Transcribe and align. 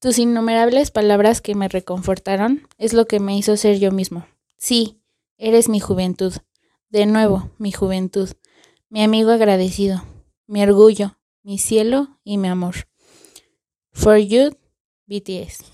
Tus 0.00 0.18
innumerables 0.18 0.90
palabras 0.90 1.42
que 1.42 1.54
me 1.54 1.68
reconfortaron 1.68 2.66
es 2.78 2.94
lo 2.94 3.06
que 3.06 3.20
me 3.20 3.36
hizo 3.36 3.58
ser 3.58 3.78
yo 3.78 3.92
mismo. 3.92 4.26
Sí, 4.56 4.98
eres 5.36 5.68
mi 5.68 5.78
juventud. 5.78 6.32
De 6.88 7.04
nuevo, 7.04 7.50
mi 7.58 7.70
juventud. 7.70 8.30
Mi 8.88 9.02
amigo 9.02 9.30
agradecido. 9.30 10.02
Mi 10.46 10.62
orgullo. 10.62 11.18
Mi 11.42 11.58
cielo 11.58 12.18
y 12.24 12.38
mi 12.38 12.48
amor. 12.48 12.88
For 13.92 14.16
you, 14.16 14.56
BTS. 15.04 15.64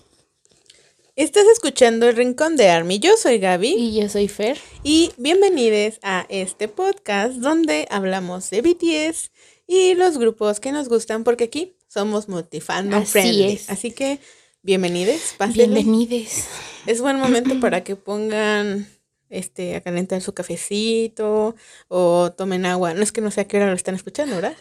Estás 1.15 1.45
escuchando 1.47 2.09
El 2.09 2.17
Rincón 2.17 2.57
de 2.57 2.69
Army. 2.69 2.99
Yo 2.99 3.17
soy 3.17 3.39
Gaby. 3.39 3.75
Y 3.75 4.01
yo 4.01 4.09
soy 4.09 4.27
Fer. 4.27 4.59
Y 4.83 5.13
bienvenidos 5.19 6.01
a 6.03 6.27
este 6.31 6.67
podcast 6.67 7.35
donde 7.35 7.87
hablamos 7.91 8.51
de 8.51 8.61
BTS 8.61 9.31
y 9.69 9.95
los 9.95 10.19
grupos 10.19 10.59
que 10.59 10.73
nos 10.73 10.89
gustan, 10.89 11.23
porque 11.23 11.45
aquí 11.45 11.76
somos 11.97 12.29
multifandom 12.29 13.01
Así 13.05 13.13
friendly. 13.13 13.53
es. 13.53 13.71
Así 13.71 13.91
que 13.91 14.19
bienvenidos, 14.63 15.35
pásenle. 15.39 15.77
Bienvenides. 15.83 16.47
Es 16.85 17.01
buen 17.01 17.19
momento 17.19 17.59
para 17.59 17.85
que 17.85 17.97
pongan 17.97 18.87
este 19.31 19.77
a 19.77 19.81
calentar 19.81 20.21
su 20.21 20.35
cafecito 20.35 21.57
o 21.89 22.33
tomen 22.37 22.67
agua. 22.67 22.93
No 22.93 23.03
es 23.03 23.13
que 23.13 23.23
no 23.23 23.31
sé 23.31 23.41
a 23.41 23.45
qué 23.49 23.57
hora 23.57 23.69
lo 23.69 23.73
están 23.73 23.95
escuchando, 23.95 24.37
¿verdad? 24.37 24.55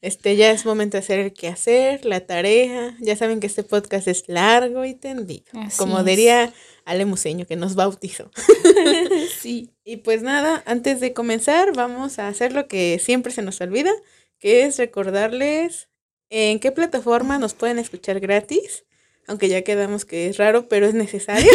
Este 0.00 0.34
ya 0.34 0.50
es 0.50 0.64
momento 0.64 0.96
de 0.96 1.00
hacer 1.00 1.18
el 1.18 1.34
quehacer, 1.34 2.06
la 2.06 2.20
tarea. 2.20 2.96
Ya 3.00 3.16
saben 3.16 3.40
que 3.40 3.48
este 3.48 3.64
podcast 3.64 4.08
es 4.08 4.26
largo 4.28 4.86
y 4.86 4.94
tendido. 4.94 5.44
Así 5.52 5.76
como 5.76 5.98
es. 5.98 6.06
diría 6.06 6.54
Ale 6.86 7.04
Museño, 7.04 7.44
que 7.44 7.56
nos 7.56 7.74
bautizó. 7.74 8.30
sí. 9.40 9.74
Y 9.84 9.98
pues 9.98 10.22
nada, 10.22 10.62
antes 10.64 11.00
de 11.00 11.12
comenzar, 11.12 11.76
vamos 11.76 12.18
a 12.18 12.28
hacer 12.28 12.54
lo 12.54 12.66
que 12.66 12.98
siempre 12.98 13.30
se 13.30 13.42
nos 13.42 13.60
olvida, 13.60 13.92
que 14.38 14.64
es 14.64 14.78
recordarles 14.78 15.91
en 16.34 16.60
qué 16.60 16.72
plataforma 16.72 17.38
nos 17.38 17.52
pueden 17.52 17.78
escuchar 17.78 18.18
gratis, 18.18 18.86
aunque 19.26 19.50
ya 19.50 19.60
quedamos 19.62 20.06
que 20.06 20.28
es 20.28 20.38
raro, 20.38 20.66
pero 20.66 20.86
es 20.86 20.94
necesario, 20.94 21.52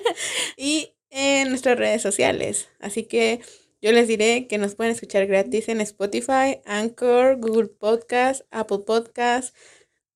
y 0.56 0.94
en 1.10 1.50
nuestras 1.50 1.78
redes 1.78 2.00
sociales. 2.00 2.68
Así 2.80 3.04
que 3.04 3.40
yo 3.82 3.92
les 3.92 4.08
diré 4.08 4.46
que 4.46 4.56
nos 4.56 4.76
pueden 4.76 4.92
escuchar 4.92 5.26
gratis 5.26 5.68
en 5.68 5.82
Spotify, 5.82 6.62
Anchor, 6.64 7.36
Google 7.36 7.68
Podcast, 7.68 8.46
Apple 8.50 8.78
Podcast, 8.86 9.54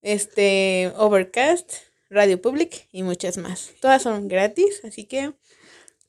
este, 0.01 0.91
Overcast, 0.97 1.75
Radio 2.09 2.41
Public 2.41 2.89
y 2.91 3.03
muchas 3.03 3.37
más. 3.37 3.73
Todas 3.83 4.03
son 4.03 4.27
gratis, 4.27 4.81
así 4.85 5.05
que 5.05 5.35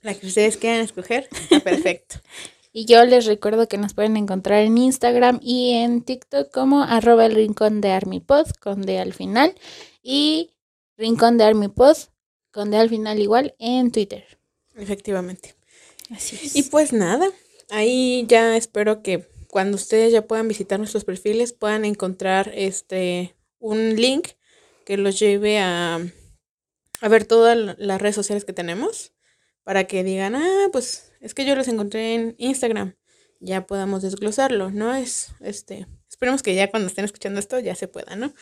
la 0.02 0.14
que 0.14 0.26
ustedes 0.26 0.56
quieran 0.56 0.80
escoger 0.80 1.28
está 1.34 1.60
perfecto. 1.64 2.16
Y 2.72 2.86
yo 2.86 3.04
les 3.06 3.26
recuerdo 3.26 3.68
que 3.68 3.78
nos 3.78 3.94
pueden 3.94 4.16
encontrar 4.16 4.62
en 4.64 4.78
Instagram 4.78 5.40
y 5.42 5.74
en 5.74 6.04
TikTok 6.04 6.52
como 6.52 6.84
arroba 6.84 7.26
el 7.26 7.34
rincón 7.36 7.82
de 7.82 7.92
ArmyPod 7.92 8.52
con 8.60 8.82
D 8.84 9.00
al 9.00 9.14
final 9.14 9.56
y 10.04 10.52
rincón 10.98 11.38
de 11.38 11.46
ArmyPod 11.46 11.98
con 12.52 12.70
D 12.72 12.78
al 12.78 12.90
final 12.90 13.20
igual 13.20 13.56
en 13.58 13.92
Twitter. 13.92 14.24
Efectivamente. 14.76 15.56
Así 16.12 16.36
es. 16.42 16.56
Y 16.56 16.64
pues 16.64 16.94
nada, 16.94 17.28
ahí 17.70 18.26
ya 18.28 18.56
espero 18.56 19.02
que 19.02 19.28
cuando 19.48 19.76
ustedes 19.76 20.12
ya 20.12 20.28
puedan 20.28 20.48
visitar 20.48 20.78
nuestros 20.80 21.06
perfiles 21.06 21.54
puedan 21.54 21.86
encontrar 21.86 22.52
este 22.54 23.36
un 23.58 23.96
link 23.96 24.30
que 24.86 24.98
los 24.98 25.20
lleve 25.20 25.58
a, 25.60 26.00
a 27.02 27.08
ver 27.10 27.26
todas 27.26 27.58
la- 27.58 27.76
las 27.80 28.00
redes 28.02 28.16
sociales 28.16 28.46
que 28.46 28.54
tenemos 28.54 29.12
para 29.64 29.86
que 29.86 30.04
digan, 30.04 30.36
ah, 30.36 30.68
pues 30.72 31.09
es 31.20 31.34
que 31.34 31.46
yo 31.46 31.56
los 31.56 31.68
encontré 31.68 32.16
en 32.16 32.36
Instagram. 32.38 32.96
Ya 33.40 33.66
podamos 33.68 34.02
desglosarlo, 34.02 34.70
¿no? 34.70 34.94
Es 34.94 35.30
este, 35.40 35.88
esperemos 36.10 36.44
que 36.44 36.56
ya 36.56 36.70
cuando 36.70 36.88
estén 36.88 37.06
escuchando 37.06 37.40
esto 37.40 37.60
ya 37.60 37.76
se 37.76 37.88
pueda, 37.88 38.16
¿no? 38.16 38.34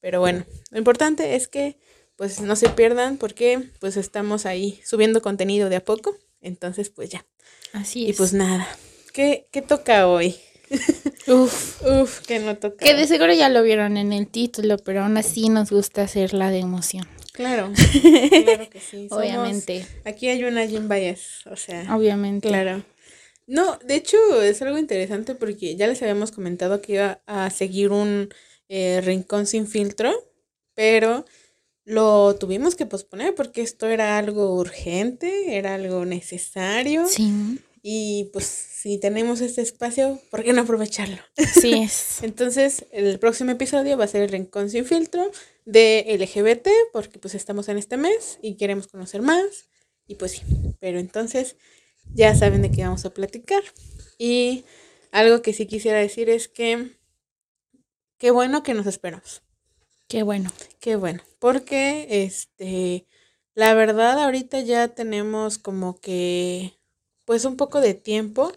Pero 0.00 0.20
bueno, 0.20 0.44
lo 0.70 0.78
importante 0.78 1.36
es 1.36 1.48
que 1.48 1.78
pues 2.16 2.40
no 2.40 2.56
se 2.56 2.68
pierdan 2.68 3.16
porque 3.16 3.70
pues 3.80 3.96
estamos 3.96 4.46
ahí 4.46 4.80
subiendo 4.84 5.22
contenido 5.22 5.68
de 5.68 5.76
a 5.76 5.84
poco. 5.84 6.16
Entonces, 6.40 6.90
pues 6.90 7.08
ya. 7.08 7.24
Así 7.72 8.06
Y 8.06 8.10
es. 8.10 8.16
pues 8.16 8.32
nada. 8.32 8.68
¿Qué, 9.12 9.48
qué 9.52 9.62
toca 9.62 10.08
hoy? 10.08 10.36
Uf. 11.28 11.82
Uf, 11.86 12.20
que 12.26 12.40
no 12.40 12.56
toca. 12.56 12.84
Que 12.84 12.94
de 12.94 13.06
seguro 13.06 13.32
ya 13.32 13.48
lo 13.48 13.62
vieron 13.62 13.96
en 13.96 14.12
el 14.12 14.26
título, 14.26 14.76
pero 14.78 15.04
aún 15.04 15.16
así 15.16 15.48
nos 15.48 15.70
gusta 15.70 16.02
hacer 16.02 16.34
la 16.34 16.50
de 16.50 16.58
emoción. 16.58 17.08
Claro. 17.32 17.72
claro 18.30 18.68
que 18.70 18.80
sí. 18.80 19.08
somos- 19.08 19.24
Obviamente. 19.24 19.86
Aquí 20.04 20.28
hay 20.28 20.44
una 20.44 20.66
Jim 20.66 20.88
Bias. 20.88 21.46
O 21.50 21.56
sea, 21.56 21.94
Obviamente. 21.96 22.48
claro. 22.48 22.84
No, 23.46 23.78
de 23.84 23.96
hecho 23.96 24.16
es 24.42 24.62
algo 24.62 24.78
interesante 24.78 25.34
porque 25.34 25.74
ya 25.76 25.86
les 25.86 26.00
habíamos 26.02 26.30
comentado 26.30 26.80
que 26.80 26.92
iba 26.94 27.20
a 27.26 27.50
seguir 27.50 27.90
un 27.90 28.28
eh, 28.68 29.00
rincón 29.04 29.46
sin 29.46 29.66
filtro, 29.66 30.12
pero 30.74 31.24
lo 31.84 32.36
tuvimos 32.36 32.76
que 32.76 32.86
posponer 32.86 33.34
porque 33.34 33.60
esto 33.62 33.88
era 33.88 34.16
algo 34.16 34.54
urgente, 34.54 35.56
era 35.56 35.74
algo 35.74 36.04
necesario. 36.04 37.06
Sí. 37.08 37.58
Y 37.82 38.30
pues 38.32 38.46
si 38.46 38.98
tenemos 38.98 39.40
este 39.40 39.60
espacio, 39.60 40.20
¿por 40.30 40.44
qué 40.44 40.52
no 40.52 40.62
aprovecharlo? 40.62 41.18
Sí 41.60 41.72
es. 41.74 42.18
Entonces, 42.22 42.86
el 42.92 43.18
próximo 43.18 43.50
episodio 43.50 43.98
va 43.98 44.04
a 44.04 44.08
ser 44.08 44.22
el 44.22 44.28
Rincón 44.28 44.70
sin 44.70 44.84
filtro 44.84 45.30
de 45.64 46.04
LGBT, 46.18 46.68
porque 46.92 47.18
pues 47.18 47.34
estamos 47.34 47.68
en 47.68 47.78
este 47.78 47.96
mes 47.96 48.38
y 48.40 48.56
queremos 48.56 48.86
conocer 48.86 49.20
más. 49.22 49.68
Y 50.06 50.14
pues 50.14 50.32
sí, 50.32 50.42
pero 50.78 50.98
entonces 50.98 51.56
ya 52.14 52.34
saben 52.34 52.62
de 52.62 52.70
qué 52.70 52.82
vamos 52.82 53.04
a 53.04 53.14
platicar. 53.14 53.62
Y 54.16 54.64
algo 55.10 55.42
que 55.42 55.52
sí 55.52 55.66
quisiera 55.66 55.98
decir 55.98 56.30
es 56.30 56.48
que 56.48 56.96
qué 58.18 58.30
bueno 58.30 58.62
que 58.62 58.74
nos 58.74 58.86
esperamos. 58.86 59.42
Qué 60.08 60.22
bueno. 60.22 60.52
Qué 60.80 60.96
bueno, 60.96 61.22
porque 61.38 62.24
este, 62.24 63.06
la 63.54 63.74
verdad 63.74 64.22
ahorita 64.22 64.60
ya 64.60 64.88
tenemos 64.88 65.58
como 65.58 66.00
que, 66.00 66.74
pues 67.24 67.44
un 67.44 67.56
poco 67.56 67.80
de 67.80 67.94
tiempo 67.94 68.52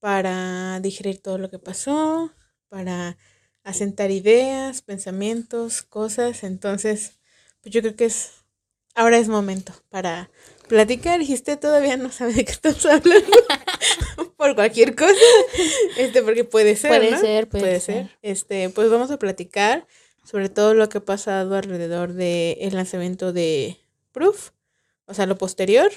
para 0.00 0.80
digerir 0.80 1.20
todo 1.22 1.38
lo 1.38 1.50
que 1.50 1.58
pasó, 1.58 2.32
para 2.68 3.16
asentar 3.64 4.10
ideas, 4.10 4.82
pensamientos, 4.82 5.82
cosas, 5.82 6.42
entonces, 6.44 7.18
pues 7.62 7.74
yo 7.74 7.82
creo 7.82 7.96
que 7.96 8.06
es, 8.06 8.30
ahora 8.94 9.18
es 9.18 9.28
momento 9.28 9.72
para 9.90 10.30
platicar. 10.68 11.20
Y 11.22 11.34
usted 11.34 11.58
todavía 11.58 11.96
no 11.96 12.10
sabe 12.10 12.32
de 12.34 12.44
qué 12.44 12.52
estamos 12.52 12.84
hablando, 12.86 13.30
por 14.36 14.54
cualquier 14.54 14.94
cosa, 14.96 15.14
este, 15.98 16.22
porque 16.22 16.44
puede 16.44 16.76
ser, 16.76 16.90
Puede 16.90 17.10
¿no? 17.10 17.20
ser, 17.20 17.48
puede 17.48 17.62
puede 17.64 17.80
ser. 17.80 18.06
ser, 18.08 18.18
este, 18.22 18.70
pues 18.70 18.88
vamos 18.90 19.10
a 19.10 19.18
platicar 19.18 19.86
sobre 20.24 20.48
todo 20.48 20.74
lo 20.74 20.88
que 20.88 20.98
ha 20.98 21.04
pasado 21.04 21.54
alrededor 21.56 22.12
del 22.14 22.74
lanzamiento 22.74 23.32
de 23.32 23.78
Proof, 24.12 24.50
o 25.06 25.14
sea, 25.14 25.26
lo 25.26 25.36
posterior, 25.38 25.90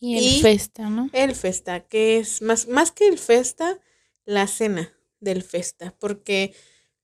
Y 0.00 0.16
el 0.18 0.24
Y- 0.24 0.42
festa, 0.42 0.88
¿no? 0.90 1.10
el 1.12 1.34
Festa, 1.34 1.80
que 1.86 2.18
es 2.18 2.42
más, 2.42 2.68
más 2.68 2.90
que 2.92 3.06
el 3.08 3.18
Festa, 3.18 3.78
la 4.24 4.46
cena 4.46 4.92
del 5.20 5.42
Festa, 5.42 5.94
porque 5.98 6.54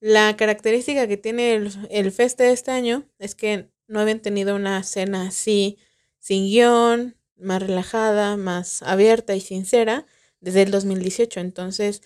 la 0.00 0.36
característica 0.36 1.06
que 1.06 1.16
tiene 1.16 1.54
el, 1.54 1.72
el 1.90 2.10
Festa 2.12 2.44
de 2.44 2.52
este 2.52 2.70
año 2.70 3.08
es 3.18 3.34
que 3.34 3.70
no 3.86 4.00
habían 4.00 4.20
tenido 4.20 4.56
una 4.56 4.82
cena 4.82 5.28
así, 5.28 5.78
sin 6.18 6.46
guion, 6.46 7.16
más 7.36 7.62
relajada, 7.62 8.36
más 8.36 8.82
abierta 8.82 9.36
y 9.36 9.40
sincera 9.40 10.06
desde 10.40 10.62
el 10.62 10.70
2018. 10.70 11.40
Entonces, 11.40 12.02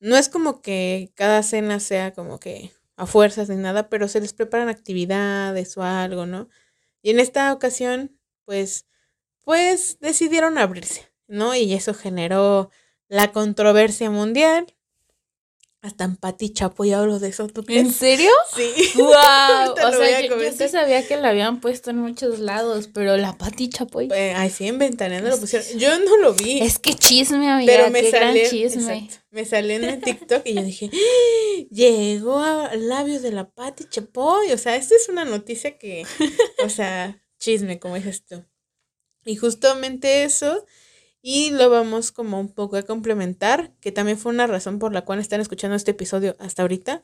no 0.00 0.16
es 0.16 0.28
como 0.28 0.62
que 0.62 1.12
cada 1.14 1.42
cena 1.42 1.80
sea 1.80 2.12
como 2.12 2.38
que 2.40 2.72
a 2.96 3.06
fuerzas 3.06 3.48
ni 3.48 3.56
nada, 3.56 3.88
pero 3.88 4.08
se 4.08 4.20
les 4.20 4.32
preparan 4.34 4.68
actividades 4.68 5.76
o 5.76 5.82
algo, 5.82 6.26
¿no? 6.26 6.48
Y 7.02 7.10
en 7.10 7.20
esta 7.20 7.52
ocasión, 7.52 8.18
pues, 8.44 8.86
pues 9.44 9.98
decidieron 10.00 10.58
abrirse, 10.58 11.10
¿no? 11.26 11.54
Y 11.54 11.72
eso 11.74 11.94
generó 11.94 12.70
la 13.08 13.32
controversia 13.32 14.10
mundial. 14.10 14.66
Hasta 15.82 16.04
en 16.04 16.14
Pati 16.14 16.52
Chapoy 16.52 16.92
hablo 16.92 17.18
de 17.18 17.26
eso, 17.28 17.48
¿tú 17.48 17.64
crees? 17.64 17.96
serio? 17.96 18.30
Sí. 18.56 18.70
¡Wow! 18.94 19.08
O 19.84 19.92
sea, 19.92 20.20
yo, 20.20 20.40
yo 20.40 20.52
sí 20.52 20.68
sabía 20.68 21.04
que 21.04 21.16
la 21.16 21.30
habían 21.30 21.60
puesto 21.60 21.90
en 21.90 21.96
muchos 21.98 22.38
lados, 22.38 22.88
pero 22.94 23.16
la 23.16 23.36
Pati 23.36 23.68
Chapoy. 23.68 24.08
Eh, 24.14 24.32
ay, 24.36 24.48
sí, 24.48 24.68
en 24.68 24.78
Ventaneando 24.78 25.28
lo 25.28 25.38
pusieron. 25.40 25.66
Yo 25.80 25.98
no 25.98 26.18
lo 26.18 26.34
vi. 26.34 26.60
Es 26.60 26.78
que 26.78 26.94
chisme, 26.94 27.50
amiga. 27.50 27.72
pero 27.72 27.90
me 27.90 28.00
qué 28.02 28.10
gran 28.12 28.28
salió, 28.28 28.48
chisme. 28.48 28.94
exacto, 28.94 29.26
me 29.32 29.44
salió 29.44 29.74
en 29.74 29.84
el 29.84 30.00
TikTok 30.00 30.42
y 30.46 30.54
yo 30.54 30.62
dije, 30.62 30.90
llegó 31.70 32.38
a 32.38 32.72
labios 32.76 33.22
de 33.22 33.32
la 33.32 33.50
Pati 33.50 33.84
Chapoy. 33.90 34.52
O 34.52 34.58
sea, 34.58 34.76
esta 34.76 34.94
es 34.94 35.08
una 35.08 35.24
noticia 35.24 35.78
que, 35.78 36.06
o 36.64 36.68
sea, 36.68 37.20
chisme, 37.40 37.80
como 37.80 37.96
dices 37.96 38.24
tú. 38.24 38.44
Y 39.24 39.36
justamente 39.36 40.24
eso, 40.24 40.64
y 41.22 41.50
lo 41.50 41.70
vamos 41.70 42.12
como 42.12 42.40
un 42.40 42.52
poco 42.52 42.76
a 42.76 42.82
complementar, 42.82 43.72
que 43.80 43.92
también 43.92 44.18
fue 44.18 44.32
una 44.32 44.46
razón 44.46 44.78
por 44.78 44.92
la 44.92 45.04
cual 45.04 45.20
están 45.20 45.40
escuchando 45.40 45.76
este 45.76 45.92
episodio 45.92 46.36
hasta 46.38 46.62
ahorita, 46.62 47.02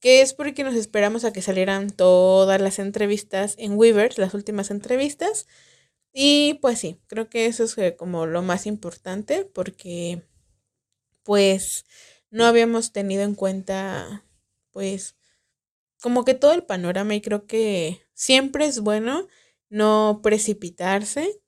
que 0.00 0.22
es 0.22 0.32
porque 0.32 0.64
nos 0.64 0.74
esperamos 0.74 1.24
a 1.24 1.32
que 1.32 1.42
salieran 1.42 1.90
todas 1.90 2.60
las 2.60 2.78
entrevistas 2.78 3.54
en 3.58 3.74
Weavers, 3.76 4.18
las 4.18 4.34
últimas 4.34 4.70
entrevistas. 4.70 5.46
Y 6.12 6.54
pues 6.62 6.78
sí, 6.78 7.00
creo 7.06 7.28
que 7.28 7.46
eso 7.46 7.64
es 7.64 7.76
eh, 7.78 7.96
como 7.96 8.26
lo 8.26 8.42
más 8.42 8.66
importante 8.66 9.44
porque 9.44 10.22
pues 11.22 11.84
no 12.30 12.46
habíamos 12.46 12.92
tenido 12.92 13.22
en 13.22 13.34
cuenta 13.34 14.24
pues 14.72 15.16
como 16.00 16.24
que 16.24 16.34
todo 16.34 16.52
el 16.52 16.64
panorama 16.64 17.14
y 17.14 17.20
creo 17.20 17.46
que 17.46 18.00
siempre 18.14 18.66
es 18.66 18.80
bueno 18.80 19.28
no 19.70 20.20
precipitarse 20.22 21.40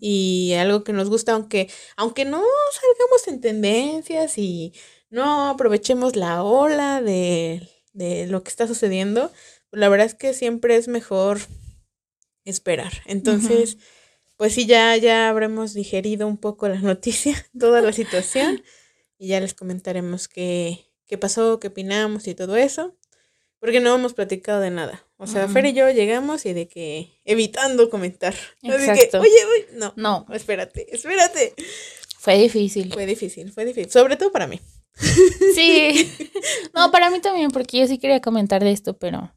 y 0.00 0.54
algo 0.54 0.82
que 0.82 0.94
nos 0.94 1.08
gusta, 1.08 1.32
aunque, 1.32 1.70
aunque 1.96 2.24
no 2.24 2.42
salgamos 2.72 3.28
en 3.28 3.40
tendencias 3.40 4.38
y 4.38 4.72
no 5.10 5.48
aprovechemos 5.48 6.16
la 6.16 6.42
ola 6.42 7.02
de, 7.02 7.68
de 7.92 8.26
lo 8.26 8.42
que 8.42 8.48
está 8.48 8.66
sucediendo, 8.66 9.30
la 9.70 9.88
verdad 9.88 10.06
es 10.06 10.14
que 10.14 10.32
siempre 10.32 10.76
es 10.76 10.88
mejor 10.88 11.40
esperar. 12.44 12.92
Entonces, 13.04 13.76
pues 14.36 14.54
sí, 14.54 14.66
ya, 14.66 14.96
ya 14.96 15.28
habremos 15.28 15.74
digerido 15.74 16.26
un 16.26 16.38
poco 16.38 16.68
la 16.68 16.80
noticia, 16.80 17.34
toda 17.58 17.82
la 17.82 17.92
situación, 17.92 18.62
y 19.18 19.28
ya 19.28 19.40
les 19.40 19.52
comentaremos 19.52 20.28
qué, 20.28 20.86
qué 21.06 21.18
pasó, 21.18 21.60
qué 21.60 21.68
opinamos 21.68 22.26
y 22.28 22.34
todo 22.34 22.56
eso. 22.56 22.96
Porque 23.58 23.80
no 23.80 23.94
hemos 23.94 24.14
platicado 24.14 24.60
de 24.60 24.70
nada. 24.70 25.07
O 25.20 25.26
sea, 25.26 25.48
Fer 25.48 25.66
y 25.66 25.72
yo 25.72 25.90
llegamos 25.90 26.46
y 26.46 26.52
de 26.52 26.68
que 26.68 27.10
evitando 27.24 27.90
comentar. 27.90 28.34
Exacto. 28.62 29.20
oye, 29.20 29.30
oye, 29.52 29.68
no. 29.72 29.92
No. 29.96 30.26
Espérate, 30.32 30.86
espérate. 30.94 31.54
Fue 32.18 32.38
difícil. 32.38 32.92
Fue 32.92 33.04
difícil, 33.04 33.50
fue 33.50 33.64
difícil. 33.64 33.90
Sobre 33.90 34.16
todo 34.16 34.32
para 34.32 34.46
mí. 34.46 34.60
Sí. 35.54 36.12
No, 36.74 36.92
para 36.92 37.10
mí 37.10 37.20
también, 37.20 37.50
porque 37.50 37.78
yo 37.78 37.86
sí 37.88 37.98
quería 37.98 38.20
comentar 38.20 38.62
de 38.62 38.70
esto, 38.70 38.96
pero 38.96 39.34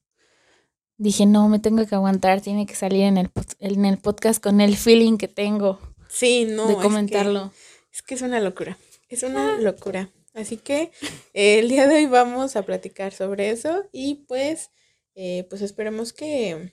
dije, 0.97 1.25
no, 1.25 1.49
me 1.49 1.57
tengo 1.57 1.85
que 1.87 1.95
aguantar, 1.95 2.41
tiene 2.41 2.67
que 2.67 2.75
salir 2.75 3.03
en 3.03 3.17
el, 3.17 3.31
en 3.59 3.85
el 3.85 3.97
podcast 3.97 4.41
con 4.41 4.61
el 4.61 4.77
feeling 4.77 5.17
que 5.17 5.27
tengo. 5.27 5.79
Sí, 6.07 6.45
no. 6.45 6.67
De 6.67 6.75
comentarlo. 6.75 7.51
Es 7.91 8.03
que 8.03 8.13
es, 8.13 8.21
una 8.21 8.39
locura. 8.39 8.77
Es 9.09 9.23
una 9.23 9.55
ah. 9.55 9.57
locura. 9.57 10.11
Así 10.35 10.57
que 10.57 10.91
eh, 11.33 11.59
el 11.59 11.69
día 11.69 11.87
de 11.87 11.95
hoy 11.95 12.05
vamos 12.05 12.55
a 12.55 12.61
platicar 12.61 13.13
sobre 13.13 13.49
eso 13.49 13.83
y 13.91 14.25
pues, 14.27 14.69
eh, 15.15 15.45
pues 15.49 15.61
esperemos 15.61 16.13
que, 16.13 16.69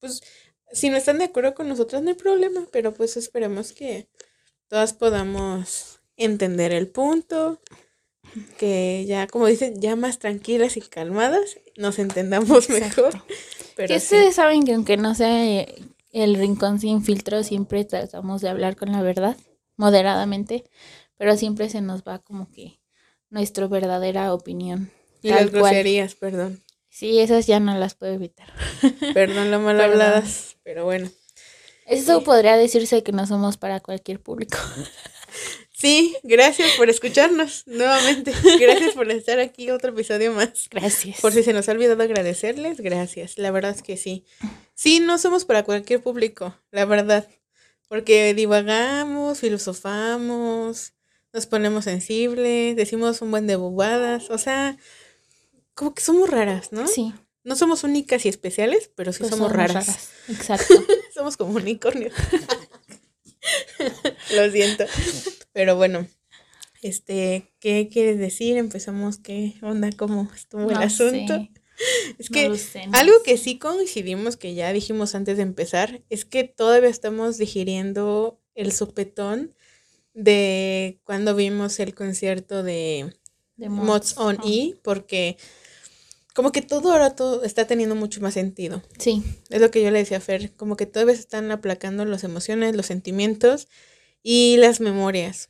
pues, 0.00 0.22
si 0.72 0.90
no 0.90 0.96
están 0.96 1.18
de 1.18 1.24
acuerdo 1.24 1.54
con 1.54 1.68
nosotros 1.68 2.02
no 2.02 2.10
hay 2.10 2.16
problema, 2.16 2.66
pero 2.72 2.92
pues 2.92 3.16
esperemos 3.16 3.72
que 3.72 4.08
todas 4.68 4.94
podamos 4.94 6.00
entender 6.16 6.72
el 6.72 6.88
punto, 6.88 7.60
que 8.58 9.04
ya, 9.06 9.26
como 9.26 9.46
dicen, 9.46 9.80
ya 9.80 9.96
más 9.96 10.18
tranquilas 10.18 10.76
y 10.76 10.80
calmadas, 10.80 11.58
nos 11.76 11.98
entendamos 11.98 12.70
mejor. 12.70 13.12
Pero 13.76 13.96
ustedes 13.96 14.34
saben 14.34 14.64
que 14.64 14.74
aunque 14.74 14.98
no 14.98 15.14
sea 15.14 15.66
el 16.12 16.34
rincón 16.34 16.78
sin 16.78 17.02
filtro, 17.02 17.42
siempre 17.42 17.86
tratamos 17.86 18.42
de 18.42 18.50
hablar 18.50 18.76
con 18.76 18.92
la 18.92 19.00
verdad, 19.00 19.36
moderadamente 19.78 20.64
pero 21.22 21.36
siempre 21.36 21.68
se 21.68 21.80
nos 21.80 22.02
va 22.02 22.18
como 22.18 22.50
que 22.50 22.80
nuestra 23.30 23.68
verdadera 23.68 24.34
opinión. 24.34 24.90
Y 25.22 25.28
las 25.28 25.52
groserías, 25.52 26.16
perdón. 26.16 26.61
Sí, 26.92 27.20
esas 27.20 27.46
ya 27.46 27.58
no 27.58 27.74
las 27.78 27.94
puedo 27.94 28.12
evitar. 28.12 28.52
Perdón 29.14 29.50
lo 29.50 29.60
mal 29.60 29.80
habladas, 29.80 30.58
pero 30.62 30.84
bueno. 30.84 31.10
Eso 31.86 32.22
podría 32.22 32.58
decirse 32.58 33.02
que 33.02 33.12
no 33.12 33.26
somos 33.26 33.56
para 33.56 33.80
cualquier 33.80 34.20
público. 34.20 34.58
Sí, 35.74 36.14
gracias 36.22 36.72
por 36.76 36.88
escucharnos 36.90 37.66
nuevamente. 37.66 38.32
Gracias 38.60 38.94
por 38.94 39.10
estar 39.10 39.40
aquí 39.40 39.70
otro 39.70 39.90
episodio 39.90 40.30
más. 40.32 40.68
Gracias. 40.70 41.20
Por 41.20 41.32
si 41.32 41.42
se 41.42 41.52
nos 41.52 41.68
ha 41.68 41.72
olvidado 41.72 42.00
agradecerles, 42.00 42.80
gracias. 42.80 43.36
La 43.36 43.50
verdad 43.50 43.72
es 43.74 43.82
que 43.82 43.96
sí. 43.96 44.24
Sí, 44.74 45.00
no 45.00 45.18
somos 45.18 45.44
para 45.44 45.64
cualquier 45.64 46.00
público, 46.00 46.54
la 46.70 46.84
verdad. 46.84 47.26
Porque 47.88 48.32
divagamos, 48.32 49.40
filosofamos, 49.40 50.92
nos 51.32 51.46
ponemos 51.46 51.84
sensibles, 51.84 52.76
decimos 52.76 53.20
un 53.20 53.32
buen 53.32 53.48
de 53.48 53.56
bobadas, 53.56 54.30
o 54.30 54.38
sea, 54.38 54.76
como 55.74 55.94
que 55.94 56.02
somos 56.02 56.28
raras, 56.28 56.72
¿no? 56.72 56.86
Sí. 56.86 57.12
No 57.44 57.56
somos 57.56 57.82
únicas 57.82 58.24
y 58.24 58.28
especiales, 58.28 58.90
pero 58.94 59.12
sí 59.12 59.20
pues 59.20 59.30
somos, 59.30 59.52
raras. 59.52 60.10
Exacto. 60.28 60.74
somos 61.14 61.36
como 61.36 61.54
unicornios. 61.54 62.12
Lo 64.36 64.50
siento. 64.50 64.84
Pero 65.52 65.76
bueno, 65.76 66.06
este, 66.82 67.52
¿qué 67.58 67.88
quieres 67.92 68.18
decir? 68.18 68.56
Empezamos, 68.56 69.18
¿qué 69.18 69.54
onda? 69.62 69.90
¿Cómo 69.96 70.30
estuvo 70.34 70.70
el 70.70 70.76
asunto? 70.76 71.48
Es 72.18 72.28
que 72.28 72.52
algo 72.92 73.14
que 73.24 73.36
sí 73.38 73.58
coincidimos, 73.58 74.36
que 74.36 74.54
ya 74.54 74.72
dijimos 74.72 75.14
antes 75.14 75.36
de 75.36 75.42
empezar, 75.42 76.02
es 76.10 76.24
que 76.24 76.44
todavía 76.44 76.88
estamos 76.88 77.38
digiriendo 77.38 78.40
el 78.54 78.72
sopetón 78.72 79.54
de 80.14 81.00
cuando 81.04 81.34
vimos 81.34 81.80
el 81.80 81.94
concierto 81.94 82.62
de, 82.62 83.14
Mods 83.56 84.16
on 84.18 84.38
E, 84.44 84.74
porque 84.82 85.36
como 86.34 86.52
que 86.52 86.62
todo 86.62 86.92
ahora 86.92 87.14
todo 87.14 87.44
está 87.44 87.66
teniendo 87.66 87.94
mucho 87.94 88.20
más 88.20 88.34
sentido. 88.34 88.82
Sí. 88.98 89.22
Es 89.50 89.60
lo 89.60 89.70
que 89.70 89.82
yo 89.82 89.90
le 89.90 89.98
decía 89.98 90.18
a 90.18 90.20
Fer, 90.20 90.52
como 90.56 90.76
que 90.76 90.86
todavía 90.86 91.14
se 91.14 91.20
están 91.20 91.50
aplacando 91.50 92.04
las 92.04 92.24
emociones, 92.24 92.76
los 92.76 92.86
sentimientos 92.86 93.68
y 94.22 94.56
las 94.58 94.80
memorias. 94.80 95.48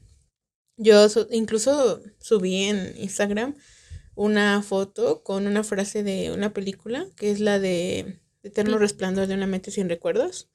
Yo 0.77 1.07
incluso 1.31 2.03
subí 2.19 2.65
en 2.65 2.95
Instagram 2.97 3.55
una 4.15 4.63
foto 4.63 5.23
con 5.23 5.47
una 5.47 5.65
frase 5.65 6.03
de 6.03 6.33
una 6.33 6.53
película, 6.53 7.07
que 7.17 7.31
es 7.31 7.41
la 7.41 7.59
de 7.59 8.19
Eterno 8.43 8.79
Resplandor 8.79 9.27
de 9.27 9.35
una 9.35 9.47
mente 9.47 9.71
sin 9.71 9.89
recuerdos 9.89 10.49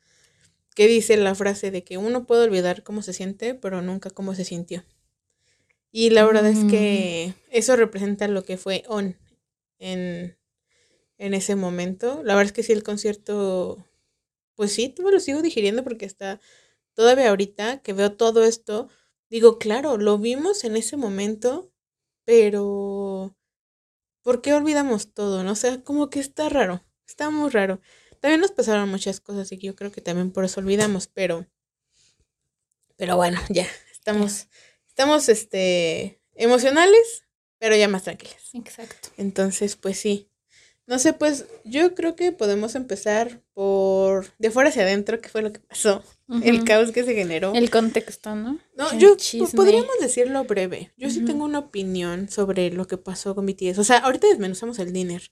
que 0.77 0.87
dice 0.87 1.17
la 1.17 1.33
frase 1.33 1.71
de 1.71 1.83
que 1.83 1.97
uno 1.97 2.27
puede 2.27 2.43
olvidar 2.43 2.83
cómo 2.83 3.01
se 3.01 3.11
siente, 3.11 3.55
pero 3.55 3.81
nunca 3.81 4.11
cómo 4.11 4.35
se 4.35 4.45
sintió. 4.45 4.83
Y 5.91 6.11
la 6.11 6.23
verdad 6.23 6.45
es 6.45 6.65
que 6.65 7.33
mm. 7.33 7.49
eso 7.49 7.75
representa 7.75 8.27
lo 8.27 8.43
que 8.43 8.57
fue 8.57 8.83
On 8.87 9.17
en, 9.79 10.37
en 11.17 11.33
ese 11.33 11.55
momento. 11.55 12.23
La 12.23 12.35
verdad 12.35 12.47
es 12.47 12.53
que 12.53 12.63
sí, 12.63 12.73
el 12.73 12.83
concierto, 12.83 13.85
pues 14.55 14.73
sí, 14.73 14.89
todavía 14.89 15.15
lo 15.17 15.21
sigo 15.21 15.41
digiriendo 15.41 15.83
porque 15.83 16.05
está 16.05 16.39
todavía 16.95 17.29
ahorita 17.29 17.81
que 17.83 17.93
veo 17.93 18.13
todo 18.17 18.43
esto, 18.45 18.89
digo, 19.29 19.59
claro, 19.59 19.97
lo 19.97 20.17
vimos 20.19 20.63
en 20.65 20.77
ese 20.77 20.97
momento, 20.97 21.71
pero 22.25 23.35
¿por 24.23 24.41
qué 24.41 24.53
olvidamos 24.53 25.13
todo? 25.13 25.43
No 25.43 25.53
o 25.53 25.55
sea, 25.55 25.83
como 25.83 26.09
que 26.11 26.19
está 26.19 26.49
raro, 26.49 26.85
está 27.07 27.29
muy 27.31 27.49
raro. 27.49 27.81
También 28.21 28.41
nos 28.41 28.51
pasaron 28.51 28.89
muchas 28.89 29.19
cosas 29.21 29.51
y 29.51 29.57
yo 29.59 29.75
creo 29.75 29.91
que 29.91 30.01
también 30.01 30.31
por 30.31 30.45
eso 30.45 30.59
olvidamos, 30.61 31.07
pero 31.07 31.47
pero 32.97 33.15
bueno, 33.15 33.39
ya 33.49 33.65
estamos 33.91 34.47
estamos 34.87 35.29
este 35.29 36.21
emocionales, 36.35 37.23
pero 37.59 37.75
ya 37.75 37.87
más 37.87 38.03
tranquilas. 38.03 38.49
Exacto. 38.53 39.09
Entonces, 39.17 39.75
pues 39.75 39.97
sí. 39.97 40.29
No 40.85 40.99
sé, 40.99 41.11
pues 41.11 41.45
yo 41.65 41.95
creo 41.95 42.15
que 42.15 42.31
podemos 42.31 42.75
empezar 42.75 43.41
por 43.53 44.25
de 44.37 44.51
fuera 44.51 44.69
hacia 44.69 44.83
adentro, 44.83 45.19
qué 45.19 45.27
fue 45.27 45.41
lo 45.41 45.51
que 45.51 45.59
pasó, 45.59 46.01
el 46.43 46.63
caos 46.63 46.93
que 46.93 47.03
se 47.03 47.13
generó. 47.13 47.53
El 47.53 47.69
contexto, 47.69 48.35
¿no? 48.35 48.57
No, 48.73 48.97
yo 48.97 49.17
podríamos 49.53 49.99
decirlo 49.99 50.45
breve. 50.45 50.93
Yo 50.95 51.09
sí 51.09 51.25
tengo 51.25 51.43
una 51.43 51.59
opinión 51.59 52.29
sobre 52.29 52.71
lo 52.71 52.87
que 52.87 52.95
pasó 52.95 53.35
con 53.35 53.45
BTS. 53.45 53.79
O 53.79 53.83
sea, 53.83 53.97
ahorita 53.97 54.27
desmenuzamos 54.27 54.79
el 54.79 54.93
dinner. 54.93 55.29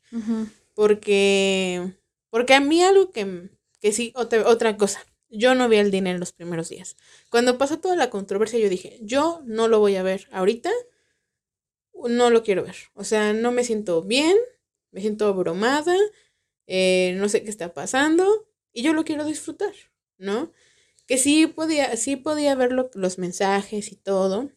Porque 0.73 1.95
porque 2.35 2.53
a 2.53 2.59
mí 2.59 2.83
algo 2.83 3.11
que, 3.11 3.49
que 3.79 3.93
sí, 3.93 4.11
otra, 4.13 4.45
otra 4.45 4.75
cosa, 4.75 4.99
yo 5.29 5.55
no 5.55 5.69
vi 5.69 5.77
el 5.77 5.89
dinero 5.89 6.15
en 6.15 6.19
los 6.19 6.33
primeros 6.33 6.67
días. 6.67 6.97
Cuando 7.29 7.57
pasó 7.57 7.79
toda 7.79 7.95
la 7.95 8.09
controversia, 8.09 8.59
yo 8.59 8.67
dije, 8.67 8.99
yo 9.01 9.41
no 9.45 9.69
lo 9.69 9.79
voy 9.79 9.95
a 9.95 10.03
ver 10.03 10.27
ahorita, 10.33 10.69
no 12.07 12.29
lo 12.29 12.43
quiero 12.43 12.63
ver. 12.63 12.75
O 12.93 13.03
sea, 13.03 13.33
no 13.33 13.51
me 13.51 13.63
siento 13.63 14.01
bien, 14.03 14.35
me 14.91 15.01
siento 15.01 15.27
abrumada, 15.27 15.95
eh, 16.67 17.15
no 17.17 17.29
sé 17.29 17.43
qué 17.43 17.49
está 17.49 17.73
pasando 17.73 18.47
y 18.73 18.83
yo 18.83 18.93
lo 18.93 19.05
quiero 19.05 19.25
disfrutar, 19.25 19.73
¿no? 20.17 20.51
Que 21.07 21.17
sí 21.17 21.47
podía, 21.47 21.95
sí 21.97 22.15
podía 22.15 22.55
ver 22.55 22.71
los 22.71 23.17
mensajes 23.19 23.91
y 23.91 23.95
todo, 23.95 24.51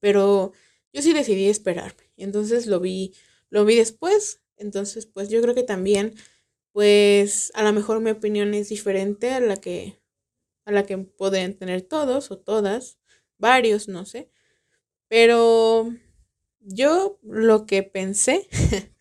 pero 0.00 0.52
yo 0.92 1.02
sí 1.02 1.12
decidí 1.12 1.48
esperarme. 1.48 2.10
Entonces 2.16 2.66
lo 2.66 2.80
vi, 2.80 3.14
lo 3.50 3.64
vi 3.64 3.76
después. 3.76 4.40
Entonces, 4.56 5.06
pues 5.06 5.30
yo 5.30 5.42
creo 5.42 5.54
que 5.54 5.64
también 5.64 6.14
pues 6.74 7.52
a 7.54 7.62
lo 7.62 7.72
mejor 7.72 8.00
mi 8.00 8.10
opinión 8.10 8.52
es 8.52 8.68
diferente 8.68 9.30
a 9.30 9.40
la 9.40 9.56
que 9.56 9.96
a 10.64 10.72
la 10.72 10.84
que 10.86 10.98
pueden 10.98 11.56
tener 11.56 11.82
todos 11.82 12.30
o 12.32 12.38
todas, 12.38 12.98
varios, 13.38 13.86
no 13.88 14.06
sé. 14.06 14.30
Pero 15.08 15.94
yo 16.64 17.18
lo 17.22 17.66
que 17.66 17.82
pensé 17.82 18.48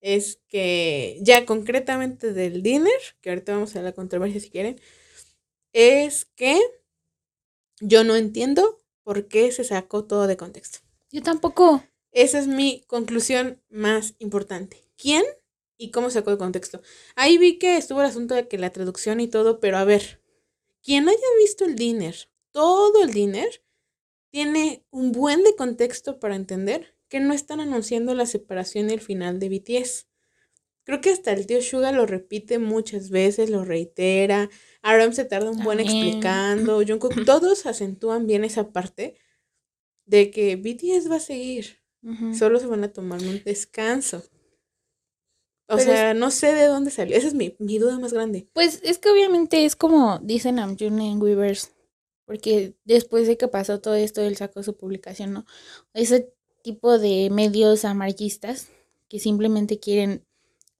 es 0.00 0.40
que 0.48 1.18
ya 1.20 1.44
concretamente 1.44 2.32
del 2.32 2.62
dinner, 2.62 2.98
que 3.20 3.30
ahorita 3.30 3.52
vamos 3.52 3.76
a 3.76 3.82
la 3.82 3.92
controversia 3.92 4.40
si 4.40 4.50
quieren, 4.50 4.80
es 5.72 6.24
que 6.24 6.58
yo 7.80 8.04
no 8.04 8.16
entiendo 8.16 8.78
por 9.02 9.28
qué 9.28 9.52
se 9.52 9.64
sacó 9.64 10.04
todo 10.04 10.26
de 10.26 10.36
contexto. 10.36 10.80
Yo 11.10 11.22
tampoco. 11.22 11.84
Esa 12.12 12.38
es 12.38 12.46
mi 12.46 12.82
conclusión 12.86 13.62
más 13.68 14.14
importante. 14.18 14.84
¿Quién 14.96 15.24
y 15.78 15.92
cómo 15.92 16.10
sacó 16.10 16.32
de 16.32 16.38
contexto. 16.38 16.82
Ahí 17.14 17.38
vi 17.38 17.58
que 17.58 17.76
estuvo 17.76 18.00
el 18.00 18.06
asunto 18.08 18.34
de 18.34 18.48
que 18.48 18.58
la 18.58 18.70
traducción 18.70 19.20
y 19.20 19.28
todo, 19.28 19.60
pero 19.60 19.78
a 19.78 19.84
ver, 19.84 20.20
quien 20.82 21.08
haya 21.08 21.18
visto 21.38 21.64
el 21.64 21.76
dinner, 21.76 22.28
todo 22.50 23.02
el 23.02 23.12
dinner, 23.12 23.62
tiene 24.30 24.84
un 24.90 25.12
buen 25.12 25.44
de 25.44 25.54
contexto 25.54 26.18
para 26.18 26.36
entender 26.36 26.97
que 27.08 27.20
no 27.20 27.32
están 27.34 27.60
anunciando 27.60 28.14
la 28.14 28.26
separación 28.26 28.90
y 28.90 28.94
el 28.94 29.00
final 29.00 29.38
de 29.38 29.48
BTS. 29.48 30.06
Creo 30.84 31.00
que 31.00 31.10
hasta 31.10 31.32
el 31.32 31.46
tío 31.46 31.60
Suga 31.60 31.92
lo 31.92 32.06
repite 32.06 32.58
muchas 32.58 33.10
veces, 33.10 33.50
lo 33.50 33.64
reitera. 33.64 34.48
Aram 34.82 35.12
se 35.12 35.24
tarda 35.24 35.50
un 35.50 35.62
buen 35.62 35.78
También. 35.78 36.06
explicando. 36.06 36.82
Jungkook, 36.86 37.24
todos 37.24 37.66
acentúan 37.66 38.26
bien 38.26 38.44
esa 38.44 38.70
parte 38.72 39.16
de 40.06 40.30
que 40.30 40.56
BTS 40.56 41.10
va 41.10 41.16
a 41.16 41.20
seguir. 41.20 41.78
Solo 42.32 42.58
se 42.58 42.66
van 42.66 42.84
a 42.84 42.92
tomar 42.92 43.20
un 43.20 43.42
descanso. 43.44 44.22
O 45.68 45.76
Pero 45.76 45.82
sea, 45.82 46.14
no 46.14 46.30
sé 46.30 46.54
de 46.54 46.64
dónde 46.64 46.90
salió. 46.90 47.14
Esa 47.16 47.26
es 47.26 47.34
mi, 47.34 47.54
mi 47.58 47.78
duda 47.78 47.98
más 47.98 48.14
grande. 48.14 48.48
Pues 48.54 48.80
es 48.82 48.98
que 48.98 49.10
obviamente 49.10 49.66
es 49.66 49.76
como 49.76 50.18
dicen 50.20 50.54
Namjoon 50.54 50.98
en 51.00 51.20
Weavers, 51.20 51.72
porque 52.24 52.76
después 52.84 53.26
de 53.26 53.36
que 53.36 53.48
pasó 53.48 53.80
todo 53.80 53.94
esto, 53.94 54.22
él 54.22 54.36
sacó 54.36 54.62
su 54.62 54.78
publicación, 54.78 55.34
¿no? 55.34 55.44
Ese 55.92 56.32
tipo 56.62 56.98
de 56.98 57.30
medios 57.30 57.84
amarillistas 57.84 58.68
que 59.08 59.18
simplemente 59.18 59.78
quieren 59.80 60.24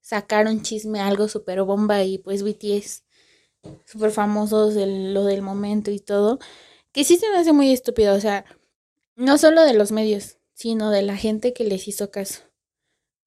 sacar 0.01 0.47
un 0.47 0.63
chisme, 0.63 1.01
algo 1.01 1.29
súper 1.29 1.63
bomba 1.63 2.05
y 2.05 2.19
pues 2.19 2.43
BTS 2.43 3.03
súper 3.87 4.11
famosos, 4.13 4.77
el- 4.77 5.15
lo 5.15 5.25
del 5.25 5.43
momento 5.43 5.91
y 5.91 5.99
todo, 6.01 6.39
que 6.93 7.05
sí 7.05 7.17
se 7.17 7.31
me 7.31 7.39
hace 7.39 7.53
muy 7.53 7.73
estúpido, 7.73 8.15
o 8.15 8.21
sea, 8.21 8.45
no 9.17 9.39
solo 9.39 9.63
de 9.65 9.75
los 9.75 9.93
medios, 9.93 10.39
sino 10.55 10.91
de 10.91 11.03
la 11.03 11.17
gente 11.17 11.53
que 11.53 11.65
les 11.65 11.89
hizo 11.89 12.11
caso. 12.11 12.43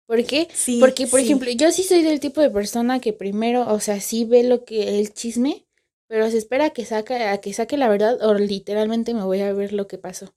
¿Por 0.07 0.23
qué? 0.25 0.47
Sí. 0.53 0.79
Porque, 0.79 1.07
por 1.07 1.19
sí. 1.19 1.25
ejemplo, 1.25 1.49
yo 1.51 1.71
sí 1.71 1.83
soy 1.83 2.03
del 2.03 2.19
tipo 2.19 2.41
de 2.41 2.49
persona 2.49 2.99
que 2.99 3.13
primero, 3.13 3.71
o 3.71 3.79
sea, 3.79 3.99
sí 4.01 4.25
ve 4.25 4.43
lo 4.43 4.65
que 4.65 4.99
el 4.99 5.13
chisme, 5.13 5.65
pero 6.07 6.29
se 6.29 6.37
espera 6.37 6.65
a 6.65 6.69
que 6.71 6.85
saque, 6.85 7.15
a 7.23 7.37
que 7.39 7.53
saque 7.53 7.77
la 7.77 7.87
verdad 7.89 8.21
o 8.21 8.33
literalmente 8.33 9.13
me 9.13 9.23
voy 9.23 9.41
a 9.41 9.53
ver 9.53 9.71
lo 9.73 9.87
que 9.87 9.97
pasó. 9.97 10.33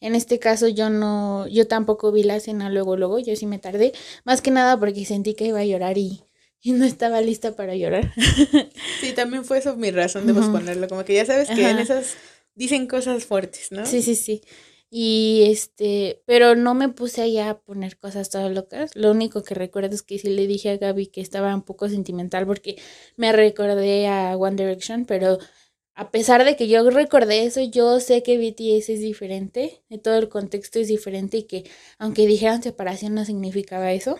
En 0.00 0.14
este 0.14 0.38
caso 0.38 0.68
yo 0.68 0.90
no, 0.90 1.46
yo 1.48 1.66
tampoco 1.66 2.12
vi 2.12 2.22
la 2.22 2.36
escena 2.36 2.70
luego, 2.70 2.96
luego, 2.96 3.18
yo 3.18 3.34
sí 3.36 3.46
me 3.46 3.58
tardé, 3.58 3.92
más 4.24 4.42
que 4.42 4.50
nada 4.50 4.78
porque 4.78 5.04
sentí 5.04 5.34
que 5.34 5.46
iba 5.46 5.60
a 5.60 5.64
llorar 5.64 5.98
y, 5.98 6.22
y 6.60 6.72
no 6.72 6.84
estaba 6.84 7.20
lista 7.20 7.56
para 7.56 7.74
llorar. 7.74 8.12
Sí, 9.00 9.12
también 9.12 9.44
fue 9.44 9.58
eso 9.58 9.76
mi 9.76 9.90
razón 9.90 10.26
de 10.26 10.34
posponerlo. 10.34 10.88
Como 10.88 11.04
que 11.04 11.14
ya 11.14 11.24
sabes 11.24 11.48
que 11.48 11.68
en 11.68 11.78
esas 11.78 12.16
dicen 12.54 12.86
cosas 12.86 13.24
fuertes, 13.24 13.70
¿no? 13.70 13.86
Sí, 13.86 14.02
sí, 14.02 14.14
sí. 14.14 14.42
Y 14.90 15.44
este, 15.50 16.22
pero 16.24 16.54
no 16.54 16.74
me 16.74 16.88
puse 16.88 17.20
allá 17.20 17.50
a 17.50 17.58
poner 17.60 17.98
cosas 17.98 18.30
todas 18.30 18.50
locas. 18.52 18.90
Lo 18.94 19.10
único 19.10 19.42
que 19.42 19.54
recuerdo 19.54 19.94
es 19.94 20.02
que 20.02 20.18
sí 20.18 20.28
le 20.28 20.46
dije 20.46 20.70
a 20.70 20.78
Gaby 20.78 21.08
que 21.08 21.20
estaba 21.20 21.54
un 21.54 21.62
poco 21.62 21.88
sentimental 21.88 22.46
porque 22.46 22.76
me 23.16 23.32
recordé 23.32 24.06
a 24.08 24.36
One 24.36 24.56
Direction, 24.56 25.04
pero 25.04 25.38
a 25.98 26.12
pesar 26.12 26.44
de 26.44 26.54
que 26.56 26.68
yo 26.68 26.88
recordé 26.90 27.44
eso, 27.44 27.60
yo 27.60 27.98
sé 27.98 28.22
que 28.22 28.38
BTS 28.38 28.88
es 28.94 29.00
diferente, 29.00 29.82
de 29.88 29.98
todo 29.98 30.16
el 30.16 30.28
contexto 30.28 30.78
es 30.78 30.86
diferente 30.86 31.38
y 31.38 31.42
que 31.42 31.64
aunque 31.98 32.28
dijeran 32.28 32.62
separación 32.62 33.14
no 33.14 33.24
significaba 33.24 33.90
eso. 33.92 34.16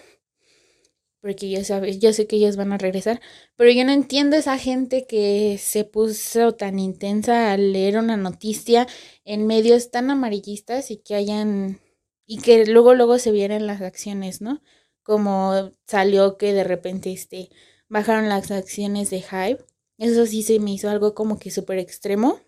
Porque 1.20 1.48
yo, 1.50 1.62
sabe, 1.64 1.96
yo 1.98 2.12
sé 2.12 2.26
que 2.26 2.36
ellos 2.36 2.56
van 2.56 2.72
a 2.72 2.78
regresar, 2.78 3.20
pero 3.56 3.70
yo 3.70 3.84
no 3.84 3.92
entiendo 3.92 4.36
esa 4.36 4.58
gente 4.58 5.06
que 5.06 5.56
se 5.60 5.84
puso 5.84 6.54
tan 6.54 6.80
intensa 6.80 7.52
al 7.52 7.72
leer 7.72 7.96
una 7.98 8.16
noticia 8.16 8.88
en 9.24 9.46
medios 9.46 9.90
tan 9.92 10.10
amarillistas 10.10 10.90
y 10.90 10.96
que 10.98 11.14
hayan 11.14 11.80
y 12.26 12.38
que 12.38 12.66
luego 12.66 12.94
luego 12.94 13.18
se 13.20 13.30
vieran 13.32 13.68
las 13.68 13.82
acciones, 13.82 14.40
¿no? 14.40 14.62
Como 15.04 15.72
salió 15.86 16.38
que 16.38 16.52
de 16.52 16.64
repente 16.64 17.12
este 17.12 17.50
bajaron 17.88 18.28
las 18.28 18.50
acciones 18.50 19.10
de 19.10 19.22
Hype. 19.22 19.64
Eso 19.98 20.26
sí 20.26 20.42
se 20.42 20.58
me 20.60 20.72
hizo 20.72 20.88
algo 20.88 21.14
como 21.14 21.38
que 21.38 21.50
súper 21.50 21.78
extremo 21.78 22.40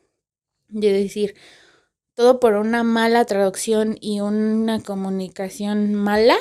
de 0.69 0.92
decir 0.92 1.35
todo 2.14 2.38
por 2.40 2.54
una 2.54 2.85
mala 2.85 3.25
traducción 3.25 3.97
y 4.00 4.21
una 4.21 4.80
comunicación 4.83 5.95
mala 5.95 6.37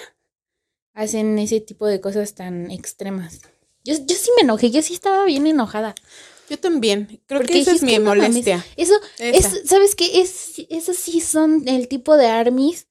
hacen 0.94 1.39
ese 1.39 1.62
tipo 1.62 1.88
de 1.88 2.01
cosas 2.01 2.36
tan 2.36 2.70
extremas. 2.72 3.42
Yo, 3.84 3.96
yo 3.96 4.16
sí 4.16 4.30
me 4.36 4.44
enojé, 4.44 4.72
yo 4.72 4.82
sí 4.82 4.94
estaba 4.94 5.25
bien 5.25 5.48
enojada. 5.48 5.96
Yo 6.50 6.60
también. 6.60 7.22
Creo 7.28 7.39
Porque 7.42 7.54
que 7.54 7.60
esa 7.62 7.72
es 7.72 7.84
mi 7.84 7.98
mames, 8.00 8.30
molestia. 8.30 8.66
Eso, 8.75 8.94
es, 9.20 9.62
¿sabes 9.66 9.96
qué? 9.96 10.22
Es, 10.22 10.56
esos 10.70 10.98
sí 10.98 11.22
son 11.22 11.68
el 11.68 11.88
tipo 11.88 12.18
de 12.18 12.28
armies 12.28 12.88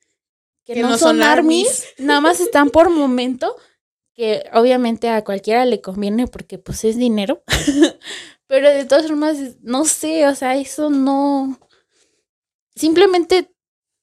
que, 0.64 0.74
Que 0.74 0.82
no, 0.82 0.96
son 0.96 1.22
armies, 1.22 1.68
armies. 1.68 1.94
nada 1.98 2.20
más 2.20 2.40
están 2.40 2.70
por 2.70 2.88
momento, 2.90 3.54
que 4.18 4.42
obviamente 4.52 5.08
a 5.08 5.22
cualquiera 5.22 5.64
le 5.64 5.80
conviene 5.80 6.26
porque 6.26 6.58
pues 6.58 6.82
es 6.84 6.96
dinero, 6.96 7.44
pero 8.48 8.68
de 8.68 8.84
todas 8.84 9.06
formas, 9.06 9.38
no 9.62 9.84
sé, 9.84 10.26
o 10.26 10.34
sea, 10.34 10.56
eso 10.56 10.90
no... 10.90 11.56
Simplemente 12.74 13.54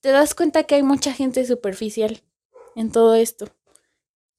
te 0.01 0.09
das 0.11 0.33
cuenta 0.33 0.63
que 0.63 0.75
hay 0.75 0.83
mucha 0.83 1.11
gente 1.11 1.45
superficial 1.45 2.21
en 2.77 2.93
todo 2.93 3.13
esto. 3.15 3.49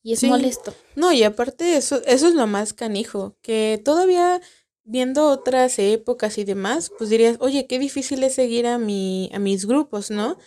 Y 0.02 0.14
es 0.14 0.20
Sí. 0.20 0.28
molesto. 0.28 0.72
No, 0.94 1.12
y 1.12 1.24
aparte 1.24 1.76
eso, 1.76 2.00
eso 2.06 2.28
es 2.28 2.34
lo 2.34 2.46
más 2.46 2.72
canijo, 2.72 3.36
que 3.42 3.78
todavía 3.84 4.40
viendo 4.84 5.28
otras 5.28 5.78
épocas 5.78 6.38
y 6.38 6.44
demás, 6.44 6.90
pues 6.96 7.10
dirías, 7.10 7.36
oye, 7.40 7.66
qué 7.66 7.78
difícil 7.78 8.22
es 8.24 8.34
seguir 8.34 8.66
a 8.66 8.78
mi, 8.78 9.28
a 9.34 9.38
mis 9.38 9.66
grupos, 9.66 10.10
¿no? 10.10 10.38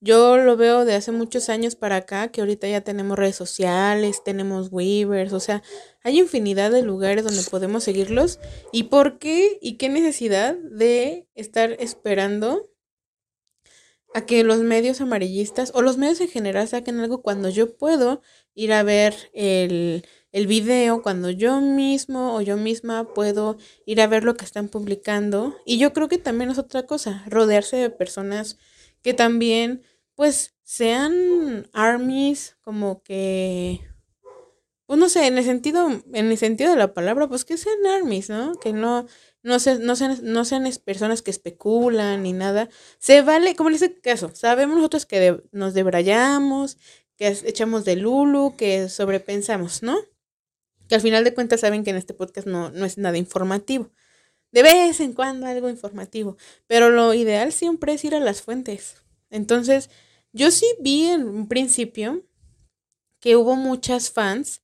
Yo 0.00 0.36
lo 0.36 0.56
veo 0.56 0.84
de 0.84 0.94
hace 0.94 1.10
muchos 1.10 1.48
años 1.48 1.74
para 1.74 1.96
acá, 1.96 2.28
que 2.28 2.40
ahorita 2.40 2.68
ya 2.68 2.82
tenemos 2.82 3.18
redes 3.18 3.34
sociales, 3.34 4.22
tenemos 4.24 4.68
Weavers, 4.70 5.32
o 5.32 5.40
sea, 5.40 5.62
hay 6.04 6.20
infinidad 6.20 6.70
de 6.70 6.82
lugares 6.82 7.24
donde 7.24 7.42
podemos 7.50 7.82
seguirlos. 7.82 8.38
¿Y 8.72 8.84
por 8.84 9.18
qué 9.18 9.58
y 9.60 9.76
qué 9.76 9.88
necesidad 9.88 10.54
de 10.54 11.26
estar 11.34 11.72
esperando 11.80 12.70
a 14.14 14.24
que 14.24 14.44
los 14.44 14.58
medios 14.60 15.00
amarillistas 15.00 15.72
o 15.74 15.82
los 15.82 15.98
medios 15.98 16.20
en 16.20 16.28
general 16.28 16.68
saquen 16.68 17.00
algo 17.00 17.20
cuando 17.20 17.48
yo 17.48 17.76
puedo 17.76 18.22
ir 18.54 18.72
a 18.72 18.82
ver 18.84 19.14
el, 19.34 20.06
el 20.32 20.46
video, 20.46 21.02
cuando 21.02 21.30
yo 21.30 21.60
mismo 21.60 22.36
o 22.36 22.40
yo 22.40 22.56
misma 22.56 23.12
puedo 23.14 23.58
ir 23.84 24.00
a 24.00 24.06
ver 24.06 24.22
lo 24.22 24.36
que 24.36 24.44
están 24.44 24.68
publicando? 24.68 25.56
Y 25.66 25.78
yo 25.78 25.92
creo 25.92 26.08
que 26.08 26.18
también 26.18 26.50
es 26.50 26.58
otra 26.58 26.84
cosa, 26.86 27.24
rodearse 27.26 27.76
de 27.76 27.90
personas 27.90 28.58
que 29.02 29.14
también 29.14 29.82
pues 30.18 30.56
sean 30.64 31.68
armies 31.72 32.56
como 32.62 33.04
que 33.04 33.88
pues 34.84 34.98
no 34.98 35.08
sé, 35.08 35.28
en 35.28 35.38
el 35.38 35.44
sentido 35.44 35.88
en 36.12 36.26
el 36.26 36.36
sentido 36.36 36.72
de 36.72 36.76
la 36.76 36.92
palabra, 36.92 37.28
pues 37.28 37.44
que 37.44 37.56
sean 37.56 37.86
armies, 37.86 38.28
¿no? 38.28 38.56
Que 38.56 38.72
no 38.72 39.06
no 39.44 39.60
sean, 39.60 39.84
no 39.84 39.94
sean, 39.94 40.18
no 40.24 40.44
sean 40.44 40.68
personas 40.84 41.22
que 41.22 41.30
especulan 41.30 42.24
ni 42.24 42.32
nada. 42.32 42.68
Se 42.98 43.22
vale, 43.22 43.54
como 43.54 43.68
en 43.68 43.76
este 43.76 44.00
caso, 44.00 44.34
sabemos 44.34 44.74
nosotros 44.74 45.06
que 45.06 45.40
nos 45.52 45.72
debrayamos, 45.74 46.78
que 47.14 47.28
echamos 47.28 47.84
de 47.84 47.94
Lulu, 47.94 48.56
que 48.56 48.88
sobrepensamos, 48.88 49.84
¿no? 49.84 49.96
Que 50.88 50.96
al 50.96 51.00
final 51.00 51.22
de 51.22 51.32
cuentas 51.32 51.60
saben 51.60 51.84
que 51.84 51.90
en 51.90 51.96
este 51.96 52.12
podcast 52.12 52.48
no, 52.48 52.70
no 52.70 52.84
es 52.86 52.98
nada 52.98 53.18
informativo. 53.18 53.92
De 54.50 54.64
vez 54.64 54.98
en 54.98 55.12
cuando 55.12 55.46
algo 55.46 55.68
informativo. 55.68 56.36
Pero 56.66 56.90
lo 56.90 57.14
ideal 57.14 57.52
siempre 57.52 57.92
es 57.92 58.04
ir 58.04 58.16
a 58.16 58.20
las 58.20 58.42
fuentes. 58.42 58.96
Entonces, 59.30 59.90
yo 60.38 60.52
sí 60.52 60.66
vi 60.80 61.06
en 61.06 61.28
un 61.28 61.48
principio 61.48 62.24
que 63.20 63.36
hubo 63.36 63.56
muchas 63.56 64.12
fans 64.12 64.62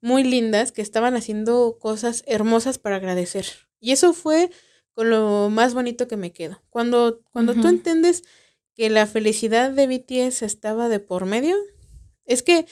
muy 0.00 0.24
lindas 0.24 0.72
que 0.72 0.82
estaban 0.82 1.14
haciendo 1.14 1.78
cosas 1.80 2.24
hermosas 2.26 2.78
para 2.78 2.96
agradecer. 2.96 3.46
Y 3.78 3.92
eso 3.92 4.12
fue 4.12 4.50
con 4.94 5.08
lo 5.08 5.48
más 5.48 5.74
bonito 5.74 6.08
que 6.08 6.16
me 6.16 6.32
quedo. 6.32 6.60
Cuando, 6.70 7.22
cuando 7.30 7.54
tú 7.54 7.68
entiendes 7.68 8.24
que 8.74 8.90
la 8.90 9.06
felicidad 9.06 9.70
de 9.70 9.86
BTS 9.86 10.42
estaba 10.42 10.88
de 10.88 10.98
por 10.98 11.24
medio, 11.24 11.56
es 12.24 12.42
que 12.42 12.66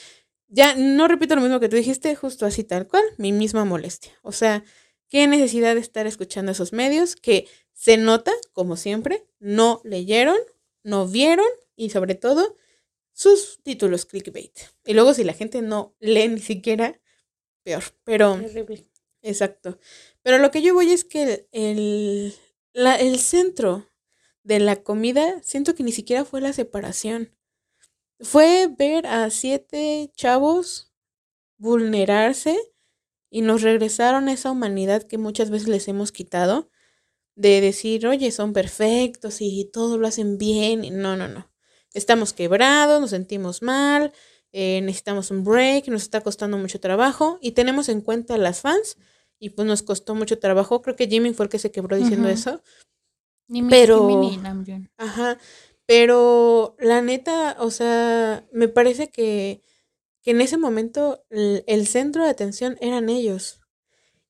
ya 0.47 0.75
no 0.75 1.07
repito 1.07 1.35
lo 1.35 1.41
mismo 1.41 1.61
que 1.61 1.69
tú 1.69 1.77
dijiste, 1.77 2.15
justo 2.15 2.45
así 2.45 2.65
tal 2.65 2.87
cual, 2.87 3.03
mi 3.17 3.31
misma 3.31 3.63
molestia. 3.63 4.11
O 4.23 4.33
sea, 4.33 4.63
qué 5.09 5.25
necesidad 5.27 5.75
de 5.75 5.81
estar 5.81 6.05
escuchando 6.05 6.51
esos 6.51 6.73
medios 6.73 7.15
que 7.15 7.47
se 7.71 7.95
nota, 7.95 8.33
como 8.51 8.75
siempre, 8.75 9.25
no 9.39 9.79
leyeron, 9.85 10.37
no 10.83 11.07
vieron 11.07 11.47
y 11.75 11.89
sobre 11.91 12.15
todo 12.15 12.55
sus 13.13 13.61
títulos 13.63 14.05
clickbait. 14.05 14.57
Y 14.85 14.93
luego 14.93 15.13
si 15.13 15.23
la 15.23 15.33
gente 15.33 15.61
no 15.61 15.95
lee 15.99 16.29
ni 16.29 16.39
siquiera, 16.41 16.99
peor. 17.63 17.83
Pero 18.03 18.37
Terrible. 18.37 18.85
Exacto. 19.21 19.79
Pero 20.23 20.37
lo 20.39 20.51
que 20.51 20.61
yo 20.61 20.73
voy 20.73 20.91
es 20.91 21.03
que 21.05 21.23
el, 21.23 21.47
el, 21.51 22.35
la- 22.73 22.97
el 22.97 23.19
centro 23.19 23.89
de 24.43 24.59
la 24.59 24.83
comida, 24.83 25.41
siento 25.43 25.75
que 25.75 25.83
ni 25.83 25.91
siquiera 25.91 26.25
fue 26.25 26.41
la 26.41 26.53
separación. 26.53 27.35
Fue 28.19 28.67
ver 28.77 29.07
a 29.07 29.29
siete 29.29 30.11
chavos 30.15 30.91
vulnerarse 31.57 32.57
y 33.31 33.41
nos 33.41 33.61
regresaron 33.63 34.29
esa 34.29 34.51
humanidad 34.51 35.03
que 35.03 35.17
muchas 35.19 35.49
veces 35.51 35.67
les 35.69 35.87
hemos 35.89 36.11
quitado 36.11 36.69
de 37.35 37.61
decir, 37.61 38.07
oye, 38.07 38.31
son 38.31 38.53
perfectos 38.53 39.37
y 39.41 39.69
todo 39.73 39.97
lo 39.99 40.07
hacen 40.07 40.37
bien. 40.37 40.85
Y 40.85 40.91
no, 40.91 41.15
no, 41.17 41.27
no. 41.29 41.51
Estamos 41.95 42.33
quebrados, 42.33 42.99
nos 42.99 43.11
sentimos 43.11 43.61
mal, 43.61 44.11
eh, 44.51 44.81
necesitamos 44.83 45.31
un 45.31 45.45
break, 45.45 45.87
nos 45.87 46.03
está 46.03 46.19
costando 46.21 46.57
mucho 46.57 46.79
trabajo 46.79 47.39
y 47.41 47.51
tenemos 47.51 47.87
en 47.87 48.01
cuenta 48.01 48.35
a 48.35 48.37
las 48.37 48.61
fans 48.61 48.97
y 49.39 49.51
pues 49.51 49.65
nos 49.65 49.81
costó 49.81 50.13
mucho 50.13 50.37
trabajo. 50.37 50.81
Creo 50.81 50.97
que 50.97 51.07
Jimmy 51.07 51.33
fue 51.33 51.45
el 51.45 51.49
que 51.49 51.57
se 51.57 51.71
quebró 51.71 51.95
diciendo 51.95 52.27
eso. 52.27 52.61
Ni 53.47 53.63
Pero- 53.63 54.07
Jimmy 54.07 54.31
ni 54.31 54.37
Namjoon. 54.37 54.91
Ajá. 54.97 55.37
Pero 55.85 56.75
la 56.79 57.01
neta, 57.01 57.55
o 57.59 57.71
sea, 57.71 58.45
me 58.51 58.67
parece 58.67 59.09
que, 59.09 59.61
que 60.21 60.31
en 60.31 60.41
ese 60.41 60.57
momento 60.57 61.23
el, 61.29 61.87
centro 61.87 62.23
de 62.23 62.29
atención 62.29 62.77
eran 62.81 63.07
ellos. 63.07 63.61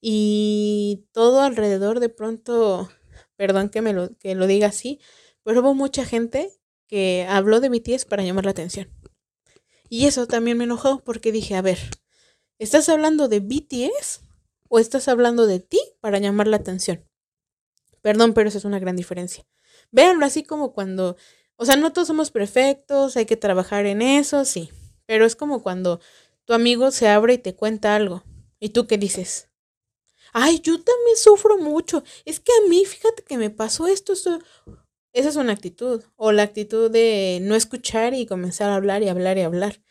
Y 0.02 1.08
todo 1.14 1.42
alrededor 1.42 2.00
de 2.00 2.10
pronto, 2.10 2.90
perdón 3.38 3.70
que 3.70 3.82
me 3.82 3.94
lo, 3.94 4.16
que 4.18 4.36
lo 4.36 4.46
diga 4.46 4.68
así, 4.68 5.00
pero 5.44 5.62
hubo 5.62 5.74
mucha 5.74 6.06
gente 6.06 6.52
que 6.96 7.28
habló 7.28 7.60
de 7.60 7.68
BTS 7.68 8.06
para 8.06 8.24
llamar 8.24 8.46
la 8.46 8.52
atención. 8.52 8.88
Y 9.90 10.06
eso 10.06 10.28
también 10.28 10.58
me 10.58 10.64
enojó 10.64 11.04
porque 11.04 11.34
dije, 11.34 11.56
a 11.56 11.62
ver, 11.62 11.78
¿estás 12.58 12.88
hablando 12.88 13.28
de 13.28 13.42
BTS 13.42 14.22
o 14.70 14.80
estás 14.80 15.10
hablando 15.10 15.46
de 15.46 15.60
ti 15.60 15.78
para 16.00 16.20
llamar 16.20 16.48
la 16.48 16.56
atención? 16.56 17.06
Perdón, 18.02 18.34
pero 18.34 18.48
eso 18.48 18.60
es 18.60 18.64
una 18.64 18.80
gran 18.80 18.96
diferencia. 18.96 19.46
Véanlo 19.92 20.26
así 20.26 20.44
como 20.44 20.72
cuando, 20.72 21.18
o 21.58 21.66
sea, 21.66 21.76
no 21.76 21.92
todos 21.92 22.08
somos 22.08 22.32
perfectos, 22.32 23.18
hay 23.18 23.26
que 23.26 23.36
trabajar 23.36 23.86
en 23.88 24.02
eso, 24.02 24.46
sí, 24.46 24.70
pero 25.06 25.26
es 25.26 25.36
como 25.36 25.62
cuando 25.62 26.00
tu 26.46 26.54
amigo 26.54 26.92
se 26.92 27.10
abre 27.10 27.34
y 27.34 27.40
te 27.40 27.58
cuenta 27.58 27.94
algo. 27.94 28.24
¿Y 28.58 28.70
tú 28.70 28.88
qué 28.88 28.98
dices? 28.98 29.50
Ay, 30.32 30.62
yo 30.62 30.82
también 30.82 31.18
sufro 31.18 31.58
mucho. 31.58 32.06
Es 32.24 32.40
que 32.40 32.54
a 32.54 32.70
mí, 32.70 32.86
fíjate 32.86 33.22
que 33.24 33.38
me 33.38 33.50
pasó 33.50 33.86
esto, 33.86 34.14
esto. 34.14 34.40
Esa 35.16 35.30
es 35.30 35.38
una 35.38 35.54
actitud. 35.54 36.04
O 36.18 36.34
la 36.34 36.44
actitud 36.44 36.92
de 36.92 37.40
no 37.42 37.56
escuchar 37.56 38.14
y 38.14 38.26
comenzar 38.26 38.70
a 38.70 38.76
hablar 38.76 39.02
y 39.02 39.08
hablar 39.08 39.38
y 39.38 39.42
hablar. 39.42 39.82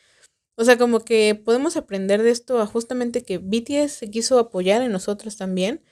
O 0.56 0.64
sea, 0.64 0.76
como 0.76 1.00
que 1.00 1.34
podemos 1.34 1.78
aprender 1.78 2.22
de 2.22 2.30
esto 2.30 2.60
a 2.60 2.66
justamente 2.66 3.24
que 3.24 3.38
BTS 3.38 3.92
se 3.92 4.10
quiso 4.10 4.38
apoyar 4.38 4.82
en 4.82 4.92
nosotros 4.92 5.38
también. 5.38 5.82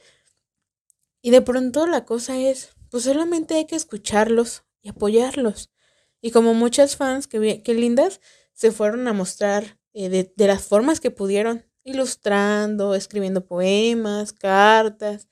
Y 1.23 1.31
de 1.31 1.41
pronto 1.41 1.87
la 1.87 2.05
cosa 2.05 2.39
es, 2.39 2.75
pues 2.91 3.05
solamente 3.05 3.55
hay 3.55 3.67
que 3.67 3.77
escucharlos 3.77 4.65
y 4.83 4.91
apoyarlos. 4.91 5.73
Y 6.21 6.31
como 6.31 6.53
muchas 6.53 6.97
fans, 6.97 7.27
que, 7.27 7.62
que 7.62 7.75
lindas, 7.75 8.21
se 8.53 8.71
fueron 8.71 9.09
a 9.09 9.15
mostrar 9.15 9.81
eh, 9.95 10.11
de, 10.11 10.47
las 10.47 10.62
formas 10.62 11.01
que 11.01 11.11
pudieron, 11.11 11.65
ilustrando, 11.85 12.95
escribiendo 12.95 13.47
poemas, 13.47 14.35
cartas. 14.35 15.29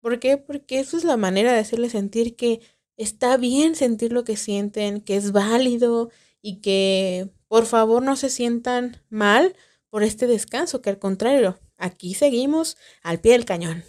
¿Por 0.00 0.18
qué? 0.18 0.38
Porque 0.38 0.80
eso 0.80 0.96
es 0.96 1.04
la 1.04 1.16
manera 1.18 1.52
de 1.52 1.60
hacerles 1.60 1.92
sentir 1.92 2.36
que 2.36 2.60
está 2.96 3.36
bien 3.36 3.74
sentir 3.74 4.12
lo 4.12 4.24
que 4.24 4.36
sienten, 4.36 5.00
que 5.00 5.16
es 5.16 5.32
válido 5.32 6.10
y 6.42 6.60
que 6.60 7.30
por 7.48 7.66
favor 7.66 8.02
no 8.02 8.16
se 8.16 8.30
sientan 8.30 9.02
mal 9.08 9.56
por 9.90 10.02
este 10.02 10.26
descanso, 10.26 10.82
que 10.82 10.90
al 10.90 10.98
contrario, 10.98 11.58
aquí 11.76 12.14
seguimos 12.14 12.76
al 13.02 13.20
pie 13.20 13.32
del 13.32 13.44
cañón. 13.44 13.84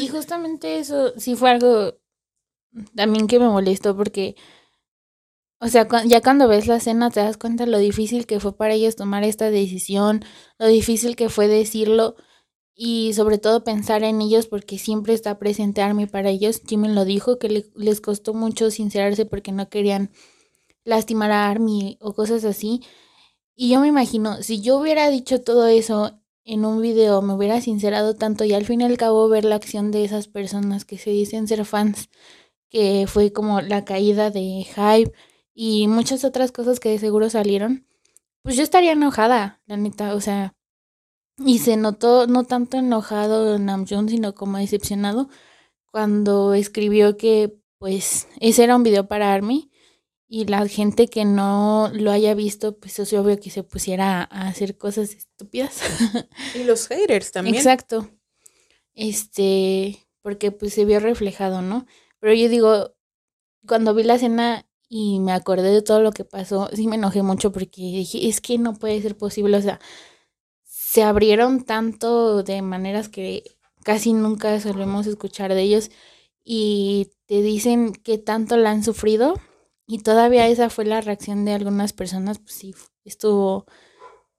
y 0.00 0.08
justamente 0.08 0.78
eso 0.78 1.12
sí 1.18 1.34
fue 1.34 1.50
algo 1.50 1.98
también 2.94 3.26
que 3.26 3.38
me 3.38 3.48
molestó 3.48 3.96
porque 3.96 4.36
o 5.58 5.68
sea, 5.68 5.88
ya 6.04 6.20
cuando 6.20 6.48
ves 6.48 6.66
la 6.66 6.76
escena 6.76 7.10
te 7.10 7.20
das 7.20 7.38
cuenta 7.38 7.64
lo 7.64 7.78
difícil 7.78 8.26
que 8.26 8.40
fue 8.40 8.54
para 8.56 8.74
ellos 8.74 8.94
tomar 8.94 9.24
esta 9.24 9.50
decisión, 9.50 10.22
lo 10.58 10.66
difícil 10.66 11.16
que 11.16 11.30
fue 11.30 11.48
decirlo 11.48 12.16
y 12.76 13.14
sobre 13.14 13.38
todo 13.38 13.64
pensar 13.64 14.04
en 14.04 14.20
ellos 14.20 14.46
porque 14.46 14.78
siempre 14.78 15.14
está 15.14 15.38
presente 15.38 15.80
Army 15.80 16.06
para 16.06 16.28
ellos. 16.28 16.60
Jimmy 16.66 16.88
lo 16.88 17.06
dijo 17.06 17.38
que 17.38 17.64
les 17.74 18.00
costó 18.02 18.34
mucho 18.34 18.70
sincerarse 18.70 19.24
porque 19.24 19.50
no 19.50 19.70
querían 19.70 20.10
lastimar 20.84 21.32
a 21.32 21.48
Army 21.48 21.96
o 22.00 22.14
cosas 22.14 22.44
así. 22.44 22.82
Y 23.56 23.70
yo 23.70 23.80
me 23.80 23.88
imagino, 23.88 24.42
si 24.42 24.60
yo 24.60 24.78
hubiera 24.78 25.08
dicho 25.10 25.40
todo 25.40 25.66
eso 25.66 26.20
en 26.44 26.66
un 26.66 26.82
video, 26.82 27.22
me 27.22 27.34
hubiera 27.34 27.60
sincerado 27.62 28.14
tanto 28.14 28.44
y 28.44 28.52
al 28.52 28.66
fin 28.66 28.82
y 28.82 28.84
al 28.84 28.98
cabo 28.98 29.28
ver 29.28 29.46
la 29.46 29.56
acción 29.56 29.90
de 29.90 30.04
esas 30.04 30.28
personas 30.28 30.84
que 30.84 30.98
se 30.98 31.10
dicen 31.10 31.48
ser 31.48 31.64
fans, 31.64 32.10
que 32.68 33.06
fue 33.08 33.32
como 33.32 33.62
la 33.62 33.84
caída 33.86 34.30
de 34.30 34.66
Hype 34.76 35.12
y 35.54 35.88
muchas 35.88 36.24
otras 36.24 36.52
cosas 36.52 36.78
que 36.80 36.90
de 36.90 36.98
seguro 36.98 37.30
salieron, 37.30 37.86
pues 38.42 38.56
yo 38.56 38.62
estaría 38.62 38.92
enojada, 38.92 39.62
la 39.66 39.78
neta, 39.78 40.14
o 40.14 40.20
sea, 40.20 40.55
y 41.38 41.58
se 41.58 41.76
notó 41.76 42.26
no 42.26 42.44
tanto 42.44 42.78
enojado 42.78 43.58
Namjoon, 43.58 44.08
sino 44.08 44.34
como 44.34 44.58
decepcionado 44.58 45.28
cuando 45.90 46.54
escribió 46.54 47.16
que 47.16 47.56
pues 47.78 48.28
ese 48.40 48.64
era 48.64 48.76
un 48.76 48.82
video 48.82 49.06
para 49.06 49.32
Army 49.32 49.70
y 50.28 50.46
la 50.46 50.66
gente 50.66 51.08
que 51.08 51.24
no 51.24 51.90
lo 51.94 52.10
haya 52.10 52.34
visto, 52.34 52.76
pues 52.78 52.98
es 52.98 53.12
obvio 53.12 53.38
que 53.38 53.50
se 53.50 53.62
pusiera 53.62 54.22
a 54.22 54.48
hacer 54.48 54.76
cosas 54.76 55.10
estúpidas. 55.14 55.80
Y 56.54 56.64
los 56.64 56.88
haters 56.88 57.32
también. 57.32 57.56
Exacto. 57.56 58.10
Este, 58.94 60.06
porque 60.22 60.50
pues 60.50 60.74
se 60.74 60.84
vio 60.84 61.00
reflejado, 61.00 61.62
¿no? 61.62 61.86
Pero 62.18 62.34
yo 62.34 62.48
digo, 62.48 62.96
cuando 63.66 63.94
vi 63.94 64.02
la 64.02 64.16
escena 64.16 64.66
y 64.88 65.20
me 65.20 65.32
acordé 65.32 65.70
de 65.70 65.82
todo 65.82 66.00
lo 66.00 66.12
que 66.12 66.24
pasó, 66.24 66.68
sí 66.72 66.88
me 66.88 66.96
enojé 66.96 67.22
mucho 67.22 67.52
porque 67.52 67.82
dije, 67.82 68.26
es 68.26 68.40
que 68.40 68.58
no 68.58 68.74
puede 68.74 69.00
ser 69.02 69.16
posible, 69.16 69.56
o 69.56 69.62
sea, 69.62 69.80
se 70.96 71.02
abrieron 71.02 71.62
tanto 71.62 72.42
de 72.42 72.62
maneras 72.62 73.10
que 73.10 73.58
casi 73.84 74.14
nunca 74.14 74.58
solemos 74.60 75.06
escuchar 75.06 75.52
de 75.52 75.60
ellos 75.60 75.90
y 76.42 77.10
te 77.26 77.42
dicen 77.42 77.92
que 77.92 78.16
tanto 78.16 78.56
la 78.56 78.70
han 78.70 78.82
sufrido 78.82 79.34
y 79.86 79.98
todavía 79.98 80.48
esa 80.48 80.70
fue 80.70 80.86
la 80.86 81.02
reacción 81.02 81.44
de 81.44 81.52
algunas 81.52 81.92
personas, 81.92 82.38
pues 82.38 82.54
sí, 82.54 82.74
estuvo 83.04 83.66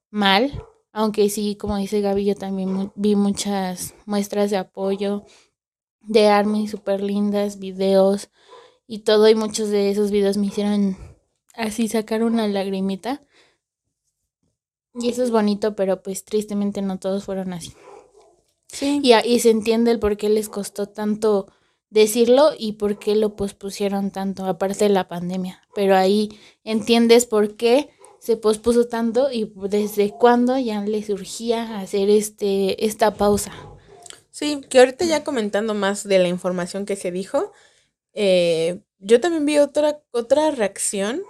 mal, 0.10 0.66
aunque 0.94 1.30
sí, 1.30 1.58
como 1.58 1.78
dice 1.78 2.02
Gaby, 2.02 2.26
yo 2.26 2.34
también 2.34 2.92
vi 2.96 3.16
muchas 3.16 3.94
muestras 4.08 4.50
de 4.50 4.58
apoyo 4.58 5.26
de 6.02 6.28
Army 6.28 6.68
súper 6.68 7.04
lindas, 7.04 7.60
videos, 7.60 8.32
y 8.88 9.04
todo 9.04 9.30
y 9.30 9.36
muchos 9.36 9.70
de 9.70 9.92
esos 9.92 10.10
videos 10.10 10.38
me 10.38 10.48
hicieron 10.48 10.98
así 11.54 11.88
sacar 11.88 12.24
una 12.24 12.48
lagrimita. 12.48 13.22
Y 15.00 15.10
eso 15.10 15.24
es 15.24 15.32
bonito, 15.32 15.76
pero 15.76 16.02
pues 16.02 16.24
tristemente 16.24 16.82
no 16.82 17.00
todos 17.00 17.24
fueron 17.26 17.54
así. 17.54 17.74
Sí. 18.68 19.00
Y, 19.04 19.14
y 19.14 19.40
se 19.40 19.50
entiende 19.50 19.92
el 19.92 20.00
por 20.00 20.18
qué 20.18 20.30
les 20.30 20.50
costó 20.50 20.88
tanto 20.88 21.48
decirlo 21.90 22.52
y 22.58 22.74
por 22.74 23.00
qué 23.00 23.16
lo 23.16 23.36
pospusieron 23.36 24.12
tanto, 24.12 24.46
aparte 24.46 24.86
de 24.86 24.90
la 24.90 25.08
pandemia. 25.08 25.62
Pero 25.76 25.96
ahí 25.96 26.38
entiendes 26.64 27.26
por 27.26 27.56
qué 27.56 27.90
se 28.20 28.36
pospuso 28.36 28.88
tanto 28.88 29.32
y 29.32 29.52
desde 29.56 30.12
cuándo 30.12 30.58
ya 30.58 30.82
le 30.82 31.04
surgía 31.04 31.80
hacer 31.80 32.10
este, 32.10 32.86
esta 32.86 33.14
pausa. 33.14 33.54
Sí, 34.32 34.62
que 34.70 34.80
ahorita 34.80 35.06
ya 35.06 35.24
comentando 35.24 35.74
más 35.74 36.04
de 36.04 36.20
la 36.20 36.28
información 36.28 36.86
que 36.86 36.96
se 36.96 37.12
dijo, 37.12 37.52
eh, 38.14 38.82
yo 39.00 39.22
también 39.22 39.46
vi 39.46 39.58
otra, 39.60 40.02
otra 40.12 40.52
reacción 40.52 41.22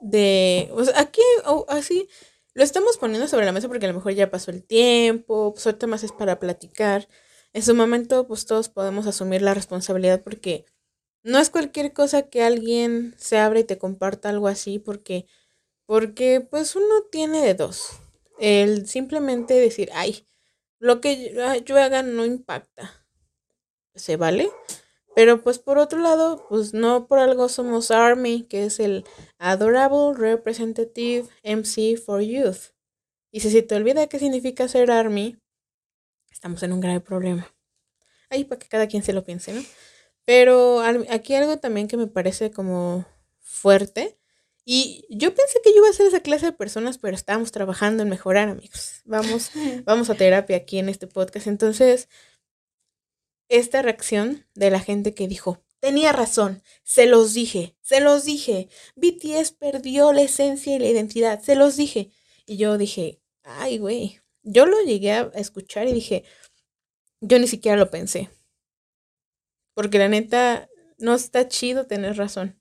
de, 0.00 0.70
o 0.72 0.84
sea, 0.84 0.98
aquí, 0.98 1.20
así, 1.68 2.08
lo 2.56 2.64
estamos 2.64 2.96
poniendo 2.96 3.28
sobre 3.28 3.44
la 3.44 3.52
mesa 3.52 3.68
porque 3.68 3.84
a 3.84 3.88
lo 3.90 3.94
mejor 3.94 4.14
ya 4.14 4.30
pasó 4.30 4.50
el 4.50 4.64
tiempo, 4.64 5.52
pues 5.52 5.66
ahorita 5.66 5.86
más 5.86 6.02
es 6.04 6.12
para 6.12 6.40
platicar. 6.40 7.06
En 7.52 7.62
su 7.62 7.74
momento, 7.74 8.26
pues 8.26 8.46
todos 8.46 8.70
podemos 8.70 9.06
asumir 9.06 9.42
la 9.42 9.52
responsabilidad 9.52 10.22
porque 10.22 10.64
no 11.22 11.38
es 11.38 11.50
cualquier 11.50 11.92
cosa 11.92 12.30
que 12.30 12.42
alguien 12.42 13.14
se 13.18 13.36
abra 13.36 13.58
y 13.60 13.64
te 13.64 13.76
comparta 13.76 14.30
algo 14.30 14.48
así 14.48 14.78
porque, 14.78 15.26
porque 15.84 16.40
pues 16.40 16.74
uno 16.76 17.02
tiene 17.12 17.42
de 17.42 17.52
dos. 17.52 17.90
El 18.38 18.86
simplemente 18.86 19.52
decir, 19.52 19.90
ay, 19.92 20.26
lo 20.78 21.02
que 21.02 21.34
yo, 21.34 21.54
yo 21.56 21.76
haga 21.76 22.02
no 22.02 22.24
impacta. 22.24 23.06
¿Se 23.94 24.16
vale? 24.16 24.50
Pero 25.16 25.42
pues 25.42 25.58
por 25.58 25.78
otro 25.78 25.98
lado, 25.98 26.44
pues 26.46 26.74
no 26.74 27.06
por 27.06 27.18
algo 27.18 27.48
somos 27.48 27.90
ARMY, 27.90 28.42
que 28.42 28.66
es 28.66 28.78
el 28.78 29.06
Adorable 29.38 30.12
Representative 30.14 31.26
MC 31.42 31.96
for 31.96 32.20
Youth. 32.20 32.74
Y 33.30 33.40
si 33.40 33.50
se 33.50 33.62
te 33.62 33.74
olvida 33.74 34.08
qué 34.08 34.18
significa 34.18 34.68
ser 34.68 34.90
ARMY, 34.90 35.38
estamos 36.30 36.62
en 36.64 36.74
un 36.74 36.80
grave 36.80 37.00
problema. 37.00 37.50
Ahí 38.28 38.44
para 38.44 38.58
que 38.58 38.68
cada 38.68 38.88
quien 38.88 39.02
se 39.02 39.14
lo 39.14 39.24
piense, 39.24 39.54
¿no? 39.54 39.62
Pero 40.26 40.82
aquí 41.08 41.34
algo 41.34 41.56
también 41.56 41.88
que 41.88 41.96
me 41.96 42.08
parece 42.08 42.50
como 42.50 43.06
fuerte. 43.40 44.18
Y 44.66 45.06
yo 45.08 45.34
pensé 45.34 45.62
que 45.64 45.70
yo 45.70 45.78
iba 45.78 45.88
a 45.88 45.94
ser 45.94 46.08
esa 46.08 46.20
clase 46.20 46.44
de 46.44 46.52
personas, 46.52 46.98
pero 46.98 47.14
estamos 47.14 47.52
trabajando 47.52 48.02
en 48.02 48.10
mejorar, 48.10 48.50
amigos. 48.50 49.00
Vamos, 49.06 49.50
vamos 49.84 50.10
a 50.10 50.14
terapia 50.14 50.58
aquí 50.58 50.78
en 50.78 50.90
este 50.90 51.06
podcast. 51.06 51.46
Entonces, 51.46 52.10
esta 53.48 53.82
reacción 53.82 54.46
de 54.54 54.70
la 54.70 54.80
gente 54.80 55.14
que 55.14 55.28
dijo, 55.28 55.62
tenía 55.80 56.12
razón, 56.12 56.62
se 56.82 57.06
los 57.06 57.34
dije, 57.34 57.76
se 57.80 58.00
los 58.00 58.24
dije, 58.24 58.68
BTS 58.96 59.52
perdió 59.52 60.12
la 60.12 60.22
esencia 60.22 60.74
y 60.74 60.78
la 60.78 60.88
identidad, 60.88 61.40
se 61.40 61.56
los 61.56 61.76
dije. 61.76 62.10
Y 62.44 62.56
yo 62.56 62.78
dije, 62.78 63.20
ay, 63.42 63.78
güey, 63.78 64.20
yo 64.42 64.66
lo 64.66 64.80
llegué 64.82 65.12
a 65.12 65.30
escuchar 65.34 65.86
y 65.88 65.92
dije, 65.92 66.24
yo 67.20 67.38
ni 67.38 67.46
siquiera 67.46 67.76
lo 67.76 67.90
pensé. 67.90 68.30
Porque 69.74 69.98
la 69.98 70.08
neta, 70.08 70.68
no 70.98 71.14
está 71.14 71.48
chido 71.48 71.86
tener 71.86 72.16
razón. 72.16 72.60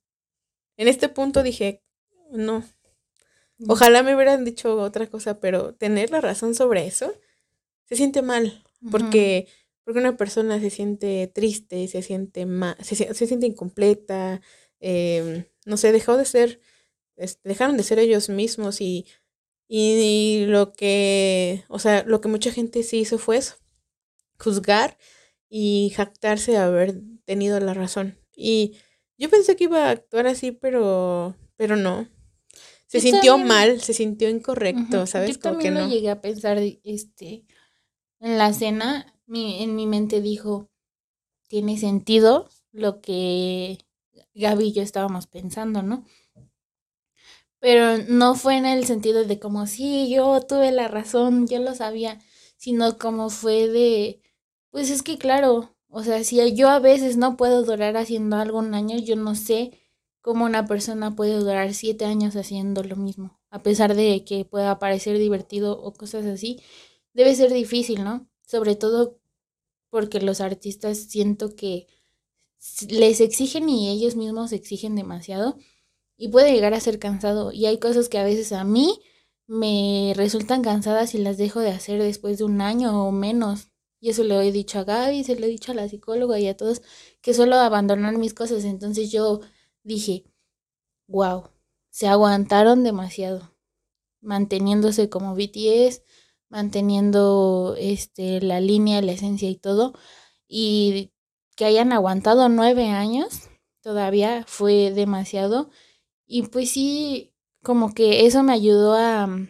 En 0.78 0.88
este 0.88 1.10
punto 1.10 1.44
dije, 1.44 1.82
no. 2.32 2.64
Ojalá 3.68 4.04
me 4.04 4.16
hubieran 4.16 4.44
dicho 4.44 4.76
otra 4.78 5.08
cosa, 5.08 5.40
pero 5.40 5.74
tener 5.74 6.12
la 6.12 6.20
razón 6.20 6.56
sobre 6.56 6.86
eso 6.86 7.14
se 7.86 7.96
siente 7.96 8.22
mal. 8.22 8.64
Porque 8.92 9.48
porque 9.86 10.00
una 10.00 10.18
persona 10.18 10.60
se 10.60 10.70
siente 10.72 11.32
triste, 11.34 11.88
se 11.88 12.02
siente 12.02 12.46
se, 12.82 13.28
siente 13.28 13.46
incompleta, 13.48 14.42
em, 14.80 15.46
no 15.66 15.78
sé, 15.78 15.92
dejó 15.94 16.18
de 16.18 16.26
ser, 16.26 16.60
dejaron 17.44 17.78
de 17.78 17.84
ser 17.84 18.00
ellos 18.00 18.30
mismos 18.30 18.82
y 18.82 19.06
Y 19.68 20.46
lo 20.48 20.74
que, 20.74 21.64
o 21.70 21.80
sea, 21.80 22.04
lo 22.04 22.22
que 22.22 22.28
mucha 22.28 22.52
gente 22.52 22.84
sí 22.84 23.00
hizo 23.00 23.18
fue 23.18 23.38
eso, 23.38 23.56
juzgar 24.40 24.98
y 25.50 25.92
jactarse 25.96 26.52
de 26.54 26.58
haber 26.58 27.02
tenido 27.26 27.60
la 27.60 27.74
razón. 27.74 28.20
Y 28.36 28.78
yo 29.18 29.30
pensé 29.30 29.56
que 29.56 29.66
iba 29.66 29.88
a 29.88 29.92
actuar 29.92 30.28
así, 30.28 30.52
pero, 30.52 31.36
pero 31.58 31.76
no. 31.78 32.08
Se 32.88 33.00
sintió 33.02 33.38
mal, 33.38 33.82
se 33.82 33.94
sintió 33.94 34.30
incorrecto, 34.30 35.08
¿sabes? 35.08 35.32
Yo 35.32 35.40
también 35.40 35.74
lo 35.74 35.88
llegué 35.88 36.10
a 36.12 36.22
pensar, 36.22 36.60
este, 36.84 37.46
en 38.20 38.38
la 38.38 38.54
cena, 38.54 39.15
mi, 39.28 39.64
en 39.64 39.76
mi 39.76 39.88
mente 39.88 40.22
dijo, 40.22 40.70
tiene 41.48 41.78
sentido 41.78 42.50
lo 42.72 43.02
que 43.02 43.80
Gaby 44.34 44.68
y 44.68 44.74
yo 44.74 44.84
estábamos 44.84 45.28
pensando, 45.28 45.82
¿no? 45.82 46.06
Pero 47.60 47.98
no 48.10 48.36
fue 48.36 48.58
en 48.58 48.66
el 48.66 48.86
sentido 48.86 49.24
de 49.26 49.40
como, 49.40 49.66
sí, 49.68 50.10
yo 50.10 50.42
tuve 50.42 50.72
la 50.72 50.88
razón, 50.88 51.48
yo 51.48 51.60
lo 51.60 51.74
sabía, 51.74 52.20
sino 52.58 52.98
como 52.98 53.30
fue 53.30 53.68
de, 53.68 54.22
pues 54.72 54.90
es 54.92 55.02
que 55.04 55.18
claro, 55.18 55.76
o 55.90 56.04
sea, 56.04 56.24
si 56.24 56.54
yo 56.56 56.70
a 56.70 56.80
veces 56.80 57.18
no 57.18 57.38
puedo 57.38 57.64
durar 57.64 57.98
haciendo 57.98 58.36
algo 58.38 58.60
un 58.60 58.76
año, 58.76 58.98
yo 59.00 59.16
no 59.16 59.36
sé 59.36 59.72
cómo 60.22 60.46
una 60.46 60.66
persona 60.68 61.16
puede 61.16 61.36
durar 61.40 61.74
siete 61.74 62.06
años 62.06 62.36
haciendo 62.36 62.84
lo 62.84 62.96
mismo, 62.98 63.40
a 63.50 63.60
pesar 63.64 63.96
de 63.96 64.24
que 64.26 64.46
pueda 64.46 64.78
parecer 64.80 65.18
divertido 65.18 65.80
o 65.82 65.94
cosas 65.94 66.26
así, 66.26 66.62
debe 67.14 67.34
ser 67.36 67.52
difícil, 67.54 68.04
¿no? 68.04 68.28
Sobre 68.46 68.76
todo 68.76 69.20
porque 69.90 70.22
los 70.22 70.42
artistas 70.42 70.98
siento 70.98 71.56
que 71.56 71.88
les 72.90 73.22
exigen 73.22 73.70
y 73.70 73.90
ellos 73.90 74.16
mismos 74.16 74.52
exigen 74.52 74.96
demasiado 74.96 75.58
y 76.18 76.30
puede 76.30 76.54
llegar 76.54 76.74
a 76.74 76.80
ser 76.80 77.00
cansado. 77.00 77.52
Y 77.52 77.66
hay 77.66 77.80
cosas 77.80 78.10
que 78.10 78.18
a 78.18 78.24
veces 78.24 78.52
a 78.52 78.64
mí 78.64 79.00
me 79.48 80.14
resultan 80.16 80.62
cansadas 80.64 81.14
y 81.16 81.20
las 81.20 81.38
dejo 81.38 81.60
de 81.60 81.72
hacer 81.72 82.02
después 82.02 82.38
de 82.38 82.46
un 82.46 82.62
año 82.62 83.08
o 83.08 83.12
menos. 83.12 83.70
Y 84.00 84.10
eso 84.10 84.24
le 84.24 84.36
he 84.48 84.52
dicho 84.52 84.80
a 84.80 84.84
Gaby, 84.84 85.24
se 85.24 85.40
lo 85.40 85.46
he 85.46 85.50
dicho 85.50 85.72
a 85.72 85.76
la 85.76 85.90
psicóloga 85.90 86.40
y 86.40 86.48
a 86.48 86.58
todos 86.58 86.82
que 87.22 87.34
suelo 87.34 87.56
abandonar 87.56 88.18
mis 88.18 88.34
cosas. 88.34 88.64
Entonces 88.66 89.12
yo 89.12 89.42
dije, 89.84 90.26
wow, 91.08 91.50
se 91.90 92.08
aguantaron 92.08 92.84
demasiado, 92.84 93.56
manteniéndose 94.22 95.10
como 95.10 95.36
BTS, 95.36 96.02
manteniendo 96.56 97.76
este, 97.78 98.40
la 98.40 98.62
línea, 98.62 99.02
la 99.02 99.12
esencia 99.12 99.50
y 99.50 99.58
todo. 99.58 99.94
Y 100.48 101.12
que 101.58 101.66
hayan 101.66 101.92
aguantado 101.92 102.48
nueve 102.48 102.88
años 102.90 103.50
todavía 103.82 104.46
fue 104.48 104.92
demasiado. 104.92 105.70
Y 106.26 106.44
pues 106.44 106.72
sí, 106.72 107.34
como 107.62 107.94
que 107.94 108.26
eso 108.26 108.42
me 108.42 108.54
ayudó 108.54 108.94
a, 108.96 109.28
mm, 109.28 109.50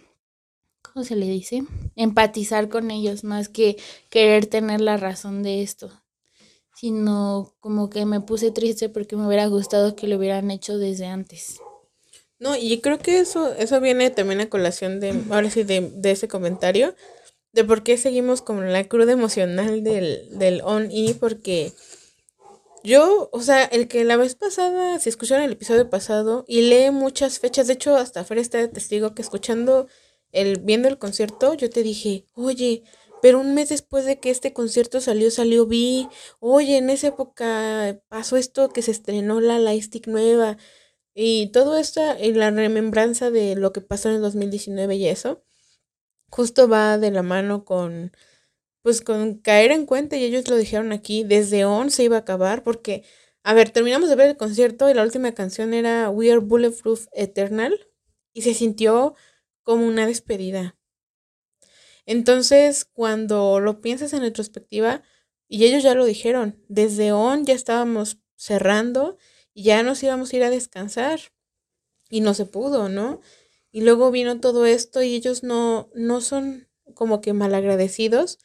¿cómo 0.82 1.06
se 1.06 1.16
le 1.16 1.28
dice? 1.28 1.64
Empatizar 1.96 2.70
con 2.70 2.90
ellos 2.90 3.24
más 3.24 3.50
que 3.50 3.78
querer 4.10 4.48
tener 4.48 4.82
la 4.82 4.98
razón 4.98 5.44
de 5.44 5.62
esto. 5.62 5.92
Sino 6.74 7.54
como 7.60 7.90
que 7.92 8.06
me 8.06 8.20
puse 8.20 8.52
triste 8.52 8.90
porque 8.90 9.16
me 9.16 9.28
hubiera 9.28 9.46
gustado 9.48 9.96
que 9.96 10.08
lo 10.08 10.18
hubieran 10.18 10.50
hecho 10.50 10.80
desde 10.80 11.06
antes. 11.06 11.62
No, 12.40 12.56
y 12.56 12.82
creo 12.82 13.00
que 13.00 13.20
eso, 13.20 13.54
eso 13.54 13.80
viene 13.80 14.10
también 14.10 14.42
a 14.42 14.50
colación 14.50 15.00
de, 15.00 15.14
ahora 15.30 15.50
sí, 15.50 15.64
de, 15.64 15.90
de 15.94 16.12
ese 16.12 16.28
comentario, 16.28 16.96
de 17.54 17.64
por 17.64 17.84
qué 17.84 17.98
seguimos 17.98 18.42
con 18.42 18.74
la 18.74 18.84
cruda 18.84 19.14
emocional 19.14 19.84
del, 19.84 20.28
del 20.38 20.62
on-y, 20.64 21.14
porque 21.14 21.74
yo, 22.84 23.30
o 23.32 23.42
sea, 23.42 23.64
el 23.64 23.88
que 23.88 24.04
la 24.04 24.18
vez 24.18 24.36
pasada, 24.36 25.00
si 25.00 25.10
escucharon 25.10 25.44
el 25.44 25.54
episodio 25.54 25.90
pasado, 25.90 26.46
y 26.48 26.62
lee 26.62 26.92
muchas 26.92 27.40
fechas, 27.40 27.68
de 27.68 27.74
hecho, 27.74 27.96
hasta 27.96 28.24
Fer 28.26 28.38
está 28.38 28.60
de 28.60 28.68
testigo 28.68 29.16
que 29.16 29.22
escuchando 29.22 29.88
el, 30.34 30.60
viendo 30.60 30.88
el 30.88 31.00
concierto, 31.00 31.54
yo 31.56 31.70
te 31.70 31.82
dije, 31.82 32.26
oye, 32.36 32.84
pero 33.22 33.40
un 33.40 33.56
mes 33.56 33.70
después 33.70 34.06
de 34.06 34.20
que 34.20 34.30
este 34.30 34.54
concierto 34.54 35.02
salió, 35.02 35.32
salió 35.32 35.66
Vi, 35.66 36.08
oye, 36.40 36.78
en 36.78 36.92
esa 36.92 37.08
época 37.08 38.00
pasó 38.08 38.38
esto 38.38 38.70
que 38.70 38.84
se 38.84 38.92
estrenó 38.92 39.42
la 39.42 39.58
Lightstick 39.58 40.06
nueva, 40.08 40.58
y 41.16 41.48
todo 41.54 41.78
esto, 41.78 42.02
y 42.22 42.34
la 42.34 42.52
remembranza 42.52 43.32
de 43.32 43.56
lo 43.56 43.74
que 43.74 43.82
pasó 43.82 44.10
en 44.10 44.18
el 44.18 44.22
2019 44.22 44.96
y 44.98 45.08
eso, 45.08 45.44
justo 46.32 46.70
va 46.70 46.98
de 47.00 47.12
la 47.12 47.24
mano 47.24 47.66
con 47.66 48.12
pues 48.84 49.02
con 49.02 49.36
caer 49.40 49.72
en 49.72 49.86
cuenta, 49.86 50.18
y 50.18 50.24
ellos 50.26 50.48
lo 50.50 50.58
dijeron 50.58 50.92
aquí, 50.94 51.24
desde 51.24 51.66
On 51.66 51.92
se 51.92 52.04
iba 52.04 52.18
a 52.18 52.20
acabar, 52.22 52.64
porque, 52.64 53.04
a 53.44 53.54
ver, 53.54 53.72
terminamos 53.72 54.10
de 54.10 54.16
ver 54.16 54.30
el 54.30 54.38
concierto 54.38 54.90
y 54.90 54.94
la 54.94 55.04
última 55.04 55.34
canción 55.34 55.74
era 55.74 56.10
We 56.10 56.32
Are 56.32 56.40
Bulletproof 56.40 57.08
Eternal, 57.14 57.80
y 58.34 58.44
se 58.44 58.54
sintió 58.54 59.16
como 59.64 59.88
una 59.88 60.08
despedida. 60.08 60.78
Entonces, 62.08 62.86
cuando 62.86 63.60
lo 63.60 63.82
piensas 63.82 64.14
en 64.14 64.22
retrospectiva, 64.22 65.02
y 65.48 65.66
ellos 65.66 65.84
ya 65.84 65.96
lo 65.96 66.06
dijeron, 66.06 66.64
desde 66.68 67.12
On 67.12 67.46
ya 67.46 67.54
estábamos 67.54 68.20
cerrando 68.36 69.18
y 69.56 69.64
ya 69.64 69.82
nos 69.82 70.04
íbamos 70.04 70.32
a 70.32 70.36
ir 70.36 70.44
a 70.44 70.52
descansar. 70.52 71.20
Y 72.08 72.22
no 72.22 72.36
se 72.36 72.46
pudo, 72.46 72.88
¿no? 72.88 73.22
Y 73.72 73.82
luego 73.82 74.12
vino 74.12 74.40
todo 74.40 74.68
esto 74.68 75.02
y 75.02 75.16
ellos 75.16 75.42
no, 75.42 75.90
no 75.96 76.22
son 76.22 76.68
como 76.94 77.20
que 77.20 77.34
malagradecidos, 77.34 78.38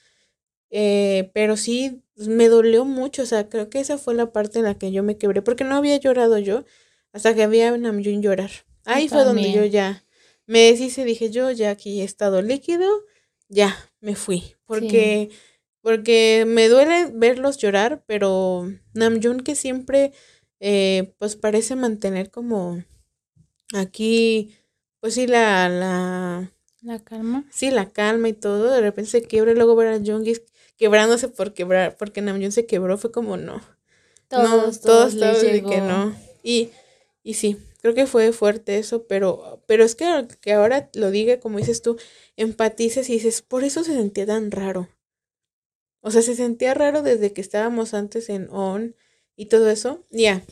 eh, 0.71 1.31
pero 1.35 1.57
sí 1.57 2.03
me 2.17 2.49
dolió 2.49 2.85
mucho, 2.85 3.23
o 3.23 3.27
sea, 3.27 3.49
creo 3.49 3.69
que 3.69 3.81
esa 3.81 3.99
fue 3.99 4.15
la 4.15 4.33
parte 4.33 4.61
en 4.61 4.65
la 4.65 4.79
que 4.79 4.93
yo 4.93 5.03
me 5.03 5.19
quebré, 5.19 5.43
porque 5.43 5.65
no 5.65 5.77
había 5.77 5.97
llorado 5.99 6.39
yo 6.39 6.65
hasta 7.13 7.35
que 7.35 7.43
había 7.43 7.77
Namjoon 7.77 8.23
llorar. 8.23 8.51
Ahí 8.85 9.09
fue 9.09 9.25
donde 9.25 9.53
yo 9.53 9.65
ya 9.65 10.05
me 10.47 10.61
deshice, 10.61 11.05
dije 11.05 11.31
yo, 11.31 11.51
ya 11.51 11.71
aquí 11.71 12.01
he 12.01 12.05
estado 12.05 12.41
líquido, 12.43 12.89
ya 13.49 13.77
me 14.01 14.17
fui, 14.17 14.57
porque, 14.65 15.31
porque 15.81 16.45
me 16.47 16.69
duele 16.69 17.11
verlos 17.13 17.59
llorar, 17.59 18.03
pero 18.07 18.69
Namjoon 18.95 19.41
que 19.41 19.55
siempre, 19.55 20.13
eh, 20.61 21.15
pues 21.19 21.37
parece 21.37 21.75
mantener 21.77 22.31
como 22.31 22.83
aquí, 23.75 24.55
pues 25.01 25.15
sí, 25.15 25.27
la, 25.27 25.69
la, 25.69 26.53
la 26.83 26.99
calma. 27.01 27.45
Sí, 27.51 27.71
la 27.71 27.91
calma 27.91 28.29
y 28.29 28.33
todo, 28.33 28.71
de 28.71 28.81
repente 28.81 29.11
se 29.11 29.23
quiebra 29.23 29.53
y 29.53 29.55
luego 29.55 29.77
ver 29.77 29.89
a 29.89 29.99
Jungis 29.99 30.43
quebrándose 30.77 31.29
por 31.29 31.53
quebrar, 31.53 31.97
porque 31.99 32.23
Namjoon 32.23 32.53
se 32.53 32.67
quebró, 32.67 32.97
fue 32.97 33.13
como 33.13 33.37
no. 33.37 33.61
Todos, 34.29 34.81
todos, 34.81 35.17
todos, 35.19 35.43
de 35.43 35.63
que 35.63 35.81
no. 35.81 36.15
Y, 36.43 36.71
y 37.23 37.35
sí, 37.35 37.59
creo 37.83 37.95
que 37.95 38.07
fue 38.07 38.33
fuerte 38.33 38.79
eso, 38.79 39.07
pero, 39.07 39.63
pero 39.67 39.85
es 39.85 39.95
que, 39.95 40.27
que 40.41 40.53
ahora 40.53 40.89
lo 40.95 41.11
diga, 41.11 41.41
como 41.41 41.59
dices 41.59 41.83
tú, 41.83 41.99
empatices 42.37 43.11
y 43.11 43.15
dices, 43.15 43.43
por 43.43 43.65
eso 43.65 43.85
se 43.85 43.93
sentía 43.93 44.27
tan 44.27 44.51
raro. 44.51 44.89
O 46.01 46.11
sea, 46.11 46.23
se 46.23 46.35
sentía 46.35 46.73
raro 46.75 47.03
desde 47.03 47.33
que 47.33 47.41
estábamos 47.41 47.93
antes 47.93 48.31
en 48.31 48.49
On 48.51 48.95
y 49.41 49.47
todo 49.47 49.71
eso. 49.71 50.05
Ya. 50.11 50.45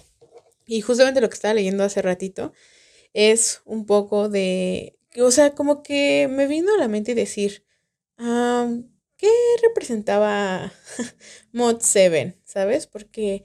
Y 0.65 0.81
justamente 0.81 1.21
lo 1.21 1.29
que 1.29 1.35
estaba 1.35 1.53
leyendo 1.53 1.85
hace 1.85 2.01
ratito 2.01 2.55
es 3.13 3.61
un 3.67 3.85
poco 3.85 4.31
de, 4.31 4.99
o 5.21 5.31
sea, 5.31 5.55
como 5.55 5.83
que 5.83 6.27
me 6.31 6.47
vino 6.47 6.75
a 6.75 6.79
la 6.79 6.89
mente 6.89 7.15
decir, 7.15 7.67
ah, 8.17 8.67
¿qué 9.19 9.29
representaba 9.63 10.73
Mod 11.53 11.81
7? 11.83 12.41
¿Sabes? 12.45 12.87
Porque, 12.87 13.45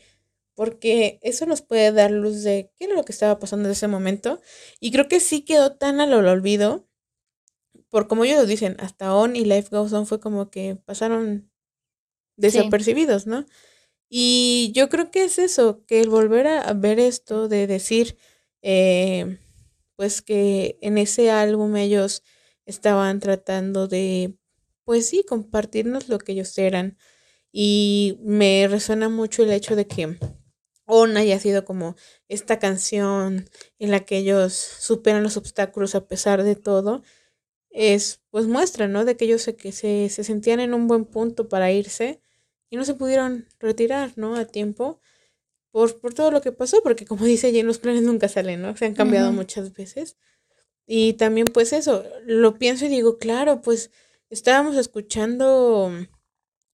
porque 0.56 1.20
eso 1.22 1.46
nos 1.46 1.62
puede 1.62 1.92
dar 1.92 2.12
luz 2.12 2.44
de 2.44 2.72
qué 2.78 2.86
era 2.86 2.96
lo 2.96 3.04
que 3.04 3.12
estaba 3.12 3.38
pasando 3.38 3.68
en 3.68 3.74
ese 3.74 3.90
momento. 3.90 4.40
Y 4.80 4.94
creo 4.94 5.10
que 5.10 5.20
sí 5.20 5.42
quedó 5.42 5.76
tan 5.76 6.00
al 6.00 6.14
olvido, 6.14 6.88
por 7.90 8.08
como 8.08 8.24
ellos 8.24 8.48
dicen, 8.48 8.78
hasta 8.80 9.14
On 9.14 9.36
y 9.36 9.44
Life 9.44 9.68
Goes 9.72 9.92
On 9.92 10.08
fue 10.08 10.22
como 10.22 10.50
que 10.50 10.78
pasaron 10.86 11.52
desapercibidos, 12.38 13.28
¿no? 13.28 13.46
Y 14.16 14.72
yo 14.76 14.90
creo 14.90 15.10
que 15.10 15.24
es 15.24 15.40
eso, 15.40 15.84
que 15.88 16.00
el 16.00 16.08
volver 16.08 16.46
a 16.46 16.72
ver 16.74 17.00
esto, 17.00 17.48
de 17.48 17.66
decir, 17.66 18.16
eh, 18.62 19.40
pues 19.96 20.22
que 20.22 20.78
en 20.84 21.00
ese 21.00 21.32
álbum 21.32 21.76
ellos 21.78 22.22
estaban 22.68 23.20
tratando 23.20 23.88
de 23.88 24.38
pues 24.84 25.10
sí, 25.10 25.24
compartirnos 25.28 26.10
lo 26.10 26.20
que 26.20 26.34
ellos 26.34 26.56
eran. 26.60 26.96
Y 27.52 28.20
me 28.22 28.68
resuena 28.70 29.10
mucho 29.10 29.44
el 29.44 29.52
hecho 29.52 29.76
de 29.76 29.88
que 29.88 30.18
On 30.86 31.18
haya 31.18 31.40
sido 31.40 31.66
como 31.66 31.96
esta 32.28 32.60
canción 32.60 33.50
en 33.80 33.92
la 33.92 34.02
que 34.02 34.18
ellos 34.20 34.54
superan 34.54 35.24
los 35.24 35.38
obstáculos 35.38 35.96
a 35.96 36.08
pesar 36.08 36.44
de 36.44 36.56
todo. 36.56 37.04
Es, 37.72 38.22
pues 38.30 38.46
muestra, 38.48 38.88
¿no? 38.88 39.06
De 39.06 39.18
que 39.18 39.26
ellos 39.26 39.42
se, 39.44 39.56
que 39.56 39.72
se, 39.72 40.10
se 40.10 40.24
sentían 40.24 40.60
en 40.60 40.74
un 40.74 40.88
buen 40.88 41.06
punto 41.06 41.50
para 41.50 41.72
irse 41.72 42.22
y 42.74 42.76
no 42.76 42.86
se 42.86 42.96
pudieron 42.96 43.48
retirar, 43.60 44.14
¿no? 44.16 44.36
A 44.36 44.46
tiempo. 44.46 45.00
Por, 45.70 46.00
por, 46.00 46.16
todo 46.16 46.32
lo 46.32 46.42
que 46.42 46.52
pasó, 46.52 46.82
porque 46.82 47.06
como 47.06 47.24
dice 47.26 47.46
allí, 47.46 47.62
los 47.62 47.78
planes 47.78 48.02
nunca 48.02 48.28
salen, 48.28 48.64
¿no? 48.64 48.76
Se 48.76 48.86
han 48.88 48.96
cambiado 48.96 49.32
muchas 49.32 49.74
veces. 49.74 50.18
Y 50.88 51.14
también 51.14 51.46
pues 51.54 51.72
eso, 51.72 52.04
lo 52.26 52.58
pienso 52.58 52.86
y 52.86 52.88
digo, 52.88 53.20
claro, 53.20 53.62
pues 53.62 53.92
estábamos 54.32 54.76
escuchando 54.76 55.92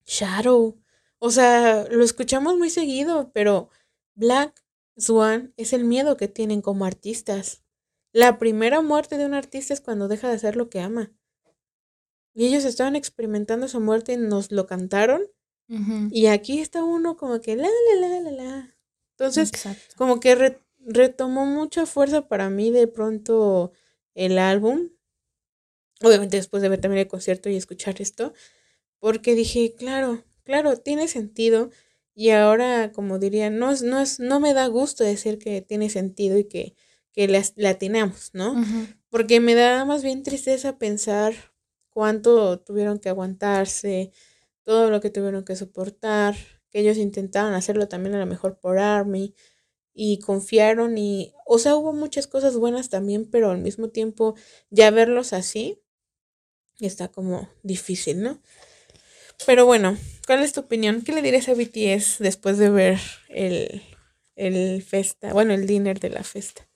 Shadow. 0.06 0.82
O 1.18 1.32
sea, 1.32 1.86
lo 1.92 2.06
escuchamos 2.06 2.58
muy 2.58 2.70
seguido, 2.70 3.32
pero 3.34 3.70
Black 4.16 4.64
Swan 4.96 5.54
es 5.58 5.74
el 5.74 5.84
miedo 5.84 6.16
que 6.16 6.30
tienen 6.30 6.62
como 6.62 6.86
artistas. 6.86 7.62
la 8.14 8.40
primera 8.40 8.82
muerte 8.82 9.18
de 9.18 9.26
un 9.26 9.34
artista 9.34 9.74
es 9.74 9.82
cuando 9.82 10.08
deja 10.08 10.30
de 10.30 10.36
hacer 10.36 10.56
lo 10.56 10.70
que 10.70 10.80
ama. 10.80 11.12
Y 12.34 12.46
ellos 12.46 12.64
estaban 12.64 12.96
experimentando 12.96 13.68
su 13.68 13.82
muerte 13.82 14.14
y 14.14 14.18
nos 14.18 14.50
lo 14.54 14.66
cantaron. 14.66 15.24
Y 16.12 16.26
aquí 16.26 16.60
está 16.60 16.84
uno 16.84 17.16
como 17.16 17.40
que 17.42 17.56
la, 17.56 17.68
la, 17.68 18.08
la, 18.08 18.20
la, 18.20 18.32
la. 18.32 18.76
Entonces, 19.12 19.52
como 19.96 20.20
que 20.20 20.58
retomó 20.80 21.46
mucha 21.46 21.86
fuerza 21.86 22.28
para 22.28 22.50
mí 22.50 22.72
de 22.72 22.88
pronto 22.88 23.72
el 24.16 24.40
álbum. 24.40 24.90
Obviamente 26.02 26.38
después 26.38 26.64
de 26.64 26.70
ver 26.70 26.82
también 26.82 27.02
el 27.02 27.08
concierto 27.08 27.50
y 27.50 27.56
escuchar 27.56 28.02
esto. 28.02 28.34
Porque 29.00 29.36
dije, 29.36 29.76
claro, 29.78 30.24
claro, 30.44 30.78
tiene 30.78 31.08
sentido. 31.08 31.70
Y 32.16 32.32
ahora, 32.32 32.92
como 32.92 33.20
diría, 33.20 33.50
no 33.50 33.72
es, 33.72 33.84
no 33.84 34.00
es, 34.00 34.20
no 34.20 34.40
me 34.40 34.54
da 34.54 34.68
gusto 34.68 35.04
decir 35.04 35.38
que 35.38 35.62
tiene 35.62 35.90
sentido 35.90 36.38
y 36.38 36.46
que, 36.46 36.76
que 37.14 37.28
la, 37.56 37.74
tenemos, 37.78 38.32
¿no? 38.34 38.56
Porque 39.10 39.40
me 39.40 39.56
da 39.56 39.86
más 39.86 40.04
bien 40.04 40.24
tristeza 40.24 40.78
pensar 40.78 41.34
cuánto 41.90 42.60
tuvieron 42.60 43.00
que 43.00 43.10
aguantarse, 43.10 44.12
todo 44.70 44.92
lo 44.92 45.02
que 45.02 45.10
tuvieron 45.10 45.44
que 45.44 45.56
soportar, 45.56 46.36
que 46.70 46.82
ellos 46.82 46.98
intentaron 46.98 47.56
hacerlo 47.56 47.88
también 47.88 48.14
a 48.14 48.20
lo 48.20 48.28
mejor 48.28 48.60
por 48.60 48.78
Army 48.78 49.34
y 49.96 50.20
confiaron 50.20 50.96
y, 50.96 51.34
o 51.48 51.58
sea, 51.58 51.76
hubo 51.76 51.92
muchas 51.92 52.28
cosas 52.28 52.56
buenas 52.56 52.90
también, 52.90 53.28
pero 53.32 53.50
al 53.50 53.58
mismo 53.58 53.90
tiempo 53.90 54.36
ya 54.70 54.92
verlos 54.92 55.34
así 55.34 55.82
está 56.80 57.08
como 57.08 57.50
difícil, 57.64 58.22
¿no? 58.22 58.44
Pero 59.48 59.66
bueno, 59.66 59.98
¿cuál 60.28 60.44
es 60.44 60.54
tu 60.54 60.60
opinión? 60.60 61.02
¿Qué 61.02 61.14
le 61.14 61.24
dirías 61.24 61.50
a 61.50 61.56
BTS 61.56 62.20
después 62.20 62.60
de 62.60 62.70
ver 62.70 63.00
el, 63.30 63.82
el 64.36 64.84
festa, 64.84 65.34
bueno, 65.34 65.56
el 65.56 65.66
dinner 65.66 66.00
de 66.00 66.12
la 66.12 66.24
festa? 66.24 66.70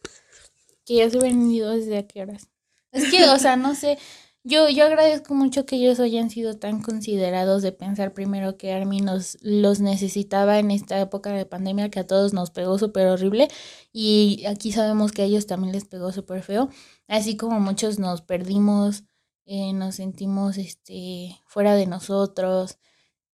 Que 0.83 0.95
ya 0.95 1.11
se 1.11 1.19
hubieran 1.19 1.47
ido 1.51 1.69
desde 1.69 1.99
a 1.99 2.07
qué 2.07 2.23
horas. 2.23 2.47
Es 2.91 3.11
que, 3.11 3.23
o 3.25 3.37
sea, 3.37 3.55
no 3.55 3.75
sé, 3.75 3.99
yo, 4.43 4.69
yo 4.69 4.85
agradezco 4.85 5.33
mucho 5.35 5.65
que 5.65 5.77
ellos 5.77 5.99
hayan 6.01 6.29
sido 6.29 6.57
tan 6.57 6.81
considerados 6.81 7.61
de 7.61 7.71
pensar 7.71 8.13
primero 8.13 8.57
que 8.57 8.73
Army 8.73 8.99
nos 8.99 9.37
los 9.41 9.79
necesitaba 9.79 10.59
en 10.59 10.69
esta 10.71 10.99
época 10.99 11.31
de 11.31 11.45
pandemia 11.45 11.89
que 11.89 11.99
a 12.01 12.07
todos 12.07 12.33
nos 12.33 12.51
pegó 12.51 12.77
súper 12.77 13.07
horrible 13.07 13.47
y 13.93 14.45
aquí 14.45 14.71
sabemos 14.73 15.13
que 15.13 15.21
a 15.21 15.25
ellos 15.25 15.47
también 15.47 15.71
les 15.73 15.85
pegó 15.85 16.11
súper 16.11 16.43
feo, 16.43 16.69
así 17.07 17.37
como 17.37 17.59
muchos 17.61 17.99
nos 17.99 18.21
perdimos, 18.21 19.05
eh, 19.45 19.73
nos 19.73 19.95
sentimos 19.95 20.57
este, 20.57 21.39
fuera 21.47 21.75
de 21.75 21.87
nosotros, 21.87 22.79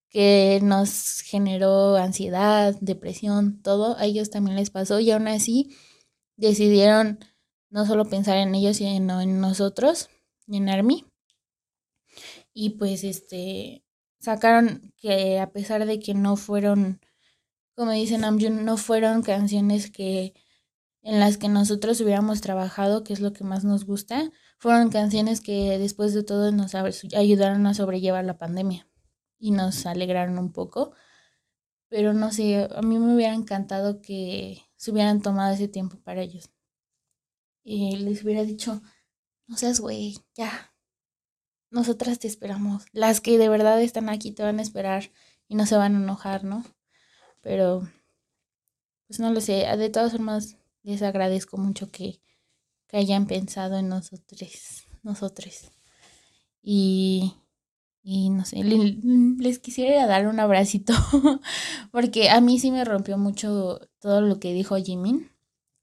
que 0.10 0.60
nos 0.64 1.22
generó 1.22 1.96
ansiedad, 1.98 2.76
depresión, 2.82 3.62
todo, 3.62 3.98
a 3.98 4.06
ellos 4.06 4.30
también 4.32 4.58
les 4.58 4.72
pasó 4.72 5.00
y 5.00 5.12
aún 5.12 5.28
así 5.28 5.76
decidieron 6.38 7.20
no 7.70 7.86
solo 7.86 8.06
pensar 8.06 8.38
en 8.38 8.56
ellos, 8.56 8.78
sino 8.78 9.22
en 9.22 9.40
nosotros 9.42 10.10
en 10.58 10.70
Army. 10.70 11.06
Y 12.54 12.72
pues 12.72 13.04
este 13.04 13.84
sacaron 14.20 14.94
que 14.98 15.40
a 15.40 15.52
pesar 15.52 15.86
de 15.86 16.00
que 16.00 16.14
no 16.14 16.36
fueron, 16.36 17.00
como 17.76 17.92
dicen 17.92 18.22
Namjoon, 18.22 18.66
no 18.66 18.78
fueron 18.78 19.22
canciones 19.22 19.90
que 19.92 20.34
en 21.02 21.20
las 21.20 21.38
que 21.38 21.48
nosotros 21.48 22.02
hubiéramos 22.02 22.42
trabajado, 22.42 23.04
que 23.04 23.14
es 23.14 23.22
lo 23.22 23.34
que 23.34 23.44
más 23.44 23.64
nos 23.64 23.86
gusta, 23.86 24.32
fueron 24.58 24.90
canciones 24.90 25.42
que 25.42 25.78
después 25.80 26.14
de 26.14 26.24
todo 26.24 26.52
nos 26.52 26.76
ayudaron 26.76 27.66
a 27.68 27.74
sobrellevar 27.74 28.26
la 28.26 28.38
pandemia 28.38 28.88
y 29.40 29.52
nos 29.52 29.86
alegraron 29.86 30.38
un 30.38 30.52
poco. 30.52 30.92
Pero 31.88 32.14
no 32.14 32.32
sé, 32.32 32.68
a 32.76 32.82
mí 32.82 33.00
me 33.00 33.16
hubiera 33.16 33.34
encantado 33.34 34.02
que 34.02 34.62
se 34.76 34.92
hubieran 34.92 35.22
tomado 35.22 35.54
ese 35.54 35.68
tiempo 35.68 35.98
para 36.04 36.22
ellos. 36.22 36.52
Y 37.64 37.98
les 37.98 38.24
hubiera 38.24 38.44
dicho, 38.44 38.82
no 39.50 39.58
seas 39.58 39.80
güey, 39.80 40.20
ya. 40.36 40.72
Nosotras 41.72 42.20
te 42.20 42.28
esperamos. 42.28 42.86
Las 42.94 43.20
que 43.20 43.38
de 43.38 43.50
verdad 43.50 43.82
están 43.82 44.08
aquí 44.08 44.32
te 44.32 44.44
van 44.44 44.60
a 44.60 44.62
esperar 44.62 45.12
y 45.48 45.56
no 45.56 45.66
se 45.66 45.76
van 45.76 45.96
a 45.96 46.00
enojar, 46.00 46.44
¿no? 46.44 46.64
Pero, 47.42 47.90
pues 49.08 49.20
no 49.20 49.32
lo 49.32 49.42
sé. 49.42 49.66
De 49.76 49.90
todas 49.90 50.12
formas, 50.12 50.58
les 50.84 51.02
agradezco 51.02 51.58
mucho 51.58 51.92
que, 51.92 52.22
hayan 52.92 53.26
pensado 53.26 53.78
en 53.78 53.90
nosotros. 53.90 54.86
Nosotros. 55.02 55.72
Y, 56.62 57.34
y 58.04 58.30
no 58.30 58.46
sé, 58.46 58.64
les 58.64 59.60
quisiera 59.60 60.06
dar 60.06 60.28
un 60.28 60.40
abracito. 60.40 60.94
porque 61.92 62.30
a 62.30 62.40
mí 62.40 62.60
sí 62.60 62.70
me 62.70 62.86
rompió 62.86 63.18
mucho 63.18 63.80
todo 64.00 64.22
lo 64.22 64.40
que 64.40 64.54
dijo 64.54 64.76
Jimin. 64.78 65.32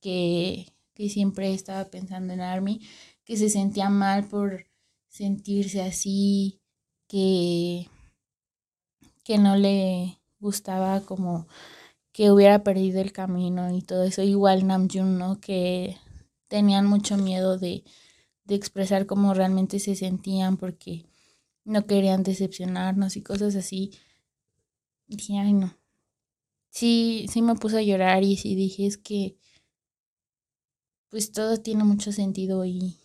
Que, 0.00 0.72
que 0.94 1.09
siempre 1.09 1.52
estaba 1.52 1.85
pensando 1.87 2.33
en 2.33 2.40
Army 2.40 2.81
que 3.27 3.37
se 3.37 3.51
sentía 3.51 3.91
mal 3.91 4.25
por 4.25 4.67
sentirse 5.09 5.83
así, 5.83 6.62
que, 7.09 7.89
que 9.25 9.37
no 9.37 9.57
le 9.57 10.21
gustaba 10.39 11.01
como 11.01 11.47
que 12.12 12.31
hubiera 12.31 12.62
perdido 12.62 13.01
el 13.01 13.12
camino 13.12 13.77
y 13.77 13.83
todo 13.83 14.05
eso. 14.05 14.23
Igual 14.23 14.67
Namjoon, 14.67 15.19
¿no? 15.19 15.41
Que 15.41 15.99
tenían 16.49 16.87
mucho 16.87 17.17
miedo 17.19 17.59
de, 17.59 17.85
de 18.45 18.55
expresar 18.55 19.07
cómo 19.07 19.35
realmente 19.35 19.81
se 19.81 19.97
sentían 19.97 20.57
porque 20.57 21.05
no 21.65 21.85
querían 21.87 22.23
decepcionarnos 22.23 23.17
y 23.17 23.23
cosas 23.23 23.57
así. 23.57 23.91
Dije, 25.09 25.39
ay 25.39 25.53
no. 25.53 25.77
Sí, 26.71 27.27
sí 27.31 27.43
me 27.43 27.57
puse 27.57 27.79
a 27.79 27.83
llorar 27.83 28.23
y 28.23 28.37
sí 28.37 28.55
dije, 28.55 28.87
es 28.87 28.99
que 28.99 29.37
pues 31.09 31.33
todo 31.33 31.57
tiene 31.57 31.85
mucho 31.85 32.12
sentido 32.12 32.65
y, 32.65 32.97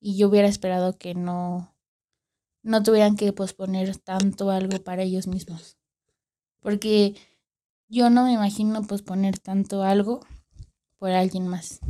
y 0.00 0.16
yo 0.16 0.28
hubiera 0.28 0.48
esperado 0.48 0.96
que 0.96 1.14
no, 1.14 1.74
no 2.62 2.82
tuvieran 2.82 3.16
que 3.16 3.32
posponer 3.32 3.96
tanto 3.96 4.50
algo 4.50 4.82
para 4.82 5.02
ellos 5.02 5.26
mismos. 5.26 5.76
Porque 6.60 7.14
yo 7.88 8.10
no 8.10 8.24
me 8.24 8.32
imagino 8.32 8.86
posponer 8.86 9.38
tanto 9.38 9.82
algo 9.82 10.20
por 10.98 11.10
alguien 11.10 11.48
más. 11.48 11.80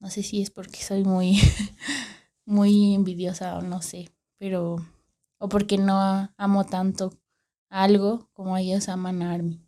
No 0.00 0.10
sé 0.10 0.22
si 0.22 0.42
es 0.42 0.50
porque 0.50 0.82
soy 0.82 1.04
muy, 1.04 1.38
muy 2.44 2.94
envidiosa 2.94 3.56
o 3.56 3.62
no 3.62 3.80
sé, 3.80 4.10
pero, 4.38 4.76
o 5.38 5.48
porque 5.48 5.78
no 5.78 6.32
amo 6.36 6.64
tanto 6.66 7.12
algo 7.68 8.28
como 8.32 8.56
ellos 8.56 8.88
aman 8.88 9.22
a 9.22 9.32
Army. 9.32 9.60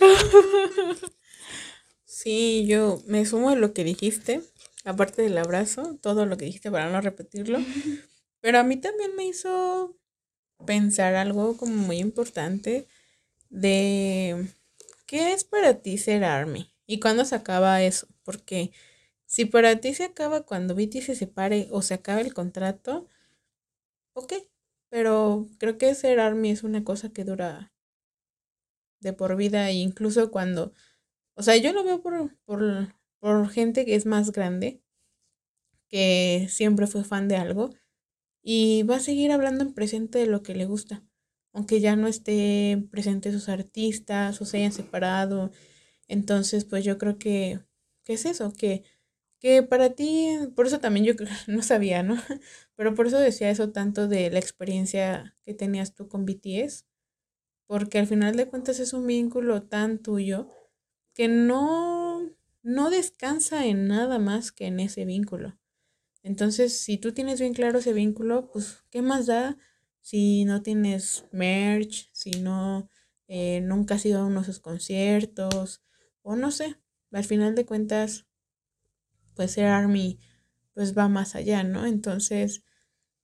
Sí, 2.24 2.64
yo 2.66 3.02
me 3.06 3.26
sumo 3.26 3.50
a 3.50 3.56
lo 3.56 3.74
que 3.74 3.82
dijiste 3.82 4.40
aparte 4.84 5.22
del 5.22 5.38
abrazo, 5.38 5.98
todo 6.00 6.26
lo 6.26 6.36
que 6.36 6.44
dijiste 6.44 6.70
para 6.70 6.90
no 6.90 7.00
repetirlo. 7.00 7.58
Pero 8.40 8.58
a 8.58 8.62
mí 8.62 8.76
también 8.76 9.16
me 9.16 9.26
hizo 9.26 9.96
pensar 10.66 11.14
algo 11.14 11.56
como 11.56 11.74
muy 11.74 11.98
importante 11.98 12.86
de 13.50 14.48
qué 15.06 15.32
es 15.32 15.44
para 15.44 15.80
ti 15.80 15.98
ser 15.98 16.24
Army 16.24 16.72
y 16.86 17.00
cuándo 17.00 17.24
se 17.24 17.34
acaba 17.34 17.82
eso. 17.82 18.08
Porque 18.24 18.72
si 19.26 19.46
para 19.46 19.80
ti 19.80 19.94
se 19.94 20.04
acaba 20.04 20.42
cuando 20.44 20.74
BT 20.74 21.02
se 21.02 21.14
separe 21.14 21.68
o 21.70 21.82
se 21.82 21.94
acaba 21.94 22.20
el 22.20 22.34
contrato, 22.34 23.08
ok. 24.14 24.34
Pero 24.90 25.48
creo 25.58 25.78
que 25.78 25.94
ser 25.94 26.20
Army 26.20 26.50
es 26.50 26.62
una 26.62 26.84
cosa 26.84 27.12
que 27.12 27.24
dura 27.24 27.72
de 29.00 29.12
por 29.12 29.36
vida 29.36 29.68
e 29.70 29.74
incluso 29.74 30.30
cuando, 30.30 30.72
o 31.34 31.42
sea, 31.42 31.56
yo 31.56 31.72
lo 31.72 31.84
veo 31.84 32.00
por, 32.02 32.36
por 32.44 32.94
por 33.24 33.48
gente 33.48 33.86
que 33.86 33.94
es 33.94 34.04
más 34.04 34.32
grande, 34.32 34.82
que 35.88 36.46
siempre 36.50 36.86
fue 36.86 37.04
fan 37.04 37.26
de 37.26 37.36
algo, 37.36 37.70
y 38.42 38.82
va 38.82 38.96
a 38.96 39.00
seguir 39.00 39.32
hablando 39.32 39.64
en 39.64 39.72
presente 39.72 40.18
de 40.18 40.26
lo 40.26 40.42
que 40.42 40.54
le 40.54 40.66
gusta, 40.66 41.02
aunque 41.54 41.80
ya 41.80 41.96
no 41.96 42.06
esté 42.06 42.86
presente 42.90 43.32
sus 43.32 43.48
artistas 43.48 44.42
o 44.42 44.44
se 44.44 44.58
hayan 44.58 44.72
separado. 44.72 45.52
Entonces, 46.06 46.66
pues 46.66 46.84
yo 46.84 46.98
creo 46.98 47.18
que, 47.18 47.60
que 48.04 48.12
es 48.12 48.26
eso, 48.26 48.52
que, 48.52 48.84
que 49.40 49.62
para 49.62 49.94
ti, 49.94 50.28
por 50.54 50.66
eso 50.66 50.80
también 50.80 51.06
yo 51.06 51.14
no 51.46 51.62
sabía, 51.62 52.02
¿no? 52.02 52.16
Pero 52.76 52.94
por 52.94 53.06
eso 53.06 53.18
decía 53.18 53.48
eso 53.48 53.72
tanto 53.72 54.06
de 54.06 54.28
la 54.30 54.38
experiencia 54.38 55.34
que 55.46 55.54
tenías 55.54 55.94
tú 55.94 56.08
con 56.08 56.26
BTS, 56.26 56.84
porque 57.66 58.00
al 58.00 58.06
final 58.06 58.36
de 58.36 58.48
cuentas 58.50 58.80
es 58.80 58.92
un 58.92 59.06
vínculo 59.06 59.62
tan 59.62 59.98
tuyo 60.00 60.50
que 61.14 61.28
no 61.28 62.03
no 62.64 62.90
descansa 62.90 63.66
en 63.66 63.86
nada 63.86 64.18
más 64.18 64.50
que 64.50 64.66
en 64.66 64.80
ese 64.80 65.04
vínculo. 65.04 65.56
Entonces, 66.24 66.78
si 66.80 66.98
tú 66.98 67.12
tienes 67.12 67.38
bien 67.40 67.54
claro 67.54 67.78
ese 67.78 67.92
vínculo, 67.92 68.50
pues, 68.50 68.82
¿qué 68.90 69.02
más 69.02 69.26
da 69.26 69.56
si 70.00 70.44
no 70.46 70.62
tienes 70.62 71.26
merch, 71.32 72.10
si 72.12 72.32
no, 72.32 72.88
eh, 73.28 73.60
nunca 73.60 73.94
has 73.96 74.06
ido 74.06 74.20
a 74.20 74.26
uno 74.26 74.40
de 74.40 74.46
sus 74.46 74.60
conciertos, 74.60 75.82
o 76.22 76.36
no 76.36 76.50
sé, 76.50 76.76
al 77.12 77.24
final 77.24 77.54
de 77.54 77.66
cuentas, 77.66 78.26
pues 79.34 79.52
ser 79.52 79.66
Army, 79.66 80.18
pues 80.74 80.96
va 80.96 81.08
más 81.08 81.34
allá, 81.34 81.62
¿no? 81.62 81.86
Entonces, 81.86 82.64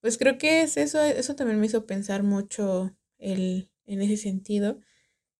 pues 0.01 0.19
creo 0.19 0.39
que 0.39 0.63
es 0.63 0.77
eso, 0.77 1.03
eso 1.03 1.37
también 1.37 1.61
me 1.61 1.67
hizo 1.67 1.87
pensar 1.87 2.23
mucho 2.23 2.97
el, 3.19 3.71
en 3.87 4.03
ese 4.03 4.17
sentido. 4.17 4.81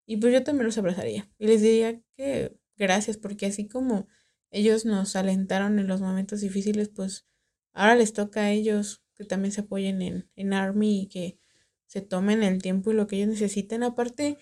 Y 0.07 0.19
pues 0.19 0.33
yo 0.35 0.45
también 0.45 0.67
los 0.67 0.79
abrazaría. 0.79 1.31
Y 1.39 1.47
les 1.47 1.63
diría 1.63 2.03
que 2.17 2.60
gracias, 2.81 3.17
porque 3.19 3.47
así 3.47 3.69
como 3.69 4.09
ellos 4.51 4.85
nos 4.85 5.15
alentaron 5.17 5.79
en 5.79 5.87
los 5.87 6.01
momentos 6.01 6.41
difíciles, 6.41 6.89
pues 6.89 7.27
ahora 7.73 7.95
les 7.95 8.13
toca 8.13 8.43
a 8.43 8.51
ellos 8.51 9.03
que 9.15 9.25
también 9.25 9.53
se 9.53 9.61
apoyen 9.63 10.03
en, 10.03 10.31
en 10.37 10.53
Army 10.55 11.03
y 11.03 11.09
que 11.09 11.39
se 11.87 12.01
tomen 12.03 12.43
el 12.43 12.63
tiempo 12.63 12.91
y 12.91 12.95
lo 12.95 13.07
que 13.07 13.17
ellos 13.17 13.29
necesiten. 13.29 13.83
Aparte, 13.83 14.39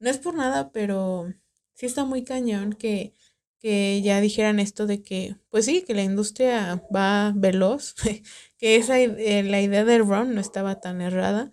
no 0.00 0.10
es 0.10 0.18
por 0.18 0.34
nada, 0.34 0.72
pero 0.72 1.32
sí 1.74 1.86
está 1.86 2.04
muy 2.04 2.24
cañón 2.24 2.74
que, 2.74 3.14
que 3.60 4.02
ya 4.02 4.20
dijeran 4.20 4.60
esto 4.60 4.86
de 4.86 5.02
que, 5.02 5.36
pues 5.50 5.66
sí, 5.66 5.82
que 5.82 5.94
la 5.94 6.04
industria 6.04 6.82
va 6.94 7.32
veloz, 7.36 7.94
que 8.58 8.76
esa 8.76 9.00
eh, 9.00 9.42
la 9.44 9.60
idea 9.62 9.84
del 9.84 10.06
run 10.06 10.34
no 10.34 10.40
estaba 10.40 10.80
tan 10.80 11.00
errada, 11.00 11.52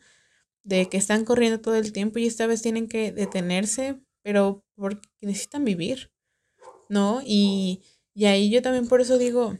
de 0.63 0.89
que 0.89 0.97
están 0.97 1.25
corriendo 1.25 1.61
todo 1.61 1.75
el 1.75 1.93
tiempo 1.93 2.19
y 2.19 2.27
esta 2.27 2.47
vez 2.47 2.61
tienen 2.61 2.87
que 2.87 3.11
detenerse, 3.11 3.99
pero 4.23 4.65
porque 4.75 5.09
necesitan 5.21 5.65
vivir, 5.65 6.12
¿no? 6.89 7.21
Y, 7.25 7.81
y 8.13 8.25
ahí 8.25 8.49
yo 8.49 8.61
también 8.61 8.87
por 8.87 9.01
eso 9.01 9.17
digo, 9.17 9.57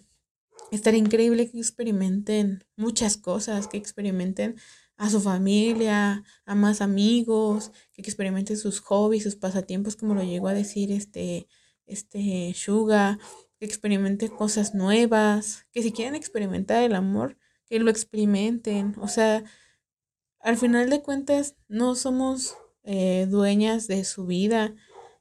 estaría 0.72 1.00
increíble 1.00 1.50
que 1.50 1.58
experimenten 1.58 2.64
muchas 2.76 3.18
cosas, 3.18 3.68
que 3.68 3.78
experimenten 3.78 4.56
a 4.98 5.10
su 5.10 5.20
familia, 5.20 6.24
a 6.46 6.56
más 6.56 6.82
amigos, 6.82 7.72
que 7.94 8.02
experimenten 8.02 8.58
sus 8.58 8.80
hobbies, 8.80 9.24
sus 9.24 9.36
pasatiempos, 9.36 9.96
como 9.96 10.14
lo 10.14 10.24
llegó 10.24 10.48
a 10.48 10.54
decir 10.54 10.92
este, 10.92 11.48
este 11.86 12.54
Suga, 12.56 13.20
que 13.60 13.66
experimenten 13.66 14.30
cosas 14.30 14.76
nuevas, 14.76 15.66
que 15.72 15.82
si 15.82 15.92
quieren 15.92 16.16
experimentar 16.16 16.84
el 16.84 16.96
amor, 16.96 17.38
que 17.66 17.80
lo 17.80 17.90
experimenten. 17.90 18.96
O 19.00 19.08
sea, 19.08 19.44
al 20.40 20.58
final 20.58 20.90
de 20.90 21.02
cuentas, 21.02 21.56
no 21.68 21.96
somos 21.96 22.56
eh, 22.84 23.28
dueñas 23.30 23.88
de 23.88 24.04
su 24.04 24.26
vida 24.26 24.76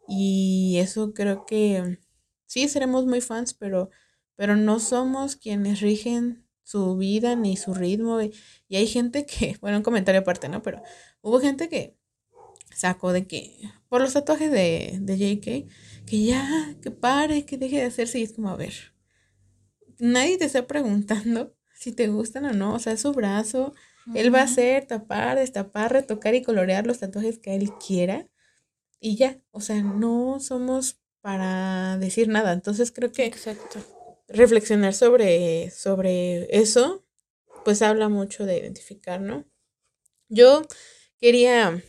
y 0.09 0.79
eso 0.79 1.15
creo 1.15 1.47
que 1.47 1.99
sí 2.47 2.69
seremos 2.69 3.07
muy 3.07 3.21
fans, 3.21 3.55
pero, 3.55 3.91
pero 4.37 4.57
no 4.57 4.79
somos 4.81 5.37
quienes 5.37 5.81
rigen 5.81 6.47
su 6.63 6.97
vida 6.97 7.37
ni 7.37 7.57
su 7.57 7.75
ritmo. 7.75 8.21
Y, 8.21 8.33
hay 8.71 8.87
gente 8.87 9.27
que, 9.27 9.57
bueno, 9.61 9.79
un 9.79 9.83
comentario 9.83 10.21
aparte, 10.21 10.49
¿no? 10.49 10.63
Pero 10.63 10.83
hubo 11.21 11.41
gente 11.41 11.69
que 11.69 11.97
sacó 12.75 13.13
de 13.13 13.27
que, 13.27 13.71
por 13.89 14.01
los 14.01 14.13
tatuajes 14.15 14.51
de, 14.51 14.99
de 15.01 15.19
JK, 15.19 16.07
que 16.07 16.25
ya, 16.25 16.77
que 16.83 16.91
pare, 16.91 17.45
que 17.45 17.59
deje 17.59 17.77
de 17.77 17.85
hacerse. 17.85 18.19
Y 18.19 18.25
es 18.25 18.33
como, 18.33 18.51
a 18.51 18.57
ver, 18.57 18.75
nadie 19.99 20.39
te 20.39 20.47
está 20.47 20.67
preguntando 20.67 21.55
si 21.75 21.93
te 21.93 22.09
gustan 22.09 22.45
o 22.47 22.53
no. 22.53 22.75
O 22.75 22.79
sea, 22.79 22.93
es 22.95 23.01
su 23.01 23.13
brazo. 23.13 23.75
Él 24.15 24.35
va 24.35 24.41
a 24.41 24.45
hacer, 24.45 24.87
tapar, 24.87 25.39
destapar, 25.39 25.93
retocar 25.93 26.35
y 26.35 26.43
colorear 26.43 26.87
los 26.87 26.99
tatuajes 26.99 27.39
que 27.39 27.55
él 27.55 27.71
quiera. 27.75 28.27
Y 29.05 29.17
ya, 29.17 29.41
o 29.51 29.61
sea, 29.61 29.83
no 29.83 30.39
somos 30.39 31.01
para 31.23 31.99
decir 31.99 32.29
nada. 32.29 32.53
Entonces 32.53 32.93
creo 32.93 33.11
que 33.11 33.27
Exacto. 33.27 33.81
reflexionar 34.29 34.95
sobre, 34.95 35.73
sobre 35.73 36.47
eso, 36.57 37.05
pues 37.65 37.83
habla 37.83 38.09
mucho 38.09 38.47
de 38.47 38.59
identificar, 38.59 39.21
¿no? 39.21 39.45
Yo 40.29 40.63
quería, 41.19 41.83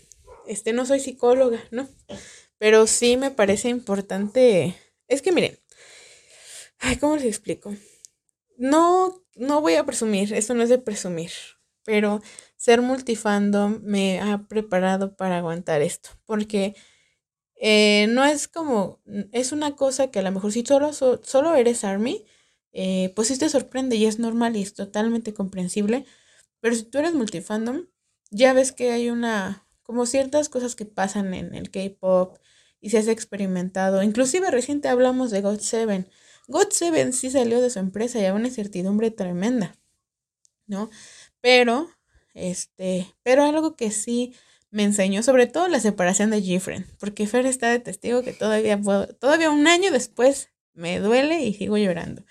este, 0.48 0.74
no 0.74 0.88
soy 0.88 1.00
psicóloga, 1.00 1.64
¿no? 1.70 1.88
Pero 2.58 2.88
sí 2.88 3.16
me 3.16 3.30
parece 3.30 3.70
importante, 3.70 4.76
es 5.08 5.22
que 5.22 5.32
miren, 5.32 5.60
ay, 6.80 6.98
¿cómo 6.98 7.16
les 7.16 7.26
explico? 7.26 7.76
No, 8.58 9.24
no 9.36 9.62
voy 9.62 9.76
a 9.76 9.86
presumir, 9.86 10.34
esto 10.34 10.56
no 10.56 10.64
es 10.64 10.70
de 10.70 10.80
presumir, 10.80 11.32
pero 11.84 12.24
ser 12.56 12.82
multifandom 12.82 13.82
me 13.84 14.20
ha 14.20 14.48
preparado 14.48 15.16
para 15.16 15.38
aguantar 15.38 15.84
esto, 15.84 16.10
porque 16.26 16.76
eh, 17.66 18.08
no 18.10 18.26
es 18.26 18.50
como, 18.50 19.00
es 19.32 19.54
una 19.54 19.78
cosa 19.78 20.12
que 20.12 20.20
a 20.20 20.22
lo 20.22 20.34
mejor 20.34 20.52
si 20.52 20.66
solo, 20.66 20.92
solo 20.92 21.56
eres 21.56 21.86
Army, 21.86 22.26
eh, 22.74 23.14
pues 23.16 23.30
sí 23.30 23.38
te 23.38 23.48
sorprende 23.48 23.96
y 23.96 24.06
es 24.06 24.20
normal 24.20 24.58
y 24.58 24.62
es 24.62 24.74
totalmente 24.74 25.34
comprensible, 25.34 26.06
pero 26.60 26.76
si 26.76 26.84
tú 26.84 26.98
eres 26.98 27.14
multifandom, 27.14 27.86
ya 28.32 28.52
ves 28.52 28.74
que 28.74 28.92
hay 28.92 29.10
una, 29.10 29.66
como 29.82 30.06
ciertas 30.06 30.50
cosas 30.50 30.76
que 30.76 30.84
pasan 30.84 31.34
en 31.34 31.56
el 31.56 31.72
K-Pop 31.72 32.38
y 32.82 32.90
se 32.90 32.98
has 32.98 33.08
experimentado, 33.08 34.04
inclusive 34.04 34.52
reciente 34.52 34.90
hablamos 34.90 35.32
de 35.32 35.40
God 35.40 35.60
Seven. 35.60 36.10
God 36.50 36.68
Seven 36.72 37.14
sí 37.14 37.30
salió 37.30 37.62
de 37.62 37.70
su 37.70 37.80
empresa 37.80 38.18
y 38.20 38.26
había 38.26 38.34
una 38.34 38.50
incertidumbre 38.50 39.10
tremenda, 39.10 39.78
¿no? 40.68 40.90
Pero, 41.40 41.90
este, 42.34 43.08
pero 43.24 43.44
algo 43.46 43.78
que 43.78 43.90
sí 43.90 44.34
me 44.74 44.84
enseñó, 44.84 45.22
sobre 45.22 45.46
todo 45.46 45.68
la 45.68 45.80
separación 45.80 46.32
de 46.32 46.42
Gifren, 46.42 46.88
porque 47.00 47.28
Fer 47.28 47.46
está 47.46 47.70
de 47.70 47.80
testigo 47.80 48.24
que 48.24 48.34
todavía 48.34 48.76
puedo, 48.82 49.08
todavía 49.08 49.52
un 49.52 49.68
año 49.68 49.92
después 49.92 50.50
me 50.74 51.00
duele 51.00 51.44
y 51.44 51.54
sigo 51.54 51.78
llorando. 51.78 52.26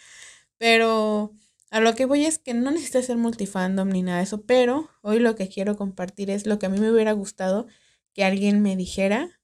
Pero 0.58 1.32
a 1.70 1.78
lo 1.78 1.94
que 1.94 2.04
voy 2.04 2.26
es 2.26 2.40
que 2.40 2.52
no 2.52 2.72
necesitas 2.72 3.06
ser 3.06 3.16
multifandom 3.16 3.88
ni 3.88 4.02
nada 4.02 4.18
de 4.18 4.24
eso, 4.24 4.42
pero 4.42 4.90
hoy 5.02 5.20
lo 5.20 5.36
que 5.36 5.48
quiero 5.48 5.76
compartir 5.76 6.30
es 6.30 6.44
lo 6.44 6.58
que 6.58 6.66
a 6.66 6.68
mí 6.68 6.80
me 6.80 6.90
hubiera 6.90 7.12
gustado 7.12 7.68
que 8.12 8.24
alguien 8.24 8.60
me 8.60 8.74
dijera 8.74 9.40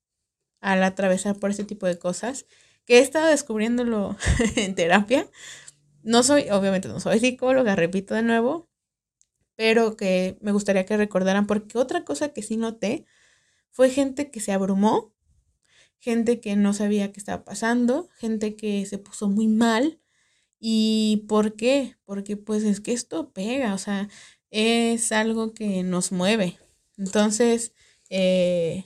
al 0.60 0.82
atravesar 0.82 1.36
por 1.38 1.50
este 1.50 1.62
tipo 1.62 1.86
de 1.86 2.00
cosas, 2.00 2.46
que 2.84 2.98
he 2.98 3.00
estado 3.00 3.28
descubriéndolo 3.28 4.16
en 4.56 4.74
terapia. 4.74 5.28
No 6.02 6.24
soy, 6.24 6.50
obviamente 6.50 6.88
no 6.88 6.98
soy 6.98 7.20
psicóloga, 7.20 7.76
repito 7.76 8.14
de 8.14 8.22
nuevo, 8.22 8.68
pero 9.58 9.96
que 9.96 10.38
me 10.40 10.52
gustaría 10.52 10.86
que 10.86 10.96
recordaran, 10.96 11.48
porque 11.48 11.78
otra 11.78 12.04
cosa 12.04 12.28
que 12.32 12.42
sí 12.42 12.56
noté 12.56 13.06
fue 13.72 13.90
gente 13.90 14.30
que 14.30 14.38
se 14.38 14.52
abrumó, 14.52 15.12
gente 15.98 16.38
que 16.38 16.54
no 16.54 16.72
sabía 16.74 17.10
qué 17.10 17.18
estaba 17.18 17.44
pasando, 17.44 18.08
gente 18.18 18.54
que 18.54 18.86
se 18.86 18.98
puso 18.98 19.28
muy 19.28 19.48
mal. 19.48 19.98
¿Y 20.60 21.24
por 21.28 21.56
qué? 21.56 21.96
Porque 22.04 22.36
pues 22.36 22.62
es 22.62 22.80
que 22.80 22.92
esto 22.92 23.32
pega, 23.32 23.74
o 23.74 23.78
sea, 23.78 24.08
es 24.52 25.10
algo 25.10 25.54
que 25.54 25.82
nos 25.82 26.12
mueve. 26.12 26.56
Entonces, 26.96 27.72
eh, 28.10 28.84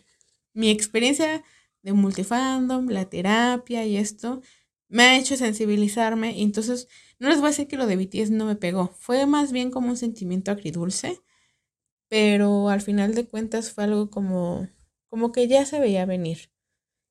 mi 0.54 0.70
experiencia 0.70 1.44
de 1.82 1.92
multifandom, 1.92 2.88
la 2.88 3.10
terapia 3.10 3.84
y 3.84 3.98
esto, 3.98 4.40
me 4.92 5.04
ha 5.04 5.18
hecho 5.18 5.36
sensibilizarme. 5.36 6.36
Y 6.38 6.42
entonces, 6.42 6.86
no 7.18 7.28
les 7.30 7.38
voy 7.38 7.46
a 7.46 7.50
decir 7.50 7.66
que 7.66 7.76
lo 7.78 7.86
de 7.86 7.96
BTS 7.96 8.30
no 8.30 8.44
me 8.44 8.56
pegó. 8.56 8.94
Fue 8.98 9.26
más 9.26 9.50
bien 9.50 9.70
como 9.70 9.88
un 9.88 9.96
sentimiento 9.96 10.50
agridulce. 10.50 11.20
Pero 12.08 12.68
al 12.68 12.82
final 12.82 13.14
de 13.14 13.26
cuentas 13.26 13.72
fue 13.72 13.84
algo 13.84 14.10
como, 14.10 14.68
como 15.08 15.32
que 15.32 15.48
ya 15.48 15.64
se 15.64 15.80
veía 15.80 16.04
venir. 16.04 16.50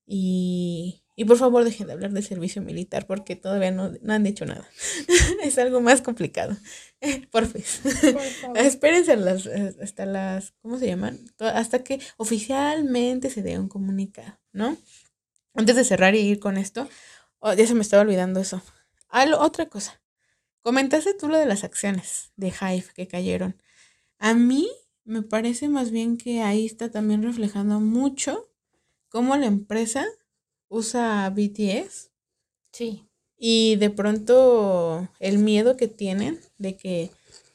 Y, 0.06 1.04
y 1.15 1.26
por 1.26 1.38
favor 1.38 1.63
dejen 1.63 1.88
de 1.88 1.94
hablar 1.94 2.12
de 2.12 2.22
servicio 2.22 2.62
militar 2.62 3.08
porque 3.08 3.36
todavía 3.36 3.72
no, 3.72 3.94
no 4.02 4.13
han 4.13 4.24
dicho 4.24 4.46
nada. 4.46 4.70
es 5.44 5.58
algo 5.58 5.82
más 5.82 6.02
complicado. 6.02 6.56
Porfis. 7.32 7.82
Por 8.44 8.58
Espérense 8.58 9.17
las, 9.17 9.48
hasta 9.82 10.06
las, 10.06 10.52
¿cómo 10.62 10.78
se 10.78 10.86
llaman? 10.86 11.20
Hasta 11.39 11.84
que 11.84 12.00
oficialmente 12.17 13.32
se 13.32 13.41
dé 13.41 13.58
un 13.58 13.70
comunicado, 13.70 14.38
¿no? 14.52 14.78
Antes 15.56 15.76
de 15.76 15.84
cerrar 15.84 16.13
y 16.13 16.20
ir 16.20 16.39
con 16.39 16.58
esto, 16.58 16.88
Oh, 17.43 17.54
ya 17.54 17.65
se 17.65 17.73
me 17.73 17.82
estaba 17.82 18.04
olvidando 18.04 18.39
eso. 18.39 18.62
Otra 19.39 19.67
cosa. 19.67 19.99
Comentaste 20.62 21.15
tú 21.15 21.27
lo 21.27 21.39
de 21.39 21.47
las 21.47 21.63
acciones 21.63 22.32
de 22.36 22.49
Hive 22.49 22.86
que 22.93 23.08
cayeron. 23.08 23.60
A 24.19 24.36
mí 24.36 24.69
me 25.06 25.23
parece 25.23 25.67
más 25.67 25.89
bien 25.89 26.17
que 26.17 26.43
ahí 26.43 26.67
está 26.67 26.91
también 26.91 27.23
reflejando 27.23 27.80
mucho 27.80 28.47
cómo 29.10 29.36
la 29.38 29.47
empresa 29.47 30.06
usa 30.69 31.27
BTS. 31.32 32.12
Sí. 32.71 33.08
Y 33.38 33.75
de 33.77 33.89
pronto 33.89 35.10
el 35.19 35.39
miedo 35.39 35.77
que 35.77 35.88
tienen 35.88 36.39
de 36.60 36.77
que 36.77 37.10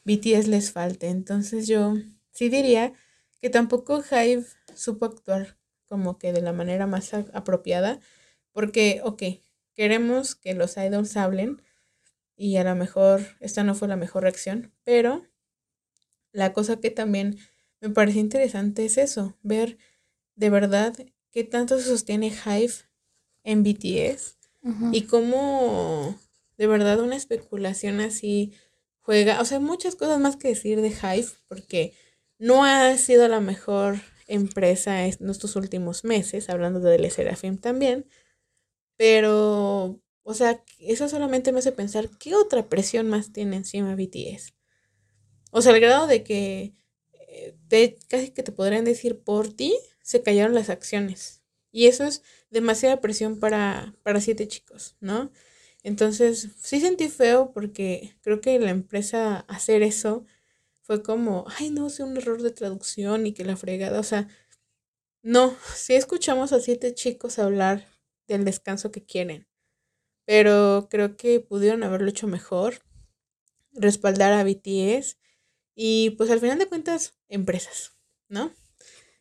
BTS 0.04 0.48
les 0.48 0.72
falte. 0.72 1.10
Entonces 1.10 1.68
yo 1.68 1.94
sí 2.32 2.48
diría 2.48 2.92
que 3.40 3.50
tampoco 3.50 4.02
Hive 4.02 4.44
supo 4.74 5.06
actuar 5.06 5.56
como 5.88 6.18
que 6.18 6.32
de 6.32 6.42
la 6.42 6.52
manera 6.52 6.88
más 6.88 7.14
apropiada. 7.14 8.00
Porque, 8.50 9.00
ok, 9.04 9.22
queremos 9.76 10.34
que 10.34 10.54
los 10.54 10.76
idols 10.76 11.16
hablen 11.16 11.62
y 12.34 12.56
a 12.56 12.64
lo 12.64 12.74
mejor 12.74 13.20
esta 13.40 13.62
no 13.62 13.74
fue 13.74 13.88
la 13.88 13.96
mejor 13.96 14.22
reacción, 14.22 14.72
pero 14.84 15.24
la 16.32 16.52
cosa 16.52 16.80
que 16.80 16.90
también 16.90 17.38
me 17.80 17.90
parece 17.90 18.18
interesante 18.18 18.84
es 18.84 18.98
eso, 18.98 19.36
ver 19.42 19.78
de 20.34 20.50
verdad 20.50 20.94
qué 21.30 21.44
tanto 21.44 21.78
se 21.78 21.84
sostiene 21.84 22.28
Hive 22.28 22.74
en 23.44 23.62
BTS 23.62 24.36
y 24.90 25.02
cómo 25.02 26.18
de 26.58 26.66
verdad 26.66 26.98
una 27.00 27.14
especulación 27.14 28.00
así 28.00 28.52
juega, 29.00 29.40
o 29.40 29.44
sea, 29.44 29.60
muchas 29.60 29.94
cosas 29.94 30.18
más 30.18 30.36
que 30.36 30.48
decir 30.48 30.80
de 30.80 30.88
Hive 30.88 31.28
porque 31.46 31.94
no 32.38 32.64
ha 32.64 32.96
sido 32.96 33.28
la 33.28 33.40
mejor 33.40 34.00
empresa 34.26 35.06
en 35.06 35.30
estos 35.30 35.54
últimos 35.54 36.02
meses, 36.04 36.50
hablando 36.50 36.80
de 36.80 36.98
Le 36.98 37.10
Serafim 37.10 37.58
también, 37.58 38.06
pero, 38.96 40.00
o 40.22 40.34
sea, 40.34 40.62
eso 40.78 41.08
solamente 41.08 41.52
me 41.52 41.60
hace 41.60 41.72
pensar, 41.72 42.10
¿qué 42.18 42.34
otra 42.34 42.68
presión 42.68 43.08
más 43.08 43.32
tiene 43.32 43.56
encima 43.56 43.94
BTS? 43.94 44.54
O 45.52 45.62
sea, 45.62 45.72
al 45.72 45.80
grado 45.80 46.06
de 46.06 46.24
que 46.24 46.74
eh, 47.70 47.98
casi 48.08 48.30
que 48.30 48.42
te 48.42 48.52
podrían 48.52 48.84
decir 48.84 49.20
por 49.20 49.52
ti, 49.52 49.76
se 50.02 50.22
cayeron 50.22 50.54
las 50.54 50.70
acciones. 50.70 51.42
Y 51.72 51.86
eso 51.86 52.04
es 52.04 52.22
demasiada 52.50 53.00
presión 53.00 53.38
para, 53.40 53.94
para 54.02 54.20
siete 54.20 54.48
chicos, 54.48 54.96
¿no? 55.00 55.30
Entonces, 55.82 56.50
sí 56.60 56.80
sentí 56.80 57.08
feo 57.08 57.52
porque 57.52 58.16
creo 58.22 58.40
que 58.40 58.58
la 58.58 58.70
empresa 58.70 59.40
hacer 59.48 59.82
eso 59.82 60.24
fue 60.82 61.02
como, 61.02 61.44
ay, 61.58 61.70
no, 61.70 61.88
es 61.88 62.00
un 62.00 62.16
error 62.16 62.42
de 62.42 62.50
traducción 62.50 63.26
y 63.26 63.32
que 63.34 63.44
la 63.44 63.56
fregada, 63.56 64.00
o 64.00 64.04
sea, 64.04 64.28
no, 65.22 65.56
sí 65.74 65.94
escuchamos 65.94 66.52
a 66.52 66.60
siete 66.60 66.94
chicos 66.94 67.38
hablar 67.38 67.86
del 68.28 68.44
descanso 68.44 68.90
que 68.90 69.04
quieren, 69.04 69.48
pero 70.24 70.88
creo 70.90 71.16
que 71.16 71.40
pudieron 71.40 71.82
haberlo 71.82 72.08
hecho 72.08 72.26
mejor, 72.26 72.82
respaldar 73.72 74.32
a 74.32 74.44
BTS 74.44 75.18
y 75.74 76.10
pues 76.10 76.30
al 76.30 76.40
final 76.40 76.58
de 76.58 76.66
cuentas, 76.66 77.18
empresas, 77.28 77.96
¿no? 78.28 78.52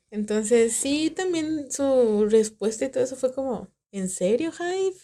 Entonces, 0.10 0.74
sí, 0.74 1.10
también 1.10 1.72
su 1.72 2.28
respuesta 2.30 2.86
y 2.86 2.90
todo 2.90 3.04
eso 3.04 3.16
fue 3.16 3.34
como, 3.34 3.74
¿en 3.92 4.10
serio, 4.10 4.52
Hive? 4.58 4.98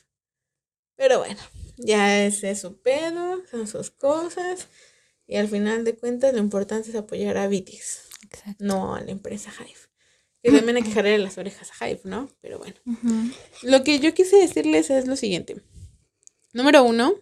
Pero 0.96 1.20
bueno, 1.20 1.42
ya 1.78 2.26
es 2.26 2.42
su 2.60 2.82
pedo, 2.82 3.46
son 3.48 3.68
sus 3.68 3.92
cosas. 3.92 4.68
Y 5.28 5.36
al 5.36 5.48
final 5.48 5.84
de 5.84 5.98
cuentas, 5.98 6.34
lo 6.34 6.40
importante 6.40 6.90
es 6.90 6.96
apoyar 6.96 7.38
a 7.38 7.48
BTS, 7.48 8.02
no 8.60 8.96
a 8.96 9.02
la 9.02 9.12
empresa 9.12 9.52
Hive. 9.60 9.91
Que 10.44 10.52
también 10.52 10.78
hay 10.78 10.84
que 10.84 10.92
jalarle 10.92 11.20
las 11.20 11.38
orejas 11.38 11.72
a 11.80 11.88
Hive, 11.88 12.02
¿no? 12.04 12.30
Pero 12.42 12.58
bueno. 12.58 12.76
Lo 13.62 13.84
que 13.84 14.00
yo 14.00 14.14
quise 14.14 14.38
decirles 14.38 14.90
es 14.90 15.08
lo 15.08 15.16
siguiente. 15.16 15.62
Número 16.54 16.84
uno, 16.84 17.16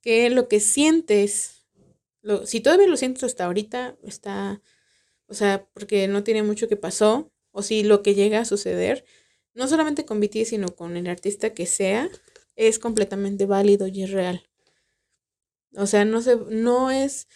que 0.00 0.30
lo 0.30 0.48
que 0.48 0.60
sientes, 0.60 1.66
lo, 2.22 2.46
si 2.46 2.60
todavía 2.60 2.86
lo 2.86 2.96
sientes 2.96 3.24
hasta 3.24 3.44
ahorita, 3.44 3.96
está 4.02 4.62
o 5.28 5.34
sea, 5.34 5.68
porque 5.74 6.08
no 6.08 6.24
tiene 6.24 6.42
mucho 6.42 6.68
que 6.68 6.76
pasó, 6.76 7.30
o 7.52 7.62
si 7.62 7.84
lo 7.84 8.02
que 8.02 8.14
llega 8.14 8.40
a 8.40 8.44
suceder, 8.44 9.04
no 9.54 9.68
solamente 9.68 10.04
con 10.04 10.20
BTS, 10.20 10.48
sino 10.48 10.74
con 10.74 10.96
el 10.96 11.06
artista 11.06 11.52
que 11.52 11.66
sea, 11.66 12.08
es 12.56 12.78
completamente 12.78 13.46
válido 13.46 13.86
y 13.86 14.02
es 14.02 14.10
real. 14.10 14.48
O 15.74 15.86
sea, 15.86 16.04
no, 16.06 16.22
se, 16.22 16.36
no 16.36 16.90
es 16.90 17.28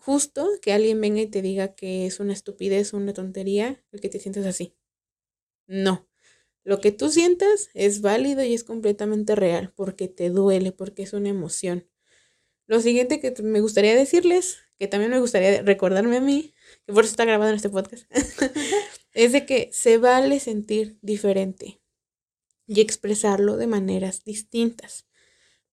justo 0.00 0.48
que 0.62 0.72
alguien 0.72 1.00
venga 1.00 1.20
y 1.20 1.26
te 1.26 1.42
diga 1.42 1.74
que 1.74 2.06
es 2.06 2.20
una 2.20 2.32
estupidez 2.32 2.92
o 2.92 2.96
una 2.96 3.12
tontería 3.12 3.82
el 3.92 4.00
que 4.00 4.08
te 4.08 4.20
sientas 4.20 4.46
así. 4.46 4.74
No. 5.66 6.08
Lo 6.64 6.80
que 6.80 6.92
tú 6.92 7.08
sientas 7.10 7.70
es 7.74 8.00
válido 8.00 8.42
y 8.42 8.54
es 8.54 8.64
completamente 8.64 9.34
real 9.34 9.72
porque 9.74 10.08
te 10.08 10.30
duele, 10.30 10.72
porque 10.72 11.02
es 11.02 11.12
una 11.12 11.28
emoción. 11.28 11.88
Lo 12.66 12.80
siguiente 12.80 13.20
que 13.20 13.34
me 13.42 13.60
gustaría 13.60 13.94
decirles, 13.94 14.58
que 14.78 14.88
también 14.88 15.10
me 15.10 15.20
gustaría 15.20 15.62
recordarme 15.62 16.18
a 16.18 16.20
mí, 16.20 16.54
que 16.86 16.92
por 16.92 17.04
eso 17.04 17.12
está 17.12 17.24
grabado 17.24 17.50
en 17.50 17.56
este 17.56 17.70
podcast, 17.70 18.04
es 19.14 19.32
de 19.32 19.46
que 19.46 19.70
se 19.72 19.96
vale 19.98 20.40
sentir 20.40 20.98
diferente 21.00 21.80
y 22.66 22.82
expresarlo 22.82 23.56
de 23.56 23.66
maneras 23.66 24.24
distintas. 24.24 25.06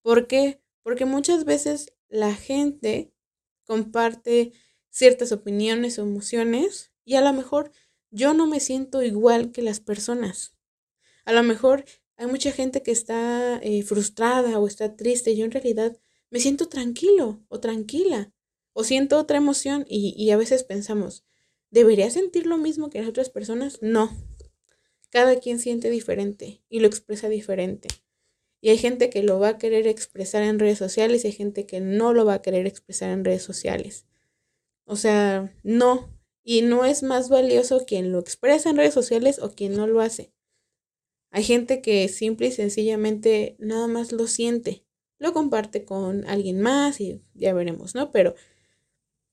¿Por 0.01 0.27
qué? 0.27 0.61
Porque 0.81 1.05
muchas 1.05 1.43
veces 1.43 1.93
la 2.07 2.33
gente 2.33 3.11
comparte 3.65 4.53
ciertas 4.89 5.31
opiniones 5.31 5.99
o 5.99 6.03
emociones 6.03 6.91
y 7.03 7.15
a 7.15 7.21
lo 7.21 7.33
mejor 7.33 7.71
yo 8.11 8.33
no 8.33 8.47
me 8.47 8.59
siento 8.59 9.03
igual 9.03 9.51
que 9.51 9.61
las 9.61 9.79
personas. 9.79 10.55
A 11.25 11.33
lo 11.33 11.43
mejor 11.43 11.83
hay 12.17 12.27
mucha 12.27 12.51
gente 12.51 12.81
que 12.81 12.91
está 12.91 13.59
eh, 13.61 13.83
frustrada 13.83 14.57
o 14.59 14.67
está 14.67 14.95
triste 14.95 15.35
yo 15.35 15.43
en 15.43 15.51
realidad 15.51 15.97
me 16.29 16.39
siento 16.39 16.67
tranquilo 16.67 17.43
o 17.49 17.59
tranquila 17.59 18.31
o 18.73 18.83
siento 18.83 19.17
otra 19.17 19.37
emoción 19.37 19.85
y, 19.87 20.29
a 20.31 20.37
veces 20.37 20.63
pensamos, 20.63 21.23
¿debería 21.71 22.09
sentir 22.09 22.45
lo 22.45 22.57
mismo 22.57 22.89
que 22.89 22.99
las 22.99 23.07
otras 23.07 23.29
personas? 23.29 23.79
No. 23.81 24.11
Cada 25.09 25.39
quien 25.39 25.59
siente 25.59 25.89
diferente 25.89 26.61
y 26.67 26.79
lo 26.79 26.87
expresa 26.87 27.29
diferente. 27.29 27.87
Y 28.61 28.69
hay 28.69 28.77
gente 28.77 29.09
que 29.09 29.23
lo 29.23 29.39
va 29.39 29.49
a 29.49 29.57
querer 29.57 29.87
expresar 29.87 30.43
en 30.43 30.59
redes 30.59 30.77
sociales 30.77 31.23
y 31.23 31.27
hay 31.27 31.33
gente 31.33 31.65
que 31.65 31.81
no 31.81 32.13
lo 32.13 32.25
va 32.25 32.35
a 32.35 32.41
querer 32.41 32.65
expresar 32.65 33.11
en 33.11 33.25
redes 33.25 33.43
sociales. 33.43 34.05
O 34.85 34.95
sea, 34.95 35.53
no. 35.63 36.11
Y 36.43 36.61
no 36.61 36.85
es 36.85 37.03
más 37.03 37.29
valioso 37.29 37.85
quien 37.85 38.11
lo 38.11 38.19
expresa 38.19 38.69
en 38.69 38.77
redes 38.77 38.93
sociales 38.93 39.39
o 39.39 39.53
quien 39.53 39.75
no 39.75 39.87
lo 39.87 40.01
hace. 40.01 40.31
Hay 41.31 41.43
gente 41.43 41.81
que 41.81 42.07
simple 42.07 42.47
y 42.47 42.51
sencillamente 42.51 43.55
nada 43.59 43.87
más 43.87 44.11
lo 44.11 44.27
siente. 44.27 44.83
Lo 45.17 45.33
comparte 45.33 45.85
con 45.85 46.25
alguien 46.27 46.61
más 46.61 47.01
y 47.01 47.21
ya 47.33 47.53
veremos, 47.53 47.95
¿no? 47.95 48.11
Pero 48.11 48.35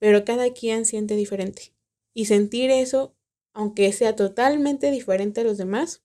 pero 0.03 0.25
cada 0.25 0.53
quien 0.53 0.85
siente 0.85 1.15
diferente. 1.15 1.77
Y 2.13 2.25
sentir 2.25 2.73
eso, 2.73 3.15
aunque 3.53 3.93
sea 3.93 4.17
totalmente 4.17 4.91
diferente 4.91 5.43
a 5.43 5.45
los 5.45 5.59
demás, 5.59 6.03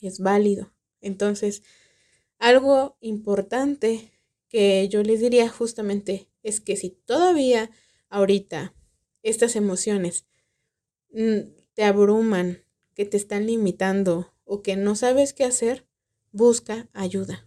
es 0.00 0.18
válido. 0.18 0.72
Entonces, 1.02 1.62
algo 2.38 2.96
importante 3.00 4.12
que 4.48 4.88
yo 4.88 5.02
les 5.02 5.20
diría 5.20 5.48
justamente 5.48 6.30
es 6.42 6.60
que 6.60 6.76
si 6.76 6.90
todavía 6.90 7.70
ahorita 8.08 8.74
estas 9.22 9.56
emociones 9.56 10.26
mm, 11.12 11.38
te 11.74 11.84
abruman, 11.84 12.64
que 12.94 13.04
te 13.04 13.16
están 13.16 13.46
limitando 13.46 14.32
o 14.44 14.62
que 14.62 14.76
no 14.76 14.96
sabes 14.96 15.32
qué 15.32 15.44
hacer, 15.44 15.86
busca 16.32 16.88
ayuda. 16.92 17.46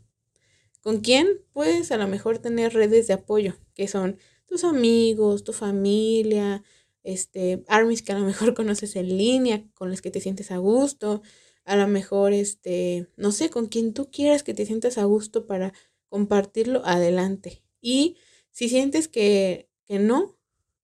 ¿Con 0.82 1.02
quién? 1.02 1.28
Puedes 1.52 1.92
a 1.92 1.98
lo 1.98 2.08
mejor 2.08 2.40
tener 2.40 2.74
redes 2.74 3.08
de 3.08 3.14
apoyo, 3.14 3.56
que 3.74 3.88
son 3.88 4.18
tus 4.46 4.64
amigos, 4.64 5.44
tu 5.44 5.54
familia, 5.54 6.64
este, 7.04 7.64
armies 7.68 8.02
que 8.02 8.14
a 8.14 8.20
lo 8.20 8.26
mejor 8.26 8.54
conoces 8.56 8.96
en 8.96 9.18
línea, 9.18 9.64
con 9.74 9.90
los 9.90 10.02
que 10.02 10.12
te 10.12 10.22
sientes 10.22 10.52
a 10.52 10.58
gusto, 10.58 11.22
a 11.66 11.76
lo 11.76 11.88
mejor, 11.88 12.34
este, 12.34 13.08
no 13.18 13.32
sé, 13.32 13.50
con 13.50 13.68
quien 13.68 13.94
tú 13.94 14.10
quieras 14.12 14.44
que 14.44 14.54
te 14.54 14.66
sientas 14.66 14.98
a 14.98 15.06
gusto 15.06 15.46
para 15.48 15.74
compartirlo, 16.10 16.82
adelante. 16.86 17.64
Y 17.82 18.18
si 18.52 18.70
sientes 18.70 19.08
que, 19.08 19.70
que 19.86 20.00
no, 20.00 20.38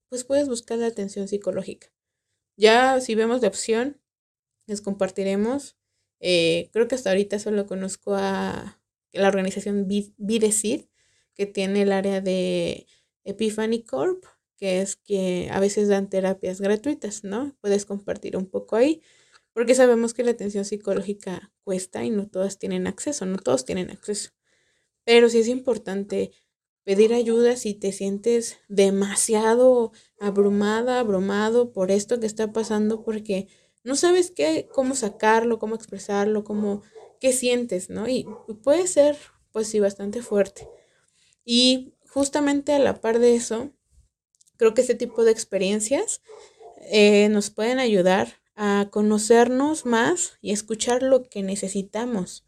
pues 0.10 0.24
puedes 0.24 0.48
buscar 0.50 0.78
la 0.78 0.88
atención 0.88 1.28
psicológica. 1.28 1.88
Ya 2.56 3.00
si 3.02 3.16
vemos 3.16 3.42
de 3.42 3.48
opción, 3.48 4.02
les 4.68 4.82
compartiremos. 4.82 5.78
Eh, 6.20 6.70
creo 6.74 6.88
que 6.88 6.96
hasta 6.96 7.12
ahorita 7.12 7.40
solo 7.40 7.68
conozco 7.68 8.16
a 8.16 8.82
la 9.14 9.28
organización 9.28 9.88
Bidecid, 10.18 10.86
que 11.34 11.46
tiene 11.46 11.84
el 11.84 11.92
área 11.92 12.22
de 12.22 12.88
Epiphany 13.24 13.84
Corp, 13.84 14.24
que 14.58 14.82
es 14.82 14.96
que 14.96 15.50
a 15.52 15.60
veces 15.60 15.88
dan 15.88 16.10
terapias 16.10 16.60
gratuitas, 16.60 17.24
¿no? 17.24 17.56
Puedes 17.62 17.86
compartir 17.86 18.36
un 18.36 18.48
poco 18.48 18.76
ahí, 18.76 19.02
porque 19.58 19.74
sabemos 19.74 20.14
que 20.14 20.22
la 20.22 20.30
atención 20.30 20.66
psicológica 20.66 21.52
cuesta 21.64 22.04
y 22.04 22.12
no 22.12 22.28
todas 22.28 22.60
tienen 22.60 22.86
acceso, 22.86 23.26
no 23.26 23.40
todos 23.40 23.66
tienen 23.66 23.90
acceso. 23.90 24.30
Pero 25.04 25.30
sí 25.30 25.40
es 25.40 25.48
importante 25.48 26.30
pedir 26.84 27.12
ayuda 27.12 27.56
si 27.56 27.74
te 27.74 27.92
sientes 27.92 28.60
demasiado 28.68 29.94
abrumada, 30.20 31.00
abrumado 31.00 31.74
por 31.74 31.90
esto 31.90 32.20
que 32.20 32.28
está 32.28 32.54
pasando, 32.54 33.04
porque 33.04 33.48
no 33.84 33.96
sabes 33.96 34.30
qué, 34.30 34.70
cómo 34.72 34.94
sacarlo, 34.94 35.58
cómo 35.58 35.74
expresarlo, 35.74 36.44
cómo, 36.44 36.84
qué 37.20 37.34
sientes, 37.34 37.90
¿no? 37.90 38.08
Y 38.08 38.28
puede 38.62 38.86
ser, 38.86 39.18
pues 39.52 39.70
sí, 39.70 39.80
bastante 39.80 40.22
fuerte. 40.22 40.70
Y 41.44 41.96
justamente 42.08 42.74
a 42.74 42.80
la 42.80 43.02
par 43.02 43.18
de 43.18 43.34
eso, 43.34 43.72
creo 44.56 44.76
que 44.76 44.82
este 44.82 44.94
tipo 44.94 45.24
de 45.24 45.32
experiencias 45.32 46.22
eh, 46.92 47.30
nos 47.30 47.50
pueden 47.50 47.80
ayudar 47.80 48.46
a 48.58 48.90
conocernos 48.92 49.86
más 49.86 50.34
y 50.42 50.52
escuchar 50.52 51.04
lo 51.04 51.24
que 51.30 51.44
necesitamos, 51.44 52.46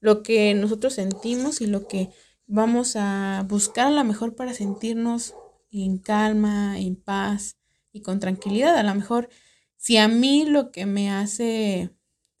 lo 0.00 0.22
que 0.22 0.54
nosotros 0.54 0.94
sentimos 0.94 1.60
y 1.60 1.66
lo 1.66 1.86
que 1.88 2.10
vamos 2.46 2.96
a 2.96 3.44
buscar 3.48 3.88
a 3.88 3.90
lo 3.90 4.04
mejor 4.04 4.34
para 4.36 4.54
sentirnos 4.54 5.34
en 5.70 5.98
calma, 5.98 6.78
en 6.78 6.96
paz 6.96 7.56
y 7.92 8.02
con 8.02 8.20
tranquilidad. 8.20 8.76
A 8.76 8.82
lo 8.82 8.94
mejor 8.94 9.28
si 9.76 9.96
a 9.98 10.08
mí 10.08 10.44
lo 10.46 10.72
que 10.72 10.86
me 10.86 11.10
hace 11.10 11.90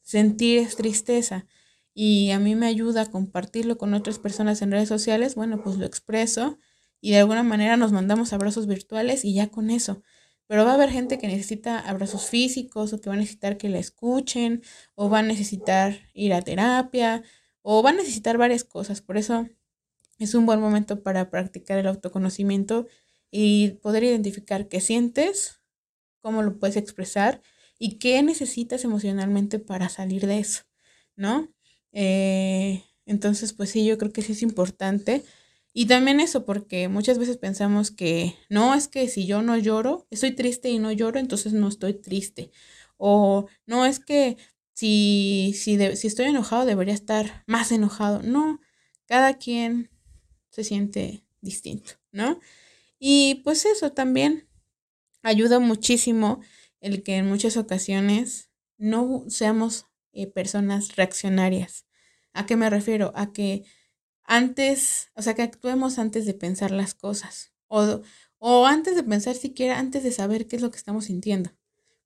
sentir 0.02 0.58
es 0.58 0.76
tristeza 0.76 1.46
y 1.94 2.30
a 2.30 2.38
mí 2.38 2.54
me 2.54 2.66
ayuda 2.66 3.02
a 3.02 3.10
compartirlo 3.10 3.78
con 3.78 3.94
otras 3.94 4.18
personas 4.18 4.62
en 4.62 4.70
redes 4.72 4.88
sociales, 4.88 5.34
bueno, 5.34 5.62
pues 5.62 5.76
lo 5.76 5.86
expreso 5.86 6.58
y 7.00 7.12
de 7.12 7.18
alguna 7.18 7.42
manera 7.42 7.76
nos 7.76 7.92
mandamos 7.92 8.32
abrazos 8.32 8.66
virtuales 8.66 9.24
y 9.24 9.34
ya 9.34 9.48
con 9.48 9.70
eso. 9.70 10.02
Pero 10.50 10.64
va 10.64 10.72
a 10.72 10.74
haber 10.74 10.90
gente 10.90 11.16
que 11.16 11.28
necesita 11.28 11.78
abrazos 11.78 12.28
físicos 12.28 12.92
o 12.92 13.00
que 13.00 13.08
va 13.08 13.14
a 13.14 13.18
necesitar 13.18 13.56
que 13.56 13.68
la 13.68 13.78
escuchen 13.78 14.64
o 14.96 15.08
va 15.08 15.20
a 15.20 15.22
necesitar 15.22 16.00
ir 16.12 16.32
a 16.32 16.42
terapia 16.42 17.22
o 17.62 17.84
va 17.84 17.90
a 17.90 17.92
necesitar 17.92 18.36
varias 18.36 18.64
cosas. 18.64 19.00
Por 19.00 19.16
eso 19.16 19.48
es 20.18 20.34
un 20.34 20.46
buen 20.46 20.60
momento 20.60 21.04
para 21.04 21.30
practicar 21.30 21.78
el 21.78 21.86
autoconocimiento 21.86 22.88
y 23.30 23.74
poder 23.82 24.02
identificar 24.02 24.66
qué 24.66 24.80
sientes, 24.80 25.60
cómo 26.20 26.42
lo 26.42 26.58
puedes 26.58 26.76
expresar 26.76 27.42
y 27.78 27.98
qué 27.98 28.22
necesitas 28.24 28.84
emocionalmente 28.84 29.60
para 29.60 29.88
salir 29.88 30.26
de 30.26 30.40
eso, 30.40 30.62
¿no? 31.16 31.48
Eh, 31.92 32.84
entonces, 33.06 33.52
pues 33.52 33.70
sí, 33.70 33.86
yo 33.86 33.98
creo 33.98 34.12
que 34.12 34.22
sí 34.22 34.32
es 34.32 34.42
importante. 34.42 35.24
Y 35.72 35.86
también 35.86 36.20
eso, 36.20 36.44
porque 36.44 36.88
muchas 36.88 37.18
veces 37.18 37.36
pensamos 37.36 37.90
que 37.90 38.36
no, 38.48 38.74
es 38.74 38.88
que 38.88 39.08
si 39.08 39.26
yo 39.26 39.42
no 39.42 39.56
lloro, 39.56 40.06
estoy 40.10 40.32
triste 40.32 40.68
y 40.68 40.78
no 40.78 40.90
lloro, 40.90 41.20
entonces 41.20 41.52
no 41.52 41.68
estoy 41.68 41.94
triste. 41.94 42.50
O 42.96 43.46
no, 43.66 43.86
es 43.86 44.00
que 44.00 44.36
si, 44.74 45.52
si, 45.56 45.78
si 45.96 46.06
estoy 46.06 46.26
enojado 46.26 46.64
debería 46.64 46.94
estar 46.94 47.44
más 47.46 47.70
enojado. 47.70 48.22
No, 48.22 48.60
cada 49.06 49.34
quien 49.34 49.90
se 50.50 50.64
siente 50.64 51.24
distinto, 51.40 51.92
¿no? 52.12 52.40
Y 52.98 53.36
pues 53.44 53.64
eso 53.64 53.92
también 53.92 54.48
ayuda 55.22 55.58
muchísimo 55.60 56.40
el 56.80 57.02
que 57.02 57.16
en 57.16 57.26
muchas 57.28 57.56
ocasiones 57.56 58.50
no 58.78 59.24
seamos 59.28 59.86
eh, 60.12 60.26
personas 60.26 60.96
reaccionarias. 60.96 61.86
¿A 62.32 62.46
qué 62.46 62.56
me 62.56 62.70
refiero? 62.70 63.12
A 63.14 63.32
que 63.32 63.64
antes, 64.30 65.10
o 65.16 65.22
sea, 65.22 65.34
que 65.34 65.42
actuemos 65.42 65.98
antes 65.98 66.24
de 66.24 66.34
pensar 66.34 66.70
las 66.70 66.94
cosas 66.94 67.52
o, 67.66 68.00
o 68.38 68.64
antes 68.64 68.94
de 68.94 69.02
pensar 69.02 69.34
siquiera, 69.34 69.80
antes 69.80 70.04
de 70.04 70.12
saber 70.12 70.46
qué 70.46 70.54
es 70.54 70.62
lo 70.62 70.70
que 70.70 70.76
estamos 70.76 71.06
sintiendo. 71.06 71.50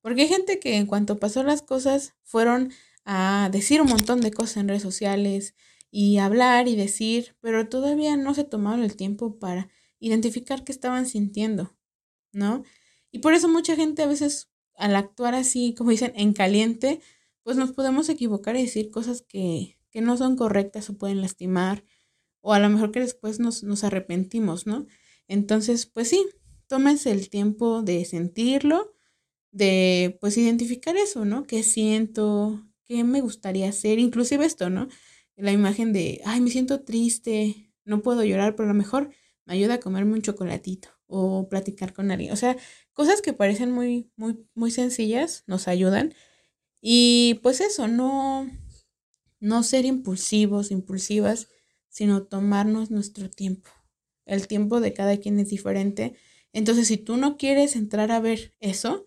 Porque 0.00 0.22
hay 0.22 0.28
gente 0.28 0.58
que 0.58 0.76
en 0.76 0.86
cuanto 0.86 1.18
pasó 1.18 1.42
las 1.42 1.60
cosas 1.60 2.14
fueron 2.22 2.72
a 3.04 3.50
decir 3.52 3.82
un 3.82 3.90
montón 3.90 4.22
de 4.22 4.30
cosas 4.30 4.56
en 4.56 4.68
redes 4.68 4.82
sociales 4.82 5.54
y 5.90 6.16
hablar 6.16 6.66
y 6.66 6.76
decir, 6.76 7.36
pero 7.40 7.68
todavía 7.68 8.16
no 8.16 8.32
se 8.32 8.44
tomaron 8.44 8.82
el 8.82 8.96
tiempo 8.96 9.38
para 9.38 9.68
identificar 10.00 10.64
qué 10.64 10.72
estaban 10.72 11.04
sintiendo, 11.04 11.76
¿no? 12.32 12.62
Y 13.12 13.18
por 13.18 13.34
eso 13.34 13.50
mucha 13.50 13.76
gente 13.76 14.02
a 14.02 14.06
veces 14.06 14.48
al 14.76 14.96
actuar 14.96 15.34
así, 15.34 15.74
como 15.76 15.90
dicen, 15.90 16.14
en 16.16 16.32
caliente, 16.32 17.02
pues 17.42 17.58
nos 17.58 17.72
podemos 17.72 18.08
equivocar 18.08 18.56
y 18.56 18.62
decir 18.62 18.90
cosas 18.90 19.20
que, 19.20 19.78
que 19.90 20.00
no 20.00 20.16
son 20.16 20.36
correctas 20.36 20.88
o 20.88 20.96
pueden 20.96 21.20
lastimar, 21.20 21.84
o 22.44 22.52
a 22.52 22.60
lo 22.60 22.68
mejor 22.68 22.92
que 22.92 23.00
después 23.00 23.40
nos, 23.40 23.62
nos 23.64 23.84
arrepentimos, 23.84 24.66
¿no? 24.66 24.86
Entonces, 25.28 25.86
pues 25.86 26.08
sí, 26.10 26.26
tómense 26.68 27.10
el 27.10 27.30
tiempo 27.30 27.82
de 27.82 28.04
sentirlo, 28.04 28.94
de 29.50 30.18
pues 30.20 30.36
identificar 30.36 30.94
eso, 30.96 31.24
¿no? 31.24 31.46
¿Qué 31.46 31.62
siento? 31.62 32.62
¿Qué 32.84 33.02
me 33.02 33.22
gustaría 33.22 33.70
hacer? 33.70 33.98
Inclusive 33.98 34.44
esto, 34.44 34.68
¿no? 34.68 34.88
La 35.36 35.52
imagen 35.52 35.94
de, 35.94 36.20
ay, 36.26 36.42
me 36.42 36.50
siento 36.50 36.82
triste, 36.84 37.72
no 37.86 38.02
puedo 38.02 38.22
llorar, 38.24 38.56
pero 38.56 38.68
a 38.68 38.72
lo 38.72 38.78
mejor 38.78 39.10
me 39.46 39.54
ayuda 39.54 39.74
a 39.74 39.80
comerme 39.80 40.12
un 40.12 40.22
chocolatito 40.22 40.90
o 41.06 41.48
platicar 41.48 41.94
con 41.94 42.10
alguien. 42.10 42.32
O 42.32 42.36
sea, 42.36 42.58
cosas 42.92 43.22
que 43.22 43.32
parecen 43.32 43.72
muy, 43.72 44.10
muy, 44.16 44.46
muy 44.54 44.70
sencillas 44.70 45.44
nos 45.46 45.66
ayudan. 45.66 46.14
Y 46.82 47.40
pues 47.42 47.62
eso, 47.62 47.88
no, 47.88 48.50
no 49.40 49.62
ser 49.62 49.86
impulsivos, 49.86 50.70
impulsivas, 50.70 51.48
sino 51.94 52.24
tomarnos 52.24 52.90
nuestro 52.90 53.30
tiempo. 53.30 53.70
El 54.26 54.48
tiempo 54.48 54.80
de 54.80 54.92
cada 54.92 55.16
quien 55.18 55.38
es 55.38 55.48
diferente. 55.48 56.16
Entonces, 56.52 56.88
si 56.88 56.96
tú 56.96 57.16
no 57.16 57.36
quieres 57.36 57.76
entrar 57.76 58.10
a 58.10 58.18
ver 58.18 58.52
eso, 58.58 59.06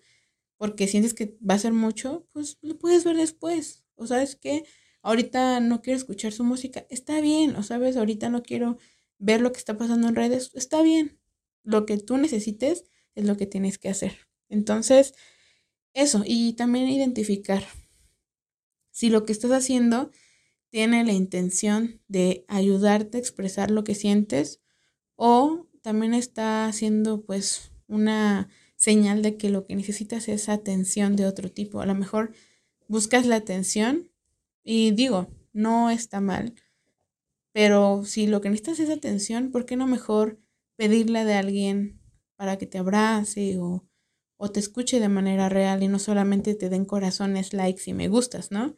porque 0.55 0.87
sientes 0.87 1.13
que 1.13 1.37
va 1.47 1.55
a 1.55 1.59
ser 1.59 1.73
mucho, 1.73 2.25
pues 2.31 2.57
lo 2.61 2.79
puedes 2.79 3.03
ver 3.03 3.17
después. 3.17 3.83
O 3.95 4.07
sabes 4.07 4.37
que 4.37 4.63
ahorita 5.01 5.59
no 5.59 5.81
quiero 5.81 5.97
escuchar 5.97 6.31
su 6.31 6.45
música, 6.45 6.87
está 6.89 7.19
bien. 7.19 7.57
O 7.57 7.63
sabes, 7.63 7.97
ahorita 7.97 8.29
no 8.29 8.41
quiero 8.41 8.77
ver 9.17 9.41
lo 9.41 9.51
que 9.51 9.59
está 9.59 9.77
pasando 9.77 10.07
en 10.07 10.15
redes, 10.15 10.51
está 10.53 10.81
bien. 10.81 11.19
Lo 11.63 11.85
que 11.85 11.97
tú 11.97 12.15
necesites 12.17 12.85
es 13.15 13.25
lo 13.25 13.35
que 13.35 13.47
tienes 13.47 13.77
que 13.77 13.89
hacer. 13.89 14.29
Entonces, 14.47 15.13
eso, 15.93 16.23
y 16.25 16.53
también 16.53 16.87
identificar 16.87 17.65
si 18.91 19.09
lo 19.09 19.25
que 19.25 19.33
estás 19.33 19.51
haciendo 19.51 20.09
tiene 20.77 21.03
la 21.03 21.13
intención 21.13 22.03
de 22.07 22.45
ayudarte 22.47 23.17
a 23.17 23.19
expresar 23.19 23.71
lo 23.71 23.83
que 23.83 23.95
sientes 23.95 24.61
o 25.15 25.65
también 25.81 26.13
está 26.13 26.67
haciendo 26.67 27.25
pues 27.25 27.71
una 27.87 28.49
señal 28.75 29.23
de 29.23 29.37
que 29.37 29.49
lo 29.49 29.65
que 29.65 29.75
necesitas 29.75 30.27
es 30.27 30.49
atención 30.49 31.15
de 31.15 31.25
otro 31.25 31.49
tipo. 31.49 31.81
A 31.81 31.87
lo 31.87 31.95
mejor 31.95 32.31
buscas 32.87 33.25
la 33.25 33.37
atención 33.37 34.11
y 34.63 34.91
digo, 34.91 35.29
no 35.51 35.89
está 35.89 36.21
mal, 36.21 36.53
pero 37.53 38.03
si 38.05 38.27
lo 38.27 38.39
que 38.39 38.51
necesitas 38.51 38.79
es 38.79 38.91
atención, 38.91 39.49
¿por 39.49 39.65
qué 39.65 39.77
no 39.77 39.87
mejor 39.87 40.39
pedirle 40.75 41.25
de 41.25 41.33
alguien 41.33 41.99
para 42.35 42.59
que 42.59 42.67
te 42.67 42.77
abrace 42.77 43.57
o, 43.57 43.83
o 44.35 44.51
te 44.51 44.59
escuche 44.59 44.99
de 44.99 45.09
manera 45.09 45.49
real 45.49 45.81
y 45.81 45.87
no 45.87 45.97
solamente 45.97 46.53
te 46.53 46.69
den 46.69 46.85
corazones, 46.85 47.51
likes 47.53 47.81
y 47.87 47.93
me 47.95 48.09
gustas, 48.09 48.51
¿no? 48.51 48.75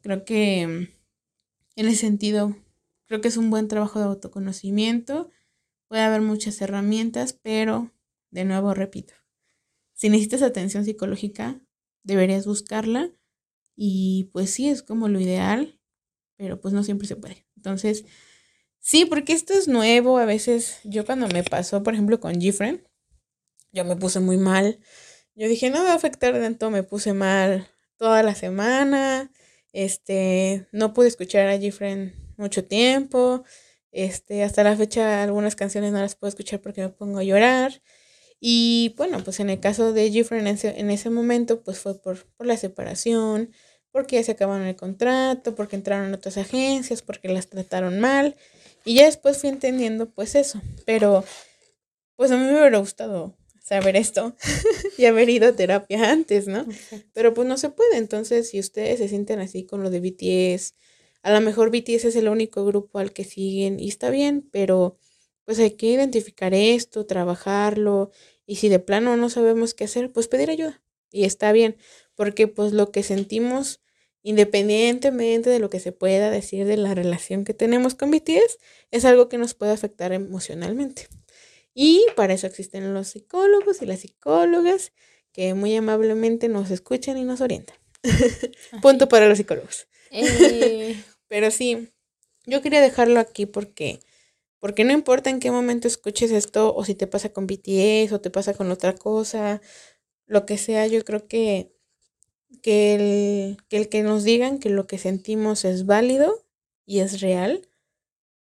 Creo 0.00 0.24
que 0.24 0.96
en 1.78 1.86
ese 1.86 1.98
sentido, 1.98 2.56
creo 3.06 3.20
que 3.20 3.28
es 3.28 3.36
un 3.36 3.50
buen 3.50 3.68
trabajo 3.68 4.00
de 4.00 4.06
autoconocimiento. 4.06 5.30
Puede 5.86 6.02
haber 6.02 6.22
muchas 6.22 6.60
herramientas, 6.60 7.32
pero 7.32 7.92
de 8.30 8.44
nuevo 8.44 8.74
repito, 8.74 9.14
si 9.94 10.08
necesitas 10.08 10.42
atención 10.42 10.84
psicológica, 10.84 11.60
deberías 12.02 12.46
buscarla 12.46 13.12
y 13.76 14.28
pues 14.32 14.50
sí, 14.50 14.68
es 14.68 14.82
como 14.82 15.06
lo 15.08 15.20
ideal, 15.20 15.78
pero 16.36 16.60
pues 16.60 16.74
no 16.74 16.82
siempre 16.82 17.06
se 17.06 17.14
puede. 17.14 17.46
Entonces, 17.56 18.04
sí, 18.80 19.04
porque 19.04 19.32
esto 19.32 19.52
es 19.52 19.68
nuevo, 19.68 20.18
a 20.18 20.24
veces 20.24 20.80
yo 20.82 21.06
cuando 21.06 21.28
me 21.28 21.44
pasó, 21.44 21.84
por 21.84 21.94
ejemplo, 21.94 22.18
con 22.18 22.40
Gifren, 22.40 22.88
yo 23.70 23.84
me 23.84 23.94
puse 23.94 24.18
muy 24.18 24.36
mal. 24.36 24.80
Yo 25.36 25.46
dije, 25.46 25.70
no 25.70 25.78
me 25.78 25.84
va 25.84 25.92
a 25.92 25.96
afectar 25.96 26.32
tanto, 26.40 26.72
me 26.72 26.82
puse 26.82 27.12
mal 27.12 27.68
toda 27.98 28.24
la 28.24 28.34
semana, 28.34 29.30
este, 29.72 30.66
no 30.72 30.92
pude 30.94 31.08
escuchar 31.08 31.48
a 31.48 31.58
Gifren 31.58 32.14
mucho 32.36 32.64
tiempo, 32.64 33.44
este, 33.92 34.42
hasta 34.42 34.62
la 34.64 34.76
fecha 34.76 35.22
algunas 35.22 35.56
canciones 35.56 35.92
no 35.92 36.00
las 36.00 36.14
puedo 36.14 36.28
escuchar 36.28 36.60
porque 36.60 36.82
me 36.82 36.88
pongo 36.90 37.18
a 37.18 37.24
llorar. 37.24 37.82
Y 38.40 38.94
bueno, 38.96 39.22
pues 39.24 39.40
en 39.40 39.50
el 39.50 39.60
caso 39.60 39.92
de 39.92 40.10
Jeffrey 40.12 40.40
en 40.40 40.90
ese, 40.90 41.10
momento, 41.10 41.62
pues 41.62 41.80
fue 41.80 42.00
por, 42.00 42.26
por 42.36 42.46
la 42.46 42.56
separación, 42.56 43.52
porque 43.90 44.16
ya 44.16 44.22
se 44.22 44.32
acabaron 44.32 44.66
el 44.66 44.76
contrato, 44.76 45.54
porque 45.54 45.76
entraron 45.76 46.06
en 46.08 46.14
otras 46.14 46.36
agencias, 46.38 47.02
porque 47.02 47.28
las 47.28 47.48
trataron 47.48 47.98
mal. 48.00 48.36
Y 48.84 48.94
ya 48.94 49.06
después 49.06 49.38
fui 49.38 49.50
entendiendo 49.50 50.10
pues 50.10 50.34
eso. 50.34 50.60
Pero 50.86 51.24
pues 52.16 52.30
a 52.30 52.36
mí 52.36 52.44
me 52.44 52.52
hubiera 52.52 52.78
gustado 52.78 53.36
saber 53.68 53.96
esto 53.96 54.34
y 54.98 55.04
haber 55.04 55.28
ido 55.28 55.48
a 55.48 55.52
terapia 55.52 56.10
antes, 56.10 56.46
¿no? 56.48 56.66
Pero 57.12 57.34
pues 57.34 57.46
no 57.46 57.58
se 57.58 57.68
puede. 57.70 57.98
Entonces, 57.98 58.48
si 58.48 58.58
ustedes 58.58 58.98
se 58.98 59.08
sienten 59.08 59.40
así 59.40 59.64
con 59.64 59.82
lo 59.82 59.90
de 59.90 60.00
BTS, 60.00 60.74
a 61.22 61.32
lo 61.32 61.40
mejor 61.40 61.70
BTS 61.70 62.06
es 62.06 62.16
el 62.16 62.28
único 62.28 62.64
grupo 62.64 62.98
al 62.98 63.12
que 63.12 63.24
siguen 63.24 63.78
y 63.80 63.88
está 63.88 64.10
bien, 64.10 64.48
pero 64.50 64.96
pues 65.44 65.58
hay 65.58 65.72
que 65.72 65.86
identificar 65.86 66.54
esto, 66.54 67.06
trabajarlo 67.06 68.10
y 68.46 68.56
si 68.56 68.68
de 68.68 68.78
plano 68.78 69.16
no 69.16 69.28
sabemos 69.28 69.74
qué 69.74 69.84
hacer, 69.84 70.12
pues 70.12 70.28
pedir 70.28 70.50
ayuda. 70.50 70.82
Y 71.10 71.24
está 71.24 71.52
bien, 71.52 71.76
porque 72.14 72.48
pues 72.48 72.72
lo 72.72 72.90
que 72.90 73.02
sentimos, 73.02 73.80
independientemente 74.22 75.50
de 75.50 75.58
lo 75.58 75.70
que 75.70 75.80
se 75.80 75.92
pueda 75.92 76.30
decir 76.30 76.66
de 76.66 76.76
la 76.76 76.94
relación 76.94 77.44
que 77.44 77.54
tenemos 77.54 77.94
con 77.94 78.10
BTS, 78.10 78.58
es 78.90 79.04
algo 79.04 79.28
que 79.28 79.38
nos 79.38 79.54
puede 79.54 79.72
afectar 79.72 80.12
emocionalmente. 80.12 81.08
Y 81.74 82.04
para 82.16 82.34
eso 82.34 82.46
existen 82.46 82.94
los 82.94 83.08
psicólogos 83.08 83.82
y 83.82 83.86
las 83.86 84.00
psicólogas 84.00 84.92
que 85.32 85.54
muy 85.54 85.74
amablemente 85.76 86.48
nos 86.48 86.70
escuchan 86.70 87.18
y 87.18 87.24
nos 87.24 87.40
orientan. 87.40 87.76
Punto 88.82 89.08
para 89.08 89.28
los 89.28 89.38
psicólogos. 89.38 89.86
Eh. 90.10 91.02
Pero 91.28 91.50
sí, 91.50 91.90
yo 92.46 92.62
quería 92.62 92.80
dejarlo 92.80 93.20
aquí 93.20 93.46
porque 93.46 94.00
porque 94.60 94.84
no 94.84 94.92
importa 94.92 95.30
en 95.30 95.40
qué 95.40 95.50
momento 95.50 95.86
escuches 95.86 96.30
esto, 96.32 96.74
o 96.74 96.84
si 96.84 96.94
te 96.94 97.06
pasa 97.06 97.32
con 97.32 97.46
BTS, 97.46 98.12
o 98.12 98.20
te 98.20 98.30
pasa 98.30 98.54
con 98.54 98.70
otra 98.70 98.94
cosa, 98.94 99.60
lo 100.26 100.46
que 100.46 100.58
sea, 100.58 100.86
yo 100.86 101.04
creo 101.04 101.28
que, 101.28 101.72
que, 102.62 102.94
el, 102.94 103.56
que 103.68 103.76
el 103.76 103.88
que 103.88 104.02
nos 104.02 104.24
digan 104.24 104.58
que 104.58 104.70
lo 104.70 104.86
que 104.86 104.98
sentimos 104.98 105.64
es 105.64 105.86
válido 105.86 106.44
y 106.86 107.00
es 107.00 107.20
real, 107.20 107.68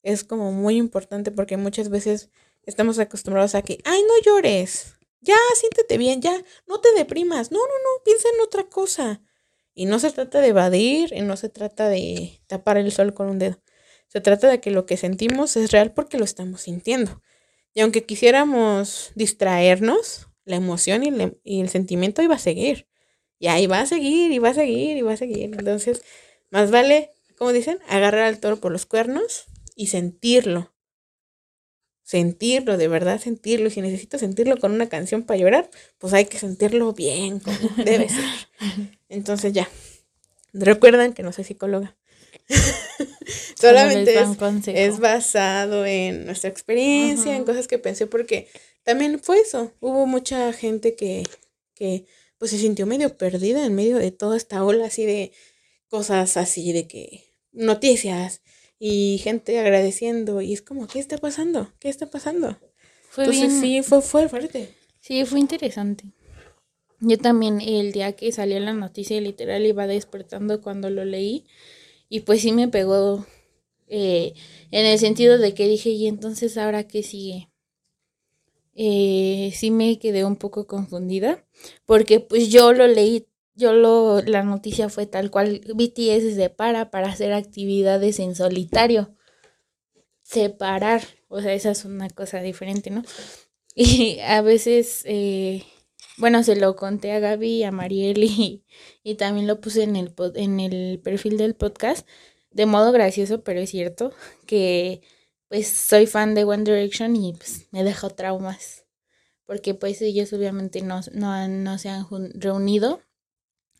es 0.03 0.24
como 0.24 0.53
muy 0.53 0.77
importante 0.77 1.31
porque 1.31 1.57
muchas 1.57 1.91
veces 1.91 2.31
estamos 2.67 2.99
acostumbrados 2.99 3.55
a 3.55 3.62
que, 3.62 3.79
ay, 3.85 4.03
no 4.03 4.23
llores, 4.25 4.97
ya, 5.21 5.37
siéntete 5.55 5.99
bien, 5.99 6.21
ya, 6.21 6.43
no 6.67 6.81
te 6.81 6.93
deprimas, 6.95 7.51
no, 7.51 7.59
no, 7.59 7.64
no, 7.64 8.05
piensa 8.05 8.29
en 8.35 8.41
otra 8.43 8.64
cosa. 8.64 9.23
Y 9.75 9.87
no 9.87 9.99
se 9.99 10.11
trata 10.11 10.41
de 10.41 10.49
evadir 10.49 11.12
y 11.12 11.21
no 11.21 11.37
se 11.37 11.49
trata 11.49 11.89
de 11.89 12.41
tapar 12.47 12.79
el 12.79 12.93
sol 12.93 13.12
con 13.12 13.29
un 13.29 13.39
dedo. 13.39 13.61
Se 14.09 14.21
trata 14.21 14.49
de 14.49 14.61
que 14.61 14.71
lo 14.71 14.87
que 14.87 14.97
sentimos 14.97 15.57
es 15.57 15.71
real 15.73 15.93
porque 15.93 16.19
lo 16.19 16.25
estamos 16.25 16.62
sintiendo. 16.62 17.23
Y 17.75 17.81
aunque 17.81 18.05
quisiéramos 18.05 19.11
distraernos, 19.17 20.29
la 20.47 20.57
emoción 20.57 21.03
y, 21.45 21.61
el 21.61 21.69
sentimiento 21.69 22.23
iba 22.23 22.37
a 22.37 22.39
seguir. 22.39 22.89
Y 23.39 23.49
ahí 23.49 23.67
va 23.67 23.81
a 23.81 23.87
seguir, 23.87 24.33
y 24.33 24.39
va 24.39 24.51
a 24.51 24.55
seguir, 24.55 24.97
y 24.97 25.03
va 25.03 25.12
a 25.12 25.19
seguir. 25.19 25.55
Entonces, 25.59 26.03
más 26.51 26.71
vale, 26.71 27.11
como 27.37 27.53
dicen, 27.53 27.79
agarrar 27.89 28.23
al 28.23 28.41
toro 28.41 28.57
por 28.57 28.73
los 28.73 28.87
cuernos 28.87 29.45
y 29.75 29.89
sentirlo. 29.89 30.75
Sentirlo, 32.07 32.77
de 32.77 32.87
verdad 32.87 33.21
sentirlo. 33.21 33.67
Y 33.67 33.73
si 33.73 33.81
necesito 33.81 34.17
sentirlo 34.17 34.59
con 34.59 34.71
una 34.71 34.89
canción 34.89 35.25
para 35.25 35.41
llorar, 35.41 35.69
pues 35.99 36.13
hay 36.13 36.27
que 36.27 36.39
sentirlo 36.39 36.93
bien, 36.93 37.41
como 37.41 37.59
debe 37.85 38.09
ser. 38.09 38.25
Entonces 39.09 39.53
ya. 39.53 39.69
Recuerdan 40.53 41.15
que 41.15 41.25
no 41.25 41.33
soy 41.33 41.43
psicóloga. 41.43 41.97
Solamente 43.61 44.17
es, 44.67 45.01
basado 45.01 45.85
en 45.85 46.27
nuestra 46.27 46.49
experiencia, 46.49 47.35
en 47.35 47.45
cosas 47.45 47.67
que 47.67 47.79
pensé, 47.79 48.07
porque 48.07 48.49
también 48.85 49.19
fue 49.19 49.41
eso. 49.41 49.73
Hubo 49.81 50.07
mucha 50.07 50.53
gente 50.53 50.95
que, 50.95 51.25
que 51.75 52.07
pues 52.39 52.53
se 52.53 52.59
sintió 52.59 52.87
medio 52.87 53.17
perdida 53.17 53.67
en 53.67 53.75
medio 53.75 53.99
de 53.99 54.13
toda 54.13 54.37
esta 54.37 54.63
ola 54.63 54.87
así 54.87 55.07
de 55.07 55.33
cosas 55.89 56.37
así, 56.37 56.73
de 56.73 56.87
que 56.87 57.25
noticias, 57.51 58.43
y 58.79 59.18
gente 59.22 59.59
agradeciendo 59.59 60.41
y 60.41 60.53
es 60.53 60.62
como, 60.62 60.87
¿qué 60.87 60.99
está 60.99 61.18
pasando? 61.18 61.72
¿Qué 61.79 61.89
está 61.89 62.07
pasando? 62.11 62.59
Fue 63.09 63.24
Entonces 63.24 63.49
bien- 63.49 63.61
sí, 63.61 63.83
fue, 63.83 64.03
fue 64.03 64.29
fuerte. 64.29 64.74
Sí, 65.01 65.24
fue 65.24 65.41
interesante. 65.41 66.05
Yo 67.01 67.18
también 67.18 67.61
el 67.61 67.93
día 67.93 68.12
que 68.16 68.33
salió 68.33 68.59
la 68.61 68.72
noticia 68.72 69.20
literal 69.20 69.64
iba 69.66 69.87
despertando 69.87 70.61
cuando 70.62 70.91
lo 70.91 71.05
leí 71.05 71.45
y 72.09 72.20
pues 72.20 72.41
sí 72.41 72.53
me 72.53 72.68
pegó 72.68 73.27
eh, 73.89 74.35
en 74.70 74.87
el 74.87 74.99
sentido 74.99 75.39
de 75.39 75.55
que 75.55 75.68
dije, 75.68 75.91
¿y 75.91 76.07
entonces 76.07 76.57
ahora 76.59 76.89
qué 76.89 77.03
sigue? 77.03 77.51
Eh, 78.74 79.53
sí 79.55 79.70
me 79.70 79.99
quedé 79.99 80.24
un 80.24 80.37
poco 80.37 80.66
confundida 80.66 81.47
porque 81.87 82.20
pues 82.20 82.49
yo 82.51 82.72
lo 82.74 82.87
leí, 82.87 83.27
yo 83.57 83.73
lo, 83.73 84.21
la 84.23 84.43
noticia 84.45 84.89
fue 84.89 85.07
tal 85.07 85.31
cual, 85.31 85.61
BTS 85.75 86.23
se 86.23 86.35
separa 86.37 86.91
para 86.91 87.09
hacer 87.09 87.33
actividades 87.33 88.21
en 88.21 88.35
solitario. 88.35 89.15
Separar, 90.23 91.03
o 91.29 91.41
sea, 91.41 91.55
esa 91.55 91.71
es 91.71 91.85
una 91.85 92.11
cosa 92.11 92.41
diferente, 92.41 92.91
¿no? 92.91 93.03
Y 93.79 94.21
a 94.21 94.41
veces, 94.41 95.03
eh, 95.05 95.63
bueno, 96.17 96.43
se 96.43 96.57
lo 96.57 96.77
conté 96.77 97.13
a 97.13 97.21
Gaby 97.21 97.63
a 97.65 97.73
Mariel 97.73 98.25
y, 98.25 98.65
y 99.03 99.17
también 99.17 99.47
lo 99.47 99.61
puse 99.61 99.83
en 99.83 99.97
el, 99.97 100.15
en 100.35 100.61
el 100.61 100.99
perfil 101.01 101.37
del 101.37 101.55
podcast 101.55 102.09
de 102.51 102.65
modo 102.67 102.91
gracioso, 102.91 103.45
pero 103.45 103.61
es 103.61 103.71
cierto 103.71 104.13
que 104.47 105.03
pues 105.49 105.69
soy 105.69 106.07
fan 106.07 106.35
de 106.35 106.45
One 106.45 106.65
Direction 106.65 107.15
y 107.15 107.35
pues 107.35 107.69
me 107.71 107.85
dejó 107.85 108.11
traumas. 108.11 108.87
Porque 109.45 109.75
pues 109.75 110.03
ellos 110.03 110.33
obviamente 110.33 110.83
no, 110.83 111.01
no, 111.13 111.47
no 111.49 111.79
se 111.79 111.91
han 111.91 112.07
reunido. 112.35 113.01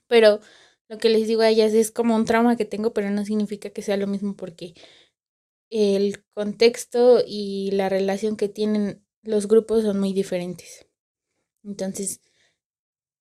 Pero 0.09 0.40
lo 0.88 0.98
que 0.98 1.09
les 1.09 1.26
digo 1.26 1.42
a 1.42 1.48
ellas 1.48 1.72
es 1.74 1.90
como 1.90 2.14
un 2.16 2.24
trauma 2.24 2.57
que 2.57 2.64
tengo, 2.64 2.92
pero 2.92 3.11
no 3.11 3.24
significa 3.24 3.70
que 3.70 3.82
sea 3.82 3.96
lo 3.96 4.07
mismo 4.07 4.36
porque 4.36 4.74
el 5.70 6.24
contexto 6.34 7.22
y 7.26 7.70
la 7.72 7.88
relación 7.88 8.36
que 8.36 8.48
tienen 8.48 9.04
los 9.22 9.48
grupos 9.48 9.82
son 9.82 9.98
muy 10.00 10.12
diferentes. 10.12 10.86
Entonces, 11.64 12.20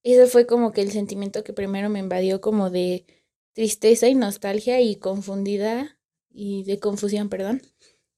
ese 0.03 0.27
fue 0.27 0.45
como 0.45 0.71
que 0.71 0.81
el 0.81 0.91
sentimiento 0.91 1.43
que 1.43 1.53
primero 1.53 1.89
me 1.89 1.99
invadió 1.99 2.39
como 2.41 2.69
de 2.69 3.05
tristeza 3.53 4.07
y 4.07 4.15
nostalgia 4.15 4.79
y 4.81 4.97
confundida 4.97 5.99
y 6.29 6.63
de 6.63 6.79
confusión, 6.79 7.29
perdón. 7.29 7.61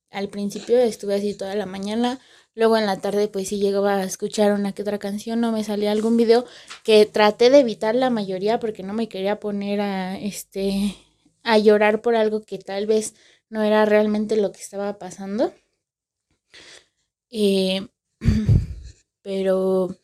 Al 0.10 0.30
principio 0.30 0.78
estuve 0.80 1.16
así 1.16 1.34
toda 1.36 1.56
la 1.56 1.66
mañana, 1.66 2.20
luego 2.58 2.76
en 2.76 2.88
la 2.88 2.98
tarde 2.98 3.28
pues 3.28 3.50
sí 3.50 3.60
llegaba 3.60 3.98
a 3.98 4.04
escuchar 4.04 4.52
una 4.52 4.72
que 4.74 4.82
otra 4.82 4.98
canción 4.98 5.44
o 5.44 5.52
me 5.52 5.64
salía 5.64 5.92
algún 5.92 6.18
video 6.18 6.44
que 6.84 7.06
traté 7.06 7.52
de 7.52 7.60
evitar 7.60 7.94
la 7.94 8.10
mayoría 8.10 8.60
porque 8.60 8.82
no 8.82 8.94
me 8.94 9.08
quería 9.08 9.40
poner 9.40 9.80
a 9.80 10.18
este 10.18 10.96
a 11.44 11.60
llorar 11.60 12.02
por 12.02 12.16
algo 12.16 12.42
que 12.42 12.58
tal 12.58 12.88
vez 12.88 13.14
no 13.50 13.62
era 13.62 13.86
realmente 13.86 14.38
lo 14.38 14.52
que 14.52 14.60
estaba 14.60 14.98
pasando. 14.98 15.54
Eh, 17.30 17.88
pero 19.22 19.96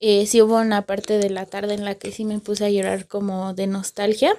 eh, 0.00 0.26
sí 0.26 0.42
hubo 0.42 0.56
una 0.56 0.82
parte 0.86 1.18
de 1.18 1.30
la 1.30 1.46
tarde 1.46 1.74
en 1.74 1.84
la 1.84 1.94
que 1.94 2.10
sí 2.10 2.24
me 2.24 2.40
puse 2.40 2.64
a 2.64 2.70
llorar 2.70 3.06
como 3.06 3.54
de 3.54 3.68
nostalgia. 3.68 4.36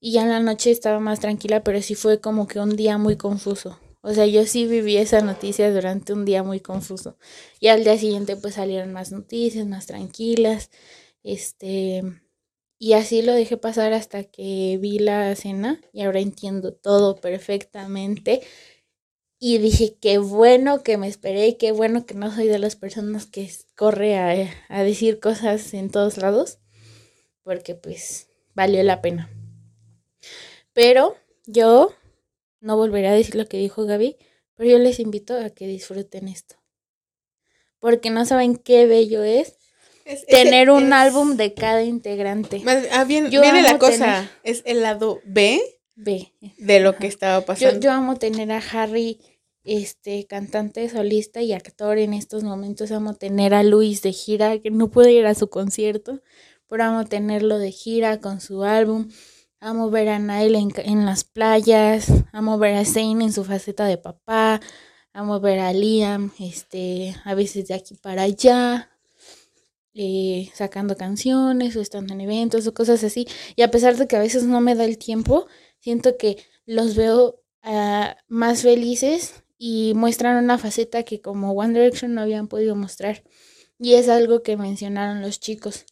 Y 0.00 0.12
ya 0.12 0.22
en 0.22 0.30
la 0.30 0.40
noche 0.40 0.70
estaba 0.70 0.98
más 0.98 1.20
tranquila, 1.20 1.62
pero 1.62 1.82
sí 1.82 1.94
fue 1.94 2.20
como 2.20 2.48
que 2.48 2.58
un 2.58 2.74
día 2.74 2.96
muy 2.96 3.16
confuso. 3.16 3.78
O 4.00 4.14
sea, 4.14 4.26
yo 4.26 4.46
sí 4.46 4.66
viví 4.66 4.96
esa 4.96 5.20
noticia 5.20 5.72
durante 5.72 6.12
un 6.12 6.24
día 6.24 6.42
muy 6.42 6.60
confuso. 6.60 7.16
Y 7.60 7.68
al 7.68 7.84
día 7.84 7.98
siguiente 7.98 8.36
pues 8.36 8.54
salieron 8.54 8.92
más 8.92 9.12
noticias, 9.12 9.66
más 9.66 9.86
tranquilas. 9.86 10.70
Este, 11.22 12.02
y 12.78 12.92
así 12.92 13.22
lo 13.22 13.32
dejé 13.32 13.56
pasar 13.56 13.92
hasta 13.92 14.24
que 14.24 14.78
vi 14.80 14.98
la 15.00 15.34
cena 15.34 15.80
y 15.92 16.02
ahora 16.02 16.20
entiendo 16.20 16.72
todo 16.72 17.16
perfectamente. 17.16 18.42
Y 19.40 19.58
dije, 19.58 19.96
qué 20.00 20.18
bueno 20.18 20.82
que 20.82 20.96
me 20.96 21.06
esperé, 21.08 21.56
qué 21.56 21.72
bueno 21.72 22.06
que 22.06 22.14
no 22.14 22.34
soy 22.34 22.48
de 22.48 22.58
las 22.58 22.76
personas 22.76 23.26
que 23.26 23.50
corre 23.76 24.16
a, 24.18 24.50
a 24.68 24.82
decir 24.82 25.20
cosas 25.20 25.74
en 25.74 25.90
todos 25.90 26.18
lados, 26.18 26.58
porque 27.44 27.76
pues 27.76 28.28
valió 28.54 28.82
la 28.82 29.00
pena. 29.00 29.30
Pero 30.72 31.16
yo 31.46 31.92
no 32.60 32.76
volveré 32.76 33.08
a 33.08 33.12
decir 33.12 33.34
lo 33.34 33.46
que 33.46 33.58
dijo 33.58 33.84
Gaby, 33.86 34.16
pero 34.54 34.70
yo 34.70 34.78
les 34.78 34.98
invito 35.00 35.34
a 35.38 35.50
que 35.50 35.66
disfruten 35.66 36.28
esto. 36.28 36.56
Porque 37.78 38.10
no 38.10 38.24
saben 38.26 38.56
qué 38.56 38.86
bello 38.86 39.22
es 39.22 39.56
Es- 40.04 40.20
es- 40.22 40.26
tener 40.26 40.70
un 40.70 40.86
es- 40.86 40.92
álbum 40.92 41.36
de 41.36 41.54
cada 41.54 41.84
integrante. 41.84 42.60
Más- 42.60 42.86
ah, 42.92 43.04
bien- 43.04 43.30
Yo 43.30 43.40
viene 43.40 43.62
la 43.62 43.78
cosa, 43.78 43.92
tener- 43.98 44.30
es 44.42 44.62
el 44.64 44.82
lado 44.82 45.20
B 45.24 45.60
Ve. 45.94 46.32
de 46.58 46.80
lo 46.80 46.90
Ajá. 46.90 46.98
que 46.98 47.06
estaba 47.06 47.40
Yo, 47.40 47.46
pasando. 47.46 47.80
yo 47.80 47.92
amo 47.92 48.16
tener 48.16 48.50
a 48.52 48.58
Harry, 48.72 49.20
este, 49.64 50.26
cantante, 50.26 50.88
solista 50.88 51.42
y 51.42 51.52
actor 51.52 51.98
en 51.98 52.14
estos 52.14 52.42
momentos. 52.42 52.90
Amo 52.90 53.14
tener 53.14 53.52
a 53.54 53.62
Luis 53.62 54.02
de 54.02 54.12
gira, 54.12 54.58
que 54.60 54.70
no 54.70 54.90
pude 54.90 55.12
ir 55.12 55.26
a 55.26 55.34
su 55.34 55.48
concierto, 55.50 56.22
pero 56.68 56.84
amo 56.84 57.04
tenerlo 57.04 57.58
de 57.58 57.70
gira 57.70 58.20
con 58.20 58.40
su 58.40 58.62
álbum. 58.64 59.08
Amo 59.60 59.90
ver 59.90 60.08
a 60.08 60.18
Nile 60.20 60.68
en, 60.76 61.04
las 61.04 61.24
playas. 61.24 62.06
Amo 62.32 62.58
ver 62.58 62.74
a 62.76 62.84
Zane 62.84 63.24
en 63.24 63.32
su 63.32 63.44
faceta 63.44 63.86
de 63.86 63.98
papá. 63.98 64.60
Amo 65.12 65.40
ver 65.40 65.58
a 65.58 65.72
Liam, 65.72 66.30
este, 66.38 67.16
a 67.24 67.34
veces 67.34 67.66
de 67.66 67.74
aquí 67.74 67.94
para 67.96 68.22
allá. 68.22 68.90
eh, 69.94 70.50
sacando 70.54 70.96
canciones 70.96 71.74
o 71.76 71.80
estando 71.80 72.14
en 72.14 72.20
eventos 72.20 72.66
o 72.66 72.74
cosas 72.74 73.02
así. 73.04 73.26
Y 73.56 73.62
a 73.62 73.70
pesar 73.70 73.96
de 73.96 74.06
que 74.06 74.16
a 74.16 74.20
veces 74.20 74.44
no 74.44 74.60
me 74.60 74.74
da 74.76 74.84
el 74.84 74.98
tiempo, 74.98 75.46
siento 75.80 76.16
que 76.16 76.38
los 76.66 76.94
veo 76.96 77.42
ah, 77.62 78.16
más 78.28 78.62
felices 78.62 79.42
y 79.58 79.92
muestran 79.96 80.42
una 80.42 80.58
faceta 80.58 81.02
que 81.02 81.20
como 81.20 81.52
One 81.52 81.74
Direction 81.74 82.14
no 82.14 82.22
habían 82.22 82.48
podido 82.48 82.76
mostrar. 82.76 83.24
Y 83.78 83.94
es 83.94 84.08
algo 84.08 84.42
que 84.42 84.56
mencionaron 84.56 85.22
los 85.22 85.40
chicos, 85.40 85.86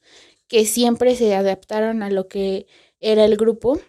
que 0.48 0.66
siempre 0.66 1.16
se 1.16 1.34
adaptaron 1.34 2.02
a 2.02 2.10
lo 2.10 2.28
que 2.28 2.66
era 3.00 3.24
el 3.24 3.36
grupo 3.36 3.80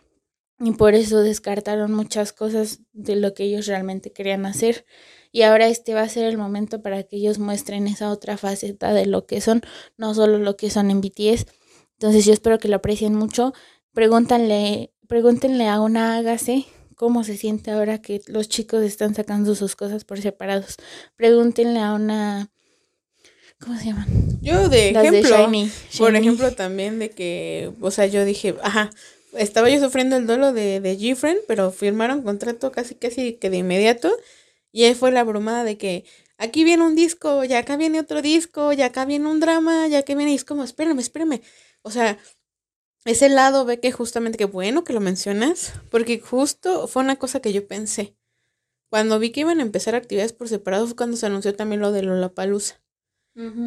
y 0.60 0.72
por 0.72 0.96
eso 0.96 1.22
descartaron 1.22 1.94
muchas 1.94 2.34
cosas 2.34 2.80
de 2.94 3.16
lo 3.16 3.34
que 3.34 3.44
ellos 3.44 3.68
realmente 3.68 4.12
querían 4.12 4.46
hacer. 4.46 4.86
Y 5.32 5.44
ahora 5.44 5.68
este 5.68 5.94
va 5.94 6.02
a 6.02 6.10
ser 6.10 6.26
el 6.26 6.38
momento 6.38 6.82
para 6.82 7.04
que 7.04 7.18
ellos 7.18 7.38
muestren 7.38 7.88
esa 7.88 8.12
otra 8.12 8.38
faceta 8.38 8.94
de 8.94 9.06
lo 9.06 9.28
que 9.28 9.40
son, 9.42 9.62
no 9.98 10.14
solo 10.16 10.40
lo 10.40 10.58
que 10.58 10.70
son 10.70 10.90
en 10.90 11.02
BTS. 11.02 11.46
Entonces 11.94 12.26
yo 12.26 12.34
espero 12.34 12.58
que 12.58 12.70
lo 12.70 12.78
aprecien 12.78 13.14
mucho. 13.14 13.54
Pregúntanle, 13.94 14.92
pregúntenle 15.08 15.68
a 15.68 15.80
una 15.82 16.18
Hágase 16.18 16.66
cómo 16.96 17.24
se 17.24 17.38
siente 17.38 17.72
ahora 17.72 18.02
que 18.02 18.22
los 18.28 18.50
chicos 18.50 18.84
están 18.84 19.14
sacando 19.14 19.54
sus 19.54 19.76
cosas 19.76 20.06
por 20.06 20.20
separados. 20.20 20.78
Pregúntenle 21.16 21.80
a 21.80 21.94
una 21.94 22.52
¿cómo 23.60 23.78
se 23.78 23.86
llaman? 23.86 24.08
Yo 24.42 24.70
de 24.70 24.92
Las 24.92 25.04
de 25.04 25.20
ejemplo, 25.20 25.46
Shiny. 25.46 25.72
por 25.98 26.16
ejemplo 26.16 26.52
también 26.54 27.00
de 27.00 27.10
que, 27.10 27.72
o 27.82 27.92
sea, 27.92 28.06
yo 28.08 28.26
dije, 28.26 28.56
ajá, 28.62 28.90
estaba 29.34 29.70
yo 29.70 29.80
sufriendo 29.80 30.16
el 30.16 30.28
duelo 30.28 30.54
de, 30.54 30.80
de 30.80 30.96
Gfriend, 30.96 31.40
pero 31.48 31.72
firmaron 31.72 32.22
contrato 32.22 32.72
casi 32.72 32.96
casi 32.96 33.34
que 33.34 33.50
de 33.50 33.58
inmediato 33.58 34.12
y 34.72 34.84
ahí 34.84 34.94
fue 34.94 35.12
la 35.12 35.24
bromada 35.24 35.64
de 35.64 35.78
que 35.78 36.06
aquí 36.38 36.64
viene 36.64 36.84
un 36.84 36.96
disco, 36.96 37.44
y 37.44 37.54
acá 37.54 37.78
viene 37.78 38.00
otro 38.00 38.22
disco, 38.22 38.74
y 38.74 38.82
acá 38.82 39.06
viene 39.06 39.28
un 39.28 39.40
drama, 39.40 39.88
ya 39.88 40.04
que 40.04 40.16
viene 40.16 40.34
y 40.34 40.36
es 40.36 40.46
como, 40.46 40.64
espérame, 40.64 41.00
espérame. 41.00 41.42
O 41.82 41.92
sea, 41.92 42.18
ese 43.06 43.30
lado 43.30 43.66
ve 43.66 43.80
que 43.80 43.92
justamente, 43.92 44.38
que 44.38 44.46
bueno 44.46 44.84
que 44.84 44.94
lo 44.94 45.00
mencionas, 45.00 45.74
porque 45.90 46.20
justo 46.20 46.88
fue 46.88 47.02
una 47.04 47.16
cosa 47.16 47.40
que 47.40 47.54
yo 47.54 47.68
pensé. 47.68 48.16
Cuando 48.90 49.20
vi 49.20 49.32
que 49.32 49.42
iban 49.42 49.60
a 49.60 49.64
empezar 49.64 49.96
actividades 49.96 50.34
por 50.34 50.48
separado 50.48 50.86
fue 50.88 50.96
cuando 50.96 51.18
se 51.18 51.26
anunció 51.26 51.56
también 51.56 51.82
lo 51.82 51.92
de 51.92 52.04
Lollapalooza. 52.04 52.76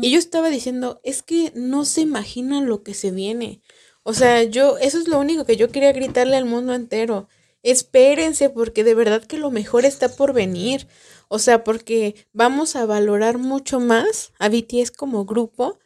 Y 0.01 0.11
yo 0.11 0.19
estaba 0.19 0.49
diciendo, 0.51 1.01
es 1.05 1.23
que 1.23 1.53
no 1.55 1.85
se 1.85 2.01
imaginan 2.03 2.67
lo 2.67 2.83
que 2.83 2.95
se 2.95 3.11
viene. 3.11 3.63
O 4.03 4.15
sea, 4.15 4.43
yo, 4.45 4.79
eso 4.79 4.99
es 4.99 5.09
lo 5.09 5.19
único 5.19 5.45
que 5.45 5.57
yo 5.57 5.71
quería 5.71 5.93
gritarle 5.93 6.37
al 6.37 6.47
mundo 6.47 6.75
entero. 6.75 7.29
Espérense, 7.63 8.49
porque 8.51 8.85
de 8.85 8.95
verdad 8.95 9.25
que 9.25 9.37
lo 9.39 9.51
mejor 9.51 9.85
está 9.85 10.17
por 10.17 10.33
venir. 10.33 10.89
O 11.29 11.39
sea, 11.39 11.65
porque 11.65 12.27
vamos 12.33 12.77
a 12.77 12.87
valorar 12.87 13.39
mucho 13.39 13.79
más 13.81 14.33
a 14.39 14.49
BTS 14.49 14.91
como 14.91 15.25
grupo 15.27 15.79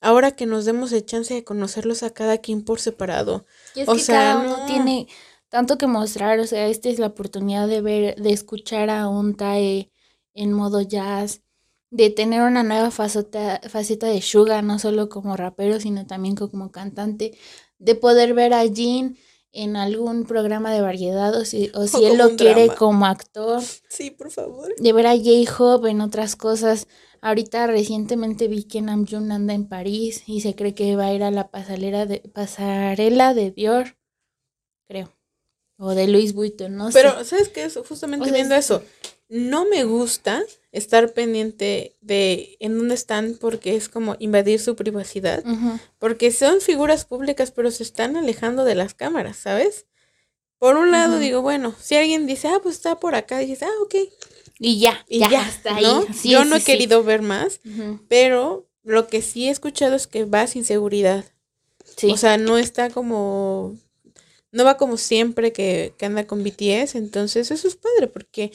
ahora 0.00 0.32
que 0.32 0.46
nos 0.46 0.64
demos 0.64 0.92
el 0.92 1.04
chance 1.04 1.34
de 1.34 1.44
conocerlos 1.44 2.02
a 2.02 2.10
cada 2.10 2.38
quien 2.38 2.64
por 2.64 2.80
separado. 2.80 3.46
Y 3.74 3.80
es 3.80 3.90
O 3.90 3.92
que 3.92 4.04
sea, 4.04 4.06
cada 4.06 4.36
uno 4.38 4.58
no. 4.58 4.66
tiene 4.66 5.08
tanto 5.48 5.78
que 5.78 5.86
mostrar, 5.86 6.40
o 6.40 6.46
sea, 6.46 6.66
esta 6.68 6.88
es 6.88 6.98
la 6.98 7.08
oportunidad 7.08 7.68
de 7.68 7.80
ver, 7.80 8.16
de 8.16 8.32
escuchar 8.32 8.90
a 8.90 9.08
un 9.08 9.36
Tae 9.36 9.90
en 10.34 10.52
modo 10.52 10.82
jazz, 10.82 11.42
de 11.90 12.10
tener 12.10 12.42
una 12.42 12.62
nueva 12.62 12.90
faceta, 12.90 13.60
faceta 13.68 14.06
de 14.08 14.20
Suga, 14.22 14.60
no 14.62 14.78
solo 14.78 15.08
como 15.08 15.36
rapero, 15.36 15.80
sino 15.80 16.06
también 16.06 16.34
como 16.36 16.70
cantante, 16.70 17.36
de 17.78 17.94
poder 17.94 18.34
ver 18.34 18.52
a 18.54 18.62
Jin 18.68 19.16
en 19.52 19.76
algún 19.76 20.24
programa 20.24 20.72
de 20.72 20.82
variedad, 20.82 21.34
o 21.34 21.44
si, 21.44 21.70
o 21.74 21.86
si 21.86 22.04
O 22.04 22.08
él 22.12 22.18
lo 22.18 22.36
quiere 22.36 22.64
drama. 22.64 22.74
como 22.76 23.06
actor, 23.06 23.62
Sí, 23.88 24.10
por 24.10 24.30
favor. 24.30 24.74
de 24.76 24.92
ver 24.92 25.06
a 25.06 25.16
J-Hope 25.16 25.88
en 25.90 26.00
otras 26.02 26.36
cosas. 26.36 26.86
Ahorita 27.20 27.66
recientemente 27.66 28.46
vi 28.46 28.62
que 28.64 28.80
Namjoon 28.80 29.32
anda 29.32 29.52
en 29.54 29.66
París 29.68 30.22
y 30.26 30.40
se 30.42 30.54
cree 30.54 30.74
que 30.74 30.94
va 30.94 31.06
a 31.06 31.14
ir 31.14 31.24
a 31.24 31.30
la 31.32 31.50
pasarela 31.50 32.06
de, 32.06 32.20
pasarela 32.20 33.34
de 33.34 33.50
Dior, 33.50 33.96
creo. 34.88 35.12
O 35.78 35.94
de 35.94 36.06
Luis 36.08 36.34
Vuitton, 36.34 36.76
no 36.76 36.90
Pero, 36.92 37.18
sé. 37.18 37.24
¿sabes 37.24 37.48
qué? 37.48 37.64
Es 37.64 37.76
Justamente 37.88 38.24
O 38.24 38.26
sea, 38.28 38.34
viendo 38.34 38.54
es- 38.54 38.64
eso, 38.66 38.82
no 39.28 39.66
me 39.66 39.84
gusta 39.84 40.42
estar 40.72 41.12
pendiente 41.12 41.96
de 42.00 42.56
en 42.60 42.78
dónde 42.78 42.94
están 42.94 43.36
porque 43.40 43.76
es 43.76 43.88
como 43.88 44.16
invadir 44.18 44.60
su 44.60 44.76
privacidad. 44.76 45.44
Porque 45.98 46.30
son 46.30 46.60
figuras 46.60 47.04
públicas, 47.04 47.50
pero 47.50 47.70
se 47.70 47.82
están 47.82 48.16
alejando 48.16 48.64
de 48.64 48.74
las 48.74 48.94
cámaras, 48.94 49.36
¿sabes? 49.36 49.86
Por 50.58 50.76
un 50.76 50.90
lado 50.90 51.18
digo, 51.18 51.40
bueno, 51.42 51.74
si 51.80 51.94
alguien 51.94 52.26
dice, 52.26 52.48
ah, 52.48 52.58
pues 52.62 52.76
está 52.76 52.98
por 52.98 53.14
acá, 53.14 53.38
dices, 53.38 53.62
ah, 53.62 53.82
ok, 53.82 53.94
Y 54.58 54.80
ya, 54.80 55.04
y 55.08 55.20
ya, 55.20 55.52
ahí. 55.66 55.84
¿no? 55.84 56.02
Sí, 56.12 56.30
Yo 56.30 56.42
sí, 56.42 56.48
no 56.48 56.56
he 56.56 56.60
sí. 56.60 56.66
querido 56.66 57.04
ver 57.04 57.22
más, 57.22 57.60
pero 58.08 58.66
lo 58.82 59.06
que 59.06 59.22
sí 59.22 59.46
he 59.46 59.50
escuchado 59.50 59.94
es 59.94 60.06
que 60.06 60.24
va 60.24 60.46
sin 60.46 60.64
seguridad. 60.64 61.24
Sí. 61.96 62.10
O 62.10 62.16
sea, 62.16 62.38
no 62.38 62.58
está 62.58 62.90
como. 62.90 63.76
No 64.50 64.64
va 64.64 64.78
como 64.78 64.96
siempre 64.96 65.52
que, 65.52 65.94
que 65.98 66.06
anda 66.06 66.26
con 66.26 66.42
BTS. 66.42 66.94
Entonces, 66.94 67.50
eso 67.50 67.68
es 67.68 67.76
padre 67.76 68.06
porque 68.06 68.50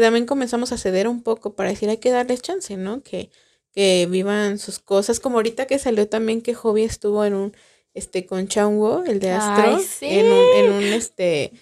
también 0.00 0.26
comenzamos 0.26 0.72
a 0.72 0.78
ceder 0.78 1.08
un 1.08 1.22
poco 1.22 1.54
para 1.54 1.70
decir 1.70 1.88
hay 1.88 1.98
que 1.98 2.10
darles 2.10 2.42
chance, 2.42 2.76
¿no? 2.76 3.02
Que, 3.02 3.30
que 3.72 4.06
vivan 4.10 4.58
sus 4.58 4.78
cosas. 4.78 5.20
Como 5.20 5.36
ahorita 5.36 5.66
que 5.66 5.78
salió 5.78 6.08
también 6.08 6.40
que 6.42 6.54
Hobby 6.54 6.84
estuvo 6.84 7.24
en 7.24 7.34
un. 7.34 7.56
Este, 7.94 8.24
con 8.24 8.48
Changwo, 8.48 9.04
el 9.04 9.20
de 9.20 9.32
Astro, 9.32 9.76
Ay, 9.76 9.82
sí. 9.82 10.06
en 10.06 10.32
un, 10.32 10.46
en 10.56 10.72
un 10.72 10.82
este 10.94 11.52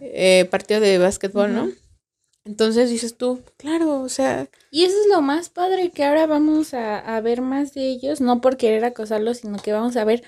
eh, 0.00 0.48
partido 0.50 0.80
de 0.80 0.96
básquetbol, 0.96 1.52
¿no? 1.52 1.70
Entonces 2.46 2.88
dices 2.88 3.16
tú, 3.18 3.42
claro, 3.58 4.00
o 4.00 4.08
sea, 4.08 4.48
Y 4.70 4.84
eso 4.84 4.96
es 4.98 5.06
lo 5.08 5.20
más 5.20 5.50
padre, 5.50 5.90
que 5.90 6.04
ahora 6.04 6.26
vamos 6.26 6.72
a, 6.74 6.98
a 6.98 7.20
ver 7.20 7.40
más 7.40 7.74
de 7.74 7.88
ellos, 7.88 8.20
no 8.20 8.40
por 8.40 8.56
querer 8.56 8.84
acosarlos, 8.84 9.38
sino 9.38 9.58
que 9.58 9.72
vamos 9.72 9.96
a 9.96 10.04
ver 10.04 10.22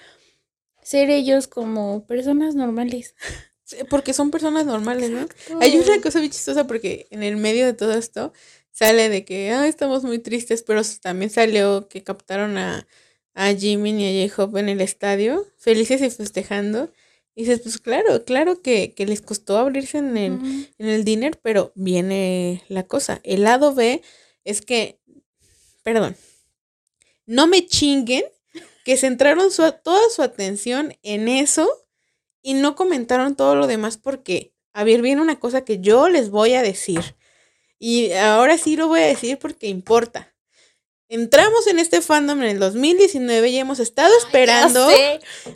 ser 0.82 1.10
ellos 1.10 1.48
como 1.48 2.06
personas 2.06 2.54
normales. 2.54 3.14
sí, 3.66 3.76
porque 3.90 4.14
son 4.14 4.30
personas 4.30 4.64
normales, 4.64 5.10
¿no? 5.10 5.28
Hay 5.60 5.76
una 5.76 6.00
cosa 6.00 6.20
bien 6.20 6.32
chistosa 6.32 6.66
porque 6.66 7.06
en 7.10 7.22
el 7.22 7.36
medio 7.36 7.66
de 7.66 7.74
todo 7.74 7.92
esto 7.92 8.32
sale 8.70 9.08
de 9.08 9.24
que 9.24 9.50
ah, 9.50 9.66
estamos 9.66 10.04
muy 10.04 10.18
tristes, 10.18 10.62
pero 10.62 10.80
también 11.02 11.30
salió 11.30 11.88
que 11.88 12.02
captaron 12.02 12.56
a, 12.56 12.86
a 13.34 13.52
Jimin 13.54 14.00
y 14.00 14.24
a 14.24 14.28
J-Hope 14.28 14.60
en 14.60 14.68
el 14.68 14.80
estadio, 14.80 15.46
felices 15.58 16.00
y 16.00 16.10
festejando. 16.10 16.90
Y 17.34 17.42
dices, 17.42 17.60
pues 17.60 17.78
claro, 17.78 18.24
claro 18.24 18.62
que, 18.62 18.94
que 18.94 19.04
les 19.04 19.20
costó 19.20 19.58
abrirse 19.58 19.98
en 19.98 20.16
el, 20.16 20.70
en 20.78 20.88
el 20.88 21.04
dinner, 21.04 21.38
pero 21.42 21.70
viene 21.74 22.64
la 22.68 22.84
cosa. 22.84 23.20
El 23.24 23.42
lado 23.42 23.74
B 23.74 24.00
es 24.44 24.62
que, 24.62 25.00
perdón, 25.82 26.16
no 27.26 27.46
me 27.46 27.66
chinguen 27.66 28.24
que 28.86 28.96
centraron 28.96 29.50
su, 29.50 29.70
toda 29.82 30.08
su 30.14 30.22
atención 30.22 30.96
en 31.02 31.28
eso 31.28 31.68
y 32.46 32.54
no 32.54 32.76
comentaron 32.76 33.34
todo 33.34 33.56
lo 33.56 33.66
demás 33.66 33.98
porque, 33.98 34.52
a 34.72 34.84
ver, 34.84 35.02
viene 35.02 35.20
una 35.20 35.40
cosa 35.40 35.64
que 35.64 35.80
yo 35.80 36.08
les 36.08 36.30
voy 36.30 36.54
a 36.54 36.62
decir. 36.62 37.16
Y 37.76 38.12
ahora 38.12 38.56
sí 38.56 38.76
lo 38.76 38.86
voy 38.86 39.00
a 39.00 39.06
decir 39.06 39.36
porque 39.36 39.66
importa. 39.66 40.32
Entramos 41.08 41.66
en 41.66 41.80
este 41.80 42.00
fandom 42.02 42.40
en 42.42 42.50
el 42.50 42.60
2019 42.60 43.48
y 43.48 43.58
hemos 43.58 43.80
estado 43.80 44.16
esperando 44.16 44.88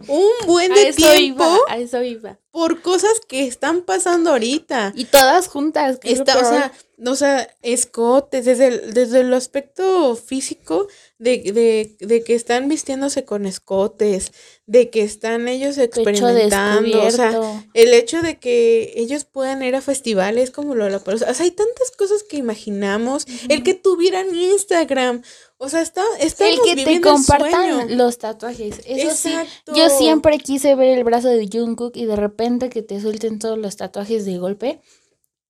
un 0.09 0.33
buen 0.47 0.73
a 0.73 0.75
de 0.75 0.89
eso 0.89 0.97
tiempo 0.97 1.45
iba, 1.45 1.59
a 1.69 1.79
eso 1.79 2.03
iba. 2.03 2.41
por 2.51 2.83
cosas 2.83 3.21
que 3.29 3.47
están 3.47 3.83
pasando 3.83 4.31
ahorita. 4.31 4.93
Y 4.97 5.05
todas 5.05 5.47
juntas. 5.47 6.01
Está, 6.03 6.41
o 6.41 6.45
sea, 6.45 6.73
o 7.07 7.15
sea, 7.15 7.57
escotes, 7.63 8.47
desde 8.47 8.67
el, 8.67 8.95
desde 8.95 9.21
el 9.21 9.33
aspecto 9.33 10.17
físico 10.17 10.89
de, 11.21 11.53
de, 11.53 11.97
de 12.01 12.25
que 12.25 12.35
están 12.35 12.69
vistiéndose 12.69 13.27
con 13.27 13.45
escotes, 13.45 14.33
de 14.65 14.89
que 14.89 15.03
están 15.03 15.49
ellos 15.49 15.77
experimentando, 15.77 17.03
o 17.03 17.11
sea, 17.11 17.39
el 17.75 17.93
hecho 17.93 18.23
de 18.23 18.39
que 18.39 18.95
ellos 18.97 19.27
puedan 19.27 19.63
ir 19.63 19.77
a 19.77 19.83
festivales 19.83 20.51
como 20.51 20.75
lo 20.75 20.85
de 20.85 20.91
la 20.93 21.03
o 21.05 21.19
sea, 21.19 21.29
hay 21.39 21.51
tantas 21.51 21.91
cosas 21.91 22.23
que 22.23 22.39
imaginamos, 22.39 23.27
el 23.51 23.63
que 23.63 23.75
tuvieran 23.75 24.35
Instagram, 24.35 25.23
o 25.59 25.69
sea, 25.69 25.83
está, 25.83 26.03
el 26.21 26.59
que 26.65 26.85
te 26.85 27.01
compartan 27.03 27.99
los 27.99 28.17
tatuajes. 28.17 28.81
Eso 28.87 29.15
sí, 29.15 29.29
Exacto. 29.29 29.75
yo 29.75 29.91
siempre 29.91 30.39
quise 30.39 30.75
ver 30.75 30.97
el 30.97 31.05
brazo 31.05 31.29
de 31.29 31.51
Jungkook 31.53 31.99
y 31.99 32.07
de 32.07 32.17
repente 32.17 32.71
que 32.71 32.81
te 32.81 32.99
suelten 32.99 33.39
todos 33.39 33.59
los 33.59 33.77
tatuajes 33.77 34.25
de 34.25 34.39
golpe. 34.39 34.81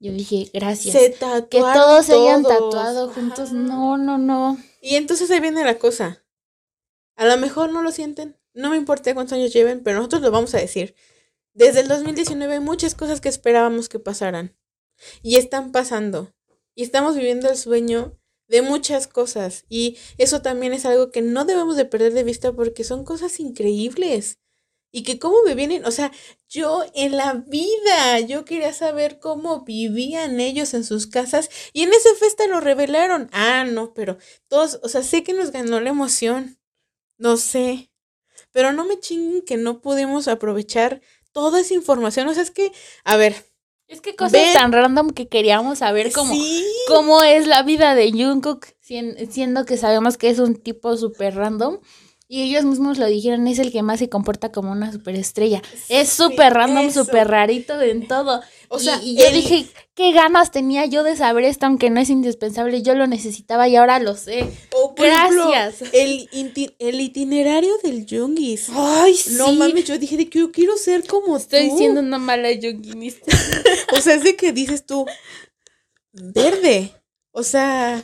Yo 0.00 0.10
dije, 0.12 0.50
gracias. 0.52 0.94
se 0.94 1.14
que 1.48 1.60
todos 1.60 2.06
se 2.06 2.14
hayan 2.14 2.42
tatuado 2.42 3.10
juntos. 3.10 3.50
Ajá. 3.50 3.54
No, 3.54 3.98
no, 3.98 4.18
no. 4.18 4.58
Y 4.80 4.96
entonces 4.96 5.30
ahí 5.30 5.40
viene 5.40 5.64
la 5.64 5.78
cosa. 5.78 6.24
A 7.16 7.26
lo 7.26 7.36
mejor 7.36 7.72
no 7.72 7.82
lo 7.82 7.92
sienten. 7.92 8.38
No 8.54 8.70
me 8.70 8.76
importa 8.76 9.14
cuántos 9.14 9.34
años 9.34 9.52
lleven, 9.52 9.82
pero 9.82 9.98
nosotros 9.98 10.22
lo 10.22 10.30
vamos 10.30 10.54
a 10.54 10.58
decir. 10.58 10.94
Desde 11.52 11.80
el 11.80 11.88
2019 11.88 12.54
hay 12.54 12.60
muchas 12.60 12.94
cosas 12.94 13.20
que 13.20 13.28
esperábamos 13.28 13.88
que 13.88 13.98
pasaran. 13.98 14.56
Y 15.22 15.36
están 15.36 15.72
pasando. 15.72 16.34
Y 16.74 16.82
estamos 16.82 17.14
viviendo 17.14 17.48
el 17.48 17.56
sueño 17.56 18.18
de 18.48 18.62
muchas 18.62 19.06
cosas. 19.06 19.64
Y 19.68 19.98
eso 20.18 20.42
también 20.42 20.72
es 20.72 20.86
algo 20.86 21.10
que 21.10 21.22
no 21.22 21.44
debemos 21.44 21.76
de 21.76 21.84
perder 21.84 22.12
de 22.14 22.24
vista 22.24 22.52
porque 22.52 22.84
son 22.84 23.04
cosas 23.04 23.38
increíbles. 23.38 24.38
Y 24.92 25.04
que 25.04 25.18
cómo 25.20 25.36
me 25.44 25.54
vienen, 25.54 25.84
o 25.84 25.90
sea, 25.92 26.10
yo 26.48 26.84
en 26.94 27.16
la 27.16 27.34
vida, 27.34 28.18
yo 28.20 28.44
quería 28.44 28.72
saber 28.72 29.20
cómo 29.20 29.64
vivían 29.64 30.40
ellos 30.40 30.74
en 30.74 30.82
sus 30.84 31.06
casas 31.06 31.48
y 31.72 31.82
en 31.84 31.90
ese 31.92 32.12
festa 32.16 32.46
lo 32.48 32.60
revelaron. 32.60 33.28
Ah, 33.32 33.64
no, 33.64 33.94
pero 33.94 34.18
todos, 34.48 34.80
o 34.82 34.88
sea, 34.88 35.02
sé 35.04 35.22
que 35.22 35.32
nos 35.32 35.52
ganó 35.52 35.78
la 35.80 35.90
emoción, 35.90 36.58
no 37.18 37.36
sé, 37.36 37.90
pero 38.52 38.72
no 38.72 38.84
me 38.84 38.98
chinguen 38.98 39.42
que 39.42 39.56
no 39.56 39.80
pudimos 39.80 40.28
aprovechar 40.28 41.02
toda 41.32 41.60
esa 41.60 41.74
información, 41.74 42.26
o 42.28 42.34
sea, 42.34 42.42
es 42.42 42.50
que, 42.50 42.72
a 43.04 43.16
ver, 43.16 43.46
Es 43.86 44.00
que 44.00 44.16
cosas 44.16 44.32
Ven. 44.32 44.52
tan 44.54 44.72
random 44.72 45.10
que 45.10 45.28
queríamos 45.28 45.78
saber 45.78 46.10
cómo, 46.12 46.34
sí, 46.34 46.66
cómo 46.88 47.22
es 47.22 47.46
la 47.46 47.62
vida 47.62 47.94
de 47.94 48.10
Jungkook, 48.12 48.66
sien- 48.80 49.30
siendo 49.30 49.64
que 49.66 49.76
sabemos 49.76 50.16
que 50.16 50.30
es 50.30 50.38
un 50.40 50.56
tipo 50.56 50.96
súper 50.96 51.36
random. 51.36 51.78
Y 52.32 52.42
ellos 52.44 52.64
mismos 52.64 52.96
lo 52.96 53.06
dijeron, 53.06 53.48
es 53.48 53.58
el 53.58 53.72
que 53.72 53.82
más 53.82 53.98
se 53.98 54.08
comporta 54.08 54.52
como 54.52 54.70
una 54.70 54.92
superestrella. 54.92 55.62
Es 55.88 56.10
Sí, 56.10 56.22
súper 56.22 56.54
random, 56.54 56.92
súper 56.92 57.26
rarito 57.26 57.80
en 57.80 58.06
todo. 58.06 58.40
o 58.68 58.78
Y- 58.78 58.84
sea, 58.84 59.00
y, 59.02 59.16
yo 59.16 59.26
el- 59.26 59.34
dije, 59.34 59.66
qué 59.96 60.12
ganas 60.12 60.52
tenía 60.52 60.86
yo 60.86 61.02
de 61.02 61.16
saber 61.16 61.42
esto, 61.42 61.66
aunque 61.66 61.90
no 61.90 62.00
es 62.00 62.08
indispensable. 62.08 62.82
Yo 62.82 62.94
lo 62.94 63.08
necesitaba 63.08 63.66
y 63.66 63.74
ahora 63.74 63.98
lo 63.98 64.14
sé. 64.14 64.46
por 64.96 65.04
ejemplo, 65.06 65.48
Gracias. 65.50 65.90
el, 65.92 66.28
el 66.78 67.00
itinerario 67.00 67.72
del 67.82 68.06
Jungis. 68.08 68.68
Ay, 68.72 69.16
No 69.32 69.50
mames, 69.52 69.86
yo 69.86 69.98
dije 69.98 70.16
de 70.16 70.28
que 70.30 70.38
yo 70.38 70.52
quiero 70.52 70.76
ser 70.76 71.04
como 71.08 71.36
Estoy 71.36 71.68
tú. 71.70 71.78
siendo 71.78 71.98
una 72.00 72.18
mala 72.18 72.52
yoguinista. 72.52 73.26
O 73.98 74.00
sea, 74.00 74.14
es 74.14 74.22
de 74.22 74.36
que 74.36 74.52
dices 74.52 74.86
tú, 74.86 75.04
verde. 76.12 76.92
O 77.32 77.42
sea, 77.42 78.00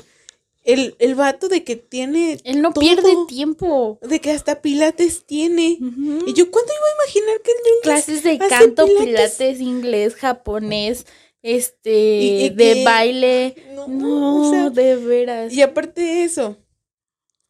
el, 0.67 0.95
el 0.99 1.15
vato 1.15 1.49
de 1.49 1.65
que 1.65 1.77
tiene, 1.77 2.39
Él 2.45 2.61
no 2.61 2.73
Todo. 2.73 2.81
pierde 2.83 3.15
tiempo. 3.29 3.99
de 4.03 4.21
que 4.21 4.33
hasta 4.33 4.61
pilates 4.61 5.25
tiene. 5.25 5.79
Y 6.27 6.33
yo, 6.35 6.51
¿cuándo 6.51 6.73
iba 6.73 6.87
a 6.87 7.05
imaginar 7.05 7.41
que 7.43 7.51
el 7.53 7.57
Jungis 7.59 7.83
Clases 7.83 8.23
de 8.23 8.31
hace 8.33 8.49
canto, 8.49 8.85
pilates? 8.85 9.07
pilates, 9.07 9.61
inglés, 9.61 10.15
japonés, 10.17 11.07
este, 11.43 12.19
Y- 12.21 12.45
y 12.47 12.51
de 12.51 12.75
que- 12.75 12.85
baile. 12.85 13.55
No, 13.75 13.87
No, 13.89 14.49
o 14.49 14.51
sea, 14.51 14.71
de 14.71 14.97
veras. 14.97 15.53
y 15.53 15.63
aparte 15.63 16.01
de 16.03 16.25
eso, 16.25 16.59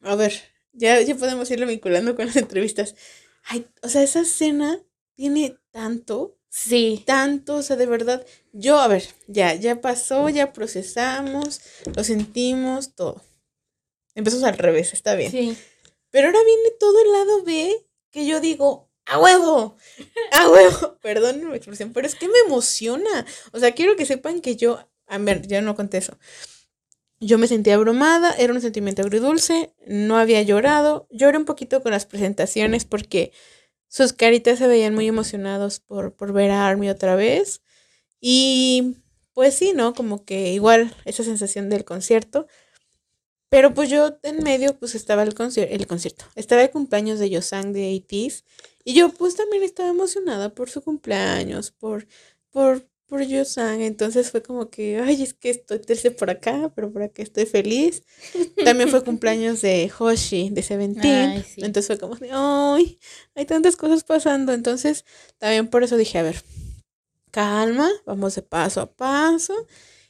a 0.01 0.15
ver, 0.15 0.33
ya, 0.73 1.01
ya 1.01 1.15
podemos 1.15 1.49
irlo 1.51 1.65
vinculando 1.65 2.15
con 2.15 2.27
las 2.27 2.35
entrevistas. 2.35 2.95
Ay, 3.45 3.65
o 3.81 3.89
sea, 3.89 4.03
esa 4.03 4.21
escena 4.21 4.79
tiene 5.15 5.57
tanto, 5.71 6.37
Sí. 6.49 7.03
tanto, 7.05 7.55
o 7.55 7.61
sea, 7.63 7.75
de 7.75 7.85
verdad. 7.87 8.25
Yo, 8.59 8.79
a 8.79 8.87
ver, 8.87 9.03
ya, 9.27 9.53
ya 9.53 9.81
pasó, 9.81 10.29
ya 10.29 10.51
procesamos, 10.51 11.61
lo 11.95 12.03
sentimos, 12.03 12.95
todo. 12.95 13.21
Empezamos 14.15 14.45
al 14.45 14.57
revés, 14.57 14.93
está 14.93 15.13
bien. 15.13 15.29
Sí. 15.29 15.55
Pero 16.09 16.27
ahora 16.27 16.39
viene 16.43 16.71
todo 16.79 16.99
el 17.03 17.11
lado 17.11 17.43
B 17.43 17.85
que 18.09 18.25
yo 18.25 18.39
digo, 18.39 18.89
¡a 19.05 19.19
huevo! 19.19 19.77
¡A 20.31 20.49
huevo! 20.49 20.97
Perdón 21.03 21.47
mi 21.47 21.55
expresión, 21.55 21.93
pero 21.93 22.07
es 22.07 22.15
que 22.15 22.27
me 22.27 22.39
emociona. 22.47 23.27
O 23.51 23.59
sea, 23.59 23.73
quiero 23.73 23.95
que 23.95 24.07
sepan 24.07 24.41
que 24.41 24.55
yo, 24.55 24.79
a 25.05 25.19
ver, 25.19 25.45
ya 25.45 25.61
no 25.61 25.75
conté 25.75 25.99
eso. 25.99 26.17
Yo 27.19 27.37
me 27.37 27.47
sentía 27.47 27.75
abrumada, 27.75 28.33
era 28.39 28.53
un 28.53 28.61
sentimiento 28.61 29.03
agridulce, 29.03 29.71
no 29.85 30.17
había 30.17 30.41
llorado. 30.41 31.07
Lloré 31.11 31.37
un 31.37 31.45
poquito 31.45 31.83
con 31.83 31.91
las 31.91 32.07
presentaciones 32.07 32.85
porque 32.85 33.31
sus 33.87 34.13
caritas 34.13 34.57
se 34.57 34.65
veían 34.65 34.95
muy 34.95 35.07
emocionados 35.07 35.79
por, 35.79 36.15
por 36.15 36.33
ver 36.33 36.49
a 36.49 36.67
Army 36.67 36.89
otra 36.89 37.15
vez. 37.15 37.61
Y 38.21 38.95
pues 39.33 39.55
sí, 39.55 39.73
¿no? 39.75 39.93
Como 39.93 40.25
que 40.25 40.53
igual 40.53 40.95
esa 41.05 41.23
sensación 41.23 41.69
del 41.69 41.85
concierto. 41.85 42.47
Pero 43.49 43.73
pues 43.73 43.89
yo 43.89 44.17
en 44.23 44.43
medio 44.43 44.77
pues 44.77 44.93
estaba 44.95 45.23
el, 45.23 45.33
concier- 45.33 45.69
el 45.71 45.87
concierto, 45.87 46.25
estaba 46.35 46.63
el 46.63 46.69
cumpleaños 46.69 47.17
de 47.19 47.29
Yosang 47.29 47.71
de 47.71 47.95
ATs 47.95 48.43
y 48.83 48.93
yo 48.93 49.09
pues 49.09 49.35
también 49.35 49.63
estaba 49.63 49.89
emocionada 49.89 50.53
por 50.53 50.69
su 50.69 50.81
cumpleaños, 50.81 51.71
por, 51.71 52.07
por, 52.51 52.85
por 53.05 53.21
Yosang, 53.23 53.79
entonces 53.81 54.31
fue 54.31 54.41
como 54.43 54.69
que, 54.69 54.99
ay, 54.99 55.23
es 55.23 55.33
que 55.33 55.49
estoy 55.49 55.79
triste 55.79 56.11
por 56.11 56.29
acá, 56.29 56.73
pero 56.75 56.91
por 56.91 57.03
acá 57.03 57.23
estoy 57.23 57.45
feliz. 57.45 58.03
También 58.63 58.89
fue 58.89 59.03
cumpleaños 59.03 59.61
de 59.61 59.89
Hoshi, 59.97 60.49
de 60.49 60.61
Seventeen, 60.63 61.43
sí. 61.43 61.61
entonces 61.61 61.87
fue 61.87 61.97
como 61.99 62.15
de, 62.15 62.29
ay, 62.33 62.99
hay 63.35 63.45
tantas 63.45 63.77
cosas 63.77 64.03
pasando, 64.03 64.51
entonces 64.53 65.05
también 65.37 65.69
por 65.69 65.83
eso 65.83 65.95
dije, 65.95 66.17
a 66.17 66.23
ver, 66.23 66.43
calma, 67.31 67.89
vamos 68.05 68.35
de 68.35 68.41
paso 68.41 68.81
a 68.81 68.91
paso. 68.91 69.67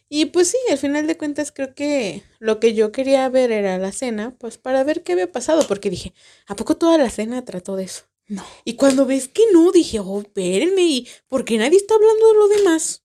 Y 0.09 0.25
pues 0.27 0.49
sí, 0.49 0.57
al 0.71 0.77
final 0.77 1.05
de 1.07 1.17
cuentas 1.17 1.51
creo 1.51 1.75
que 1.75 2.23
lo 2.39 2.59
que 2.59 2.73
yo 2.73 2.91
quería 2.91 3.27
ver 3.29 3.51
era 3.51 3.77
la 3.77 3.91
cena, 3.91 4.35
pues 4.39 4.57
para 4.57 4.83
ver 4.83 5.03
qué 5.03 5.13
había 5.13 5.31
pasado, 5.31 5.67
porque 5.67 5.89
dije, 5.89 6.13
¿a 6.47 6.55
poco 6.55 6.77
toda 6.77 6.97
la 6.97 7.09
cena 7.09 7.43
trató 7.43 7.75
de 7.75 7.83
eso? 7.85 8.03
No. 8.27 8.45
Y 8.63 8.75
cuando 8.75 9.05
ves 9.05 9.27
que 9.27 9.43
no, 9.51 9.71
dije, 9.71 9.99
oh, 9.99 10.21
espérenme, 10.21 10.83
¿y 10.83 11.07
por 11.27 11.45
qué 11.45 11.57
nadie 11.57 11.77
está 11.77 11.95
hablando 11.95 12.27
de 12.27 12.33
lo 12.33 12.47
demás? 12.47 13.03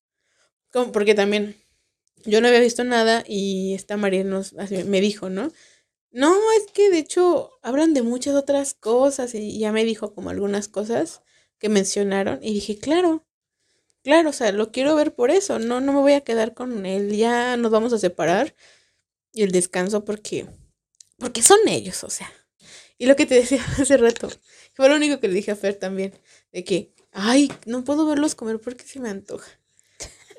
Como, 0.72 0.92
porque 0.92 1.14
también 1.14 1.56
yo 2.24 2.40
no 2.40 2.48
había 2.48 2.60
visto 2.60 2.84
nada 2.84 3.24
y 3.26 3.74
esta 3.74 3.96
María 3.96 4.24
nos, 4.24 4.52
así 4.54 4.84
me 4.84 5.00
dijo, 5.00 5.28
¿no? 5.28 5.52
No, 6.10 6.36
es 6.52 6.70
que 6.72 6.90
de 6.90 6.98
hecho 6.98 7.52
hablan 7.62 7.94
de 7.94 8.02
muchas 8.02 8.34
otras 8.34 8.74
cosas 8.74 9.34
y 9.34 9.58
ya 9.58 9.72
me 9.72 9.84
dijo 9.84 10.14
como 10.14 10.30
algunas 10.30 10.68
cosas 10.68 11.22
que 11.58 11.68
mencionaron 11.68 12.38
y 12.42 12.52
dije, 12.54 12.78
claro, 12.78 13.26
claro, 14.03 14.30
o 14.30 14.32
sea, 14.32 14.53
lo 14.53 14.72
quiero 14.72 14.94
ver 14.94 15.14
por 15.14 15.30
eso, 15.30 15.59
no, 15.59 15.80
no 15.80 15.92
me 15.92 16.00
voy 16.00 16.12
a 16.14 16.22
quedar 16.22 16.55
con 16.55 16.84
él, 16.86 17.16
ya 17.16 17.57
nos 17.57 17.70
vamos 17.70 17.92
a 17.92 17.98
separar 17.98 18.55
y 19.32 19.42
el 19.42 19.53
descanso 19.53 20.05
porque, 20.05 20.46
porque 21.18 21.42
son 21.42 21.59
ellos, 21.68 22.05
o 22.05 22.11
sea. 22.11 22.30
Y 22.98 23.07
lo 23.07 23.16
que 23.16 23.26
te 23.26 23.34
decía 23.34 23.64
hace 23.80 23.96
rato, 23.96 24.30
fue 24.74 24.88
lo 24.88 24.96
único 24.96 25.20
que 25.20 25.28
le 25.28 25.34
dije 25.34 25.50
a 25.50 25.57
Fer 25.57 25.74
también, 25.74 26.12
de 26.53 26.64
que, 26.64 26.92
ay, 27.12 27.50
no 27.66 27.84
puedo 27.84 28.07
verlos 28.07 28.34
comer 28.34 28.61
porque 28.61 28.84
se 28.84 29.00
me 29.00 29.09
antoja. 29.09 29.50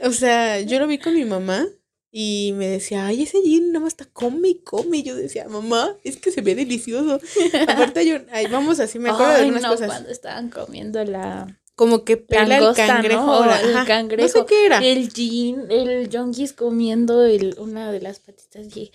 O 0.02 0.12
sea, 0.12 0.60
yo 0.62 0.80
lo 0.80 0.88
vi 0.88 0.98
con 0.98 1.14
mi 1.14 1.24
mamá 1.26 1.66
y 2.12 2.54
me 2.56 2.68
decía, 2.68 3.08
ay, 3.08 3.24
ese 3.24 3.42
gin 3.42 3.72
nada 3.72 3.84
más 3.86 3.94
está 3.94 4.06
come 4.06 4.50
y 4.50 4.62
come. 4.64 4.98
Y 4.98 5.04
yo 5.04 5.16
decía, 5.16 5.48
mamá, 5.48 5.98
es 6.04 6.18
que 6.18 6.32
se 6.32 6.42
ve 6.42 6.56
delicioso. 6.56 7.20
Aparte, 7.68 8.06
yo, 8.06 8.18
ay, 8.32 8.48
vamos 8.48 8.80
así, 8.80 9.00
me 9.00 9.10
acuerdo 9.10 9.32
de 9.32 9.38
Ay, 9.38 9.42
algunas 9.44 9.64
no, 9.64 9.70
cosas. 9.70 9.88
cuando 9.88 10.10
estaban 10.10 10.50
comiendo 10.50 11.04
la 11.04 11.60
Como 11.76 12.04
que 12.06 12.18
pela 12.18 12.58
el 12.60 12.76
cangrejo. 12.76 13.46
¿no? 13.46 13.56
el 13.56 13.86
cangrejo. 13.86 14.28
No 14.28 14.42
sé 14.42 14.46
qué 14.48 14.66
era. 14.68 14.78
El 14.80 15.12
gin, 15.12 15.64
el 15.70 16.08
Yonkis 16.10 16.54
comiendo 16.54 17.24
el, 17.26 17.56
una 17.58 17.92
de 17.92 18.00
las 18.02 18.20
patitas. 18.20 18.76
Y 18.78 18.92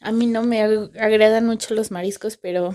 a 0.00 0.10
mí 0.12 0.26
no 0.26 0.42
me 0.42 0.62
ag- 0.64 0.90
agradan 0.98 1.44
mucho 1.46 1.74
los 1.74 1.90
mariscos, 1.90 2.38
pero 2.38 2.74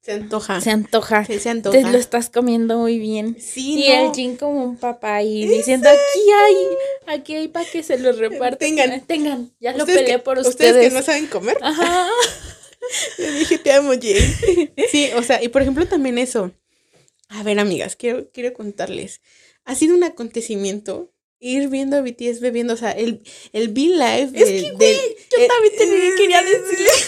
Se 0.00 0.12
antoja. 0.12 0.60
se 0.60 0.70
antoja. 0.70 1.24
Sí, 1.24 1.40
se 1.40 1.50
antoja. 1.50 1.76
Te 1.76 1.82
lo 1.90 1.98
estás 1.98 2.30
comiendo 2.30 2.78
muy 2.78 3.00
bien. 3.00 3.36
Sí, 3.40 3.84
y 3.84 3.88
no. 3.88 4.06
el 4.10 4.14
gin 4.14 4.36
como 4.36 4.62
un 4.62 4.76
papá 4.76 5.22
y 5.24 5.44
diciendo, 5.48 5.88
aquí 5.88 6.30
hay, 6.30 7.16
aquí 7.18 7.34
hay 7.34 7.48
para 7.48 7.68
que 7.68 7.82
se 7.82 7.98
los 7.98 8.18
repartan. 8.18 8.58
Tengan. 8.60 9.00
Tengan, 9.06 9.50
ya 9.58 9.72
lo 9.76 9.84
peleé 9.86 10.04
que- 10.06 10.18
por 10.20 10.38
Ustedes 10.38 10.54
ustedes. 10.70 10.88
que 10.88 10.94
no 10.94 11.02
saben 11.02 11.26
comer. 11.26 11.58
Ajá. 11.60 12.06
Yo 13.18 13.32
dije, 13.32 13.58
te 13.58 13.72
amo, 13.72 13.90
Jane. 13.90 14.72
Sí, 14.90 15.10
o 15.16 15.22
sea, 15.24 15.42
y 15.42 15.48
por 15.48 15.62
ejemplo 15.62 15.86
también 15.86 16.18
eso. 16.18 16.52
A 17.38 17.42
ver, 17.42 17.58
amigas, 17.58 17.96
quiero, 17.96 18.30
quiero 18.30 18.52
contarles. 18.52 19.20
Ha 19.64 19.74
sido 19.74 19.94
un 19.96 20.04
acontecimiento 20.04 21.12
ir 21.38 21.68
viendo 21.68 21.96
a 21.96 22.02
BTS 22.02 22.40
bebiendo, 22.40 22.74
o 22.74 22.76
sea, 22.76 22.92
el, 22.92 23.22
el 23.52 23.68
Be 23.68 23.80
Live 23.82 24.30
Es 24.34 24.44
que, 24.62 24.70
güey, 24.72 24.78
del- 24.94 25.16
yo 25.30 25.38
eh, 25.44 25.48
también 25.48 25.74
te 25.76 26.14
quería 26.16 26.40
eh, 26.40 26.44
decirle. 26.44 26.90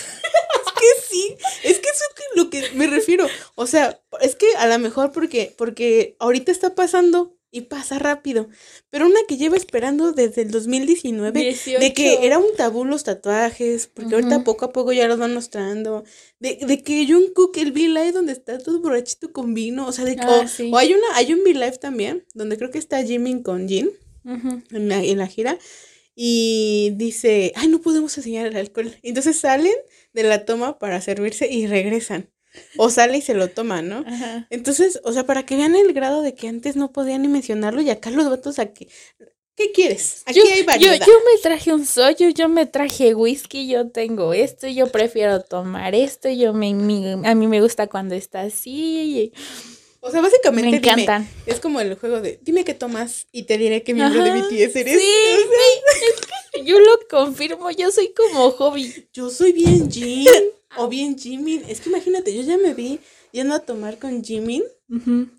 Es 0.66 0.72
que 0.72 1.06
sí, 1.08 1.36
es 1.62 1.78
que 1.78 1.88
eso 1.88 2.04
es 2.16 2.36
lo 2.36 2.50
que 2.50 2.70
me 2.74 2.86
refiero. 2.86 3.26
O 3.54 3.66
sea, 3.66 4.02
es 4.20 4.34
que 4.36 4.46
a 4.58 4.66
lo 4.66 4.78
mejor 4.78 5.12
porque, 5.12 5.54
porque 5.56 6.16
ahorita 6.18 6.50
está 6.52 6.74
pasando 6.74 7.38
y 7.54 7.60
pasa 7.60 8.00
rápido, 8.00 8.48
pero 8.90 9.06
una 9.06 9.20
que 9.28 9.36
lleva 9.36 9.56
esperando 9.56 10.10
desde 10.10 10.42
el 10.42 10.50
2019 10.50 11.38
de 11.38 11.44
18. 11.46 11.94
que 11.94 12.26
era 12.26 12.38
un 12.38 12.52
tabú 12.56 12.84
los 12.84 13.04
tatuajes, 13.04 13.86
porque 13.86 14.16
ahorita 14.16 14.42
poco 14.42 14.64
a 14.64 14.72
poco 14.72 14.92
ya 14.92 15.06
los 15.06 15.20
van 15.20 15.32
mostrando. 15.32 16.02
De, 16.40 16.58
de 16.66 16.82
que 16.82 17.06
Jungkook, 17.06 17.56
el 17.58 17.70
V-Live 17.70 18.10
donde 18.10 18.32
está 18.32 18.58
todo 18.58 18.80
borrachito 18.80 19.32
con 19.32 19.54
vino. 19.54 19.86
O 19.86 19.92
sea, 19.92 20.04
de 20.04 20.16
que. 20.16 20.22
Ah, 20.24 20.42
o, 20.44 20.48
sí. 20.48 20.68
o 20.72 20.76
hay 20.76 20.94
una, 20.94 21.06
hay 21.14 21.32
un 21.32 21.42
V-Live 21.42 21.78
también, 21.78 22.24
donde 22.34 22.58
creo 22.58 22.72
que 22.72 22.78
está 22.78 23.00
Jimin 23.04 23.44
con 23.44 23.68
Jin 23.68 23.88
Ujú. 24.24 24.62
en 24.72 24.88
la, 24.88 25.04
en 25.04 25.18
la 25.18 25.28
gira. 25.28 25.56
Y 26.16 26.90
dice, 26.96 27.52
ay, 27.54 27.68
no 27.68 27.80
podemos 27.80 28.16
enseñar 28.18 28.48
el 28.48 28.56
alcohol. 28.56 28.96
Entonces 29.02 29.36
salen 29.36 29.74
de 30.12 30.24
la 30.24 30.44
toma 30.44 30.80
para 30.80 31.00
servirse 31.00 31.48
y 31.48 31.68
regresan. 31.68 32.30
O 32.76 32.90
sale 32.90 33.18
y 33.18 33.22
se 33.22 33.34
lo 33.34 33.48
toma, 33.48 33.82
¿no? 33.82 34.04
Ajá. 34.06 34.46
Entonces, 34.50 35.00
o 35.04 35.12
sea, 35.12 35.24
para 35.26 35.44
que 35.46 35.56
vean 35.56 35.74
el 35.74 35.92
grado 35.92 36.22
de 36.22 36.34
que 36.34 36.48
antes 36.48 36.76
no 36.76 36.92
podían 36.92 37.22
ni 37.22 37.28
mencionarlo 37.28 37.80
y 37.82 37.90
acá 37.90 38.10
los 38.10 38.28
vatos 38.30 38.58
aquí. 38.58 38.88
¿Qué 39.56 39.70
quieres? 39.70 40.22
Aquí 40.26 40.40
yo, 40.40 40.44
hay 40.52 40.62
variedad. 40.64 41.06
yo 41.06 41.12
me 41.12 41.40
traje 41.40 41.72
un 41.72 41.86
soyo, 41.86 42.28
yo 42.30 42.48
me 42.48 42.66
traje 42.66 43.14
whisky, 43.14 43.68
yo 43.68 43.88
tengo 43.88 44.32
esto, 44.34 44.66
yo 44.66 44.88
prefiero 44.88 45.40
tomar 45.42 45.94
esto, 45.94 46.28
yo 46.28 46.52
me, 46.52 46.74
mi- 46.74 47.24
a 47.24 47.34
mí 47.36 47.46
me 47.46 47.60
gusta 47.60 47.86
cuando 47.86 48.16
está 48.16 48.40
así, 48.42 49.32
O 50.00 50.10
sea, 50.10 50.20
básicamente 50.20 50.70
me 50.72 50.78
dime, 50.80 51.02
encantan. 51.02 51.28
es 51.46 51.60
como 51.60 51.80
el 51.80 51.94
juego 51.94 52.20
de 52.20 52.40
dime 52.42 52.64
qué 52.64 52.74
tomas 52.74 53.26
y 53.30 53.44
te 53.44 53.56
diré 53.56 53.84
qué 53.84 53.94
miembro 53.94 54.24
de 54.24 54.30
Ajá, 54.30 54.40
BTS 54.48 54.76
eres. 54.80 55.00
Sí, 55.00 56.64
yo 56.64 56.78
lo 56.80 56.98
confirmo, 57.08 57.70
yo 57.70 57.90
soy 57.92 58.12
como 58.12 58.50
hobby. 58.50 59.06
Yo 59.12 59.30
soy 59.30 59.52
bien 59.52 59.88
Jin 59.90 60.26
o 60.76 60.88
bien 60.88 61.18
Jimin. 61.18 61.64
Es 61.68 61.80
que 61.80 61.88
imagínate, 61.88 62.34
yo 62.34 62.42
ya 62.42 62.56
me 62.58 62.74
vi 62.74 63.00
yendo 63.32 63.54
a 63.54 63.60
tomar 63.60 63.98
con 63.98 64.22
Jimin. 64.22 64.62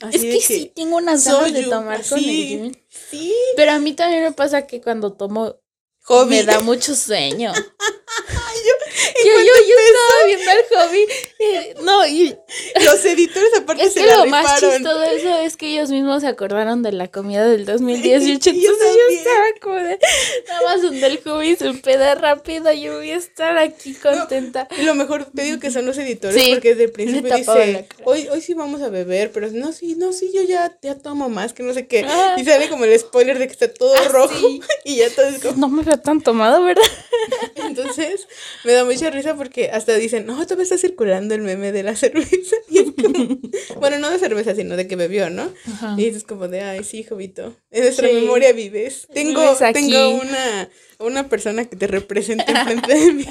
Así 0.02 0.16
Es 0.18 0.22
que, 0.22 0.30
que 0.32 0.42
sí, 0.42 0.72
tengo 0.76 0.98
unas 0.98 1.26
ganas 1.26 1.54
de 1.54 1.64
tomar 1.64 2.04
con 2.08 2.18
el 2.20 2.26
así. 2.26 2.48
Jimin. 2.48 2.78
Sí, 2.90 3.34
Pero 3.56 3.72
a 3.74 3.80
mí 3.80 3.94
también 3.94 4.24
me 4.24 4.32
pasa 4.32 4.68
que 4.68 4.82
cuando 4.82 5.14
tomo 5.14 5.56
hobby. 6.04 6.30
me 6.38 6.44
da 6.44 6.60
mucho 6.62 6.96
sueño. 6.96 7.54
¿En 7.56 7.64
Yo, 9.26 9.32
yo, 9.32 9.54
yo 9.68 9.76
estaba 9.88 10.26
viendo 10.26 10.52
el 10.52 10.88
hobby. 10.88 11.06
eh, 11.40 11.76
no, 11.82 12.08
y 12.08 12.36
Los 12.84 13.04
editores 13.06 13.50
aparte 13.58 13.84
es 13.84 13.94
se 13.94 14.02
que 14.02 14.06
la 14.08 14.18
lo 14.18 14.26
más 14.28 14.60
chistoso 14.60 15.00
de 15.00 15.16
eso 15.18 15.40
es 15.40 15.58
que 15.58 15.68
ellos 15.68 15.90
mismos 15.90 16.22
se 16.22 16.28
acordaron 16.28 16.82
de 16.84 16.92
la 16.92 17.08
comida 17.10 17.46
del 17.48 17.66
2018. 17.66 18.52
Yo 18.52 18.56
Entonces 18.56 18.96
yo 18.96 19.16
estaba 19.18 19.46
como 19.62 19.76
de, 19.76 20.00
nada 20.48 20.62
más 20.64 20.84
un 20.84 21.00
del 21.02 21.20
hobby 21.24 21.56
se 21.56 21.74
peda 21.74 22.16
rápido. 22.16 22.72
Yo 22.72 22.96
voy 22.98 23.12
a 23.12 23.18
estar 23.18 23.58
aquí 23.58 23.94
contenta. 23.96 24.68
Lo 24.84 24.96
mejor 24.96 25.26
te 25.26 25.44
digo 25.44 25.60
que 25.60 25.72
son 25.72 25.86
los 25.86 25.98
editores 25.98 26.42
Sí, 26.42 26.52
porque 26.54 26.70
desde 26.70 26.84
el 26.86 26.92
principio 26.92 27.36
dice, 27.36 27.88
hoy, 28.04 28.28
hoy 28.30 28.42
sí 28.42 28.54
vamos 28.54 28.82
a 28.82 28.90
beber, 28.90 29.32
pero 29.32 29.50
no, 29.52 29.72
sí, 29.74 29.96
no, 29.98 30.14
sí, 30.14 30.32
yo 30.34 30.42
ya, 30.44 30.78
ya 30.82 30.96
tomo 30.96 31.30
más, 31.30 31.54
que 31.54 31.64
no 31.64 31.74
sé 31.74 31.88
qué. 31.88 32.06
Ah. 32.08 32.36
Y 32.38 32.46
sale 32.46 32.70
como 32.70 32.86
el 32.86 32.98
spoiler 33.00 33.40
de 33.40 33.48
que 33.48 33.54
está 33.54 33.72
todo 33.74 33.94
Ah, 33.96 34.08
rojo 34.10 34.34
sí. 34.38 34.62
y 34.86 34.98
ya 34.98 35.10
todo 35.10 35.28
es 35.28 35.42
como... 35.42 35.56
No 35.58 35.70
me 35.70 35.84
veo 35.84 35.98
tan 36.00 36.22
tomado, 36.22 36.64
¿verdad? 36.64 36.84
Entonces 37.56 38.28
me 38.64 38.74
da 38.74 38.85
mucha 38.86 39.10
risa 39.10 39.36
porque 39.36 39.70
hasta 39.72 39.94
dicen, 39.96 40.26
no, 40.26 40.42
todavía 40.44 40.64
está 40.64 40.78
circulando 40.78 41.36
el 41.36 41.42
meme 41.42 41.72
de 41.72 41.84
la 41.84 41.96
cerveza. 41.96 42.56
Y 42.70 42.80
es 42.80 42.86
como, 43.02 43.38
bueno, 43.80 44.00
no 44.00 44.10
de 44.10 44.20
cerveza, 44.20 44.56
sino 44.56 44.76
de 44.78 44.88
que 44.88 44.96
bebió, 44.96 45.30
¿no? 45.30 45.52
Ajá. 45.68 45.96
Y 45.98 46.06
dices 46.06 46.24
como 46.24 46.48
de, 46.48 46.62
ay, 46.62 46.84
sí, 46.84 47.04
Jovito, 47.04 47.56
en 47.72 47.84
nuestra 47.84 48.08
Sí. 48.08 48.14
memoria 48.16 48.54
vives. 48.54 49.08
Tengo, 49.14 49.56
tengo 49.74 50.10
una, 50.22 50.70
una 51.00 51.28
persona 51.30 51.66
que 51.66 51.76
te 51.76 51.88
representa 51.88 52.46
enfrente 52.62 52.94
de 52.94 53.12
mí. 53.14 53.26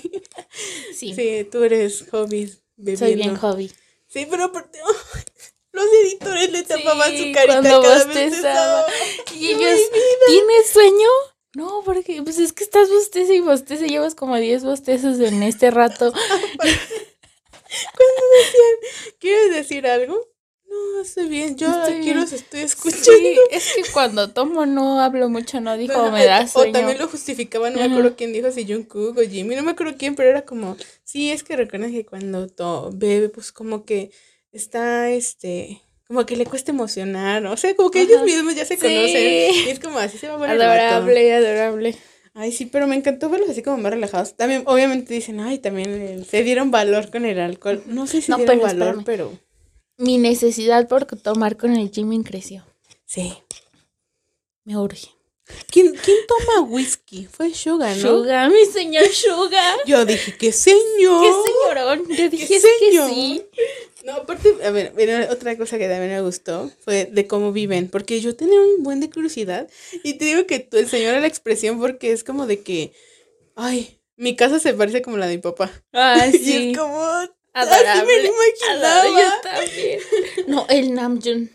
Sí, 0.95 1.15
Sí, 1.15 1.49
tú 1.51 1.65
eres 1.65 2.05
hobby 2.11 2.53
bebiendo. 2.77 3.07
soy 3.07 3.15
bien 3.15 3.37
hobby. 3.37 3.71
Sí, 4.07 4.27
pero 4.31 4.45
aparte, 4.45 4.79
los 5.73 5.85
editores 6.05 6.53
le 6.53 6.63
tapaban 6.63 7.11
Sí, 7.11 7.19
su 7.29 7.33
carita 7.33 7.63
cada 7.63 8.05
vez. 8.07 8.35
Y 9.35 9.49
ellos, 9.49 9.81
¿tienes 10.29 10.71
sueño? 10.73 11.09
No, 11.55 11.83
porque 11.85 12.23
pues 12.23 12.39
es 12.39 12.53
que 12.53 12.65
estás 12.65 12.89
bosteza 12.91 13.33
y 13.33 13.41
bosteza. 13.41 13.87
Llevas 13.87 14.15
como 14.15 14.37
10 14.37 14.65
bostezos 14.65 15.19
en 15.21 15.43
este 15.43 15.71
rato. 15.71 16.13
¿Quieres 19.19 19.55
decir 19.55 19.87
algo? 19.87 20.17
No, 20.69 21.01
estoy 21.03 21.29
bien, 21.29 21.57
yo 21.57 21.69
Estoy 21.69 21.95
aquí 21.95 22.05
bien. 22.07 22.21
los 22.21 22.33
estoy 22.33 22.61
escuchando. 22.61 23.03
Sí, 23.05 23.37
es 23.51 23.73
que 23.75 23.83
cuando 23.93 24.31
tomo 24.33 24.67
no 24.67 25.01
hablo 25.01 25.29
mucho, 25.29 25.61
no 25.61 25.77
dijo 25.77 25.93
Ajá, 25.95 26.11
me 26.11 26.25
da 26.25 26.41
o- 26.43 26.49
sueño. 26.49 26.71
O 26.71 26.73
también 26.73 26.99
lo 26.99 27.07
justificaba, 27.09 27.71
no 27.71 27.79
me 27.79 27.85
acuerdo 27.85 28.17
quién 28.17 28.33
dijo, 28.33 28.51
si 28.51 28.67
Jungkook 28.67 29.17
o 29.19 29.23
Jimmy, 29.23 29.55
no 29.55 29.63
me 29.63 29.71
acuerdo 29.73 29.95
quién, 29.97 30.17
pero 30.17 30.31
era 30.31 30.45
como, 30.45 30.77
sí, 31.05 31.31
es 31.31 31.45
que 31.45 31.55
recuerda 31.57 31.89
que 31.89 32.05
cuando 32.05 32.49
to- 32.49 32.91
bebe, 32.93 33.29
pues 33.29 33.53
como 33.53 33.85
que 33.85 34.11
está, 34.51 35.11
este, 35.11 35.81
como 36.07 36.25
que 36.27 36.37
le 36.37 36.45
cuesta 36.47 36.71
emocionar, 36.73 37.43
¿no? 37.43 37.53
o 37.53 37.57
sea, 37.57 37.75
como 37.77 37.91
que 37.91 38.03
ellos 38.03 38.23
mismos 38.23 38.55
ya 38.55 38.65
se 38.65 38.77
Sí. 38.77 38.81
conocen, 38.83 39.55
y 39.67 39.69
es 39.71 39.81
como 39.81 39.99
así 39.99 40.19
se 40.19 40.29
va 40.29 40.35
a 40.35 40.39
poner. 40.39 40.61
Adorable, 40.61 41.33
adorable. 41.35 41.97
Ay, 42.35 42.51
sí, 42.53 42.67
pero 42.67 42.87
me 42.89 42.97
encantó 42.97 43.29
verlos 43.31 43.49
así 43.51 43.63
como 43.63 43.77
más 43.79 43.93
relajados. 43.93 44.35
También, 44.37 44.65
obviamente 44.67 45.15
dicen, 45.15 45.39
ay, 45.41 45.59
también 45.59 45.91
eh, 45.93 46.25
se 46.29 46.43
dieron 46.43 46.71
valor 46.73 47.11
con 47.11 47.25
el 47.25 47.39
alcohol. 47.39 47.83
No 47.87 48.07
sé 48.09 48.21
si 48.23 48.31
No, 48.33 48.39
dieron 48.39 48.57
pero 48.59 48.67
valor, 48.67 48.99
espérame. 48.99 49.05
pero 49.05 49.39
Mi 49.99 50.19
necesidad 50.19 50.89
por 50.89 51.05
tomar 51.07 51.57
con 51.57 51.77
el 51.77 51.91
Jimin 51.91 52.23
creció. 52.25 52.65
sí. 53.07 53.33
Me 54.65 54.77
urge. 54.79 55.09
¿Quién, 55.71 55.95
quién 56.03 56.17
toma 56.27 56.63
whisky? 56.67 57.27
Fue 57.27 57.53
Suga, 57.53 57.95
¿no? 57.95 58.01
Suga, 58.01 58.49
mi 58.49 58.65
señor 58.65 59.07
Suga. 59.09 59.63
Yo 59.87 60.07
dije, 60.07 60.35
¿qué 60.39 60.53
señor? 60.53 61.23
Qué 61.23 61.33
señorón. 61.53 62.09
Yo 62.17 62.31
dije 62.31 62.47
¿Qué 62.49 62.61
que 62.81 63.07
sí. 63.09 63.43
No, 64.05 64.13
aparte, 64.17 64.55
a 64.65 64.71
ver, 64.71 64.93
mira, 64.97 65.29
otra 65.31 65.57
cosa 65.57 65.79
que 65.79 65.89
también 65.89 66.13
me 66.13 66.21
gustó 66.21 66.71
fue 66.85 67.07
de 67.11 67.27
cómo 67.27 67.53
viven, 67.53 67.89
porque 67.89 68.21
yo 68.21 68.37
tenía 68.37 68.61
un 68.61 68.83
buen 68.83 69.01
de 69.01 69.09
curiosidad 69.11 69.69
y 70.03 70.15
te 70.15 70.27
digo 70.27 70.47
que 70.47 70.59
tú, 70.61 70.77
el 70.77 70.89
señor 70.89 71.15
a 71.15 71.21
la 71.21 71.27
expresión 71.27 71.81
porque 71.81 72.13
es 72.13 72.23
como 72.23 72.47
de 72.47 72.61
que, 72.61 72.93
ay, 73.57 73.99
mi 74.17 74.37
casa 74.37 74.59
se 74.61 74.75
parece 74.75 75.03
como 75.03 75.17
la 75.17 75.27
de 75.27 75.37
mi 75.37 75.43
papá. 75.43 75.71
Ah, 75.93 76.27
Y 76.33 76.39
sí. 76.39 76.71
es 76.73 76.79
como, 76.79 77.01
así 77.03 77.31
me 77.55 77.61
Adorable. 77.63 78.23
lo 78.23 78.29
imaginaba. 78.29 79.01
Adorable, 79.01 79.23
Yo 79.23 79.41
también. 79.43 80.01
No, 80.49 80.67
el 80.69 80.95
Namjoon. 80.95 81.51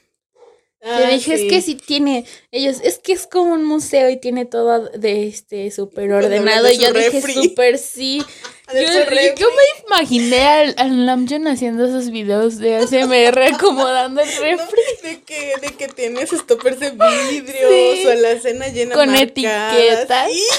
Te 0.81 0.87
Ah, 0.87 1.09
dije, 1.11 1.33
es 1.33 1.41
que 1.41 1.61
sí 1.61 1.75
tiene, 1.75 2.23
ellos, 2.51 2.77
es 2.81 2.99
que 2.99 3.11
es 3.11 3.27
como 3.27 3.51
un 3.53 3.65
museo 3.65 4.09
y 4.09 4.15
tiene 4.17 4.45
todo 4.45 4.87
de 4.89 5.27
este 5.27 5.69
súper 5.71 6.09
ordenado. 6.13 6.71
Y 6.71 6.77
yo 6.77 6.93
dije, 6.93 7.21
súper 7.21 7.77
sí. 7.77 8.23
Yo, 8.73 9.35
yo 9.37 9.47
me 9.49 9.85
imaginé 9.87 10.41
al, 10.47 10.75
al 10.77 11.05
Namjoon 11.05 11.47
haciendo 11.47 11.85
esos 11.85 12.11
videos 12.11 12.57
de 12.59 12.75
ASMR 12.77 13.41
acomodando 13.53 14.21
el 14.21 14.27
refri 14.27 14.81
De 15.03 15.21
que, 15.21 15.53
de 15.61 15.67
que 15.75 15.87
tiene 15.87 16.27
sus 16.27 16.45
toppers 16.45 16.79
de 16.79 16.91
vidrio, 16.91 17.67
Sí. 17.69 18.01
su 18.03 18.09
alacena 18.09 18.67
llena 18.67 18.95
Con 18.95 19.09
marcada, 19.11 19.75
etiquetas. 19.77 20.31
sí. 20.31 20.41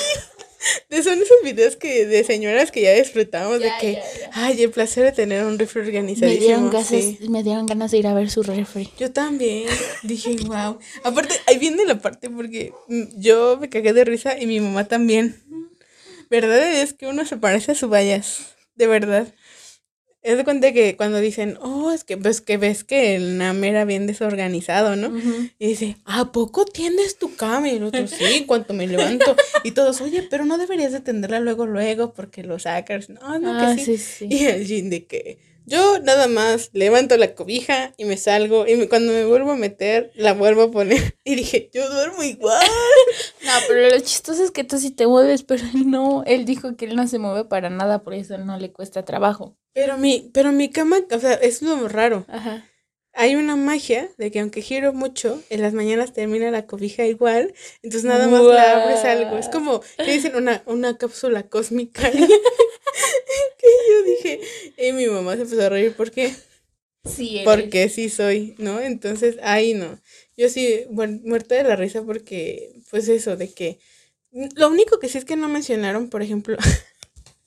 De 0.90 1.02
son 1.02 1.14
esos 1.14 1.38
videos 1.42 1.76
que 1.76 2.04
de 2.04 2.22
señoras 2.22 2.70
que 2.70 2.82
ya 2.82 2.92
disfrutamos 2.92 3.60
Ya, 3.60 3.64
de 3.66 3.72
que, 3.80 3.92
ya, 3.94 4.02
ya. 4.20 4.30
ay, 4.34 4.62
el 4.62 4.70
placer 4.70 5.04
de 5.04 5.12
tener 5.12 5.42
un 5.44 5.58
refri 5.58 5.80
me 5.80 5.86
organizadísimo. 5.88 6.44
dieron, 6.44 6.70
ganas, 6.70 6.86
sí. 6.86 7.18
me 7.30 7.42
dieron 7.42 7.64
ganas 7.64 7.90
de 7.92 7.96
ir 7.96 8.06
a 8.06 8.12
ver 8.12 8.28
su 8.28 8.42
refri. 8.42 8.90
Yo 8.98 9.10
también 9.10 9.66
dije, 10.02 10.36
wow. 10.44 10.78
Aparte, 11.02 11.34
ahí 11.46 11.56
viene 11.56 11.86
la 11.86 11.94
parte 11.98 12.28
porque 12.28 12.74
mm, 12.88 13.04
yo 13.18 13.56
me 13.58 13.70
cagué 13.70 13.94
de 13.94 14.04
risa 14.04 14.38
y 14.38 14.44
mi 14.44 14.60
mamá 14.60 14.84
también. 14.86 15.42
Verdad 16.30 16.80
es 16.80 16.94
que 16.94 17.06
uno 17.06 17.26
se 17.26 17.36
parece 17.36 17.72
a 17.72 17.74
su 17.74 17.88
vallas, 17.88 18.54
de 18.76 18.86
verdad. 18.86 19.34
Es 20.22 20.36
de 20.36 20.44
cuenta 20.44 20.72
que 20.74 20.96
cuando 20.98 21.18
dicen, 21.18 21.56
oh, 21.62 21.90
es 21.92 22.04
que 22.04 22.18
pues 22.18 22.42
que 22.42 22.58
ves 22.58 22.84
que 22.84 23.16
el 23.16 23.38
NAM 23.38 23.64
era 23.64 23.86
bien 23.86 24.06
desorganizado, 24.06 24.94
¿no? 24.94 25.10
Y 25.58 25.66
dice, 25.68 25.96
¿a 26.04 26.30
poco 26.30 26.66
tiendes 26.66 27.18
tu 27.18 27.34
cama? 27.36 27.70
Y 27.70 27.76
el 27.76 27.84
otro, 27.84 28.06
sí, 28.06 28.22
en 28.34 28.44
cuanto 28.44 28.74
me 28.74 28.86
levanto. 28.86 29.34
Y 29.64 29.70
todos, 29.70 30.02
oye, 30.02 30.22
pero 30.30 30.44
no 30.44 30.58
deberías 30.58 30.92
de 30.92 31.00
tenderla 31.00 31.40
luego, 31.40 31.64
luego, 31.66 32.12
porque 32.12 32.42
lo 32.42 32.58
sacas. 32.58 33.08
No, 33.08 33.38
no, 33.38 33.52
Ah, 33.58 33.74
que 33.74 33.82
sí. 33.82 33.96
sí, 33.96 34.04
sí. 34.04 34.26
Y 34.30 34.44
el 34.44 34.66
Jin 34.66 34.90
de 34.90 35.06
que 35.06 35.38
yo 35.66 35.98
nada 36.00 36.26
más 36.28 36.70
levanto 36.72 37.16
la 37.16 37.34
cobija 37.34 37.94
y 37.96 38.04
me 38.04 38.16
salgo. 38.16 38.66
Y 38.66 38.76
me- 38.76 38.88
cuando 38.88 39.12
me 39.12 39.24
vuelvo 39.24 39.52
a 39.52 39.56
meter, 39.56 40.10
la 40.14 40.32
vuelvo 40.34 40.62
a 40.62 40.70
poner. 40.70 41.14
Y 41.24 41.34
dije, 41.36 41.70
yo 41.72 41.88
duermo 41.90 42.22
igual. 42.22 42.66
No, 43.44 43.52
pero 43.68 43.88
lo 43.88 43.98
chistoso 44.00 44.44
es 44.44 44.50
que 44.50 44.64
tú 44.64 44.78
sí 44.78 44.90
te 44.90 45.06
mueves, 45.06 45.42
pero 45.42 45.62
él 45.74 45.90
no. 45.90 46.22
Él 46.26 46.44
dijo 46.44 46.76
que 46.76 46.84
él 46.84 46.96
no 46.96 47.06
se 47.08 47.18
mueve 47.18 47.44
para 47.46 47.70
nada, 47.70 48.02
por 48.02 48.14
eso 48.14 48.36
no 48.38 48.58
le 48.58 48.70
cuesta 48.72 49.04
trabajo. 49.04 49.56
Pero 49.72 49.96
mi, 49.96 50.30
pero 50.34 50.52
mi 50.52 50.68
cama, 50.68 50.98
o 51.10 51.18
sea, 51.18 51.34
es 51.34 51.62
lo 51.62 51.88
raro. 51.88 52.24
Ajá. 52.28 52.64
Hay 53.20 53.36
una 53.36 53.54
magia 53.54 54.08
de 54.16 54.30
que 54.30 54.40
aunque 54.40 54.62
giro 54.62 54.94
mucho, 54.94 55.42
en 55.50 55.60
las 55.60 55.74
mañanas 55.74 56.14
termina 56.14 56.50
la 56.50 56.66
cobija 56.66 57.04
igual. 57.04 57.52
Entonces 57.82 58.04
nada 58.04 58.28
más 58.28 58.42
la 58.42 58.82
abres 58.82 59.04
algo. 59.04 59.36
Es 59.36 59.50
como, 59.50 59.82
que 59.98 60.10
dicen? 60.10 60.34
Una, 60.36 60.62
una 60.64 60.96
cápsula 60.96 61.42
cósmica. 61.42 62.10
que 63.58 63.68
yo 63.90 64.02
dije, 64.06 64.40
y 64.78 64.92
mi 64.92 65.06
mamá 65.06 65.36
se 65.36 65.42
empezó 65.42 65.62
a 65.62 65.68
reír. 65.68 65.94
¿Por 65.94 66.10
qué? 66.10 66.32
Sí, 67.04 67.38
él 67.40 67.44
Porque 67.44 67.90
sí 67.90 68.08
soy, 68.08 68.54
¿no? 68.56 68.80
Entonces, 68.80 69.36
ahí 69.42 69.74
no. 69.74 70.00
Yo 70.38 70.48
sí, 70.48 70.84
muer- 70.90 71.20
muerta 71.22 71.56
de 71.56 71.64
la 71.64 71.76
risa 71.76 72.02
porque, 72.02 72.72
pues 72.90 73.06
eso, 73.08 73.36
de 73.36 73.52
que... 73.52 73.78
Lo 74.56 74.68
único 74.68 74.98
que 74.98 75.10
sí 75.10 75.18
es 75.18 75.26
que 75.26 75.36
no 75.36 75.48
mencionaron, 75.50 76.08
por 76.08 76.22
ejemplo... 76.22 76.56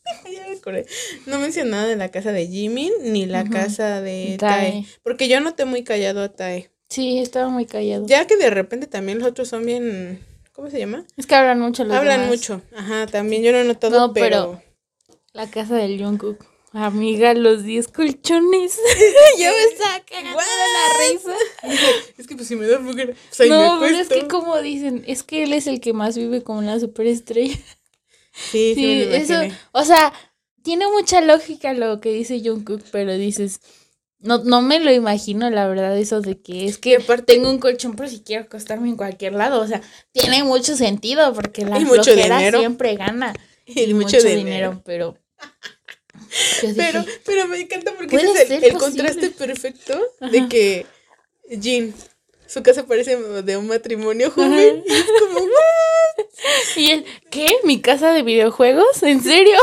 No 1.25 1.39
mencionaron 1.39 1.89
de 1.89 1.95
la 1.95 2.09
casa 2.11 2.31
de 2.31 2.47
Jimin 2.47 2.91
ni 3.03 3.25
la 3.25 3.43
casa 3.45 4.01
de 4.01 4.37
Tae. 4.39 4.71
Tae. 4.71 4.85
Porque 5.03 5.27
yo 5.27 5.39
noté 5.39 5.65
muy 5.65 5.83
callado 5.83 6.21
a 6.21 6.29
Tae. 6.29 6.69
Sí, 6.89 7.19
estaba 7.19 7.49
muy 7.49 7.65
callado. 7.65 8.05
Ya 8.05 8.27
que 8.27 8.37
de 8.37 8.49
repente 8.49 8.87
también 8.87 9.19
los 9.19 9.27
otros 9.27 9.47
son 9.47 9.65
bien... 9.65 10.19
¿Cómo 10.51 10.69
se 10.69 10.77
llama? 10.77 11.05
Es 11.17 11.25
que 11.25 11.33
hablan 11.33 11.59
mucho 11.59 11.83
los 11.83 11.95
Hablan 11.97 12.21
demás. 12.21 12.37
mucho. 12.37 12.61
Ajá, 12.75 13.07
también 13.07 13.41
yo 13.41 13.51
no 13.51 13.57
he 13.59 13.63
notado, 13.63 13.97
No, 13.99 14.13
pero... 14.13 14.61
pero- 14.61 14.61
La 15.33 15.49
casa 15.49 15.75
del 15.75 15.99
Jungkook. 15.99 16.45
Amiga, 16.73 17.33
los 17.35 17.63
10 17.63 17.87
colchones. 17.89 18.79
Yo 19.39 19.51
me 19.51 20.19
de 20.19 20.33
la 20.33 21.11
risa. 21.11 21.35
Es 22.17 22.25
que 22.25 22.35
pues 22.35 22.47
si 22.47 22.55
me 22.55 22.65
da 22.65 22.79
flojera, 22.79 23.13
pues 23.29 23.41
ahí 23.41 23.49
no, 23.49 23.79
me 23.79 23.87
pero 23.87 23.99
es 23.99 24.07
que 24.09 24.27
como 24.27 24.59
dicen, 24.59 25.03
es 25.05 25.21
que 25.21 25.43
él 25.43 25.53
es 25.53 25.67
el 25.67 25.79
que 25.79 25.93
más 25.93 26.17
vive 26.17 26.41
como 26.41 26.57
una 26.59 26.79
superestrella. 26.79 27.55
Sí, 28.33 28.73
sí, 28.73 28.75
Sí, 28.75 29.05
me 29.09 29.17
eso, 29.17 29.35
o 29.71 29.85
sea, 29.85 30.11
tiene 30.63 30.87
mucha 30.87 31.21
lógica 31.21 31.73
lo 31.73 32.01
que 32.01 32.11
dice 32.11 32.41
Jungkook, 32.43 32.81
pero 32.91 33.13
dices, 33.13 33.59
no, 34.19 34.43
no 34.43 34.61
me 34.61 34.79
lo 34.79 34.91
imagino, 34.91 35.49
la 35.49 35.67
verdad, 35.67 35.97
eso 35.97 36.21
de 36.21 36.41
que 36.41 36.65
es 36.65 36.77
que 36.77 36.97
aparte- 36.97 37.33
tengo 37.33 37.49
un 37.49 37.59
colchón, 37.59 37.95
pero 37.95 38.09
si 38.09 38.21
quiero 38.21 38.45
acostarme 38.45 38.89
en 38.89 38.95
cualquier 38.97 39.33
lado, 39.33 39.61
o 39.61 39.67
sea, 39.67 39.81
tiene 40.11 40.43
mucho 40.43 40.75
sentido, 40.75 41.33
porque 41.33 41.65
la 41.65 41.79
mucho 41.79 42.15
dinero. 42.15 42.59
siempre 42.59 42.95
gana. 42.95 43.33
Y 43.65 43.93
mucho 43.93 44.21
dinero. 44.21 44.81
pero... 44.83 45.17
dije, 46.61 46.73
Pero, 46.75 47.05
pero 47.25 47.47
me 47.47 47.61
encanta 47.61 47.93
porque 47.95 48.15
es 48.15 48.49
el, 48.63 48.77
contraste 48.77 49.29
perfecto 49.31 49.99
Ajá. 50.19 50.31
de 50.31 50.47
que 50.49 50.85
Jin, 51.61 51.93
su 52.47 52.63
casa 52.63 52.85
parece 52.85 53.17
de 53.17 53.57
un 53.57 53.67
matrimonio 53.67 54.31
joven. 54.31 54.83
Y 54.93 54.93
es 54.93 55.05
como, 55.19 55.39
¿Y 56.75 56.91
él, 56.91 57.05
qué? 57.29 57.47
¿Mi 57.63 57.81
casa 57.81 58.11
de 58.13 58.23
videojuegos? 58.23 59.01
¿En 59.03 59.21
serio? 59.23 59.57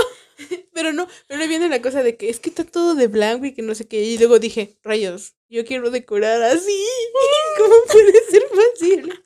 pero 0.72 0.92
no, 0.92 1.06
pero 1.26 1.46
viene 1.46 1.68
la 1.68 1.82
cosa 1.82 2.02
de 2.02 2.16
que 2.16 2.28
es 2.28 2.40
que 2.40 2.50
está 2.50 2.64
todo 2.64 2.94
de 2.94 3.06
blanco 3.06 3.46
y 3.46 3.52
que 3.52 3.62
no 3.62 3.74
sé 3.74 3.86
qué. 3.86 4.02
Y 4.02 4.18
luego 4.18 4.38
dije, 4.38 4.76
rayos, 4.82 5.34
yo 5.48 5.64
quiero 5.64 5.90
decorar 5.90 6.42
así. 6.42 6.84
¿Cómo 7.58 7.74
puede 7.90 8.12
ser 8.30 8.42
fácil? 8.48 9.20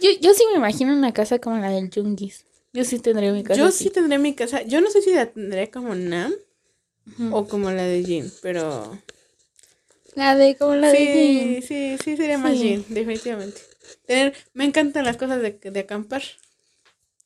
Yo, 0.00 0.10
yo 0.20 0.34
sí 0.34 0.44
me 0.50 0.58
imagino 0.58 0.92
una 0.92 1.12
casa 1.12 1.38
como 1.38 1.58
la 1.58 1.70
del 1.70 1.90
Jungis. 1.92 2.44
Yo 2.72 2.84
sí 2.84 2.98
tendría 2.98 3.32
mi 3.32 3.44
casa 3.44 3.60
Yo 3.60 3.66
así. 3.66 3.84
sí 3.84 3.90
tendré 3.90 4.18
mi 4.18 4.34
casa. 4.34 4.62
Yo 4.62 4.80
no 4.80 4.90
sé 4.90 5.00
si 5.00 5.12
la 5.12 5.26
tendré 5.26 5.70
como 5.70 5.94
Nam 5.94 6.34
o 7.30 7.46
como 7.46 7.70
la 7.70 7.84
de 7.84 8.02
Jin, 8.02 8.32
pero. 8.42 8.98
La 10.14 10.34
de 10.36 10.56
como 10.56 10.74
la 10.76 10.90
de 10.92 10.98
Sí, 10.98 11.66
sí, 11.66 11.96
sí, 12.02 12.16
sería 12.16 12.38
más 12.38 12.52
Sí. 12.52 12.58
Jin, 12.60 12.84
definitivamente. 12.88 13.60
Tener, 14.06 14.34
me 14.52 14.64
encantan 14.64 15.04
las 15.04 15.16
cosas 15.16 15.42
de, 15.42 15.52
de 15.52 15.80
acampar. 15.80 16.22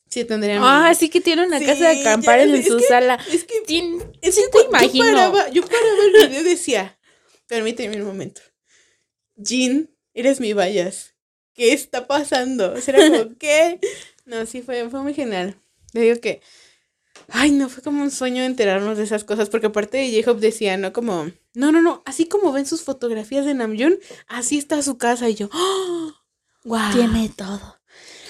Sí, 0.09 0.25
tendría 0.25 0.59
Ah, 0.63 0.95
sí 0.95 1.11
que 1.11 1.21
tiene 1.21 1.47
una 1.47 1.59
Sí, 1.59 1.67
casa 1.67 1.89
de 1.91 2.01
acampar 2.01 2.39
ya 2.39 2.45
en 2.57 2.65
su 2.65 2.79
que- 2.79 2.85
sala. 2.85 3.19
Es 3.31 3.45
que, 3.45 3.63
Tien- 3.67 4.03
es 4.23 4.35
sí 4.35 4.41
que 4.51 4.59
te 4.61 4.65
imagino. 4.67 5.05
Yo 5.05 5.13
paraba, 5.13 5.49
yo 5.51 5.63
paraba 5.63 5.87
el 6.07 6.29
video 6.29 6.41
y 6.41 6.45
decía, 6.45 6.99
permíteme 7.47 7.97
un 8.01 8.07
momento. 8.07 8.41
Jin, 9.43 9.91
eres 10.15 10.41
mi 10.41 10.53
vallas. 10.55 11.15
¿Qué 11.55 11.73
está 11.73 12.07
pasando? 12.07 12.75
Era 12.87 13.11
como, 13.11 13.37
¿qué? 13.39 13.81
No, 14.25 14.47
sí, 14.47 14.63
fue, 14.63 14.89
fue 14.89 15.01
muy 15.03 15.13
genial. 15.15 15.57
Le 15.93 16.01
digo 16.03 16.21
que, 16.21 16.41
ay, 17.29 17.51
no, 17.51 17.69
fue 17.69 17.83
como 17.83 18.03
un 18.03 18.11
sueño 18.11 18.43
enterarnos 18.45 18.97
de 18.97 19.05
esas 19.05 19.25
cosas, 19.25 19.51
porque 19.51 19.67
aparte 19.67 19.99
de 19.99 20.23
J-Hope 20.23 20.41
decía, 20.41 20.77
¿no? 20.77 20.93
Como, 20.93 21.31
no, 21.59 21.73
no, 21.73 21.83
no, 21.83 22.05
así 22.07 22.27
como 22.27 22.53
ven 22.53 22.67
sus 22.67 22.83
fotografías 22.83 23.45
de 23.45 23.53
Namjoon, 23.53 23.99
así 24.29 24.59
está 24.59 24.81
su 24.81 24.97
casa. 24.97 25.29
Y 25.29 25.35
yo, 25.35 25.51
¡oh! 25.53 26.13
¡Wow! 26.63 26.93
Tiene 26.93 27.29
todo. 27.31 27.81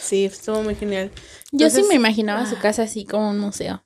Sí, 0.01 0.25
estuvo 0.25 0.63
muy 0.63 0.75
genial. 0.75 1.11
Yo 1.53 1.69
sí 1.69 1.83
me 1.83 1.95
imaginaba 1.95 2.47
su 2.47 2.57
ah. 2.57 2.61
casa 2.61 2.85
así 2.85 3.05
como 3.05 3.29
un 3.29 3.39
museo. 3.39 3.85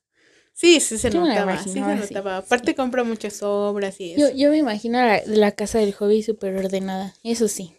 Sí, 0.54 0.78
sí 0.78 0.96
se 0.96 1.10
Yo 1.10 1.26
notaba, 1.26 1.60
sí 1.60 1.70
se 1.72 1.80
notaba. 1.80 2.36
Aparte 2.36 2.76
compra 2.76 3.02
muchas 3.02 3.42
obras 3.42 3.98
y 3.98 4.12
eso. 4.12 4.30
Yo, 4.30 4.36
yo 4.36 4.50
me 4.50 4.58
imagino 4.58 4.98
la, 5.02 5.20
la 5.26 5.50
casa 5.50 5.78
del 5.78 5.92
hobby 5.92 6.22
súper 6.22 6.54
ordenada. 6.54 7.16
Eso 7.24 7.48
sí. 7.48 7.74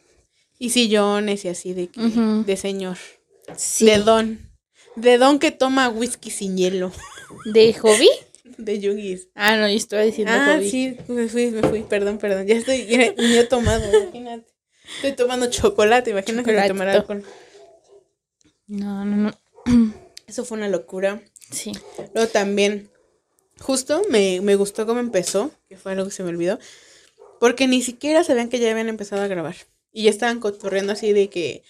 Y 0.60 0.72
sillones 0.72 1.46
y 1.46 1.48
así 1.48 1.74
de, 1.74 1.88
que- 1.88 2.02
de 2.02 2.58
señor. 2.58 2.98
Sí. 3.56 3.86
De 3.86 4.00
don. 4.00 4.52
De 4.98 5.18
don 5.18 5.40
que 5.40 5.52
toma 5.52 5.88
whisky 5.88 6.30
sin 6.30 6.58
hielo. 6.58 6.92
¿De 7.46 7.74
hobby? 7.76 8.10
De 8.58 8.80
Yugis. 8.80 9.30
Ah, 9.36 9.56
no, 9.58 9.68
yo 9.68 9.76
estaba 9.76 10.02
diciendo 10.04 10.34
Ah, 10.36 10.60
sí, 10.62 10.98
me 11.08 11.28
fui, 11.28 11.52
me 11.52 11.62
fui. 11.68 11.84
Perdón, 11.84 12.18
perdón. 12.18 12.46
Ya 12.48 12.56
estoy, 12.56 12.86
he 12.90 13.44
tomado, 13.46 13.84
imagínate. 14.02 14.52
Estoy 14.96 15.14
tomando 15.14 15.50
chocolate, 15.50 16.12
imagínate 16.12 16.52
que 16.52 16.68
Chocolatito. 16.68 16.98
alcohol. 17.14 17.24
No, 18.68 19.06
no, 19.06 19.16
no. 19.18 19.32
Eso 20.28 20.46
fue 20.46 20.58
una 20.58 20.68
locura. 20.68 21.22
Sí. 21.52 21.72
Luego 22.14 22.30
también, 22.30 22.90
justo 23.60 24.02
me, 24.10 24.42
me 24.42 24.56
gustó 24.56 24.86
cómo 24.86 25.00
empezó, 25.00 25.52
que 25.70 25.78
fue 25.78 25.92
algo 25.94 26.06
que 26.06 26.12
se 26.12 26.24
me 26.24 26.30
olvidó, 26.30 26.60
porque 27.40 27.68
ni 27.68 27.82
siquiera 27.82 28.24
sabían 28.24 28.50
que 28.50 28.60
ya 28.60 28.72
habían 28.72 28.90
empezado 28.90 29.22
a 29.22 29.28
grabar. 29.28 29.56
Y 29.92 30.04
ya 30.04 30.10
estaban 30.10 30.40
cotorreando 30.40 30.94
así 30.94 31.14
de 31.14 31.30
que, 31.30 31.64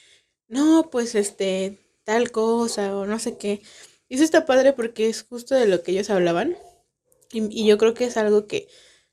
no, 0.47 0.89
pues 0.91 1.15
este, 1.15 1.77
tal 2.03 2.31
cosa 2.31 2.95
o 2.95 3.05
no 3.05 3.19
sé 3.19 3.37
qué. 3.37 3.61
Y 4.07 4.15
eso 4.15 4.23
está 4.23 4.45
padre 4.45 4.73
porque 4.73 5.09
es 5.09 5.23
justo 5.23 5.55
de 5.55 5.67
lo 5.67 5.81
que 5.83 5.91
ellos 5.91 6.09
hablaban. 6.09 6.55
Y, 7.33 7.61
y 7.63 7.67
yo 7.67 7.77
creo 7.77 7.93
que 7.93 8.05
es 8.05 8.15
algo 8.17 8.47
que, 8.47 8.67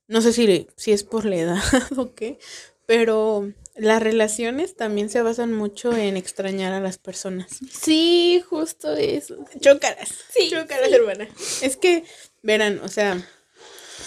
no 0.07 0.21
sé 0.21 0.33
si, 0.33 0.68
si 0.77 0.93
es 0.93 1.03
por 1.03 1.25
la 1.25 1.37
edad 1.37 1.62
o 1.97 2.14
qué, 2.14 2.39
pero 2.87 3.53
las 3.77 4.03
relaciones 4.03 4.77
también 4.77 5.09
se 5.09 5.23
basan 5.23 5.53
mucho 5.53 5.97
en 5.97 6.16
extrañar 6.16 6.73
a 6.73 6.81
las 6.81 6.99
personas. 6.99 7.61
Sí, 7.71 8.43
justo 8.49 8.95
eso. 8.95 9.37
Chócaras. 9.61 10.09
Sí, 10.29 10.51
Chócaras, 10.51 10.93
hermana. 10.93 11.29
Es 11.62 11.77
que, 11.77 12.05
verán, 12.43 12.81
o 12.81 12.89
sea, 12.89 13.27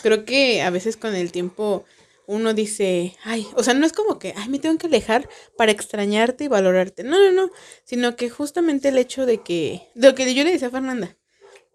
creo 0.01 0.25
que 0.25 0.61
a 0.61 0.69
veces 0.69 0.97
con 0.97 1.15
el 1.15 1.31
tiempo 1.31 1.85
uno 2.27 2.53
dice, 2.53 3.15
ay, 3.23 3.47
o 3.55 3.63
sea, 3.63 3.73
no 3.73 3.85
es 3.85 3.93
como 3.93 4.19
que, 4.19 4.33
ay, 4.37 4.49
me 4.49 4.59
tengo 4.59 4.77
que 4.77 4.87
alejar 4.87 5.27
para 5.57 5.71
extrañarte 5.71 6.43
y 6.43 6.47
valorarte. 6.47 7.03
No, 7.03 7.17
no, 7.19 7.31
no. 7.31 7.51
Sino 7.83 8.15
que 8.15 8.29
justamente 8.29 8.89
el 8.89 8.97
hecho 8.97 9.25
de 9.25 9.41
que, 9.41 9.89
de 9.95 10.09
lo 10.09 10.15
que 10.15 10.33
yo 10.33 10.43
le 10.43 10.51
decía 10.51 10.67
a 10.67 10.71
Fernanda, 10.71 11.17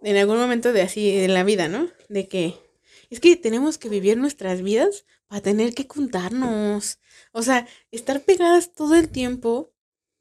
en 0.03 0.17
algún 0.17 0.39
momento 0.39 0.73
de 0.73 0.83
así, 0.83 1.11
en 1.19 1.35
la 1.35 1.45
vida, 1.45 1.69
¿no? 1.69 1.89
De 2.09 2.29
que 2.29 2.55
es 3.11 3.21
que 3.21 3.37
tenemos 3.37 3.79
que 3.79 3.89
vivir 3.89 4.17
nuestras 4.17 4.63
vidas 4.63 5.05
para 5.29 5.43
tener 5.43 5.75
que 5.75 5.87
contarnos. 5.87 6.99
O 7.33 7.43
sea, 7.43 7.67
estar 7.91 8.23
pegadas 8.23 8.73
todo 8.73 8.95
el 8.95 9.09
tiempo 9.09 9.73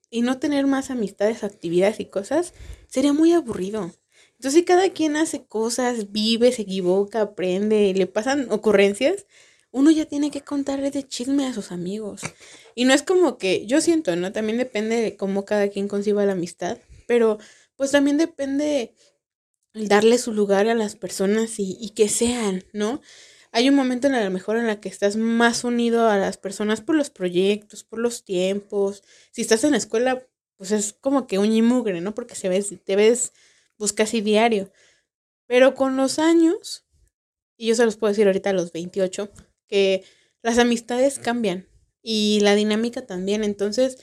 y 0.10 0.22
no 0.22 0.40
tener 0.40 0.68
más 0.68 0.90
amistades, 0.90 1.44
actividades 1.44 2.00
y 2.00 2.06
cosas 2.06 2.54
sería 2.88 3.14
muy 3.14 3.34
aburrido. 3.34 3.92
Entonces, 4.36 4.64
cada 4.66 4.90
quien 4.92 5.18
hace 5.18 5.46
cosas, 5.46 6.12
vive, 6.12 6.52
se 6.52 6.62
equivoca, 6.62 7.22
aprende, 7.22 7.94
le 7.94 8.08
pasan 8.08 8.52
ocurrencias, 8.52 9.26
uno 9.72 9.92
ya 9.92 10.06
tiene 10.06 10.32
que 10.32 10.42
contarle 10.42 10.92
de 10.92 11.08
chisme 11.08 11.46
a 11.46 11.54
sus 11.54 11.72
amigos. 11.72 12.22
Y 12.76 12.86
no 12.86 12.94
es 12.94 13.02
como 13.04 13.38
que, 13.38 13.66
yo 13.66 13.82
siento, 13.82 14.16
¿no? 14.16 14.32
También 14.32 14.58
depende 14.58 15.02
de 15.02 15.18
cómo 15.18 15.44
cada 15.44 15.70
quien 15.70 15.88
conciba 15.88 16.26
la 16.26 16.34
amistad, 16.34 16.78
pero 17.08 17.40
pues 17.76 17.92
también 17.92 18.18
depende 18.18 18.94
darle 19.86 20.18
su 20.18 20.34
lugar 20.34 20.68
a 20.68 20.76
las 20.76 20.96
personas 20.96 21.56
y, 21.58 21.92
que 21.96 22.10
sean, 22.10 22.64
¿no? 22.74 23.02
Hay 23.52 23.70
un 23.70 23.76
momento 23.76 24.08
en 24.08 24.16
a 24.16 24.24
lo 24.24 24.32
mejor 24.32 24.58
en 24.58 24.68
la 24.68 24.80
que 24.80 24.90
estás 24.90 25.16
más 25.16 25.64
unido 25.64 26.10
a 26.10 26.18
las 26.18 26.38
personas 26.38 26.82
por 26.82 26.96
los 26.96 27.10
proyectos, 27.10 27.84
por 27.84 28.00
los 28.00 28.24
tiempos. 28.24 29.04
Si 29.32 29.42
estás 29.42 29.64
en 29.64 29.72
la 29.72 29.78
escuela, 29.78 30.28
pues 30.58 30.72
es 30.72 30.94
como 30.94 31.28
que 31.28 31.40
un 31.40 31.56
¿no? 32.04 32.14
Porque 32.14 32.36
se 32.36 32.50
ves, 32.50 32.74
te 32.84 32.96
ves 32.96 33.34
pues 33.78 33.94
casi 33.94 34.22
diario. 34.22 34.72
Pero 35.48 35.76
con 35.76 35.98
los 35.98 36.20
años, 36.20 36.86
y 37.56 37.68
yo 37.68 37.76
se 37.76 37.86
los 37.86 37.98
puedo 37.98 38.12
decir 38.12 38.28
ahorita 38.28 38.50
a 38.50 38.54
los 38.54 38.72
28, 38.72 39.32
que 39.68 40.04
las 40.42 40.58
amistades 40.58 41.20
cambian 41.20 41.68
y 42.02 42.40
la 42.42 42.56
dinámica 42.56 43.06
también. 43.06 43.44
Entonces, 43.44 43.98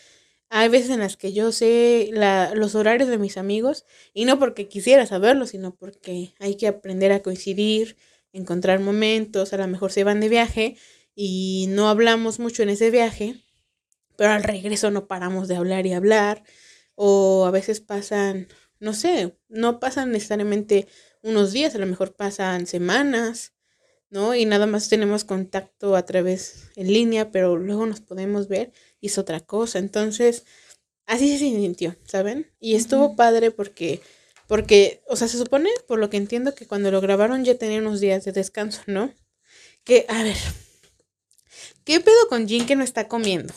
hay 0.57 0.69
veces 0.69 0.91
en 0.91 1.01
las 1.01 1.17
que 1.17 1.33
yo 1.33 1.51
sé 1.51 2.11
la, 2.13 2.55
los 2.55 2.77
horarios 2.77 3.09
de 3.09 3.19
mis 3.19 3.39
amigos 3.39 3.85
y 4.13 4.25
no 4.25 4.39
porque 4.39 4.69
quisiera 4.69 5.05
saberlo, 5.05 5.49
sino 5.49 5.75
porque 5.75 6.33
hay 6.39 6.55
que 6.55 6.69
aprender 6.69 7.11
a 7.11 7.23
coincidir, 7.23 7.97
encontrar 8.33 8.79
momentos, 8.79 9.53
a 9.53 9.57
lo 9.57 9.67
mejor 9.67 9.91
se 9.91 10.05
van 10.05 10.21
de 10.21 10.29
viaje 10.29 10.77
y 11.17 11.67
no 11.71 11.89
hablamos 11.89 12.39
mucho 12.39 12.63
en 12.63 12.69
ese 12.69 12.93
viaje, 12.93 13.43
pero 14.17 14.31
al 14.31 14.45
regreso 14.45 14.93
no 14.93 15.09
paramos 15.09 15.49
de 15.49 15.57
hablar 15.57 15.87
y 15.87 15.93
hablar 15.93 16.45
o 16.95 17.47
a 17.47 17.51
veces 17.51 17.81
pasan, 17.81 18.47
no 18.79 18.93
sé, 18.93 19.37
no 19.49 19.81
pasan 19.81 20.13
necesariamente 20.13 20.87
unos 21.23 21.51
días, 21.51 21.75
a 21.75 21.79
lo 21.79 21.87
mejor 21.87 22.15
pasan 22.15 22.69
semanas 22.69 23.55
¿no? 24.15 24.37
Y 24.37 24.45
nada 24.47 24.67
más 24.67 24.89
tenemos 24.89 25.25
contacto 25.25 25.97
a 25.97 26.05
través 26.05 26.71
en 26.77 26.87
línea, 26.87 27.33
pero 27.33 27.57
luego 27.57 27.85
nos 27.85 28.01
podemos 28.01 28.47
ver 28.47 28.73
es 29.09 29.19
otra 29.19 29.41
cosa. 29.41 29.79
Entonces, 29.79 30.45
así 31.07 31.31
se 31.33 31.39
sintió, 31.39 31.97
¿saben? 32.05 32.51
Y 32.61 32.75
estuvo 32.75 33.17
padre 33.17 33.51
porque, 33.51 34.01
porque, 34.47 35.03
o 35.09 35.17
sea, 35.17 35.29
se 35.29 35.39
supone, 35.39 35.71
por 35.87 35.99
lo 35.99 36.11
que 36.11 36.17
entiendo, 36.17 36.55
que 36.55 36.67
cuando 36.67 36.91
lo 36.91 37.01
grabaron 37.01 37.45
ya 37.45 37.57
tenía 37.57 37.79
unos 37.79 38.01
días 38.01 38.25
de 38.25 38.33
descanso, 38.33 38.83
¿no? 38.87 39.13
Que, 39.85 40.07
a 40.09 40.23
ver, 40.23 40.37
¿qué 41.85 42.01
pedo 42.01 42.29
con 42.29 42.49
Jin 42.49 42.67
que 42.67 42.77
no 42.77 42.85
está 42.85 43.09
comiendo? 43.09 43.53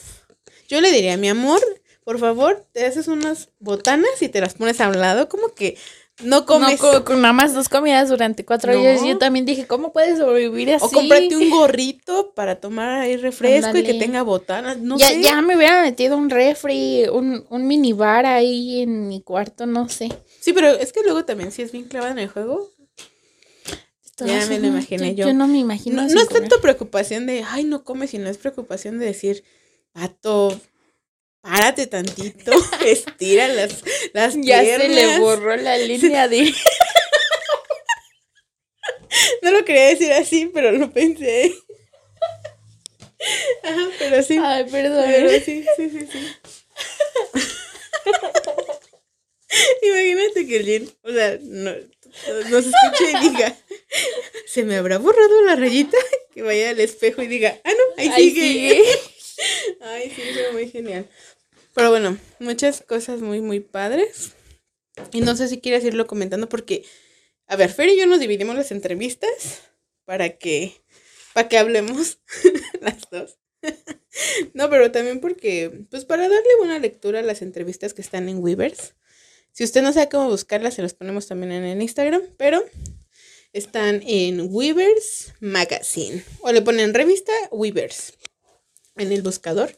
Yo 0.67 0.81
le 0.81 0.91
diría, 0.91 1.17
mi 1.17 1.29
amor, 1.29 1.61
por 2.03 2.19
favor, 2.19 2.65
te 2.71 2.85
haces 2.85 3.07
unas 3.07 3.49
botanas 3.59 4.21
y 4.21 4.29
te 4.29 4.41
las 4.41 4.55
pones 4.55 4.81
a 4.81 4.89
un 4.89 4.99
lado, 4.99 5.29
como 5.29 5.53
que 5.53 5.77
no 6.23 6.45
comes. 6.45 6.79
con 6.79 7.21
nada 7.21 7.33
más 7.33 7.53
dos 7.53 7.69
comidas 7.69 8.09
durante 8.09 8.43
cuatro 8.43 8.75
días. 8.77 9.01
Yo 9.03 9.17
también 9.17 9.45
dije, 9.45 9.67
¿cómo 9.67 9.91
puedes 9.91 10.17
sobrevivir 10.17 10.73
así? 10.73 10.85
O 10.85 10.89
cómprate 10.89 11.35
un 11.35 11.49
gorrito 11.51 12.33
para 12.33 12.59
tomar 12.59 13.01
ahí 13.01 13.17
refresco 13.17 13.77
y 13.77 13.83
que 13.83 13.93
tenga 13.95 14.23
botanas. 14.23 14.77
No 14.77 14.97
ya, 14.97 15.09
sé. 15.09 15.21
Ya 15.21 15.41
me 15.41 15.55
hubiera 15.55 15.81
metido 15.81 16.17
un 16.17 16.29
refri, 16.29 17.05
un, 17.11 17.45
un 17.49 17.67
minibar 17.67 18.25
ahí 18.25 18.81
en 18.81 19.07
mi 19.07 19.21
cuarto, 19.21 19.65
no 19.65 19.89
sé. 19.89 20.09
Sí, 20.39 20.53
pero 20.53 20.69
es 20.69 20.91
que 20.91 21.01
luego 21.03 21.25
también, 21.25 21.51
si 21.51 21.61
es 21.61 21.71
bien 21.71 21.85
clavada 21.85 22.11
en 22.11 22.19
el 22.19 22.29
juego. 22.29 22.71
ya 24.17 24.45
me 24.47 24.59
lo 24.59 24.67
imaginé 24.67 25.13
yo. 25.13 25.27
Yo, 25.27 25.33
no 25.33 25.47
me 25.47 25.59
imagino. 25.59 26.01
No, 26.01 26.07
no 26.07 26.21
es 26.21 26.29
tanto 26.29 26.59
preocupación 26.61 27.27
de, 27.27 27.43
ay, 27.47 27.63
no 27.63 27.83
comes, 27.83 28.09
sino 28.09 28.27
es 28.29 28.37
preocupación 28.37 28.97
de 28.97 29.05
decir, 29.05 29.43
pato, 29.93 30.59
párate 31.47 31.87
tantito, 31.87 32.51
estira 32.85 33.47
las, 33.47 33.83
las 34.13 34.35
ya 34.35 34.63
se 34.63 34.89
le 34.89 35.19
borró 35.19 35.55
la 35.55 35.77
línea 35.77 36.27
de... 36.27 36.53
no 39.41 39.51
lo 39.51 39.63
quería 39.63 39.87
decir 39.87 40.11
así, 40.11 40.51
pero 40.53 40.73
lo 40.73 40.91
pensé. 40.91 41.53
Ajá, 43.63 43.87
pero 43.97 44.21
sí. 44.23 44.37
Ay, 44.41 44.65
perdón. 44.69 45.05
Pero 45.07 45.29
sí, 45.39 45.65
sí, 45.77 45.89
sí, 45.89 46.07
sí. 46.11 46.27
Imagínate 49.81 50.45
que 50.47 50.57
alguien, 50.57 50.91
o 51.03 51.11
sea, 51.11 51.39
no, 51.41 51.71
nos 52.49 52.65
escuche 52.65 53.11
y 53.13 53.29
diga, 53.29 53.55
se 54.45 54.63
me 54.63 54.75
habrá 54.75 54.97
borrado 54.97 55.43
la 55.43 55.55
rayita, 55.55 55.97
que 56.33 56.41
vaya 56.41 56.71
al 56.71 56.79
espejo 56.81 57.21
y 57.21 57.27
diga, 57.27 57.57
ah, 57.63 57.71
no, 57.71 57.83
ahí, 58.01 58.09
Ahí 58.09 58.29
sigue. 58.31 58.69
sigue. 58.69 58.83
Ay, 59.81 60.11
sí, 60.13 60.21
fue 60.33 60.51
muy 60.51 60.69
genial. 60.69 61.07
Pero 61.77 61.91
bueno, 61.91 62.17
muchas 62.39 62.81
cosas 62.81 63.21
muy, 63.21 63.39
muy 63.39 63.59
padres. 63.59 64.31
Y 65.11 65.21
no 65.21 65.35
sé 65.35 65.47
si 65.47 65.61
quieres 65.61 65.83
irlo 65.83 66.07
comentando 66.07 66.49
porque, 66.49 66.83
a 67.45 67.55
ver, 67.55 67.71
Fer 67.71 67.89
y 67.89 67.99
yo 67.99 68.07
nos 68.07 68.19
dividimos 68.19 68.55
las 68.55 68.71
entrevistas 68.71 69.61
para 70.03 70.39
que, 70.39 70.73
para 71.35 71.47
que 71.47 71.59
hablemos 71.59 72.17
las 72.81 73.07
dos. 73.11 73.37
no, 74.55 74.71
pero 74.71 74.91
también 74.91 75.19
porque, 75.19 75.85
pues 75.91 76.03
para 76.03 76.23
darle 76.23 76.55
buena 76.57 76.79
lectura 76.79 77.19
a 77.19 77.21
las 77.21 77.43
entrevistas 77.43 77.93
que 77.93 78.01
están 78.01 78.27
en 78.27 78.39
Weavers. 78.39 78.95
Si 79.51 79.63
usted 79.63 79.83
no 79.83 79.93
sabe 79.93 80.09
cómo 80.09 80.31
buscarlas, 80.31 80.73
se 80.73 80.81
las 80.81 80.95
ponemos 80.95 81.27
también 81.27 81.51
en 81.51 81.63
el 81.63 81.79
Instagram, 81.79 82.23
pero 82.37 82.65
están 83.53 84.01
en 84.07 84.47
Weavers 84.49 85.31
Magazine. 85.41 86.23
O 86.41 86.51
le 86.51 86.63
ponen 86.63 86.95
revista 86.95 87.33
Weavers 87.51 88.17
en 88.97 89.11
el 89.11 89.21
buscador 89.21 89.75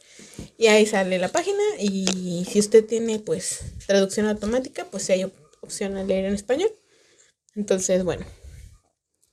y 0.58 0.66
ahí 0.68 0.86
sale 0.86 1.18
la 1.18 1.28
página 1.28 1.62
y 1.78 2.46
si 2.50 2.58
usted 2.58 2.84
tiene 2.84 3.18
pues 3.18 3.60
traducción 3.86 4.26
automática 4.26 4.86
pues 4.90 5.04
si 5.04 5.12
hay 5.12 5.24
op- 5.24 5.36
opción 5.60 5.96
a 5.96 6.04
leer 6.04 6.24
en 6.26 6.34
español 6.34 6.70
entonces 7.54 8.04
bueno 8.04 8.24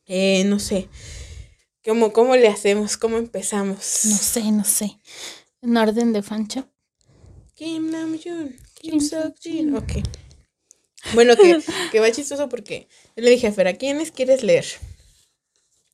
eh, 0.05 0.43
no 0.45 0.59
sé 0.59 0.87
¿Cómo, 1.85 2.11
¿Cómo 2.11 2.35
le 2.35 2.49
hacemos? 2.49 2.97
¿Cómo 2.97 3.17
empezamos? 3.17 4.01
No 4.03 4.17
sé, 4.17 4.51
no 4.51 4.65
sé. 4.65 4.99
En 5.61 5.77
orden 5.77 6.11
de 6.11 6.21
fancha. 6.21 6.67
Kim 7.55 7.89
Namjoon, 7.91 8.57
Kim 8.81 8.99
Seokjin. 8.99 9.73
Ok. 9.73 9.91
Bueno, 11.13 11.37
que, 11.37 11.61
que 11.89 11.99
va 12.01 12.11
chistoso 12.11 12.49
porque 12.49 12.89
yo 13.15 13.23
le 13.23 13.29
dije 13.29 13.47
a 13.47 13.53
Fer, 13.53 13.69
¿a 13.69 13.77
quiénes 13.77 14.11
quieres 14.11 14.43
leer? 14.43 14.65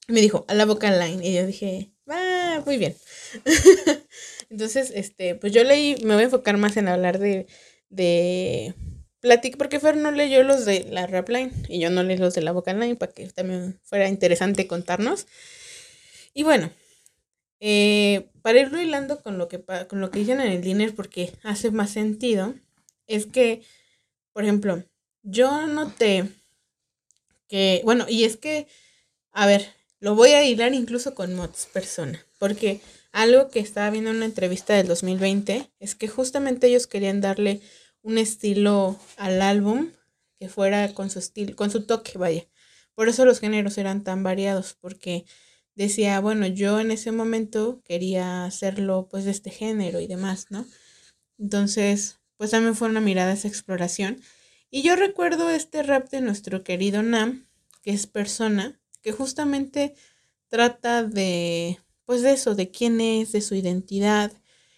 Me 0.07 0.19
dijo, 0.19 0.45
a 0.47 0.55
la 0.55 0.65
vocal 0.65 0.99
line. 0.99 1.23
Y 1.27 1.35
yo 1.35 1.45
dije, 1.45 1.91
va, 2.09 2.63
muy 2.65 2.77
bien. 2.77 2.95
Entonces, 4.49 4.91
este, 4.93 5.35
pues 5.35 5.53
yo 5.53 5.63
leí, 5.63 5.95
me 6.03 6.13
voy 6.13 6.23
a 6.23 6.25
enfocar 6.25 6.57
más 6.57 6.77
en 6.77 6.87
hablar 6.87 7.19
de, 7.19 7.47
de 7.89 8.73
Platic, 9.21 9.57
porque 9.57 9.79
Fer 9.79 9.95
no 9.97 10.11
leyó 10.11 10.43
los 10.43 10.65
de 10.65 10.85
la 10.89 11.07
rap 11.07 11.29
line 11.29 11.51
y 11.69 11.79
yo 11.79 11.89
no 11.89 12.03
leí 12.03 12.17
los 12.17 12.33
de 12.35 12.41
la 12.41 12.51
vocal 12.51 12.79
line 12.79 12.95
para 12.95 13.11
que 13.13 13.27
también 13.29 13.79
fuera 13.83 14.07
interesante 14.07 14.67
contarnos. 14.67 15.27
Y 16.33 16.43
bueno, 16.43 16.71
eh, 17.59 18.29
para 18.41 18.59
irlo 18.61 18.81
hilando 18.81 19.21
con 19.21 19.37
lo 19.37 19.47
que 19.47 19.63
con 19.89 20.01
lo 20.01 20.11
que 20.11 20.19
dicen 20.19 20.41
en 20.41 20.51
el 20.51 20.61
dinner 20.61 20.95
porque 20.95 21.33
hace 21.43 21.71
más 21.71 21.91
sentido, 21.91 22.55
es 23.07 23.25
que, 23.27 23.63
por 24.33 24.43
ejemplo, 24.43 24.83
yo 25.23 25.67
noté 25.67 26.29
que, 27.47 27.81
bueno, 27.83 28.05
y 28.09 28.23
es 28.23 28.37
que, 28.37 28.67
a 29.31 29.47
ver, 29.47 29.67
lo 29.99 30.15
voy 30.15 30.31
a 30.31 30.45
hilar 30.45 30.73
incluso 30.73 31.15
con 31.15 31.35
Mods 31.35 31.67
persona, 31.73 32.25
porque 32.39 32.81
algo 33.13 33.49
que 33.49 33.59
estaba 33.59 33.89
viendo 33.91 34.09
en 34.09 34.17
una 34.17 34.25
entrevista 34.25 34.73
del 34.73 34.87
2020 34.87 35.71
es 35.79 35.95
que 35.95 36.07
justamente 36.07 36.67
ellos 36.67 36.87
querían 36.87 37.21
darle 37.21 37.61
un 38.01 38.17
estilo 38.17 38.99
al 39.17 39.41
álbum 39.41 39.91
que 40.39 40.49
fuera 40.49 40.93
con 40.93 41.09
su 41.09 41.19
estilo, 41.19 41.55
con 41.55 41.71
su 41.71 41.85
toque, 41.85 42.17
vaya. 42.17 42.45
Por 42.95 43.07
eso 43.07 43.23
los 43.23 43.39
géneros 43.39 43.77
eran 43.77 44.03
tan 44.03 44.23
variados, 44.23 44.75
porque 44.79 45.25
decía, 45.75 46.19
bueno, 46.19 46.47
yo 46.47 46.79
en 46.79 46.91
ese 46.91 47.11
momento 47.11 47.81
quería 47.85 48.45
hacerlo 48.45 49.07
pues 49.09 49.25
de 49.25 49.31
este 49.31 49.51
género 49.51 49.99
y 49.99 50.07
demás, 50.07 50.47
¿no? 50.49 50.65
Entonces, 51.37 52.19
pues 52.37 52.51
también 52.51 52.75
fue 52.75 52.89
una 52.89 52.99
mirada 52.99 53.33
esa 53.33 53.47
exploración. 53.47 54.21
Y 54.71 54.81
yo 54.81 54.95
recuerdo 54.95 55.49
este 55.51 55.83
rap 55.83 56.09
de 56.09 56.21
nuestro 56.21 56.63
querido 56.63 57.03
Nam, 57.03 57.47
que 57.83 57.91
es 57.91 58.07
persona, 58.07 58.79
que 59.01 59.11
justamente 59.11 59.93
trata 60.49 61.03
de, 61.03 61.79
pues 62.05 62.21
de 62.21 62.33
eso, 62.33 62.55
de 62.55 62.71
quién 62.71 63.01
es, 63.01 63.31
de 63.31 63.41
su 63.41 63.55
identidad. 63.55 64.31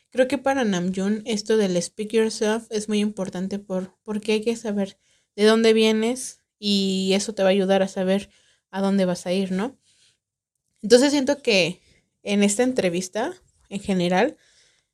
Creo 0.10 0.28
que 0.28 0.38
para 0.38 0.64
Namjoon 0.64 1.24
esto 1.26 1.58
del 1.58 1.82
speak 1.82 2.12
yourself 2.12 2.66
es 2.70 2.88
muy 2.88 3.00
importante 3.00 3.60
por, 3.60 3.98
porque 4.04 4.34
hay 4.34 4.42
que 4.42 4.56
saber 4.56 4.98
de 5.36 5.46
dónde 5.46 5.74
vienes 5.74 6.40
y 6.60 7.12
eso 7.14 7.34
te 7.34 7.44
va 7.44 7.50
a 7.50 7.52
ayudar 7.52 7.84
a 7.84 7.88
saber 7.88 8.30
a 8.72 8.82
dónde 8.82 9.06
vas 9.06 9.26
a 9.26 9.34
ir, 9.34 9.52
¿no? 9.52 9.78
Entonces 10.82 11.12
siento 11.12 11.42
que 11.42 11.82
en 12.24 12.44
esta 12.44 12.64
entrevista, 12.64 13.34
en 13.70 13.80
general, 13.80 14.38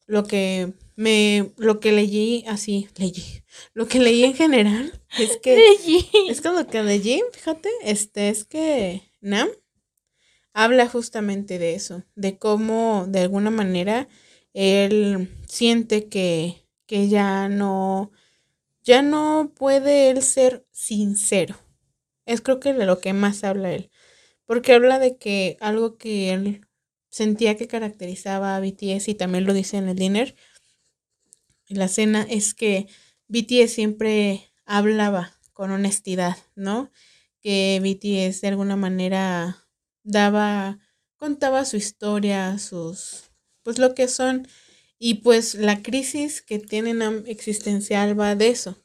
lo 0.08 0.26
que 0.26 0.74
me, 0.96 1.52
lo 1.58 1.80
que 1.80 1.92
leí 1.92 2.44
así, 2.48 2.88
leí, 2.98 3.44
lo 3.74 3.88
que 3.88 4.00
leí 4.00 4.24
en 4.24 4.34
general 4.34 5.02
es 5.20 5.38
que 5.38 5.56
es 6.30 6.44
lo 6.44 6.68
que 6.68 6.84
leí, 6.84 7.22
fíjate, 7.32 7.70
este, 7.84 8.30
es 8.30 8.46
que 8.46 9.02
Nam 9.22 9.50
habla 10.54 10.88
justamente 10.88 11.60
de 11.60 11.76
eso, 11.76 12.04
de 12.16 12.38
cómo 12.38 13.06
de 13.08 13.22
alguna 13.22 13.52
manera 13.52 14.08
él 14.54 15.30
siente 15.48 16.08
que, 16.10 16.66
que 16.86 17.08
ya 17.10 17.50
no, 17.50 18.12
ya 18.84 19.02
no 19.02 19.54
puede 19.56 20.10
él 20.12 20.24
ser 20.24 20.66
sincero. 20.72 21.56
Es 22.26 22.42
creo 22.42 22.60
que 22.60 22.74
de 22.74 22.86
lo 22.86 23.00
que 23.00 23.14
más 23.14 23.44
habla 23.44 23.74
él. 23.74 23.92
Porque 24.46 24.74
habla 24.74 25.00
de 25.00 25.18
que 25.18 25.58
algo 25.62 25.98
que 25.98 26.34
él 26.34 26.68
sentía 27.10 27.58
que 27.58 27.68
caracterizaba 27.68 28.56
a 28.56 28.60
BTS 28.60 29.12
y 29.12 29.16
también 29.16 29.46
lo 29.46 29.54
dice 29.54 29.78
en 29.78 29.90
el 29.90 29.98
dinner, 29.98 30.36
en 31.68 31.80
la 31.80 31.88
cena, 31.88 32.26
es 32.30 32.54
que 32.54 32.88
BTS 33.28 33.74
siempre 33.74 34.52
hablaba 34.66 35.38
con 35.54 35.72
honestidad, 35.72 36.38
¿no? 36.56 36.92
Que 37.42 37.80
BTS 37.82 38.42
de 38.42 38.48
alguna 38.50 38.76
manera 38.76 39.61
daba, 40.04 40.80
contaba 41.18 41.66
su 41.66 41.78
historia, 41.78 42.58
sus, 42.60 43.32
pues 43.64 43.80
lo 43.80 43.94
que 43.96 44.08
son, 44.08 44.48
y 45.00 45.16
pues 45.16 45.56
la 45.56 45.82
crisis 45.82 46.42
que 46.42 46.60
tiene 46.60 46.94
Nam 46.94 47.24
existencial 47.28 48.20
va 48.20 48.36
de 48.36 48.50
eso. 48.50 48.78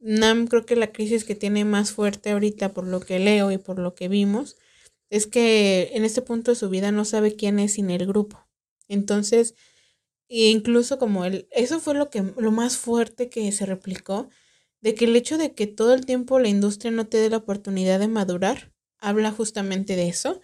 Nam 0.00 0.46
creo 0.46 0.66
que 0.66 0.76
la 0.76 0.92
crisis 0.92 1.24
que 1.24 1.34
tiene 1.34 1.64
más 1.64 1.92
fuerte 1.92 2.30
ahorita 2.30 2.74
por 2.74 2.86
lo 2.86 3.00
que 3.00 3.18
leo 3.18 3.50
y 3.52 3.58
por 3.58 3.78
lo 3.78 3.94
que 3.94 4.08
vimos 4.08 4.56
es 5.10 5.26
que 5.26 5.90
en 5.94 6.04
este 6.04 6.22
punto 6.22 6.50
de 6.52 6.56
su 6.56 6.68
vida 6.68 6.92
no 6.92 7.04
sabe 7.04 7.36
quién 7.36 7.58
es 7.58 7.74
sin 7.74 7.90
el 7.90 8.06
grupo. 8.06 8.46
Entonces, 8.88 9.54
incluso 10.28 10.98
como 10.98 11.24
él, 11.24 11.48
eso 11.52 11.80
fue 11.80 11.94
lo 11.94 12.10
que 12.10 12.22
lo 12.38 12.52
más 12.52 12.76
fuerte 12.76 13.30
que 13.30 13.50
se 13.52 13.66
replicó 13.66 14.30
de 14.80 14.94
que 14.94 15.06
el 15.06 15.16
hecho 15.16 15.38
de 15.38 15.54
que 15.54 15.66
todo 15.66 15.94
el 15.94 16.06
tiempo 16.06 16.38
la 16.38 16.48
industria 16.48 16.90
no 16.92 17.06
te 17.08 17.18
dé 17.18 17.30
la 17.30 17.38
oportunidad 17.38 17.98
de 18.00 18.08
madurar 18.08 18.72
habla 18.98 19.32
justamente 19.32 19.96
de 19.96 20.08
eso. 20.08 20.40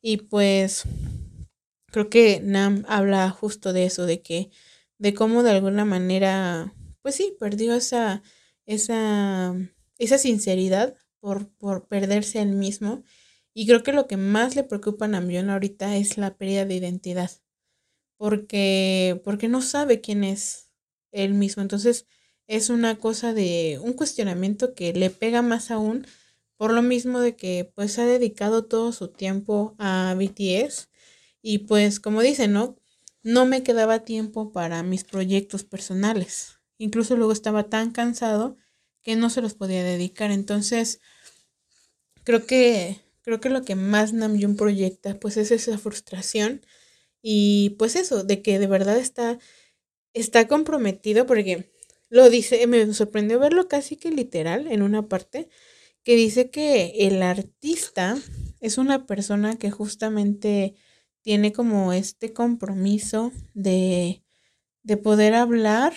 Y 0.00 0.18
pues 0.18 0.84
creo 1.86 2.08
que 2.10 2.40
Nam 2.40 2.84
habla 2.88 3.30
justo 3.30 3.72
de 3.72 3.86
eso, 3.86 4.06
de 4.06 4.22
que, 4.22 4.50
de 4.98 5.14
cómo 5.14 5.42
de 5.42 5.50
alguna 5.50 5.84
manera, 5.84 6.74
pues 7.02 7.14
sí, 7.16 7.34
perdió 7.38 7.74
esa, 7.74 8.22
esa, 8.66 9.54
esa 9.98 10.18
sinceridad 10.18 10.96
por, 11.20 11.48
por 11.50 11.86
perderse 11.88 12.40
él 12.40 12.52
mismo. 12.52 13.02
Y 13.54 13.66
creo 13.66 13.82
que 13.82 13.92
lo 13.92 14.06
que 14.06 14.16
más 14.16 14.54
le 14.54 14.64
preocupa 14.64 15.06
a 15.06 15.08
Namjoon 15.08 15.50
ahorita 15.50 15.96
es 15.96 16.16
la 16.18 16.36
pérdida 16.36 16.64
de 16.64 16.74
identidad. 16.76 17.30
Porque, 18.16 19.20
porque 19.24 19.48
no 19.48 19.62
sabe 19.62 20.00
quién 20.00 20.24
es 20.24 20.70
él 21.12 21.34
mismo. 21.34 21.62
Entonces, 21.62 22.06
es 22.46 22.70
una 22.70 22.98
cosa 22.98 23.32
de 23.34 23.78
un 23.82 23.92
cuestionamiento 23.92 24.74
que 24.74 24.92
le 24.92 25.10
pega 25.10 25.42
más 25.42 25.70
aún 25.70 26.06
por 26.58 26.74
lo 26.74 26.82
mismo 26.82 27.20
de 27.20 27.36
que 27.36 27.72
pues 27.74 27.98
ha 27.98 28.04
dedicado 28.04 28.66
todo 28.66 28.92
su 28.92 29.08
tiempo 29.08 29.74
a 29.78 30.14
BTS 30.18 30.90
y 31.40 31.58
pues 31.60 32.00
como 32.00 32.20
dice, 32.20 32.48
¿no? 32.48 32.76
No 33.22 33.46
me 33.46 33.62
quedaba 33.62 34.00
tiempo 34.04 34.52
para 34.52 34.82
mis 34.82 35.04
proyectos 35.04 35.64
personales. 35.64 36.58
Incluso 36.76 37.16
luego 37.16 37.32
estaba 37.32 37.70
tan 37.70 37.92
cansado 37.92 38.56
que 39.02 39.16
no 39.16 39.30
se 39.30 39.40
los 39.40 39.54
podía 39.54 39.82
dedicar. 39.82 40.30
Entonces, 40.30 41.00
creo 42.24 42.44
que 42.46 43.00
creo 43.22 43.40
que 43.40 43.50
lo 43.50 43.62
que 43.64 43.74
más 43.74 44.12
Namjoon 44.12 44.56
proyecta 44.56 45.18
pues 45.20 45.36
es 45.36 45.50
esa 45.50 45.78
frustración 45.78 46.64
y 47.22 47.70
pues 47.78 47.96
eso 47.96 48.24
de 48.24 48.42
que 48.42 48.58
de 48.58 48.66
verdad 48.66 48.98
está 48.98 49.38
está 50.14 50.48
comprometido 50.48 51.26
porque 51.26 51.72
lo 52.10 52.30
dice, 52.30 52.66
me 52.66 52.92
sorprendió 52.94 53.38
verlo 53.38 53.68
casi 53.68 53.96
que 53.96 54.10
literal 54.10 54.66
en 54.70 54.82
una 54.82 55.08
parte 55.08 55.48
que 56.04 56.16
dice 56.16 56.50
que 56.50 57.06
el 57.06 57.22
artista 57.22 58.16
es 58.60 58.78
una 58.78 59.06
persona 59.06 59.56
que 59.56 59.70
justamente 59.70 60.74
tiene 61.22 61.52
como 61.52 61.92
este 61.92 62.32
compromiso 62.32 63.32
de, 63.54 64.22
de 64.82 64.96
poder 64.96 65.34
hablar 65.34 65.92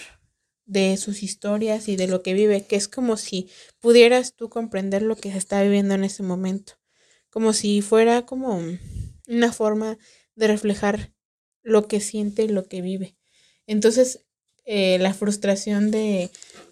de 0.66 0.96
sus 0.98 1.24
historias 1.24 1.88
y 1.88 1.96
de 1.96 2.08
lo 2.08 2.24
que 2.24 2.34
vive, 2.34 2.66
que 2.66 2.76
es 2.76 2.88
como 2.88 3.18
si 3.18 3.50
pudieras 3.80 4.36
tú 4.36 4.50
comprender 4.50 5.02
lo 5.02 5.16
que 5.16 5.32
se 5.32 5.38
está 5.38 5.62
viviendo 5.62 5.94
en 5.94 6.04
ese 6.04 6.24
momento, 6.24 6.74
como 7.30 7.54
si 7.54 7.82
fuera 7.82 8.26
como 8.26 8.62
una 9.28 9.54
forma 9.54 9.98
de 10.36 10.48
reflejar 10.48 11.14
lo 11.62 11.88
que 11.88 12.00
siente 12.00 12.44
y 12.44 12.48
lo 12.48 12.68
que 12.68 12.82
vive. 12.82 13.18
Entonces, 13.68 14.26
eh, 14.66 14.98
la 15.00 15.14
frustración 15.14 15.92
de, 15.92 16.30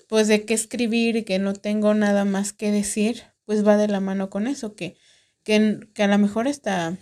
pues, 0.09 0.27
de 0.27 0.43
qué 0.43 0.55
escribir 0.55 1.15
y 1.15 1.23
que 1.23 1.37
no 1.37 1.53
tengo 1.53 1.93
nada 1.93 2.25
más 2.25 2.51
que 2.51 2.71
decir, 2.71 3.23
pues 3.45 3.65
va 3.65 3.77
de 3.77 3.87
la 3.87 3.99
mano 3.99 4.31
con 4.31 4.47
eso, 4.47 4.75
que, 4.75 4.97
que, 5.43 5.87
que 5.93 6.03
a 6.03 6.07
lo 6.07 6.17
mejor 6.17 6.47
está, 6.47 6.97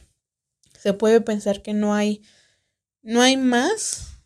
se 0.78 0.94
puede 0.94 1.22
pensar 1.22 1.62
que 1.62 1.74
no 1.74 1.96
hay, 1.96 2.22
no 3.02 3.22
hay 3.22 3.38
más 3.38 4.22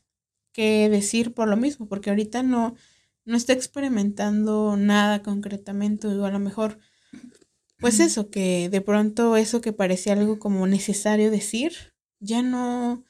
que 0.52 0.90
decir 0.90 1.36
por 1.36 1.48
lo 1.48 1.58
mismo, 1.58 1.88
porque 1.88 2.10
ahorita 2.10 2.42
no, 2.42 2.76
no 3.24 3.38
está 3.38 3.54
experimentando 3.54 4.76
nada 4.78 5.22
concretamente, 5.22 6.08
o 6.08 6.26
a 6.26 6.32
lo 6.32 6.40
mejor, 6.40 6.80
pues 7.78 8.00
eso, 8.00 8.32
que 8.32 8.68
de 8.70 8.82
pronto 8.82 9.38
eso 9.38 9.62
que 9.62 9.74
parecía 9.74 10.14
algo 10.14 10.40
como 10.40 10.66
necesario 10.66 11.30
decir, 11.30 11.74
ya 12.20 12.42
no, 12.42 13.06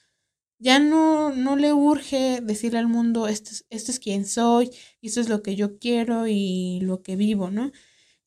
ya 0.61 0.77
no, 0.77 1.31
no 1.31 1.55
le 1.55 1.73
urge 1.73 2.39
decirle 2.39 2.77
al 2.77 2.87
mundo, 2.87 3.27
esto 3.27 3.49
es, 3.49 3.65
esto 3.71 3.91
es 3.91 3.99
quién 3.99 4.27
soy, 4.27 4.69
y 5.01 5.07
esto 5.07 5.19
es 5.19 5.27
lo 5.27 5.41
que 5.41 5.55
yo 5.55 5.79
quiero 5.79 6.27
y 6.27 6.79
lo 6.83 7.01
que 7.01 7.15
vivo, 7.15 7.49
¿no? 7.49 7.71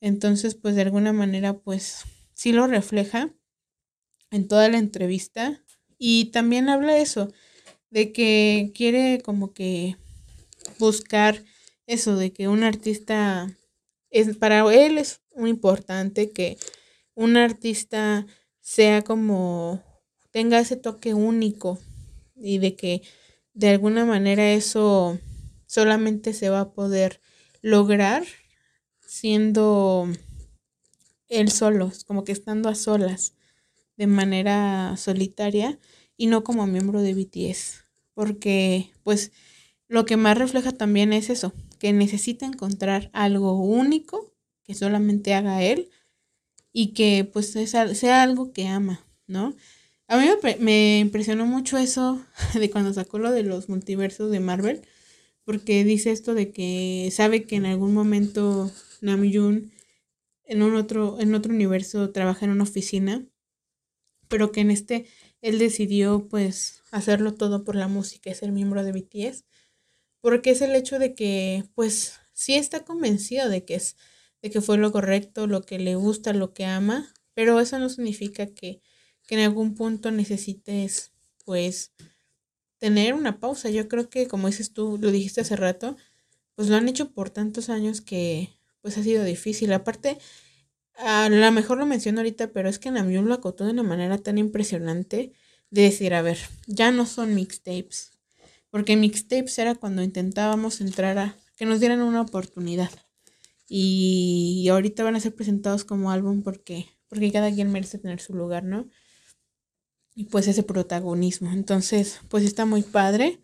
Entonces, 0.01 0.57
pues 0.57 0.75
de 0.75 0.83
alguna 0.83 1.13
manera, 1.13 1.57
pues 1.57 2.03
sí 2.35 2.51
lo 2.51 2.67
refleja 2.67 3.33
en 4.33 4.49
toda 4.49 4.69
la 4.69 4.79
entrevista. 4.79 5.63
Y 5.97 6.27
también 6.33 6.69
habla 6.69 6.99
eso, 6.99 7.33
de 7.91 8.13
que 8.13 8.73
quiere 8.75 9.21
como 9.25 9.55
que 9.55 9.97
buscar 10.81 11.45
eso, 11.87 12.17
de 12.17 12.33
que 12.33 12.49
un 12.49 12.65
artista, 12.65 13.57
es, 14.11 14.37
para 14.37 14.61
él 14.75 14.99
es 14.99 15.21
muy 15.37 15.51
importante 15.51 16.33
que 16.33 16.59
un 17.15 17.37
artista 17.37 18.27
sea 18.61 19.03
como, 19.03 19.85
tenga 20.33 20.59
ese 20.59 20.75
toque 20.77 21.15
único 21.15 21.79
y 22.37 22.59
de 22.59 22.77
que 22.77 23.03
de 23.55 23.71
alguna 23.71 24.05
manera 24.05 24.53
eso 24.53 25.19
solamente 25.67 26.33
se 26.33 26.51
va 26.51 26.61
a 26.61 26.73
poder 26.73 27.21
lograr 27.63 28.25
siendo 29.07 30.09
él 31.29 31.51
solo, 31.51 31.91
como 32.07 32.25
que 32.25 32.33
estando 32.33 32.69
a 32.69 32.75
solas, 32.75 33.35
de 33.97 34.07
manera 34.07 34.97
solitaria 34.97 35.79
y 36.17 36.27
no 36.27 36.45
como 36.45 36.67
miembro 36.67 37.03
de 37.03 37.15
BTS, 37.15 37.85
porque 38.15 38.91
pues 39.03 39.33
lo 39.89 40.05
que 40.05 40.17
más 40.17 40.37
refleja 40.39 40.73
también 40.73 41.13
es 41.13 41.31
eso, 41.31 41.53
que 41.79 41.93
necesita 41.93 42.47
encontrar 42.47 43.11
algo 43.13 43.59
único 43.61 44.33
que 44.65 44.75
solamente 44.75 45.35
haga 45.35 45.63
él 45.63 45.91
y 46.73 46.89
que 46.89 47.29
pues 47.31 47.53
sea 47.53 48.23
algo 48.23 48.53
que 48.53 48.67
ama, 48.69 49.07
¿no? 49.27 49.55
A 50.15 50.17
mí 50.17 50.29
me, 50.61 51.01
impresionó 51.01 51.45
mucho 51.45 51.77
eso 51.77 52.25
de 52.55 52.71
cuando 52.71 52.95
sacó 52.95 53.19
lo 53.19 53.33
de 53.33 53.43
los 53.43 53.69
multiversos 53.69 54.31
de 54.31 54.39
Marvel, 54.39 54.83
porque 55.43 55.83
dice 55.83 56.13
esto 56.13 56.35
de 56.35 56.53
que 56.53 57.11
sabe 57.11 57.47
que 57.47 57.57
en 57.57 57.67
algún 57.67 57.93
momento 57.93 58.71
Namjoon 59.01 59.73
en 60.45 60.63
un 60.63 60.77
otro, 60.77 61.19
en 61.19 61.35
otro 61.35 61.53
universo 61.53 62.13
trabaja 62.13 62.45
en 62.45 62.53
una 62.53 62.63
oficina, 62.63 63.27
pero 64.29 64.53
que 64.53 64.61
en 64.61 64.71
este 64.71 65.07
él 65.41 65.59
decidió 65.59 66.29
pues 66.29 66.85
hacerlo 66.93 67.35
todo 67.35 67.65
por 67.65 67.75
la 67.75 67.89
música, 67.89 68.31
es 68.31 68.45
el 68.45 68.53
miembro 68.53 68.85
de 68.85 68.93
BTS, 68.93 69.47
porque 70.21 70.51
es 70.51 70.63
el 70.63 70.77
hecho 70.77 71.01
de 71.01 71.17
que 71.17 71.65
pues 71.75 72.21
sí 72.33 72.55
está 72.55 72.85
convencido 72.85 73.49
de 73.49 73.65
que 73.65 73.75
es 73.75 73.97
de 74.43 74.51
que 74.51 74.61
fue 74.61 74.79
lo 74.79 74.93
correcto, 74.93 75.49
lo 75.49 75.63
que 75.63 75.81
le 75.81 75.97
gusta, 75.97 76.33
lo 76.33 76.55
que 76.55 76.67
ama, 76.67 77.13
pero 77.35 77.59
eso 77.59 77.81
no 77.81 77.89
significa 77.89 78.47
que, 78.47 78.81
que 79.27 79.37
en 79.37 79.43
algún 79.43 79.75
punto 79.75 80.11
necesites 80.11 81.13
pues 81.45 81.93
tener 82.79 83.15
una 83.15 83.41
pausa. 83.41 83.71
Yo 83.71 83.89
creo 83.89 84.09
que 84.09 84.29
como 84.29 84.49
dices 84.49 84.73
tú, 84.73 84.99
lo 85.01 85.11
dijiste 85.11 85.41
hace 85.41 85.57
rato, 85.57 85.97
pues 86.55 86.69
lo 86.69 86.77
han 86.77 86.89
hecho 86.89 87.13
por 87.13 87.31
tantos 87.31 87.69
años 87.69 88.01
que 88.01 88.51
pues 88.81 88.99
ha 88.99 89.03
sido 89.03 89.25
difícil. 89.25 89.73
Aparte, 89.73 90.19
a 90.97 91.29
lo 91.29 91.53
mejor 91.53 91.79
lo 91.79 91.87
menciono 91.87 92.21
ahorita, 92.21 92.53
pero 92.53 92.69
es 92.69 92.79
que 92.79 92.91
Namjoon 92.91 93.29
lo 93.29 93.35
acotó 93.35 93.65
de 93.65 93.73
una 93.73 93.83
manera 93.83 94.19
tan 94.19 94.39
impresionante 94.39 95.33
de 95.71 95.83
decir, 95.83 96.15
a 96.15 96.23
ver, 96.23 96.39
ya 96.67 96.91
no 96.91 97.07
son 97.07 97.35
mixtapes. 97.35 98.13
Porque 98.71 98.97
mixtapes 98.97 99.59
era 99.59 99.75
cuando 99.75 100.03
intentábamos 100.03 100.81
entrar 100.81 101.19
a 101.19 101.37
que 101.57 101.67
nos 101.67 101.81
dieran 101.81 102.03
una 102.03 102.21
oportunidad. 102.21 102.91
Y, 103.69 104.69
ahorita 104.69 105.05
van 105.05 105.17
a 105.17 105.21
ser 105.21 105.35
presentados 105.35 105.85
como 105.85 106.11
álbum 106.11 106.43
porque, 106.43 106.87
porque 107.09 107.33
cada 107.33 107.53
quien 107.53 107.73
merece 107.73 107.99
tener 107.99 108.21
su 108.21 108.35
lugar, 108.35 108.65
¿no? 108.65 108.89
Y 110.15 110.25
pues 110.25 110.47
ese 110.49 110.63
protagonismo. 110.63 111.51
Entonces, 111.53 112.21
pues 112.29 112.45
está 112.45 112.65
muy 112.65 112.83
padre. 112.83 113.41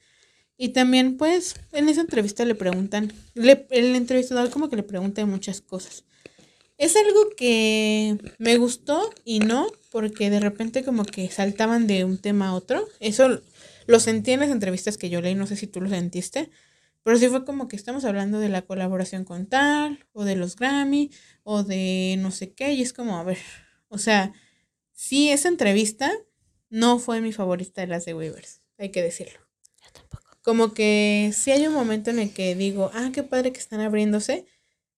Y 0.57 0.71
también, 0.71 1.17
pues, 1.17 1.55
en 1.73 1.89
esa 1.89 2.03
entrevista 2.03 2.45
le 2.45 2.55
preguntan, 2.55 3.13
le, 3.35 3.67
el 3.71 3.97
entrevistador 3.97 4.51
como 4.51 4.69
que 4.69 4.77
le 4.77 4.83
pregunta 4.83 5.25
muchas 5.25 5.61
cosas. 5.61 6.05
Es 6.77 6.97
algo 6.97 7.31
que 7.37 8.19
me 8.39 8.57
gustó 8.57 9.11
y 9.25 9.41
no, 9.41 9.67
porque 9.91 10.31
de 10.31 10.41
repente 10.41 10.85
como 10.85 11.05
que 11.05 11.31
saltaban 11.31 11.87
de 11.87 12.05
un 12.05 12.19
tema 12.19 12.49
a 12.49 12.55
otro. 12.55 12.87
Eso 13.01 13.41
lo 13.87 14.01
sentí 14.01 14.33
en 14.33 14.41
las 14.41 14.51
entrevistas 14.51 14.97
que 14.97 15.11
yo 15.11 15.21
leí, 15.21 15.35
no 15.35 15.47
sé 15.47 15.57
si 15.57 15.67
tú 15.67 15.81
lo 15.81 15.89
sentiste, 15.89 16.51
pero 17.03 17.19
sí 17.19 17.29
fue 17.29 17.45
como 17.45 17.69
que 17.69 17.77
estamos 17.77 18.05
hablando 18.05 18.39
de 18.39 18.49
la 18.49 18.63
colaboración 18.63 19.25
con 19.25 19.47
tal, 19.47 20.07
o 20.13 20.25
de 20.25 20.37
los 20.37 20.57
Grammy, 20.57 21.11
o 21.43 21.63
de 21.65 22.17
no 22.19 22.31
sé 22.31 22.53
qué, 22.53 22.73
y 22.73 22.83
es 22.83 22.93
como, 22.93 23.19
a 23.19 23.25
ver, 23.25 23.39
o 23.89 23.99
sea, 23.99 24.33
sí, 24.93 25.31
esa 25.31 25.49
entrevista 25.49 26.13
no 26.71 26.99
fue 26.99 27.21
mi 27.21 27.33
favorita 27.33 27.83
de 27.83 27.89
las 27.89 28.05
de 28.05 28.15
Weavers, 28.15 28.63
hay 28.79 28.91
que 28.91 29.03
decirlo. 29.03 29.39
Yo 29.85 29.93
tampoco. 29.93 30.39
Como 30.43 30.73
que 30.73 31.33
sí 31.35 31.51
hay 31.51 31.67
un 31.67 31.75
momento 31.75 32.11
en 32.11 32.19
el 32.19 32.33
que 32.33 32.55
digo, 32.55 32.91
ah, 32.95 33.11
qué 33.13 33.23
padre 33.23 33.53
que 33.53 33.61
están 33.61 33.81
abriéndose, 33.81 34.47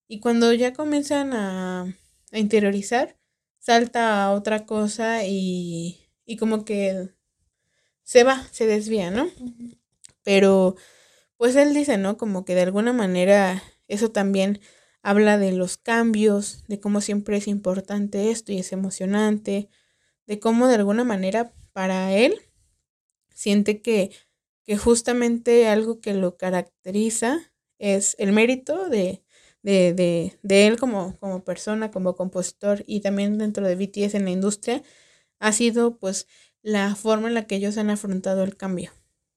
y 0.06 0.20
cuando 0.20 0.52
ya 0.52 0.72
comienzan 0.72 1.32
a, 1.32 1.82
a 2.30 2.38
interiorizar, 2.38 3.16
salta 3.58 4.24
a 4.24 4.32
otra 4.32 4.66
cosa 4.66 5.24
y, 5.24 6.08
y 6.24 6.36
como 6.36 6.64
que 6.64 7.08
se 8.02 8.24
va, 8.24 8.46
se 8.52 8.66
desvía, 8.66 9.10
¿no? 9.10 9.28
Pero, 10.22 10.76
pues 11.36 11.56
él 11.56 11.74
dice, 11.74 11.96
¿no? 11.96 12.16
Como 12.16 12.44
que 12.44 12.54
de 12.54 12.62
alguna 12.62 12.92
manera 12.92 13.62
eso 13.88 14.10
también 14.10 14.60
habla 15.02 15.38
de 15.38 15.52
los 15.52 15.76
cambios, 15.76 16.64
de 16.68 16.80
cómo 16.80 17.00
siempre 17.00 17.36
es 17.36 17.48
importante 17.48 18.30
esto 18.30 18.52
y 18.52 18.58
es 18.58 18.72
emocionante, 18.72 19.68
de 20.26 20.38
cómo 20.38 20.68
de 20.68 20.76
alguna 20.76 21.04
manera 21.04 21.52
para 21.72 22.12
él 22.16 22.40
siente 23.34 23.82
que, 23.82 24.10
que 24.64 24.76
justamente 24.76 25.68
algo 25.68 26.00
que 26.00 26.14
lo 26.14 26.36
caracteriza 26.36 27.52
es 27.78 28.14
el 28.18 28.32
mérito 28.32 28.88
de, 28.88 29.24
de, 29.62 29.92
de, 29.94 30.38
de 30.42 30.66
él 30.66 30.78
como, 30.78 31.18
como 31.18 31.44
persona, 31.44 31.90
como 31.90 32.14
compositor 32.16 32.84
y 32.86 33.00
también 33.00 33.38
dentro 33.38 33.66
de 33.66 33.76
BTS 33.76 34.14
en 34.16 34.24
la 34.24 34.30
industria, 34.30 34.82
ha 35.40 35.52
sido 35.52 35.98
pues 35.98 36.28
la 36.62 36.94
forma 36.94 37.28
en 37.28 37.34
la 37.34 37.46
que 37.46 37.56
ellos 37.56 37.78
han 37.78 37.90
afrontado 37.90 38.44
el 38.44 38.56
cambio, 38.56 38.92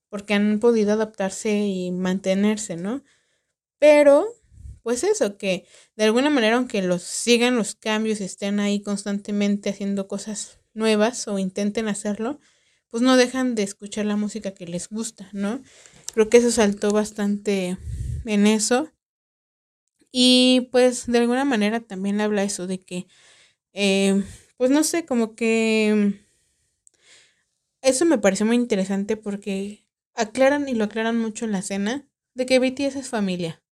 porque 0.10 0.34
han 0.36 0.60
podido 0.60 0.94
adaptarse 0.94 1.66
y 1.68 1.92
mantenerse, 1.92 2.78
¿no? 2.78 3.04
Pero, 3.80 4.26
pues 4.84 5.04
eso, 5.04 5.38
que 5.38 5.66
de 5.96 6.06
alguna 6.06 6.30
manera, 6.30 6.58
aunque 6.58 6.82
los 6.82 7.04
sigan 7.04 7.58
los 7.58 7.76
cambios, 7.76 8.22
estén 8.22 8.60
ahí 8.60 8.82
constantemente 8.82 9.70
haciendo 9.70 10.08
cosas 10.08 10.60
nuevas 10.76 11.28
o 11.28 11.40
intenten 11.40 11.88
hacerlo, 11.88 12.40
pues 12.90 13.04
no 13.04 13.18
dejan 13.18 13.56
de 13.56 13.64
escuchar 13.64 14.06
la 14.06 14.16
música 14.16 14.54
que 14.54 14.68
les 14.68 14.90
gusta, 14.90 15.30
¿no? 15.34 15.62
Creo 16.14 16.30
que 16.30 16.38
eso 16.38 16.52
saltó 16.52 16.92
bastante 16.92 17.78
en 18.26 18.48
eso. 18.48 18.92
Y 20.12 20.70
pues 20.72 21.08
de 21.08 21.18
alguna 21.20 21.46
manera 21.46 21.82
también 21.82 22.22
habla 22.22 22.44
eso 22.44 22.68
de 22.68 22.82
que, 22.82 23.08
eh, 23.74 24.24
pues 24.58 24.72
no 24.72 24.84
sé, 24.84 25.06
como 25.06 25.36
que 25.36 26.22
eso 27.82 28.06
me 28.06 28.18
pareció 28.18 28.46
muy 28.46 28.56
interesante 28.56 29.18
porque 29.18 29.86
aclaran 30.16 30.68
y 30.70 30.74
lo 30.74 30.86
aclaran 30.86 31.20
mucho 31.20 31.46
en 31.46 31.52
la 31.52 31.60
escena 31.60 32.08
de 32.34 32.46
que 32.46 32.60
BTS 32.60 33.00
es 33.00 33.10
familia. 33.10 33.64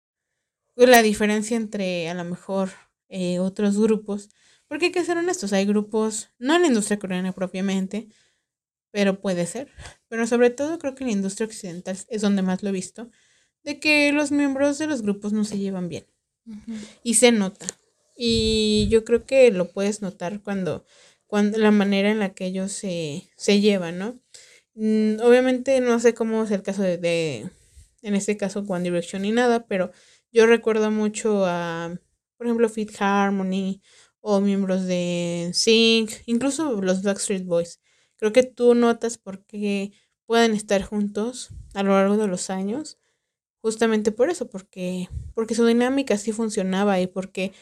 La 0.75 1.01
diferencia 1.01 1.57
entre 1.57 2.09
a 2.09 2.13
lo 2.13 2.23
mejor 2.23 2.71
eh, 3.09 3.39
otros 3.39 3.79
grupos, 3.79 4.29
porque 4.73 4.87
hay 4.87 4.91
que 4.91 5.05
ser 5.05 5.19
honestos, 5.19 5.53
hay 5.53 5.67
grupos, 5.67 6.31
no 6.39 6.55
en 6.55 6.63
la 6.63 6.67
industria 6.67 6.97
coreana 6.97 7.31
propiamente, 7.31 8.07
pero 8.89 9.21
puede 9.21 9.45
ser, 9.45 9.69
pero 10.07 10.25
sobre 10.25 10.49
todo 10.49 10.79
creo 10.79 10.95
que 10.95 11.03
en 11.03 11.09
la 11.09 11.13
industria 11.13 11.45
occidental 11.45 11.95
es 12.07 12.21
donde 12.23 12.41
más 12.41 12.63
lo 12.63 12.69
he 12.69 12.71
visto, 12.71 13.11
de 13.61 13.79
que 13.79 14.11
los 14.13 14.31
miembros 14.31 14.79
de 14.79 14.87
los 14.87 15.03
grupos 15.03 15.31
no 15.31 15.45
se 15.45 15.59
llevan 15.59 15.89
bien. 15.89 16.07
Y 17.03 17.13
se 17.13 17.31
nota. 17.31 17.67
Y 18.17 18.87
yo 18.89 19.05
creo 19.05 19.27
que 19.27 19.51
lo 19.51 19.71
puedes 19.71 20.01
notar 20.01 20.41
cuando, 20.41 20.87
cuando 21.27 21.59
la 21.59 21.69
manera 21.69 22.09
en 22.09 22.17
la 22.17 22.33
que 22.33 22.47
ellos 22.47 22.71
se, 22.71 23.29
se 23.37 23.61
llevan, 23.61 23.99
¿no? 23.99 24.19
Mm, 24.73 25.19
obviamente 25.21 25.81
no 25.81 25.99
sé 25.99 26.15
cómo 26.15 26.45
es 26.45 26.49
el 26.49 26.63
caso 26.63 26.81
de, 26.81 26.97
de, 26.97 27.47
en 28.01 28.15
este 28.15 28.37
caso, 28.37 28.65
One 28.67 28.85
Direction 28.85 29.21
ni 29.21 29.29
nada, 29.33 29.67
pero 29.67 29.91
yo 30.31 30.47
recuerdo 30.47 30.89
mucho 30.89 31.45
a, 31.45 31.95
por 32.37 32.47
ejemplo, 32.47 32.69
Fit 32.69 32.91
Harmony 32.99 33.83
o 34.25 34.39
miembros 34.39 34.85
de 34.85 35.51
Sync, 35.53 36.11
incluso 36.25 36.81
los 36.81 37.03
Backstreet 37.03 37.45
Boys. 37.45 37.81
Creo 38.17 38.31
que 38.31 38.43
tú 38.43 38.73
notas 38.73 39.17
por 39.17 39.45
qué 39.45 39.91
pueden 40.25 40.53
estar 40.53 40.81
juntos 40.81 41.49
a 41.73 41.83
lo 41.83 41.91
largo 41.91 42.17
de 42.17 42.27
los 42.27 42.49
años 42.49 42.97
justamente 43.61 44.11
por 44.11 44.29
eso, 44.29 44.49
porque, 44.49 45.09
porque 45.33 45.55
su 45.55 45.65
dinámica 45.65 46.17
sí 46.17 46.33
funcionaba 46.33 46.99
y 46.99 47.07
porque 47.07 47.53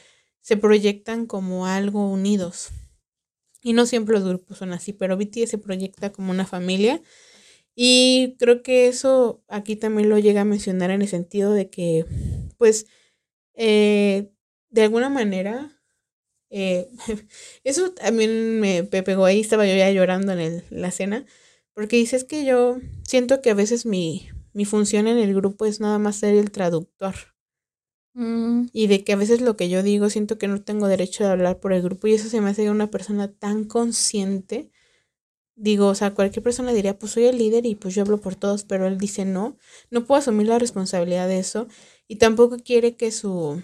se 0.41 0.57
proyectan 0.57 1.27
como 1.27 1.67
algo 1.67 2.09
unidos. 2.09 2.69
Y 3.61 3.73
no 3.73 3.85
siempre 3.85 4.15
los 4.15 4.27
grupos 4.27 4.57
son 4.57 4.73
así, 4.73 4.93
pero 4.93 5.17
BTS 5.17 5.51
se 5.51 5.57
proyecta 5.59 6.11
como 6.11 6.31
una 6.31 6.47
familia. 6.47 7.01
Y 7.75 8.35
creo 8.39 8.63
que 8.63 8.87
eso 8.87 9.43
aquí 9.47 9.75
también 9.75 10.09
lo 10.09 10.19
llega 10.19 10.41
a 10.41 10.45
mencionar 10.45 10.91
en 10.91 11.03
el 11.03 11.07
sentido 11.07 11.53
de 11.53 11.69
que, 11.69 12.05
pues, 12.57 12.87
eh, 13.53 14.31
de 14.69 14.83
alguna 14.83 15.09
manera, 15.09 15.80
eh, 16.51 16.89
eso 17.63 17.91
también 17.93 18.59
me 18.59 18.83
pegó 18.83 19.25
ahí, 19.25 19.41
estaba 19.41 19.65
yo 19.67 19.75
ya 19.75 19.91
llorando 19.91 20.33
en 20.33 20.39
el, 20.39 20.63
la 20.69 20.91
cena, 20.91 21.25
porque 21.73 21.97
dices 21.97 22.23
que 22.25 22.45
yo 22.45 22.77
siento 23.07 23.41
que 23.41 23.51
a 23.51 23.55
veces 23.55 23.85
mi, 23.85 24.29
mi 24.53 24.65
función 24.65 25.07
en 25.07 25.17
el 25.17 25.33
grupo 25.35 25.65
es 25.65 25.79
nada 25.79 25.99
más 25.99 26.17
ser 26.17 26.35
el 26.35 26.51
traductor. 26.51 27.15
Mm, 28.13 28.67
Y 28.73 28.87
de 28.87 29.03
que 29.03 29.13
a 29.13 29.15
veces 29.15 29.41
lo 29.41 29.55
que 29.55 29.69
yo 29.69 29.83
digo 29.83 30.09
siento 30.09 30.37
que 30.37 30.47
no 30.47 30.61
tengo 30.61 30.87
derecho 30.87 31.23
de 31.23 31.29
hablar 31.31 31.59
por 31.59 31.73
el 31.73 31.81
grupo 31.81 32.07
y 32.07 32.13
eso 32.13 32.29
se 32.29 32.41
me 32.41 32.49
hace 32.49 32.69
una 32.69 32.91
persona 32.91 33.31
tan 33.31 33.63
consciente. 33.65 34.71
Digo, 35.55 35.87
o 35.87 35.95
sea, 35.95 36.13
cualquier 36.15 36.43
persona 36.43 36.73
diría, 36.73 36.99
pues 36.99 37.13
soy 37.13 37.25
el 37.25 37.37
líder 37.37 37.65
y 37.65 37.75
pues 37.75 37.95
yo 37.95 38.03
hablo 38.03 38.19
por 38.21 38.35
todos, 38.35 38.63
pero 38.65 38.87
él 38.87 38.97
dice 38.97 39.25
no, 39.25 39.57
no 39.91 40.05
puedo 40.05 40.19
asumir 40.19 40.47
la 40.47 40.59
responsabilidad 40.59 41.27
de 41.27 41.39
eso 41.39 41.67
y 42.07 42.17
tampoco 42.17 42.57
quiere 42.57 42.95
que 42.97 43.11
su, 43.11 43.61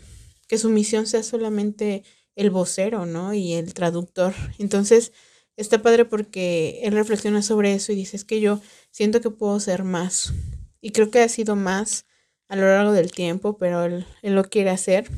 que 0.48 0.58
su 0.58 0.70
misión 0.70 1.08
sea 1.08 1.24
solamente 1.24 2.04
el 2.38 2.52
vocero, 2.52 3.06
¿no? 3.06 3.34
Y 3.34 3.54
el 3.54 3.74
traductor. 3.74 4.34
Entonces, 4.60 5.12
está 5.58 5.82
padre 5.82 6.06
porque 6.06 6.80
él 6.84 6.94
reflexiona 6.94 7.42
sobre 7.42 7.74
eso 7.74 7.92
y 7.92 7.96
dice, 7.96 8.16
es 8.16 8.24
que 8.24 8.40
yo 8.40 8.62
siento 8.92 9.20
que 9.20 9.32
puedo 9.32 9.60
ser 9.60 9.84
más. 9.84 10.34
Y 10.80 10.92
creo 10.92 11.12
que 11.12 11.20
ha 11.20 11.30
sido 11.30 11.56
más 11.56 12.06
a 12.48 12.56
lo 12.56 12.62
largo 12.62 12.94
del 12.94 13.12
tiempo, 13.12 13.58
pero 13.58 13.84
él, 13.84 14.06
él 14.22 14.36
lo 14.36 14.46
quiere 14.46 14.70
hacer. 14.70 15.10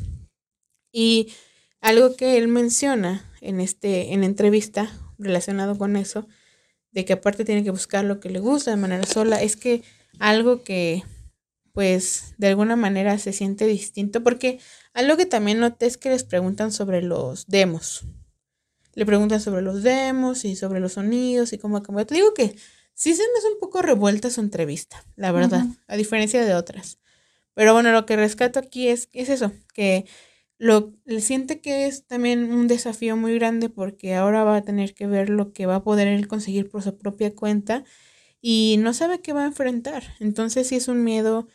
Y 0.91 1.33
algo 1.81 2.15
que 2.15 2.37
él 2.37 2.47
menciona 2.47 3.29
en 3.41 3.59
este 3.59 4.13
en 4.13 4.23
entrevista 4.23 4.89
relacionado 5.17 5.77
con 5.77 5.97
eso, 5.97 6.25
de 6.91 7.05
que 7.05 7.13
aparte 7.13 7.45
tiene 7.45 7.63
que 7.63 7.71
buscar 7.71 8.05
lo 8.05 8.21
que 8.21 8.29
le 8.29 8.39
gusta 8.39 8.71
de 8.71 8.77
manera 8.77 9.05
sola, 9.05 9.43
es 9.43 9.57
que 9.57 9.83
algo 10.19 10.63
que 10.63 11.03
pues 11.73 12.33
de 12.37 12.47
alguna 12.47 12.75
manera 12.75 13.17
se 13.19 13.33
siente 13.33 13.65
distinto, 13.65 14.23
porque 14.23 14.59
algo 14.99 15.17
que 15.17 15.25
también 15.25 15.59
noté 15.59 15.85
es 15.85 15.97
que 15.97 16.09
les 16.09 16.23
preguntan 16.23 16.71
sobre 16.71 17.01
los 17.01 17.47
demos. 17.47 18.03
Le 18.95 19.05
preguntan 19.05 19.39
sobre 19.39 19.61
los 19.61 19.81
demos 19.81 20.45
y 20.45 20.55
sobre 20.55 20.79
los 20.79 20.93
sonidos 20.93 21.53
y 21.53 21.57
cómo 21.57 21.81
cómo 21.81 22.05
Te 22.05 22.15
digo 22.15 22.33
que 22.33 22.55
sí 22.93 23.13
se 23.13 23.23
me 23.23 23.37
hace 23.37 23.47
un 23.53 23.59
poco 23.59 23.81
revuelta 23.81 24.29
su 24.29 24.41
entrevista, 24.41 25.05
la 25.15 25.31
verdad, 25.31 25.65
a 25.87 25.95
diferencia 25.95 26.43
de 26.43 26.53
otras. 26.53 26.99
Pero 27.53 27.73
bueno, 27.73 27.91
lo 27.91 28.05
que 28.05 28.17
rescato 28.17 28.59
aquí 28.59 28.89
es, 28.89 29.09
es 29.13 29.29
eso, 29.29 29.53
que 29.73 30.05
lo 30.57 30.93
le 31.05 31.21
siente 31.21 31.61
que 31.61 31.87
es 31.87 32.05
también 32.05 32.51
un 32.51 32.67
desafío 32.67 33.15
muy 33.15 33.35
grande 33.35 33.69
porque 33.69 34.15
ahora 34.15 34.43
va 34.43 34.57
a 34.57 34.61
tener 34.63 34.93
que 34.93 35.07
ver 35.07 35.29
lo 35.29 35.53
que 35.53 35.65
va 35.65 35.75
a 35.75 35.83
poder 35.83 36.09
él 36.09 36.27
conseguir 36.27 36.69
por 36.69 36.83
su 36.83 36.97
propia 36.97 37.33
cuenta 37.33 37.85
y 38.41 38.77
no 38.79 38.93
sabe 38.93 39.21
qué 39.21 39.31
va 39.31 39.43
a 39.43 39.47
enfrentar. 39.47 40.03
Entonces 40.19 40.67
sí 40.67 40.75
es 40.75 40.89
un 40.89 41.03
miedo, 41.03 41.47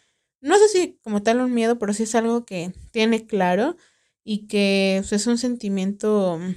no 0.44 0.58
sé 0.58 0.68
si 0.68 0.98
como 1.02 1.22
tal 1.22 1.40
un 1.40 1.54
miedo, 1.54 1.78
pero 1.78 1.94
sí 1.94 2.04
es 2.04 2.14
algo 2.14 2.44
que 2.46 2.72
tiene 2.92 3.26
claro 3.26 3.76
y 4.24 4.46
que 4.46 4.98
pues, 5.00 5.12
es 5.12 5.26
un 5.26 5.38
sentimiento 5.38 6.38
mm, 6.40 6.54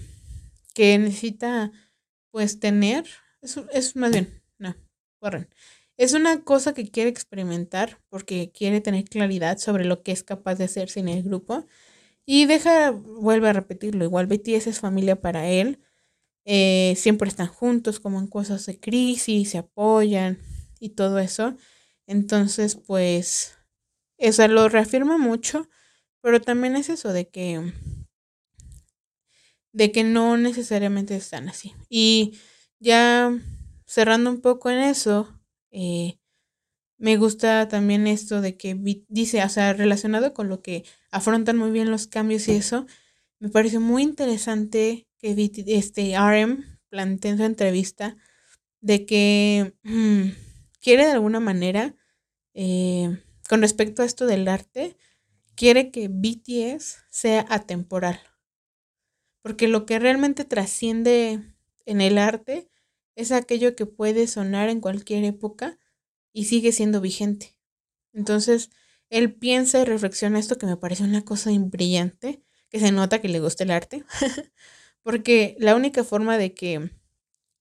que 0.73 0.97
necesita 0.99 1.71
pues 2.31 2.59
tener, 2.59 3.05
es, 3.41 3.57
es 3.73 3.95
más 3.95 4.11
bien, 4.11 4.41
no, 4.59 4.75
borren. 5.21 5.49
Es 5.97 6.13
una 6.13 6.43
cosa 6.43 6.73
que 6.73 6.89
quiere 6.91 7.09
experimentar 7.09 7.99
porque 8.09 8.51
quiere 8.51 8.81
tener 8.81 9.05
claridad 9.05 9.57
sobre 9.59 9.85
lo 9.85 10.03
que 10.03 10.11
es 10.11 10.23
capaz 10.23 10.55
de 10.55 10.65
hacer 10.65 10.89
sin 10.89 11.07
el 11.09 11.23
grupo. 11.23 11.65
Y 12.25 12.45
deja, 12.47 12.91
vuelve 12.91 13.49
a 13.49 13.53
repetirlo, 13.53 14.05
igual 14.05 14.27
BTS 14.27 14.69
es 14.69 14.79
familia 14.81 15.21
para 15.21 15.47
él. 15.49 15.79
eh, 16.45 16.95
siempre 16.97 17.29
están 17.29 17.47
juntos 17.47 17.99
como 17.99 18.19
en 18.19 18.27
cosas 18.27 18.65
de 18.67 18.79
crisis, 18.79 19.51
se 19.51 19.59
apoyan 19.59 20.39
y 20.79 20.91
todo 20.91 21.19
eso. 21.19 21.55
Entonces, 22.07 22.75
pues, 22.77 23.56
eso 24.17 24.47
lo 24.47 24.69
reafirma 24.69 25.17
mucho, 25.17 25.69
pero 26.21 26.41
también 26.41 26.75
es 26.75 26.89
eso 26.89 27.13
de 27.13 27.29
que, 27.29 27.73
de 29.71 29.91
que 29.91 30.03
no 30.03 30.37
necesariamente 30.37 31.15
están 31.15 31.49
así. 31.49 31.73
Y 31.89 32.37
ya 32.79 33.31
cerrando 33.85 34.29
un 34.29 34.41
poco 34.41 34.69
en 34.69 34.79
eso, 34.79 35.39
eh, 35.71 36.19
me 36.97 37.17
gusta 37.17 37.67
también 37.67 38.07
esto 38.07 38.41
de 38.41 38.57
que 38.57 38.75
dice, 39.09 39.43
o 39.43 39.49
sea, 39.49 39.73
relacionado 39.73 40.33
con 40.33 40.49
lo 40.49 40.61
que 40.61 40.83
afrontan 41.11 41.57
muy 41.57 41.71
bien 41.71 41.91
los 41.91 42.07
cambios 42.07 42.47
y 42.47 42.53
eso, 42.53 42.85
me 43.39 43.49
pareció 43.49 43.79
muy 43.79 44.03
interesante 44.03 45.07
que 45.19 45.35
este 45.67 46.15
RM 46.15 46.65
planteó 46.89 47.31
en 47.31 47.37
su 47.37 47.43
entrevista 47.43 48.17
de 48.81 49.05
que 49.05 49.75
mm, 49.83 50.29
quiere 50.81 51.05
de 51.05 51.11
alguna 51.11 51.39
manera, 51.39 51.95
eh, 52.53 53.17
con 53.47 53.61
respecto 53.61 54.01
a 54.01 54.05
esto 54.05 54.25
del 54.25 54.47
arte, 54.47 54.97
quiere 55.55 55.91
que 55.91 56.07
BTS 56.07 56.97
sea 57.09 57.45
atemporal. 57.49 58.19
Porque 59.41 59.67
lo 59.67 59.85
que 59.85 59.99
realmente 59.99 60.45
trasciende 60.45 61.41
en 61.85 62.01
el 62.01 62.17
arte 62.17 62.69
es 63.15 63.31
aquello 63.31 63.75
que 63.75 63.85
puede 63.85 64.27
sonar 64.27 64.69
en 64.69 64.81
cualquier 64.81 65.23
época 65.23 65.79
y 66.33 66.45
sigue 66.45 66.71
siendo 66.71 67.01
vigente. 67.01 67.57
Entonces, 68.13 68.69
él 69.09 69.33
piensa 69.33 69.81
y 69.81 69.85
reflexiona 69.85 70.39
esto 70.39 70.57
que 70.57 70.65
me 70.65 70.77
parece 70.77 71.03
una 71.03 71.23
cosa 71.23 71.49
brillante, 71.57 72.43
que 72.69 72.79
se 72.79 72.91
nota 72.91 73.21
que 73.21 73.29
le 73.29 73.39
gusta 73.39 73.63
el 73.63 73.71
arte, 73.71 74.03
porque 75.03 75.55
la 75.59 75.75
única 75.75 76.03
forma 76.03 76.37
de 76.37 76.53
que, 76.53 76.91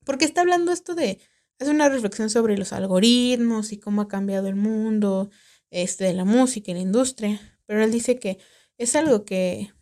porque 0.05 0.25
está 0.25 0.41
hablando 0.43 0.73
esto 0.73 0.95
de, 0.95 1.21
es 1.59 1.69
una 1.69 1.89
reflexión 1.89 2.29
sobre 2.29 2.59
los 2.59 2.73
algoritmos 2.73 3.73
y 3.73 3.79
cómo 3.79 4.03
ha 4.03 4.09
cambiado 4.09 4.49
el 4.49 4.57
mundo, 4.57 5.31
este, 5.71 6.05
de 6.05 6.15
la 6.15 6.25
música 6.25 6.71
y 6.71 6.75
la 6.75 6.81
industria, 6.81 7.41
pero 7.67 7.83
él 7.83 7.91
dice 7.91 8.19
que 8.19 8.39
es 8.79 8.97
algo 8.97 9.25
que, 9.25 9.73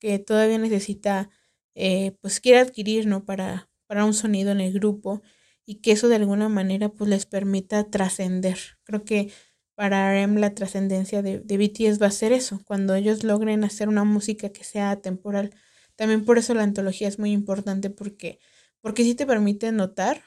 que 0.00 0.18
todavía 0.18 0.58
necesita, 0.58 1.30
eh, 1.74 2.16
pues 2.20 2.40
quiere 2.40 2.58
adquirir, 2.58 3.06
¿no? 3.06 3.24
Para, 3.24 3.70
para 3.86 4.04
un 4.04 4.14
sonido 4.14 4.52
en 4.52 4.60
el 4.60 4.72
grupo 4.72 5.22
y 5.66 5.76
que 5.76 5.92
eso 5.92 6.08
de 6.08 6.16
alguna 6.16 6.48
manera 6.48 6.90
pues 6.90 7.08
les 7.10 7.26
permita 7.26 7.90
trascender. 7.90 8.58
Creo 8.84 9.04
que 9.04 9.32
para 9.74 10.12
RM 10.24 10.38
la 10.38 10.54
trascendencia 10.54 11.22
de, 11.22 11.40
de, 11.40 11.58
BTS 11.58 12.00
va 12.00 12.06
a 12.06 12.10
ser 12.10 12.32
eso, 12.32 12.60
cuando 12.64 12.94
ellos 12.94 13.24
logren 13.24 13.64
hacer 13.64 13.88
una 13.88 14.04
música 14.04 14.50
que 14.50 14.62
sea 14.62 15.00
temporal. 15.00 15.54
También 15.96 16.24
por 16.24 16.38
eso 16.38 16.54
la 16.54 16.62
antología 16.62 17.08
es 17.08 17.18
muy 17.18 17.32
importante 17.32 17.90
porque, 17.90 18.38
porque 18.80 19.04
sí 19.04 19.14
te 19.14 19.26
permite 19.26 19.72
notar, 19.72 20.22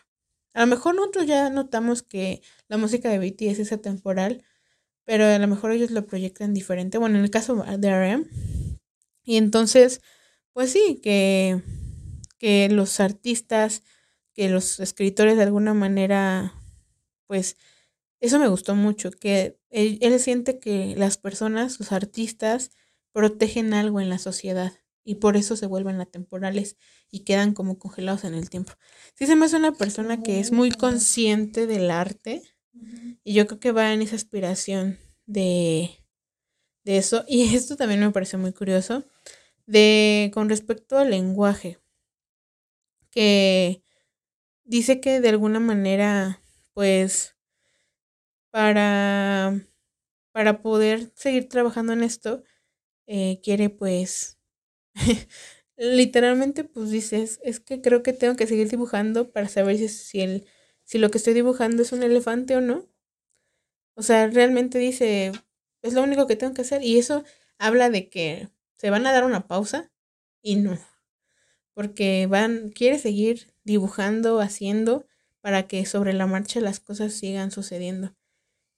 a 0.54 0.62
lo 0.62 0.68
mejor 0.68 0.96
nosotros 0.96 1.28
ya 1.28 1.50
notamos 1.52 2.02
que 2.02 2.42
la 2.68 2.78
música 2.78 3.10
de 3.10 3.20
BTS 3.20 3.60
es 3.60 3.72
atemporal, 3.72 4.44
pero 5.08 5.26
a 5.26 5.40
lo 5.40 5.48
mejor 5.48 5.72
ellos 5.72 5.90
lo 5.90 6.06
proyectan 6.06 6.54
diferente, 6.54 6.98
bueno, 6.98 7.18
en 7.18 7.24
el 7.24 7.32
caso 7.32 7.56
de 7.56 7.90
RM. 7.90 8.28
Y 9.24 9.38
entonces, 9.38 10.02
pues 10.52 10.74
sí, 10.74 11.00
que, 11.02 11.62
que 12.38 12.68
los 12.68 13.00
artistas, 13.00 13.84
que 14.34 14.50
los 14.50 14.82
escritores 14.82 15.38
de 15.38 15.44
alguna 15.44 15.74
manera, 15.74 16.54
pues 17.26 17.56
eso 18.20 18.38
me 18.38 18.50
gustó 18.50 18.76
mucho, 18.76 19.10
que 19.12 19.58
él, 19.70 20.20
siente 20.20 20.60
que 20.60 20.94
las 20.98 21.18
personas, 21.18 21.80
los 21.80 21.94
artistas, 21.94 22.72
protegen 23.14 23.74
algo 23.74 24.02
en 24.02 24.10
la 24.10 24.18
sociedad 24.18 24.74
y 25.06 25.16
por 25.16 25.38
eso 25.38 25.56
se 25.56 25.68
vuelven 25.68 26.02
atemporales 26.02 26.76
y 27.10 27.22
quedan 27.22 27.54
como 27.54 27.80
congelados 27.80 28.26
en 28.26 28.34
el 28.34 28.50
tiempo. 28.50 28.74
Sí 29.16 29.26
se 29.26 29.38
me 29.38 29.46
hace 29.46 29.56
una 29.56 29.72
persona 29.72 30.22
que 30.22 30.42
es 30.42 30.52
muy 30.52 30.70
consciente 30.70 31.66
del 31.66 31.92
arte 31.92 32.44
y 33.24 33.34
yo 33.34 33.48
creo 33.48 33.60
que 33.60 33.72
va 33.72 33.94
en 33.94 34.02
esa 34.02 34.16
aspiración 34.16 34.98
de, 35.26 35.92
de 36.84 36.98
eso. 36.98 37.26
Y 37.28 37.44
esto 37.56 37.76
también 37.78 38.02
me 38.02 38.12
parece 38.12 38.38
muy 38.38 38.54
curioso 38.54 39.06
de 39.68 40.32
con 40.34 40.50
respecto 40.50 40.98
al 40.98 41.12
lenguaje 41.12 41.80
que 43.12 43.82
dice 44.66 45.02
que 45.02 45.22
de 45.22 45.30
alguna 45.30 45.60
manera 45.60 46.42
pues 46.74 47.36
para, 48.52 49.60
para 50.32 50.62
poder 50.62 51.12
seguir 51.16 51.50
trabajando 51.50 51.94
en 51.94 52.04
esto, 52.04 52.44
eh, 53.08 53.40
quiere 53.44 53.70
pues, 53.70 54.40
literalmente 55.78 56.64
pues 56.64 56.92
dices, 56.92 57.40
es 57.44 57.60
que 57.60 57.82
creo 57.82 58.04
que 58.04 58.14
tengo 58.14 58.36
que 58.36 58.48
seguir 58.48 58.70
dibujando 58.70 59.32
para 59.32 59.50
saber 59.50 59.78
si, 59.78 59.90
si, 59.90 60.22
el, 60.22 60.46
si 60.88 61.00
lo 61.00 61.12
que 61.12 61.18
estoy 61.18 61.34
dibujando 61.34 61.84
es 61.84 61.92
un 61.92 62.02
elefante 62.02 62.56
o 62.56 62.62
no. 62.62 62.88
O 63.94 64.02
sea, 64.02 64.28
realmente 64.28 64.80
dice, 64.80 65.34
es 65.82 65.94
lo 65.94 66.02
único 66.02 66.28
que 66.28 66.38
tengo 66.38 66.54
que 66.54 66.62
hacer. 66.62 66.82
Y 66.82 66.98
eso 66.98 67.26
habla 67.58 67.90
de 67.90 68.10
que 68.10 68.48
se 68.78 68.90
van 68.90 69.06
a 69.06 69.12
dar 69.12 69.26
una 69.26 69.48
pausa 69.48 69.92
y 70.42 70.56
no. 70.56 70.80
Porque 71.74 72.26
van, 72.28 72.70
quiere 72.70 73.00
seguir 73.00 73.54
dibujando, 73.66 74.40
haciendo, 74.40 75.06
para 75.42 75.68
que 75.68 75.86
sobre 75.86 76.14
la 76.14 76.26
marcha 76.26 76.62
las 76.62 76.80
cosas 76.80 77.14
sigan 77.14 77.52
sucediendo. 77.52 78.16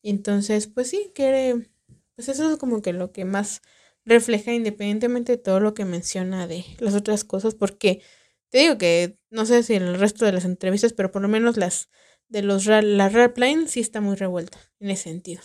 Entonces, 0.02 0.66
pues 0.66 0.90
sí, 0.90 1.12
quiere, 1.14 1.70
pues 2.16 2.28
eso 2.28 2.52
es 2.52 2.58
como 2.58 2.82
que 2.82 2.92
lo 2.92 3.12
que 3.12 3.24
más 3.24 3.62
refleja 4.04 4.52
independientemente 4.52 5.34
de 5.34 5.38
todo 5.38 5.60
lo 5.60 5.76
que 5.76 5.86
menciona 5.86 6.48
de 6.48 6.66
las 6.80 6.96
otras 6.96 7.24
cosas, 7.24 7.54
porque 7.54 8.02
te 8.50 8.60
digo 8.60 8.78
que 8.78 9.18
no 9.30 9.46
sé 9.46 9.64
si 9.64 9.76
en 9.76 9.84
el 9.84 10.00
resto 10.00 10.26
de 10.26 10.32
las 10.32 10.46
entrevistas, 10.46 10.94
pero 10.94 11.12
por 11.12 11.22
lo 11.22 11.28
menos 11.28 11.58
las 11.58 11.90
de 12.28 12.44
los 12.44 12.66
la 12.68 13.10
rap 13.10 13.38
line 13.38 13.68
sí 13.68 13.80
está 13.80 14.02
muy 14.02 14.16
revuelta 14.16 14.60
en 14.80 14.90
ese 14.92 15.04
sentido. 15.04 15.42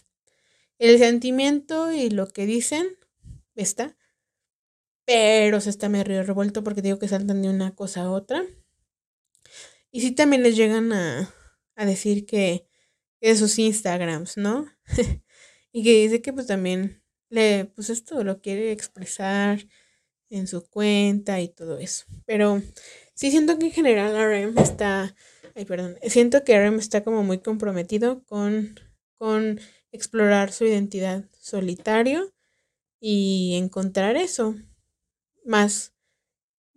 El 0.79 0.99
sentimiento 0.99 1.93
y 1.93 2.11
lo 2.11 2.29
que 2.29 2.47
dicen 2.47 2.87
está, 3.55 3.97
pero 5.07 5.61
se 5.61 5.71
está 5.71 5.89
medio 5.89 6.23
revuelto 6.23 6.65
porque 6.65 6.83
digo 6.83 6.99
que 6.99 7.09
saltan 7.09 7.43
de 7.43 7.49
una 7.49 7.75
cosa 7.75 8.03
a 8.03 8.11
otra. 8.11 8.45
Y 9.91 10.01
sí 10.01 10.11
también 10.13 10.43
les 10.43 10.57
llegan 10.57 10.93
a, 10.93 11.33
a 11.77 11.87
decir 11.87 12.27
que 12.27 12.67
de 13.21 13.37
sus 13.37 13.59
Instagrams, 13.59 14.37
¿no? 14.37 14.67
y 15.73 15.85
que 15.85 16.03
dice 16.03 16.21
que 16.21 16.33
pues 16.33 16.47
también 16.47 17.03
le, 17.31 17.67
pues 17.67 17.91
esto 17.91 18.23
lo 18.25 18.41
quiere 18.41 18.73
expresar 18.73 19.67
en 20.37 20.47
su 20.47 20.69
cuenta 20.69 21.41
y 21.41 21.49
todo 21.49 21.79
eso. 21.79 22.05
Pero 22.27 22.63
sí 23.15 23.31
siento 23.31 23.59
que 23.59 23.67
en 23.67 23.73
general 23.73 24.15
RM 24.17 24.59
está, 24.59 25.15
ay 25.55 25.65
perdón, 25.65 25.97
siento 26.03 26.45
que 26.45 26.59
RM 26.59 26.79
está 26.79 27.05
como 27.05 27.23
muy 27.23 27.39
comprometido 27.39 28.25
con, 28.25 28.79
con 29.17 29.61
explorar 29.93 30.53
su 30.53 30.65
identidad 30.65 31.25
solitario 31.39 32.33
y 33.01 33.55
encontrar 33.57 34.17
eso, 34.17 34.55
más, 35.45 35.95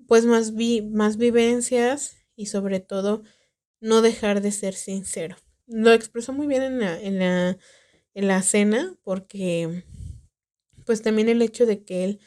pues 0.08 0.26
más, 0.26 0.54
vi, 0.56 0.82
más 0.82 1.18
vivencias 1.18 2.18
y 2.36 2.48
sobre 2.48 2.80
todo 2.80 3.24
no 3.80 4.02
dejar 4.02 4.42
de 4.42 4.52
ser 4.52 4.74
sincero 4.74 5.38
lo 5.68 5.92
expresó 5.92 6.34
muy 6.34 6.48
bien 6.48 6.64
en 6.64 6.80
la, 6.80 7.00
en 7.00 7.20
la, 7.20 7.58
en 8.14 8.28
la 8.28 8.42
cena 8.42 8.96
porque 9.04 9.84
pues 10.86 11.02
también 11.02 11.30
el 11.30 11.42
hecho 11.42 11.66
de 11.66 11.84
que 11.84 12.06
él 12.06 12.20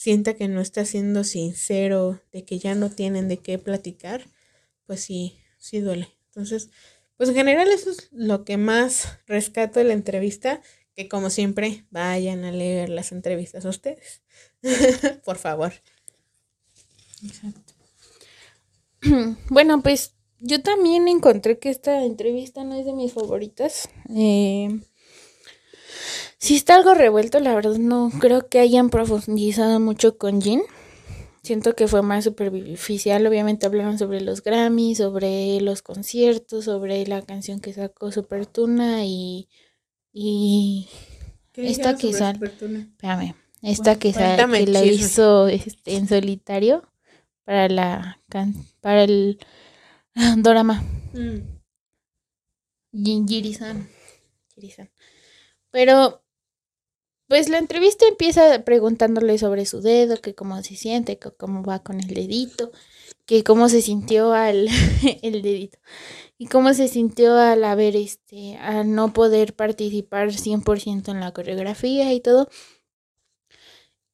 sienta 0.00 0.32
que 0.32 0.48
no 0.48 0.62
está 0.62 0.86
siendo 0.86 1.24
sincero, 1.24 2.22
de 2.32 2.42
que 2.46 2.58
ya 2.58 2.74
no 2.74 2.88
tienen 2.90 3.28
de 3.28 3.36
qué 3.36 3.58
platicar, 3.58 4.24
pues 4.86 5.02
sí, 5.02 5.38
sí 5.58 5.80
duele. 5.80 6.08
Entonces, 6.28 6.70
pues 7.18 7.28
en 7.28 7.34
general 7.34 7.68
eso 7.68 7.90
es 7.90 8.08
lo 8.10 8.46
que 8.46 8.56
más 8.56 9.18
rescato 9.26 9.78
de 9.78 9.84
la 9.84 9.92
entrevista, 9.92 10.62
que 10.94 11.06
como 11.06 11.28
siempre 11.28 11.84
vayan 11.90 12.44
a 12.44 12.50
leer 12.50 12.88
las 12.88 13.12
entrevistas 13.12 13.66
a 13.66 13.68
ustedes, 13.68 14.22
por 15.26 15.36
favor. 15.36 15.74
Exacto. 17.22 17.74
Bueno, 19.50 19.82
pues 19.82 20.14
yo 20.40 20.62
también 20.62 21.08
encontré 21.08 21.58
que 21.58 21.68
esta 21.70 22.02
entrevista 22.04 22.64
no 22.64 22.74
es 22.74 22.86
de 22.86 22.92
mis 22.94 23.12
favoritas. 23.12 23.88
Eh, 24.14 24.80
si 26.38 26.56
está 26.56 26.74
algo 26.74 26.94
revuelto, 26.94 27.40
la 27.40 27.54
verdad 27.54 27.76
no 27.76 28.10
creo 28.20 28.48
que 28.48 28.58
hayan 28.58 28.90
profundizado 28.90 29.80
mucho 29.80 30.18
con 30.18 30.40
Jin. 30.40 30.62
Siento 31.42 31.74
que 31.74 31.88
fue 31.88 32.02
más 32.02 32.24
superficial. 32.24 33.26
Obviamente 33.26 33.66
hablaron 33.66 33.98
sobre 33.98 34.20
los 34.20 34.42
Grammys, 34.42 34.98
sobre 34.98 35.60
los 35.60 35.80
conciertos, 35.82 36.66
sobre 36.66 37.06
la 37.06 37.22
canción 37.22 37.60
que 37.60 37.72
sacó 37.72 38.12
Super 38.12 38.46
Tuna 38.46 39.04
y. 39.04 39.48
y 40.12 40.88
esta 41.54 41.96
que 41.96 42.12
sale. 42.12 42.38
Espérame. 42.46 43.34
Esta 43.62 43.98
que, 43.98 44.12
que 44.12 44.66
la 44.66 44.84
hizo 44.84 45.48
este, 45.48 45.96
en 45.96 46.08
solitario 46.08 46.82
para 47.44 47.68
la 47.68 48.20
para 48.80 49.04
el 49.04 49.38
Dorama. 50.36 50.82
Mm. 51.12 51.60
Jirisan. 54.54 54.90
Pero, 55.70 56.22
pues 57.28 57.48
la 57.48 57.58
entrevista 57.58 58.06
empieza 58.08 58.64
preguntándole 58.64 59.38
sobre 59.38 59.66
su 59.66 59.80
dedo, 59.80 60.16
que 60.20 60.34
cómo 60.34 60.62
se 60.62 60.76
siente, 60.76 61.18
cómo 61.18 61.62
va 61.62 61.80
con 61.82 62.00
el 62.00 62.08
dedito, 62.08 62.72
que 63.26 63.44
cómo 63.44 63.68
se 63.68 63.82
sintió 63.82 64.32
al 64.32 64.68
el 65.22 65.42
dedito 65.42 65.78
y 66.38 66.46
cómo 66.46 66.74
se 66.74 66.88
sintió 66.88 67.36
al 67.38 67.64
haber 67.64 67.96
este 67.96 68.56
al 68.58 68.94
no 68.94 69.12
poder 69.12 69.54
participar 69.54 70.32
100% 70.32 71.10
en 71.12 71.20
la 71.20 71.32
coreografía 71.32 72.12
y 72.12 72.20
todo. 72.20 72.48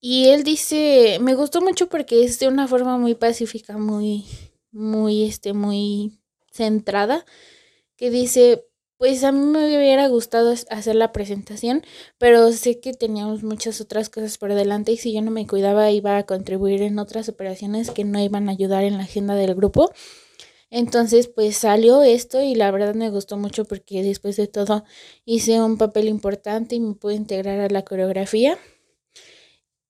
Y 0.01 0.29
él 0.29 0.45
dice, 0.45 1.19
me 1.21 1.35
gustó 1.35 1.61
mucho 1.61 1.89
porque 1.89 2.25
es 2.25 2.39
de 2.39 2.49
una 2.49 2.69
forma 2.69 2.99
muy 2.99 3.15
pacífica, 3.15 3.77
muy 3.79 4.25
muy, 4.77 5.25
este, 5.25 5.53
muy 5.55 6.21
centrada, 6.53 7.25
que 7.97 8.11
dice, 8.11 8.67
pues 8.99 9.25
a 9.25 9.33
mí 9.33 9.45
me 9.47 9.77
hubiera 9.77 10.09
gustado 10.09 10.55
hacer 10.71 10.95
la 10.95 11.13
presentación, 11.13 11.83
pero 12.19 12.51
sé 12.53 12.81
que 12.81 12.95
teníamos 12.95 13.43
muchas 13.43 13.81
otras 13.81 14.09
cosas 14.09 14.39
por 14.39 14.55
delante 14.55 14.93
y 14.93 14.97
si 14.97 15.13
yo 15.13 15.23
no 15.23 15.31
me 15.31 15.47
cuidaba 15.47 15.91
iba 15.91 16.17
a 16.17 16.25
contribuir 16.25 16.83
en 16.83 16.99
otras 16.99 17.29
operaciones 17.29 17.91
que 17.91 18.05
no 18.05 18.23
iban 18.23 18.49
a 18.49 18.53
ayudar 18.53 18.85
en 18.85 18.97
la 18.97 19.05
agenda 19.05 19.35
del 19.35 19.55
grupo. 19.55 19.91
Entonces, 20.71 21.29
pues 21.29 21.57
salió 21.57 22.03
esto 22.03 22.43
y 22.43 22.55
la 22.55 22.71
verdad 22.71 22.95
me 22.95 23.11
gustó 23.11 23.37
mucho 23.37 23.65
porque 23.65 24.03
después 24.03 24.37
de 24.37 24.49
todo 24.49 24.85
hice 25.25 25.61
un 25.63 25.79
papel 25.79 26.09
importante 26.09 26.77
y 26.77 26.81
me 26.81 26.95
pude 26.95 27.15
integrar 27.15 27.61
a 27.61 27.69
la 27.69 27.85
coreografía. 27.85 28.59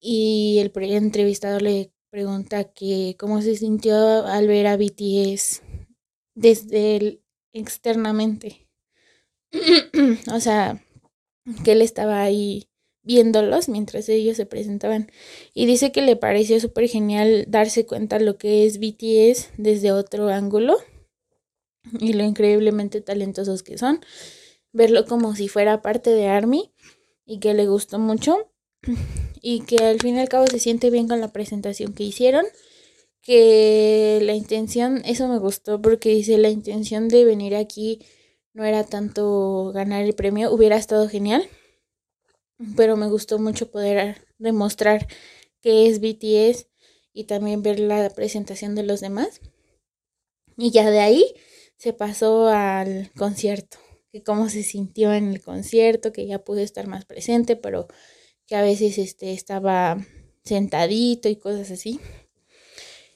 Y 0.00 0.58
el 0.60 0.72
entrevistador 0.92 1.62
le 1.62 1.92
pregunta 2.10 2.64
que 2.64 3.16
cómo 3.18 3.42
se 3.42 3.56
sintió 3.56 4.26
al 4.26 4.46
ver 4.48 4.66
a 4.66 4.76
BTS 4.76 5.62
desde 6.34 6.96
el, 6.96 7.22
externamente. 7.52 8.65
o 10.32 10.40
sea, 10.40 10.84
que 11.64 11.72
él 11.72 11.82
estaba 11.82 12.22
ahí 12.22 12.68
viéndolos 13.06 13.68
mientras 13.68 14.08
ellos 14.08 14.36
se 14.36 14.46
presentaban. 14.46 15.10
Y 15.54 15.66
dice 15.66 15.92
que 15.92 16.02
le 16.02 16.16
pareció 16.16 16.60
súper 16.60 16.88
genial 16.88 17.44
darse 17.48 17.86
cuenta 17.86 18.18
lo 18.18 18.36
que 18.36 18.66
es 18.66 18.78
BTS 18.78 19.50
desde 19.56 19.92
otro 19.92 20.28
ángulo 20.28 20.76
y 22.00 22.12
lo 22.12 22.24
increíblemente 22.24 23.00
talentosos 23.00 23.62
que 23.62 23.78
son. 23.78 24.00
Verlo 24.72 25.06
como 25.06 25.34
si 25.34 25.48
fuera 25.48 25.80
parte 25.80 26.10
de 26.10 26.26
Army 26.26 26.72
y 27.24 27.38
que 27.38 27.54
le 27.54 27.66
gustó 27.66 27.98
mucho 27.98 28.50
y 29.40 29.60
que 29.60 29.78
al 29.78 30.00
fin 30.00 30.16
y 30.16 30.20
al 30.20 30.28
cabo 30.28 30.46
se 30.48 30.58
siente 30.58 30.90
bien 30.90 31.08
con 31.08 31.20
la 31.20 31.32
presentación 31.32 31.94
que 31.94 32.04
hicieron. 32.04 32.44
Que 33.22 34.20
la 34.22 34.34
intención, 34.34 35.02
eso 35.04 35.26
me 35.26 35.38
gustó 35.38 35.80
porque 35.80 36.10
dice 36.10 36.38
la 36.38 36.48
intención 36.48 37.08
de 37.08 37.24
venir 37.24 37.56
aquí 37.56 38.00
no 38.56 38.64
era 38.64 38.82
tanto 38.82 39.70
ganar 39.72 40.02
el 40.02 40.14
premio, 40.14 40.52
hubiera 40.52 40.76
estado 40.76 41.08
genial 41.08 41.48
pero 42.76 42.96
me 42.96 43.08
gustó 43.08 43.38
mucho 43.38 43.70
poder 43.70 44.26
demostrar 44.38 45.06
que 45.60 45.88
es 45.88 46.00
BTS 46.00 46.68
y 47.12 47.24
también 47.24 47.62
ver 47.62 47.80
la 47.80 48.10
presentación 48.10 48.74
de 48.74 48.82
los 48.82 49.00
demás. 49.00 49.40
Y 50.56 50.70
ya 50.70 50.90
de 50.90 51.00
ahí 51.00 51.34
se 51.76 51.92
pasó 51.92 52.48
al 52.48 53.10
concierto, 53.12 53.78
que 54.10 54.22
cómo 54.22 54.48
se 54.48 54.62
sintió 54.62 55.12
en 55.12 55.28
el 55.32 55.42
concierto, 55.42 56.12
que 56.12 56.26
ya 56.26 56.44
pude 56.44 56.62
estar 56.62 56.86
más 56.86 57.04
presente, 57.04 57.56
pero 57.56 57.88
que 58.46 58.56
a 58.56 58.62
veces 58.62 58.96
este, 58.96 59.32
estaba 59.32 59.98
sentadito 60.44 61.28
y 61.28 61.36
cosas 61.36 61.70
así. 61.70 62.00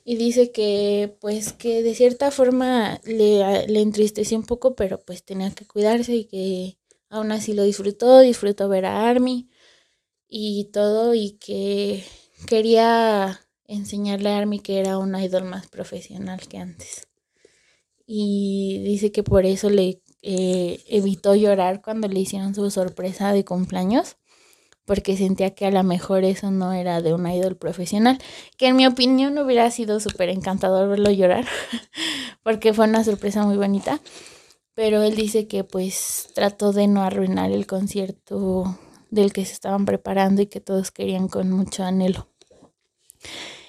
Y 0.04 0.16
dice 0.16 0.50
que 0.52 1.16
pues 1.20 1.52
que 1.52 1.82
de 1.82 1.94
cierta 1.94 2.30
forma 2.30 3.00
le, 3.04 3.66
le 3.68 3.80
entristeció 3.80 4.38
un 4.38 4.44
poco, 4.44 4.74
pero 4.74 5.00
pues 5.00 5.24
tenía 5.24 5.50
que 5.52 5.66
cuidarse 5.66 6.14
y 6.14 6.24
que 6.24 6.80
Aún 7.10 7.32
así 7.32 7.54
lo 7.54 7.64
disfrutó, 7.64 8.20
disfrutó 8.20 8.68
ver 8.68 8.86
a 8.86 9.08
Army 9.08 9.50
y 10.28 10.66
todo 10.72 11.12
y 11.12 11.32
que 11.32 12.04
quería 12.46 13.40
enseñarle 13.64 14.30
a 14.30 14.38
Army 14.38 14.60
que 14.60 14.78
era 14.78 14.96
un 14.96 15.16
idol 15.16 15.44
más 15.44 15.66
profesional 15.66 16.40
que 16.48 16.58
antes. 16.58 17.08
Y 18.06 18.80
dice 18.84 19.10
que 19.10 19.24
por 19.24 19.44
eso 19.44 19.70
le 19.70 20.00
eh, 20.22 20.80
evitó 20.86 21.34
llorar 21.34 21.82
cuando 21.82 22.06
le 22.06 22.20
hicieron 22.20 22.54
su 22.54 22.70
sorpresa 22.70 23.32
de 23.32 23.44
cumpleaños, 23.44 24.16
porque 24.90 25.16
sentía 25.16 25.54
que 25.54 25.66
a 25.66 25.70
lo 25.70 25.84
mejor 25.84 26.24
eso 26.24 26.50
no 26.50 26.72
era 26.72 27.00
de 27.00 27.14
un 27.14 27.24
idol 27.24 27.56
profesional, 27.56 28.18
que 28.56 28.66
en 28.66 28.74
mi 28.74 28.88
opinión 28.88 29.38
hubiera 29.38 29.70
sido 29.70 30.00
súper 30.00 30.30
encantador 30.30 30.88
verlo 30.88 31.12
llorar, 31.12 31.46
porque 32.42 32.74
fue 32.74 32.88
una 32.88 33.04
sorpresa 33.04 33.46
muy 33.46 33.56
bonita 33.56 34.00
pero 34.74 35.00
él 35.02 35.14
dice 35.14 35.46
que 35.46 35.62
pues 35.62 36.30
trató 36.34 36.72
de 36.72 36.88
no 36.88 37.02
arruinar 37.02 37.52
el 37.52 37.68
concierto 37.68 38.80
del 39.10 39.32
que 39.32 39.44
se 39.44 39.52
estaban 39.52 39.84
preparando 39.84 40.42
y 40.42 40.46
que 40.46 40.60
todos 40.60 40.90
querían 40.90 41.28
con 41.28 41.52
mucho 41.52 41.84
anhelo. 41.84 42.28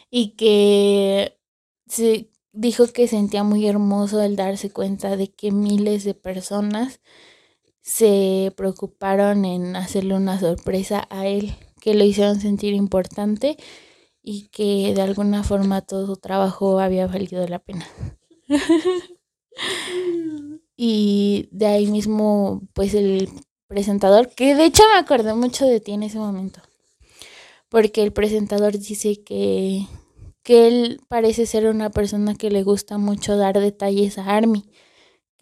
Y 0.10 0.30
que 0.38 1.38
se 1.86 2.32
dijo 2.52 2.88
que 2.88 3.08
sentía 3.08 3.44
muy 3.44 3.68
hermoso 3.68 4.24
el 4.24 4.36
darse 4.36 4.72
cuenta 4.72 5.18
de 5.18 5.32
que 5.32 5.52
miles 5.52 6.04
de 6.04 6.16
personas 6.16 7.00
se 7.82 8.54
preocuparon 8.56 9.46
en 9.46 9.76
hacerle 9.76 10.16
una 10.16 10.40
sorpresa 10.40 11.08
a 11.10 11.28
él, 11.28 11.56
que 11.80 11.96
lo 11.96 12.04
hicieron 12.04 12.40
sentir 12.40 12.74
importante 12.74 13.58
y 14.24 14.50
que 14.50 14.94
de 14.94 15.02
alguna 15.02 15.44
forma 15.44 15.82
todo 15.82 16.06
su 16.06 16.16
trabajo 16.16 16.80
había 16.80 17.08
valido 17.08 17.46
la 17.48 17.60
pena. 17.60 17.88
Y 20.84 21.48
de 21.52 21.68
ahí 21.68 21.86
mismo, 21.86 22.64
pues 22.74 22.96
el 22.96 23.30
presentador, 23.68 24.30
que 24.30 24.56
de 24.56 24.66
hecho 24.66 24.82
me 24.92 25.00
acordé 25.00 25.36
mucho 25.36 25.68
de 25.68 25.80
ti 25.80 25.92
en 25.92 26.02
ese 26.02 26.18
momento, 26.18 26.60
porque 27.70 28.02
el 28.02 28.12
presentador 28.12 28.80
dice 28.80 29.22
que, 29.24 29.86
que 30.42 30.68
él 30.68 31.02
parece 31.08 31.46
ser 31.46 31.68
una 31.68 31.92
persona 31.92 32.34
que 32.34 32.50
le 32.50 32.64
gusta 32.64 32.98
mucho 32.98 33.38
dar 33.38 33.60
detalles 33.60 34.18
a 34.18 34.36
Army, 34.36 34.71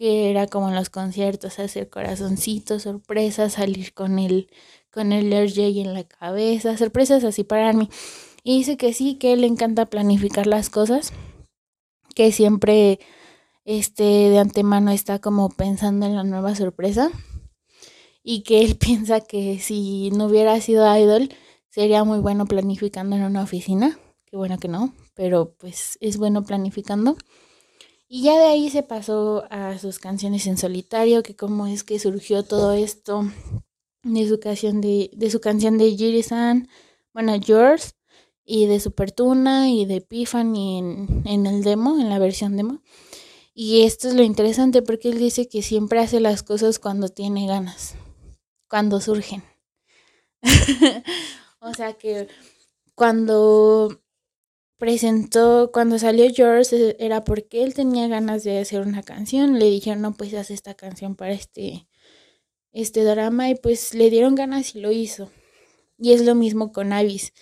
que 0.00 0.30
era 0.30 0.46
como 0.46 0.70
en 0.70 0.74
los 0.74 0.88
conciertos, 0.88 1.58
hacer 1.58 1.90
corazoncitos, 1.90 2.84
sorpresas, 2.84 3.52
salir 3.52 3.92
con 3.92 4.18
el, 4.18 4.48
con 4.90 5.12
el 5.12 5.30
RJ 5.30 5.82
en 5.82 5.92
la 5.92 6.04
cabeza, 6.04 6.74
sorpresas 6.78 7.22
así 7.22 7.44
para 7.44 7.68
Army. 7.68 7.90
Y 8.42 8.56
dice 8.56 8.78
que 8.78 8.94
sí, 8.94 9.16
que 9.16 9.34
él 9.34 9.42
le 9.42 9.46
encanta 9.46 9.84
planificar 9.84 10.46
las 10.46 10.70
cosas, 10.70 11.12
que 12.14 12.32
siempre 12.32 12.98
este 13.66 14.02
de 14.02 14.38
antemano 14.38 14.90
está 14.90 15.18
como 15.18 15.50
pensando 15.50 16.06
en 16.06 16.16
la 16.16 16.24
nueva 16.24 16.54
sorpresa 16.54 17.10
y 18.22 18.42
que 18.42 18.62
él 18.62 18.76
piensa 18.80 19.20
que 19.20 19.58
si 19.58 20.10
no 20.12 20.28
hubiera 20.28 20.58
sido 20.62 20.96
idol 20.96 21.28
sería 21.68 22.04
muy 22.04 22.20
bueno 22.20 22.46
planificando 22.46 23.16
en 23.16 23.24
una 23.24 23.42
oficina, 23.42 23.98
que 24.24 24.38
bueno 24.38 24.56
que 24.56 24.68
no, 24.68 24.94
pero 25.14 25.52
pues 25.58 25.98
es 26.00 26.16
bueno 26.16 26.42
planificando. 26.42 27.18
Y 28.12 28.22
ya 28.22 28.36
de 28.36 28.46
ahí 28.46 28.70
se 28.70 28.82
pasó 28.82 29.44
a 29.50 29.78
sus 29.78 30.00
canciones 30.00 30.48
en 30.48 30.58
solitario, 30.58 31.22
que 31.22 31.36
cómo 31.36 31.68
es 31.68 31.84
que 31.84 32.00
surgió 32.00 32.42
todo 32.42 32.72
esto 32.72 33.22
de 34.02 34.28
su 34.28 34.40
canción 34.40 34.80
de, 34.80 35.10
de 35.12 35.30
su 35.30 35.40
canción 35.40 35.78
de 35.78 35.96
Jirisan, 35.96 36.68
bueno, 37.14 37.36
Yours, 37.36 37.94
y 38.44 38.66
de 38.66 38.80
Super 38.80 39.12
Tuna 39.12 39.70
y 39.70 39.84
de 39.84 39.98
Epiphany 39.98 40.78
en, 40.78 41.22
en 41.24 41.46
el 41.46 41.62
demo, 41.62 42.00
en 42.00 42.08
la 42.08 42.18
versión 42.18 42.56
demo. 42.56 42.82
Y 43.54 43.82
esto 43.82 44.08
es 44.08 44.14
lo 44.14 44.24
interesante 44.24 44.82
porque 44.82 45.10
él 45.10 45.18
dice 45.18 45.48
que 45.48 45.62
siempre 45.62 46.00
hace 46.00 46.18
las 46.18 46.42
cosas 46.42 46.80
cuando 46.80 47.10
tiene 47.10 47.46
ganas, 47.46 47.94
cuando 48.68 49.00
surgen. 49.00 49.44
o 51.60 51.72
sea 51.74 51.92
que 51.92 52.26
cuando 52.96 54.00
presentó, 54.80 55.70
cuando 55.72 56.00
salió 56.00 56.28
George, 56.34 56.96
era 56.98 57.22
porque 57.22 57.62
él 57.62 57.74
tenía 57.74 58.08
ganas 58.08 58.42
de 58.42 58.58
hacer 58.58 58.80
una 58.80 59.04
canción. 59.04 59.60
Le 59.60 59.66
dijeron, 59.66 60.02
no, 60.02 60.12
pues 60.14 60.34
haz 60.34 60.50
esta 60.50 60.74
canción 60.74 61.14
para 61.14 61.32
este, 61.32 61.86
este 62.72 63.04
drama. 63.04 63.48
Y 63.50 63.54
pues 63.54 63.94
le 63.94 64.10
dieron 64.10 64.34
ganas 64.34 64.74
y 64.74 64.80
lo 64.80 64.90
hizo. 64.90 65.30
Y 65.98 66.12
es 66.12 66.24
lo 66.24 66.34
mismo 66.34 66.72
con 66.72 66.92
Avis. 66.92 67.32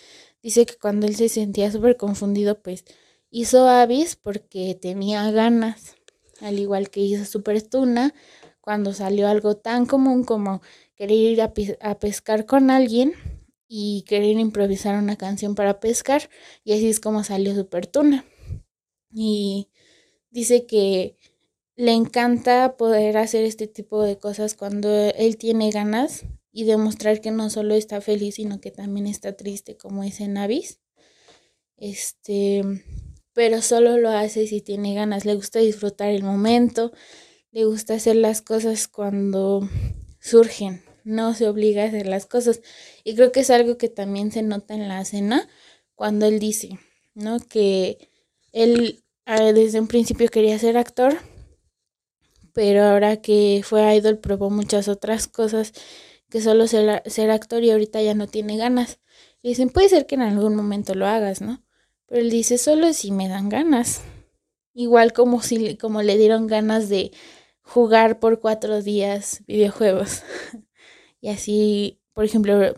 Dice 0.42 0.66
que 0.66 0.76
cuando 0.76 1.06
él 1.06 1.16
se 1.16 1.30
sentía 1.30 1.72
súper 1.72 1.96
confundido, 1.96 2.60
pues 2.60 2.84
hizo 3.30 3.66
Avis 3.66 4.16
porque 4.16 4.78
tenía 4.78 5.30
ganas 5.30 5.98
al 6.40 6.58
igual 6.58 6.90
que 6.90 7.00
hizo 7.00 7.24
Super 7.24 7.62
Tuna, 7.62 8.14
cuando 8.60 8.92
salió 8.92 9.28
algo 9.28 9.56
tan 9.56 9.86
común 9.86 10.24
como 10.24 10.60
querer 10.94 11.16
ir 11.16 11.42
a, 11.42 11.98
pescar 11.98 12.46
con 12.46 12.70
alguien 12.70 13.14
y 13.68 14.02
querer 14.08 14.38
improvisar 14.38 14.98
una 14.98 15.16
canción 15.16 15.54
para 15.54 15.78
pescar, 15.78 16.30
y 16.64 16.72
así 16.72 16.88
es 16.88 17.00
como 17.00 17.22
salió 17.22 17.54
Super 17.54 17.86
Tuna. 17.86 18.24
Y 19.12 19.68
dice 20.30 20.66
que 20.66 21.16
le 21.76 21.92
encanta 21.92 22.76
poder 22.76 23.16
hacer 23.18 23.44
este 23.44 23.68
tipo 23.68 24.02
de 24.02 24.18
cosas 24.18 24.54
cuando 24.54 24.88
él 24.90 25.36
tiene 25.36 25.70
ganas 25.70 26.24
y 26.50 26.64
demostrar 26.64 27.20
que 27.20 27.30
no 27.30 27.50
solo 27.50 27.74
está 27.74 28.00
feliz, 28.00 28.34
sino 28.36 28.60
que 28.60 28.72
también 28.72 29.06
está 29.06 29.36
triste, 29.36 29.76
como 29.76 30.02
dice 30.02 30.26
Navis. 30.26 30.80
Este, 31.76 32.62
pero 33.32 33.62
solo 33.62 33.98
lo 33.98 34.10
hace 34.10 34.48
si 34.48 34.60
tiene 34.60 34.94
ganas, 34.94 35.24
le 35.24 35.36
gusta 35.36 35.60
disfrutar 35.60 36.10
el 36.10 36.24
momento, 36.24 36.90
le 37.52 37.64
gusta 37.64 37.94
hacer 37.94 38.16
las 38.16 38.42
cosas 38.42 38.88
cuando 38.88 39.68
surgen, 40.18 40.82
no 41.08 41.34
se 41.34 41.48
obliga 41.48 41.82
a 41.82 41.86
hacer 41.86 42.06
las 42.06 42.26
cosas. 42.26 42.60
Y 43.04 43.14
creo 43.14 43.32
que 43.32 43.40
es 43.40 43.50
algo 43.50 43.78
que 43.78 43.88
también 43.88 44.30
se 44.30 44.42
nota 44.42 44.74
en 44.74 44.88
la 44.88 45.00
escena 45.00 45.48
cuando 45.94 46.26
él 46.26 46.38
dice, 46.38 46.78
¿no? 47.14 47.40
Que 47.40 48.10
él 48.52 49.02
ah, 49.26 49.52
desde 49.52 49.80
un 49.80 49.88
principio 49.88 50.28
quería 50.28 50.58
ser 50.58 50.76
actor, 50.76 51.18
pero 52.52 52.84
ahora 52.84 53.18
que 53.18 53.62
fue 53.64 53.96
idol 53.96 54.18
probó 54.18 54.50
muchas 54.50 54.88
otras 54.88 55.26
cosas 55.28 55.72
que 56.30 56.40
solo 56.42 56.66
ser, 56.66 57.02
ser 57.06 57.30
actor 57.30 57.64
y 57.64 57.70
ahorita 57.70 58.02
ya 58.02 58.14
no 58.14 58.26
tiene 58.26 58.56
ganas. 58.56 59.00
Y 59.42 59.50
dicen, 59.50 59.70
puede 59.70 59.88
ser 59.88 60.06
que 60.06 60.16
en 60.16 60.22
algún 60.22 60.54
momento 60.56 60.94
lo 60.94 61.06
hagas, 61.06 61.40
¿no? 61.40 61.62
Pero 62.06 62.20
él 62.20 62.30
dice, 62.30 62.58
solo 62.58 62.92
si 62.92 63.12
me 63.12 63.28
dan 63.28 63.48
ganas. 63.48 64.02
Igual 64.74 65.12
como 65.12 65.42
si 65.42 65.76
como 65.76 66.02
le 66.02 66.18
dieron 66.18 66.46
ganas 66.46 66.88
de 66.88 67.12
jugar 67.62 68.18
por 68.20 68.40
cuatro 68.40 68.82
días 68.82 69.42
videojuegos. 69.46 70.22
y 71.20 71.28
así, 71.28 72.00
por 72.12 72.24
ejemplo, 72.24 72.74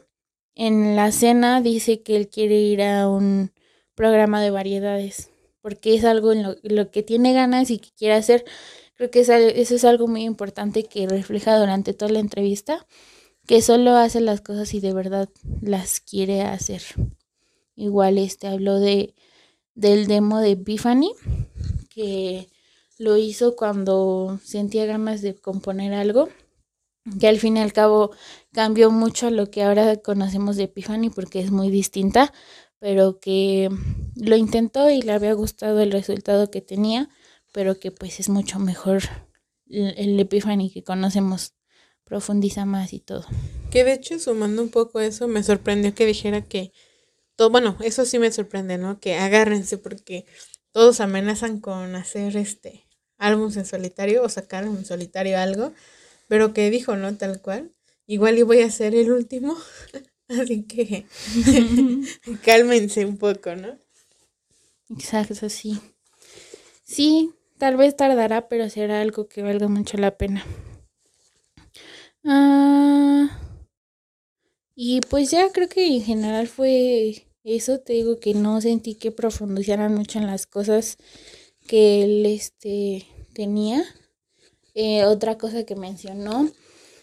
en 0.55 0.97
la 0.97 1.13
cena 1.13 1.61
dice 1.61 2.03
que 2.03 2.17
él 2.17 2.29
quiere 2.29 2.61
ir 2.61 2.83
a 2.83 3.09
un 3.09 3.53
programa 3.95 4.41
de 4.41 4.51
variedades, 4.51 5.31
porque 5.61 5.95
es 5.95 6.05
algo 6.05 6.33
en 6.33 6.57
lo, 6.63 6.91
que 6.91 7.03
tiene 7.03 7.33
ganas 7.33 7.71
y 7.71 7.79
que 7.79 7.91
quiere 7.97 8.15
hacer. 8.15 8.45
Creo 8.95 9.11
que 9.11 9.21
eso 9.21 9.75
es 9.75 9.85
algo 9.85 10.07
muy 10.07 10.25
importante 10.25 10.85
que 10.85 11.07
refleja 11.07 11.59
durante 11.59 11.95
toda 11.95 12.13
la 12.13 12.21
entrevista, 12.21 12.87
que 13.47 13.63
solo 13.63 13.97
hace 13.97 14.21
las 14.21 14.41
cosas 14.41 14.75
y 14.75 14.81
de 14.81 14.93
verdad 14.93 15.29
las 15.63 16.01
quiere 16.01 16.43
hacer. 16.43 16.83
Igual 17.77 18.19
este 18.19 18.47
habló 18.47 18.79
de 18.79 19.15
del 19.75 20.07
demo 20.07 20.41
de 20.41 20.51
Epiphany, 20.51 21.15
que 21.89 22.51
lo 22.99 23.17
hizo 23.17 23.57
cuando 23.57 24.39
sentía 24.45 24.85
ganas 24.85 25.23
de 25.23 25.35
componer 25.35 25.95
algo, 25.95 26.29
que 27.19 27.29
al 27.29 27.39
fin 27.39 27.57
y 27.57 27.61
al 27.61 27.73
cabo 27.73 28.11
cambió 28.53 28.91
mucho 28.91 29.31
lo 29.31 29.51
que 29.51 29.63
ahora 29.63 29.97
conocemos 29.97 30.57
de 30.57 30.65
Epiphany 30.65 31.11
porque 31.11 31.41
es 31.41 31.51
muy 31.51 31.71
distinta, 31.71 32.33
pero 32.79 33.21
que 33.21 33.69
lo 34.17 34.37
intentó 34.37 34.91
y 34.91 35.03
le 35.03 35.13
había 35.13 35.33
gustado 35.35 35.81
el 35.81 35.93
resultado 35.93 36.51
que 36.51 36.61
tenía, 36.61 37.09
pero 37.53 37.79
que 37.79 37.91
pues 37.91 38.21
es 38.21 38.29
mucho 38.29 38.59
mejor 38.59 39.03
el 39.69 40.19
Epiphany 40.19 40.71
que 40.71 40.83
conocemos, 40.83 41.55
profundiza 42.05 42.65
más 42.65 42.93
y 42.93 43.01
todo. 43.01 43.25
Que 43.71 43.85
de 43.85 43.95
hecho, 43.95 44.19
sumando 44.19 44.63
un 44.63 44.71
poco 44.71 45.01
eso, 45.01 45.29
me 45.29 45.43
sorprendió 45.43 45.95
que 45.95 46.07
dijera 46.07 46.43
que 46.43 46.73
todo, 47.37 47.51
bueno, 47.51 47.77
eso 47.81 48.05
sí 48.05 48.19
me 48.19 48.33
sorprende, 48.33 48.79
¿no? 48.79 49.01
Que 49.01 49.15
agárrense 49.15 49.79
porque 49.79 50.27
todos 50.73 51.01
amenazan 51.01 51.61
con 51.61 51.95
hacer 51.95 52.37
este 52.37 52.87
álbumes 53.17 53.57
en 53.57 53.67
solitario 53.67 54.23
o 54.23 54.29
sacar 54.29 54.65
en 54.65 54.85
solitario 54.85 55.39
algo, 55.39 55.73
pero 56.31 56.55
que 56.55 56.71
dijo, 56.71 56.95
¿no? 56.95 57.17
Tal 57.17 57.43
cual. 57.43 57.75
Igual 58.07 58.39
y 58.39 58.43
voy 58.43 58.61
a 58.61 58.71
ser 58.71 58.95
el 58.95 59.11
último, 59.11 59.57
así 60.29 60.63
que 60.63 61.07
cálmense 62.45 63.05
un 63.05 63.19
poco, 63.19 63.57
¿no? 63.57 63.77
Exacto, 64.91 65.49
sí. 65.49 65.81
Sí, 66.85 67.33
tal 67.59 67.77
vez 67.77 67.97
tardará, 67.97 68.49
pero 68.49 68.71
será 68.71 69.01
algo 69.01 69.27
que 69.27 69.43
valga 69.43 69.67
mucho 69.67 69.97
la 69.99 70.17
pena. 70.17 70.45
Ah, 72.25 73.29
y 74.77 75.01
pues 75.01 75.33
ya 75.33 75.51
creo 75.51 75.69
que 75.69 75.85
en 75.97 76.03
general 76.03 76.47
fue 76.47 77.27
eso. 77.43 77.81
Te 77.81 77.95
digo 77.95 78.21
que 78.21 78.35
no 78.35 78.61
sentí 78.61 78.95
que 78.95 79.11
profundizaran 79.11 79.95
mucho 79.97 80.21
en 80.21 80.29
las 80.29 80.47
cosas 80.47 80.97
que 81.67 82.05
él 82.05 82.25
este, 82.25 83.05
tenía. 83.33 83.85
Eh, 84.75 85.05
otra 85.05 85.37
cosa 85.37 85.65
que 85.65 85.75
mencionó 85.75 86.49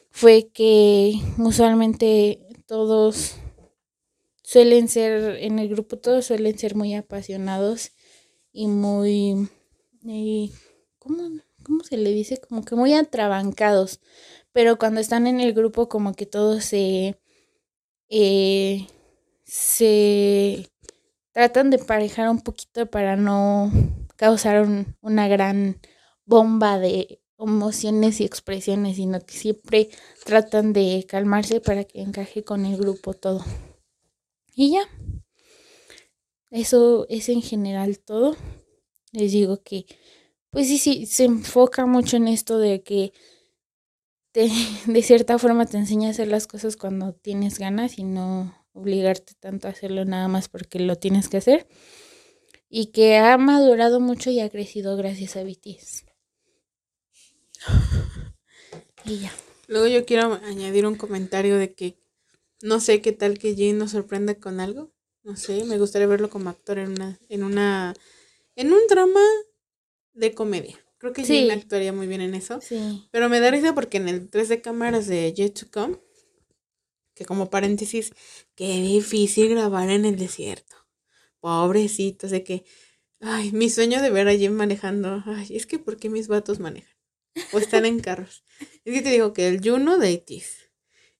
fue 0.10 0.49
que 0.53 1.14
usualmente 1.38 2.48
todos 2.65 3.35
suelen 4.44 4.88
ser, 4.88 5.38
en 5.44 5.60
el 5.60 5.69
grupo 5.69 5.98
todos 5.98 6.26
suelen 6.26 6.57
ser 6.57 6.76
muy 6.76 6.95
apasionados 6.95 7.91
y 8.53 8.68
muy, 8.68 9.49
eh, 10.07 10.49
¿cómo, 10.99 11.41
¿cómo, 11.64 11.84
se 11.84 11.98
le 11.98 12.11
dice? 12.11 12.38
Como 12.38 12.64
que 12.64 12.76
muy 12.76 12.94
atrabancados. 12.94 13.99
Pero 14.53 14.80
cuando 14.80 15.02
están 15.02 15.27
en 15.27 15.39
el 15.41 15.53
grupo 15.53 15.89
como 15.89 16.14
que 16.14 16.26
todos 16.26 16.64
se, 16.65 17.19
eh, 18.10 18.88
se 19.44 20.69
tratan 21.31 21.69
de 21.69 21.77
parejar 21.80 22.30
un 22.30 22.41
poquito 22.41 22.89
para 22.89 23.15
no 23.18 23.72
causar 24.15 24.68
una 25.02 25.27
gran 25.27 25.80
bomba 26.26 26.80
de 26.80 27.22
emociones 27.39 28.19
y 28.22 28.26
expresiones, 28.26 28.97
sino 28.97 29.19
que 29.22 29.34
siempre 29.34 29.89
tratan 30.26 30.73
de 30.73 31.05
calmarse 31.07 31.61
para 31.61 31.84
que 31.84 32.01
encaje 32.01 32.43
con 32.43 32.65
el 32.65 32.77
grupo 32.77 33.14
todo. 33.14 33.43
Y 34.55 34.72
ya. 34.72 34.81
Eso 36.49 37.05
es 37.09 37.30
en 37.30 37.41
general 37.41 37.99
todo. 37.99 38.35
Les 39.11 39.31
digo 39.31 39.61
que, 39.64 39.85
pues 40.49 40.68
sí, 40.68 40.77
sí, 40.77 41.05
se 41.05 41.26
enfoca 41.26 41.85
mucho 41.85 42.18
en 42.18 42.27
esto 42.27 42.57
de 42.57 42.81
que 42.84 43.14
de 44.88 45.01
cierta 45.01 45.39
forma 45.39 45.65
te 45.65 45.77
enseña 45.77 46.09
a 46.09 46.11
hacer 46.11 46.27
las 46.27 46.47
cosas 46.47 46.77
cuando 46.77 47.14
tienes 47.14 47.59
ganas 47.59 47.97
y 47.97 48.03
no 48.03 48.53
obligarte 48.73 49.34
tanto 49.39 49.68
a 49.68 49.72
hacerlo 49.72 50.05
nada 50.05 50.27
más 50.27 50.49
porque 50.49 50.80
lo 50.80 50.95
tienes 50.95 51.30
que 51.30 51.38
hacer. 51.38 51.68
Y 52.69 52.88
que 52.88 53.18
ha 53.18 53.38
madurado 53.38 53.99
mucho 53.99 54.30
y 54.30 54.39
ha 54.41 54.49
crecido 54.49 54.97
gracias 54.97 55.38
a 55.38 55.43
BTS. 55.43 56.06
Y 59.05 59.19
ya. 59.19 59.34
Luego 59.67 59.88
yo 59.88 60.05
quiero 60.05 60.34
añadir 60.45 60.85
un 60.85 60.95
comentario 60.95 61.57
de 61.57 61.73
que 61.73 61.97
no 62.61 62.79
sé 62.79 63.01
qué 63.01 63.11
tal 63.11 63.38
que 63.38 63.55
Jin 63.55 63.77
nos 63.77 63.91
sorprende 63.91 64.39
con 64.39 64.59
algo. 64.59 64.91
No 65.23 65.35
sé, 65.35 65.65
me 65.65 65.77
gustaría 65.77 66.07
verlo 66.07 66.29
como 66.29 66.49
actor 66.49 66.79
en 66.79 66.91
una, 66.91 67.19
en 67.29 67.43
una, 67.43 67.93
en 68.55 68.71
un 68.71 68.79
drama 68.89 69.21
de 70.13 70.34
comedia. 70.34 70.77
Creo 70.97 71.13
que 71.13 71.25
Jin 71.25 71.51
actuaría 71.51 71.93
muy 71.93 72.07
bien 72.07 72.21
en 72.21 72.34
eso. 72.34 72.59
Sí. 72.61 73.07
Pero 73.11 73.29
me 73.29 73.39
da 73.39 73.51
risa 73.51 73.75
porque 73.75 73.97
en 73.97 74.07
el 74.07 74.29
3 74.29 74.49
de 74.49 74.61
cámaras 74.61 75.07
de 75.07 75.31
Yet 75.34 75.53
to 75.53 75.67
Come, 75.71 75.99
que 77.13 77.25
como 77.25 77.49
paréntesis, 77.49 78.13
qué 78.55 78.81
difícil 78.81 79.49
grabar 79.49 79.89
en 79.89 80.05
el 80.05 80.17
desierto. 80.17 80.75
Pobrecito, 81.39 82.27
sé 82.27 82.43
que, 82.43 82.63
ay, 83.19 83.51
mi 83.51 83.69
sueño 83.69 84.01
de 84.01 84.09
ver 84.09 84.27
a 84.27 84.35
Jim 84.35 84.53
manejando, 84.53 85.23
ay, 85.25 85.47
es 85.51 85.67
que 85.67 85.77
¿por 85.77 85.97
qué 85.97 86.09
mis 86.09 86.27
vatos 86.27 86.59
manejan? 86.59 86.96
O 87.53 87.59
están 87.59 87.85
en 87.85 87.99
carros. 87.99 88.43
Es 88.84 88.93
que 88.93 89.01
te 89.01 89.11
digo 89.11 89.34
que 89.34 89.47
el 89.47 89.61
Juno 89.61 89.97
de 89.97 90.11
Itis, 90.11 90.69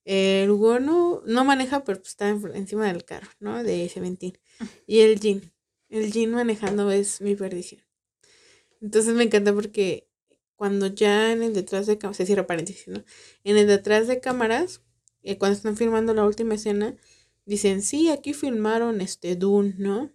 el 0.06 0.52
Wono 0.52 1.22
no 1.26 1.45
maneja, 1.45 1.84
pero 1.84 1.99
pues 1.99 2.10
está 2.10 2.30
encima 2.30 2.88
del 2.88 3.03
carro, 3.03 3.30
¿no? 3.39 3.64
De 3.64 3.88
Seventeen. 3.89 4.38
Y 4.85 5.02
el 5.02 5.19
Jin, 5.19 5.52
el 5.89 6.11
Jin 6.11 6.31
manejando 6.31 6.89
es 6.91 7.22
mi 7.22 7.35
perdición. 7.35 7.81
Entonces 8.81 9.14
me 9.14 9.23
encanta 9.23 9.53
porque 9.53 10.07
cuando 10.56 10.88
ya 10.88 11.31
en 11.31 11.44
el 11.44 11.53
detrás 11.53 11.88
de 11.88 11.98
cámaras, 11.98 12.18
se 12.18 12.26
cierra 12.26 12.48
paréntesis, 12.48 12.88
¿no? 12.88 13.03
En 13.44 13.57
el 13.57 13.68
detrás 13.68 14.07
de 14.07 14.19
cámaras, 14.19 14.81
eh, 15.23 15.38
cuando 15.38 15.57
están 15.57 15.77
filmando 15.77 16.14
la 16.14 16.26
última 16.26 16.56
escena, 16.56 16.95
dicen, 17.45 17.81
sí, 17.81 18.10
aquí 18.10 18.34
filmaron 18.34 19.02
este 19.02 19.35
Dune, 19.35 19.76
¿no? 19.77 20.14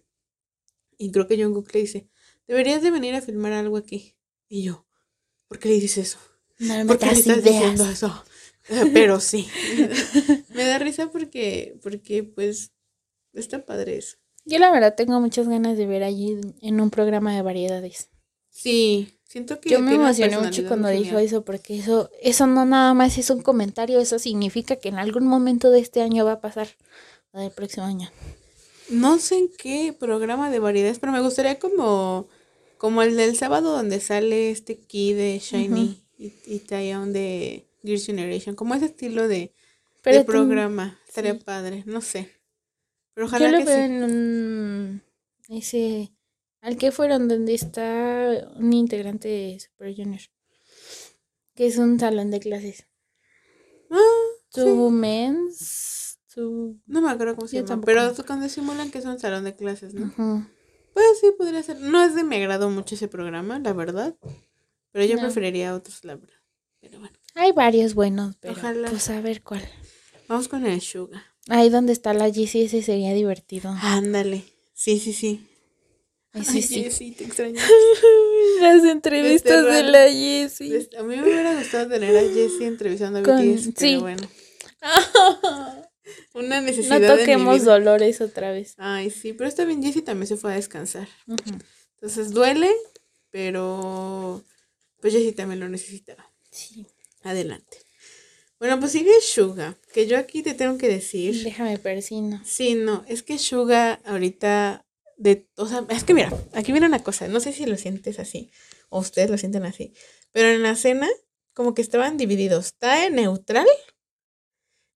Y 0.97 1.11
creo 1.11 1.27
que 1.27 1.41
Jungkook 1.41 1.73
le 1.73 1.81
dice, 1.81 2.09
deberías 2.47 2.81
de 2.81 2.91
venir 2.91 3.15
a 3.15 3.21
filmar 3.21 3.53
algo 3.53 3.77
aquí. 3.77 4.15
Y 4.47 4.63
yo, 4.63 4.85
¿por 5.53 5.59
qué 5.59 5.69
le 5.69 5.75
dices 5.75 6.09
eso? 6.09 6.17
No 6.57 6.87
¿Por 6.87 6.97
qué 6.97 7.05
le 7.05 7.11
estás 7.11 7.43
diciendo 7.43 7.85
eso? 7.85 8.23
Pero 8.93 9.19
sí. 9.19 9.47
me 10.49 10.63
da 10.63 10.79
risa 10.79 11.11
porque, 11.11 11.77
porque 11.83 12.23
pues, 12.23 12.71
está 13.33 13.63
padre 13.63 13.97
eso. 13.97 14.17
Yo 14.45 14.57
la 14.57 14.71
verdad 14.71 14.95
tengo 14.95 15.21
muchas 15.21 15.47
ganas 15.47 15.77
de 15.77 15.85
ver 15.85 16.03
allí 16.03 16.41
en 16.61 16.81
un 16.81 16.89
programa 16.89 17.35
de 17.35 17.43
variedades. 17.43 18.09
Sí, 18.49 19.19
Siento 19.27 19.59
que 19.59 19.69
yo 19.69 19.79
me 19.79 19.95
emocioné 19.95 20.37
mucho 20.37 20.67
cuando 20.67 20.89
dijo 20.89 21.17
eso, 21.17 21.43
porque 21.43 21.79
eso, 21.79 22.09
eso 22.21 22.45
no 22.45 22.65
nada 22.65 22.93
más 22.93 23.17
es 23.17 23.31
un 23.31 23.41
comentario, 23.41 23.99
eso 23.99 24.19
significa 24.19 24.75
que 24.75 24.89
en 24.89 24.99
algún 24.99 25.25
momento 25.25 25.71
de 25.71 25.79
este 25.79 26.03
año 26.03 26.23
va 26.23 26.33
a 26.33 26.41
pasar, 26.41 26.67
o 27.31 27.39
del 27.39 27.51
próximo 27.51 27.85
año. 27.85 28.11
No 28.89 29.17
sé 29.17 29.37
en 29.37 29.49
qué 29.57 29.95
programa 29.97 30.51
de 30.51 30.59
variedades, 30.59 30.99
pero 30.99 31.11
me 31.11 31.21
gustaría 31.21 31.57
como, 31.57 32.27
como 32.83 33.01
el 33.01 33.15
del 33.15 33.37
sábado 33.37 33.71
donde 33.71 34.01
sale 34.01 34.51
este 34.51 34.77
key 34.77 35.13
de 35.13 35.39
Shiny 35.39 36.03
y, 36.17 36.33
y 36.45 36.59
de 36.59 37.65
Gears 37.81 38.05
Generation, 38.05 38.57
como 38.57 38.75
ese 38.75 38.87
estilo 38.87 39.29
de, 39.29 39.53
programa, 40.25 40.99
estaría 41.07 41.39
padre, 41.39 41.83
no 41.85 42.01
sé. 42.01 42.29
Pero 43.13 43.27
ojalá 43.27 43.51
Yo 43.51 43.59
lo 43.59 43.65
veo 43.65 43.77
en 43.77 44.03
un, 44.03 45.03
ese 45.47 46.11
al 46.59 46.75
que 46.75 46.91
fueron 46.91 47.29
donde 47.29 47.53
está 47.53 48.51
un 48.57 48.73
integrante 48.73 49.29
de 49.29 49.59
Super 49.61 49.95
Junior. 49.95 50.21
Que 51.55 51.67
es 51.67 51.77
un 51.77 51.97
salón 51.97 52.31
de 52.31 52.41
clases. 52.41 52.85
Ah, 53.91 54.25
tu 54.51 54.89
mens. 54.89 56.19
No 56.35 57.01
me 57.01 57.09
acuerdo 57.09 57.37
cómo 57.37 57.47
se 57.47 57.63
llama. 57.63 57.81
Pero 57.85 58.11
cuando 58.27 58.49
simulan 58.49 58.91
que 58.91 58.97
es 58.97 59.05
un 59.05 59.19
salón 59.19 59.45
de 59.45 59.55
clases, 59.55 59.93
¿no? 59.93 60.45
Pues 60.93 61.05
sí, 61.19 61.31
podría 61.37 61.63
ser. 61.63 61.79
No 61.79 62.03
es 62.03 62.15
de 62.15 62.23
me 62.23 62.37
agrado 62.37 62.69
mucho 62.69 62.95
ese 62.95 63.07
programa, 63.07 63.59
la 63.59 63.73
verdad. 63.73 64.15
Pero 64.91 65.05
yo 65.05 65.17
preferiría 65.17 65.73
otros, 65.73 66.03
la 66.03 66.15
verdad. 66.15 66.37
Pero 66.79 66.99
bueno. 66.99 67.17
Hay 67.35 67.51
varios 67.51 67.95
buenos, 67.95 68.35
pero 68.39 68.53
Ojalá. 68.53 68.89
pues 68.89 69.09
a 69.09 69.19
ver 69.21 69.41
cuál. 69.41 69.67
Vamos 70.27 70.47
con 70.47 70.65
el 70.65 70.81
Suga. 70.81 71.23
Ahí 71.49 71.69
donde 71.69 71.93
está 71.93 72.13
la 72.13 72.29
GC, 72.29 72.65
ese 72.65 72.81
sería 72.81 73.13
divertido. 73.13 73.75
Ándale. 73.81 74.43
Sí, 74.73 74.99
sí, 74.99 75.13
sí. 75.13 75.47
Ay, 76.33 76.43
sí. 76.61 77.11
te 77.11 77.25
extraño. 77.25 77.59
Las 78.61 78.83
entrevistas 78.85 79.65
de 79.65 79.83
la 79.83 80.09
Jessie. 80.09 80.89
A 80.97 81.03
mí 81.03 81.15
me 81.15 81.23
hubiera 81.23 81.53
gustado 81.55 81.87
tener 81.89 82.17
a 82.17 82.21
Jessie 82.21 82.65
entrevistando 82.65 83.19
a 83.19 83.21
BTS, 83.21 83.63
sí. 83.63 83.73
pero 83.77 84.01
bueno. 84.01 84.27
Una 86.33 86.61
necesidad. 86.61 86.99
No 86.99 87.17
toquemos 87.17 87.63
dolores 87.63 88.21
otra 88.21 88.51
vez. 88.51 88.75
Ay, 88.77 89.09
sí, 89.09 89.33
pero 89.33 89.47
está 89.47 89.65
bien, 89.65 89.83
Jessie 89.83 90.01
también 90.01 90.27
se 90.27 90.37
fue 90.37 90.53
a 90.53 90.55
descansar. 90.55 91.07
Entonces 91.95 92.31
duele, 92.31 92.69
pero 93.29 94.43
pues 95.01 95.13
Jessie 95.13 95.33
también 95.33 95.59
lo 95.59 95.69
necesitaba. 95.69 96.31
Sí. 96.51 96.85
Adelante. 97.23 97.77
Bueno, 98.59 98.79
pues 98.79 98.93
sigue 98.93 99.11
Suga, 99.21 99.77
que 99.93 100.07
yo 100.07 100.17
aquí 100.17 100.41
te 100.41 100.53
tengo 100.53 100.77
que 100.77 100.87
decir. 100.87 101.43
Déjame 101.43 101.77
persino. 101.77 102.41
Sí, 102.45 102.75
no, 102.75 103.03
es 103.07 103.23
que 103.23 103.37
Suga 103.37 103.99
ahorita 104.05 104.85
de, 105.17 105.47
o 105.55 105.67
sea, 105.67 105.85
es 105.89 106.03
que 106.03 106.13
mira, 106.13 106.31
aquí 106.53 106.71
viene 106.71 106.87
una 106.87 107.03
cosa, 107.03 107.27
no 107.27 107.39
sé 107.39 107.53
si 107.53 107.65
lo 107.65 107.77
sientes 107.77 108.19
así 108.19 108.51
o 108.89 108.99
ustedes 108.99 109.29
lo 109.29 109.37
sienten 109.37 109.65
así, 109.65 109.93
pero 110.31 110.49
en 110.49 110.63
la 110.63 110.75
cena 110.75 111.09
como 111.53 111.73
que 111.73 111.81
estaban 111.81 112.17
divididos. 112.17 112.67
Está 112.67 113.05
en 113.05 113.15
neutral. 113.15 113.67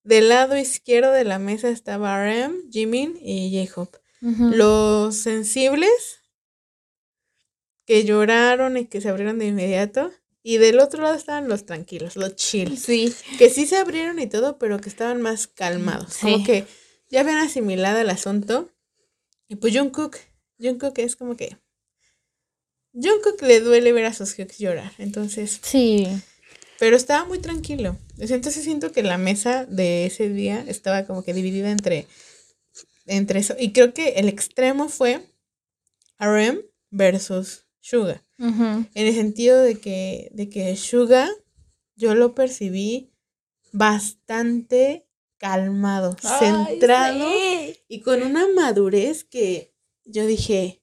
Del 0.07 0.29
lado 0.29 0.55
izquierdo 0.55 1.11
de 1.11 1.25
la 1.25 1.37
mesa 1.37 1.67
estaba 1.67 2.17
RM, 2.23 2.71
Jimin 2.71 3.19
y 3.21 3.67
J-Hope. 3.67 3.97
Los 4.21 5.17
sensibles 5.17 6.21
que 7.85 8.05
lloraron 8.05 8.77
y 8.77 8.85
que 8.85 9.01
se 9.01 9.09
abrieron 9.09 9.37
de 9.37 9.47
inmediato. 9.47 10.13
Y 10.41 10.59
del 10.59 10.79
otro 10.79 11.03
lado 11.03 11.13
estaban 11.13 11.49
los 11.49 11.65
tranquilos, 11.65 12.15
los 12.15 12.37
chill. 12.37 12.77
Sí. 12.77 13.13
Que 13.37 13.49
sí 13.49 13.67
se 13.67 13.75
abrieron 13.75 14.17
y 14.19 14.27
todo, 14.27 14.57
pero 14.57 14.79
que 14.79 14.87
estaban 14.87 15.21
más 15.21 15.47
calmados. 15.47 16.19
Como 16.21 16.41
que 16.45 16.65
ya 17.09 17.19
habían 17.19 17.39
asimilado 17.39 17.99
el 17.99 18.09
asunto. 18.09 18.71
Y 19.49 19.57
pues 19.57 19.77
Jungkook, 19.77 20.15
Jungkook 20.57 20.97
es 20.99 21.17
como 21.17 21.35
que... 21.35 21.57
Jungkook 22.93 23.41
le 23.41 23.59
duele 23.59 23.91
ver 23.91 24.05
a 24.05 24.13
sus 24.13 24.37
llorar. 24.57 24.93
Entonces... 24.99 25.59
Sí. 25.61 26.07
Pero 26.79 26.95
estaba 26.95 27.25
muy 27.25 27.39
tranquilo. 27.39 27.97
Entonces 28.19 28.63
siento 28.63 28.91
que 28.91 29.03
la 29.03 29.17
mesa 29.17 29.65
de 29.65 30.05
ese 30.05 30.29
día 30.29 30.63
estaba 30.67 31.05
como 31.05 31.23
que 31.23 31.33
dividida 31.33 31.71
entre, 31.71 32.07
entre 33.05 33.39
eso. 33.39 33.55
Y 33.59 33.71
creo 33.71 33.93
que 33.93 34.09
el 34.15 34.27
extremo 34.27 34.89
fue 34.89 35.21
RM 36.19 36.61
versus 36.89 37.65
Suga. 37.79 38.23
En 38.39 38.87
el 38.93 39.13
sentido 39.13 39.59
de 39.59 39.79
que, 39.79 40.29
de 40.33 40.49
que 40.49 40.75
Suga 40.75 41.29
yo 41.95 42.13
lo 42.13 42.35
percibí 42.35 43.11
bastante 43.71 45.07
calmado, 45.37 46.15
centrado 46.39 47.27
y 47.87 48.01
con 48.01 48.23
una 48.23 48.47
madurez 48.47 49.23
que 49.23 49.73
yo 50.05 50.25
dije, 50.25 50.81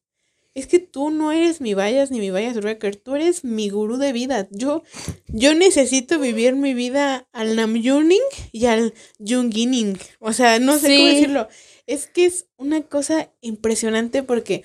es 0.54 0.68
que 0.68 0.78
tú 0.78 1.10
no 1.10 1.32
eres 1.32 1.60
mi 1.60 1.74
Bias 1.74 2.10
ni 2.10 2.20
mi 2.20 2.30
Bias 2.30 2.56
Record, 2.56 2.96
tú 2.96 3.16
eres 3.16 3.44
mi 3.44 3.68
gurú 3.70 3.96
de 3.96 4.12
vida. 4.12 4.46
Yo, 4.50 4.84
yo 5.26 5.54
necesito 5.54 6.20
vivir 6.20 6.54
mi 6.54 6.74
vida 6.74 7.28
al 7.32 7.56
Namjuning 7.56 8.22
y 8.52 8.66
al 8.66 8.94
Jungining. 9.18 9.98
O 10.20 10.32
sea, 10.32 10.60
no 10.60 10.78
sé 10.78 10.96
cómo 10.96 11.08
decirlo. 11.08 11.48
Es 11.86 12.06
que 12.06 12.26
es 12.26 12.46
una 12.56 12.82
cosa 12.82 13.32
impresionante 13.40 14.22
porque 14.22 14.62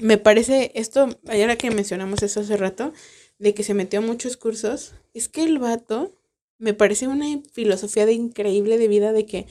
me 0.00 0.18
parece 0.18 0.72
esto, 0.74 1.08
ahora 1.28 1.56
que 1.56 1.70
mencionamos 1.70 2.22
eso 2.22 2.40
hace 2.40 2.56
rato, 2.56 2.92
de 3.38 3.54
que 3.54 3.62
se 3.62 3.74
metió 3.74 4.00
a 4.00 4.02
muchos 4.02 4.36
cursos, 4.36 4.94
es 5.14 5.28
que 5.28 5.42
el 5.44 5.58
vato 5.58 6.12
me 6.58 6.74
parece 6.74 7.08
una 7.08 7.26
filosofía 7.52 8.06
de 8.06 8.12
increíble 8.12 8.78
de 8.78 8.88
vida 8.88 9.12
de 9.12 9.26
que, 9.26 9.46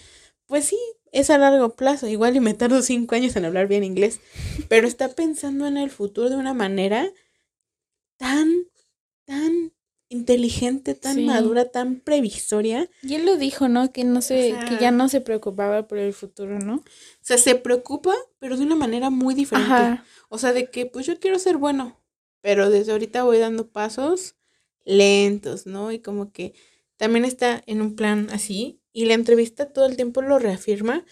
pues 0.45 0.65
sí, 0.65 0.77
es 1.11 1.29
a 1.29 1.37
largo 1.37 1.75
plazo, 1.75 2.07
igual 2.07 2.35
y 2.35 2.39
me 2.39 2.53
tardo 2.53 2.81
cinco 2.81 3.15
años 3.15 3.35
en 3.35 3.45
hablar 3.45 3.67
bien 3.67 3.83
inglés, 3.83 4.19
pero 4.69 4.87
está 4.87 5.09
pensando 5.09 5.67
en 5.67 5.77
el 5.77 5.89
futuro 5.89 6.29
de 6.29 6.37
una 6.37 6.53
manera 6.53 7.11
tan, 8.17 8.49
tan 9.25 9.73
inteligente, 10.11 10.93
tan 10.93 11.25
madura, 11.25 11.71
tan 11.71 12.01
previsoria. 12.01 12.89
Y 13.01 13.15
él 13.15 13.25
lo 13.25 13.37
dijo, 13.37 13.69
¿no? 13.69 13.93
Que 13.93 14.03
no 14.03 14.21
se, 14.21 14.57
que 14.67 14.77
ya 14.77 14.91
no 14.91 15.07
se 15.07 15.21
preocupaba 15.21 15.87
por 15.87 15.97
el 15.97 16.13
futuro, 16.13 16.59
¿no? 16.59 16.75
O 16.75 16.83
sea, 17.21 17.37
se 17.37 17.55
preocupa, 17.55 18.13
pero 18.37 18.57
de 18.57 18.63
una 18.63 18.75
manera 18.75 19.09
muy 19.09 19.33
diferente. 19.33 20.01
O 20.27 20.37
sea, 20.37 20.51
de 20.51 20.69
que 20.69 20.85
pues 20.85 21.05
yo 21.05 21.17
quiero 21.17 21.39
ser 21.39 21.55
bueno, 21.55 21.97
pero 22.41 22.69
desde 22.69 22.91
ahorita 22.91 23.23
voy 23.23 23.37
dando 23.37 23.69
pasos 23.69 24.35
lentos, 24.83 25.65
¿no? 25.65 25.93
Y 25.93 25.99
como 25.99 26.33
que 26.33 26.53
también 26.97 27.23
está 27.23 27.63
en 27.65 27.81
un 27.81 27.95
plan 27.95 28.29
así, 28.31 28.80
y 28.93 29.05
la 29.05 29.13
entrevista 29.13 29.71
todo 29.71 29.85
el 29.85 29.95
tiempo 29.95 30.21
lo 30.21 30.39
reafirma. 30.39 31.05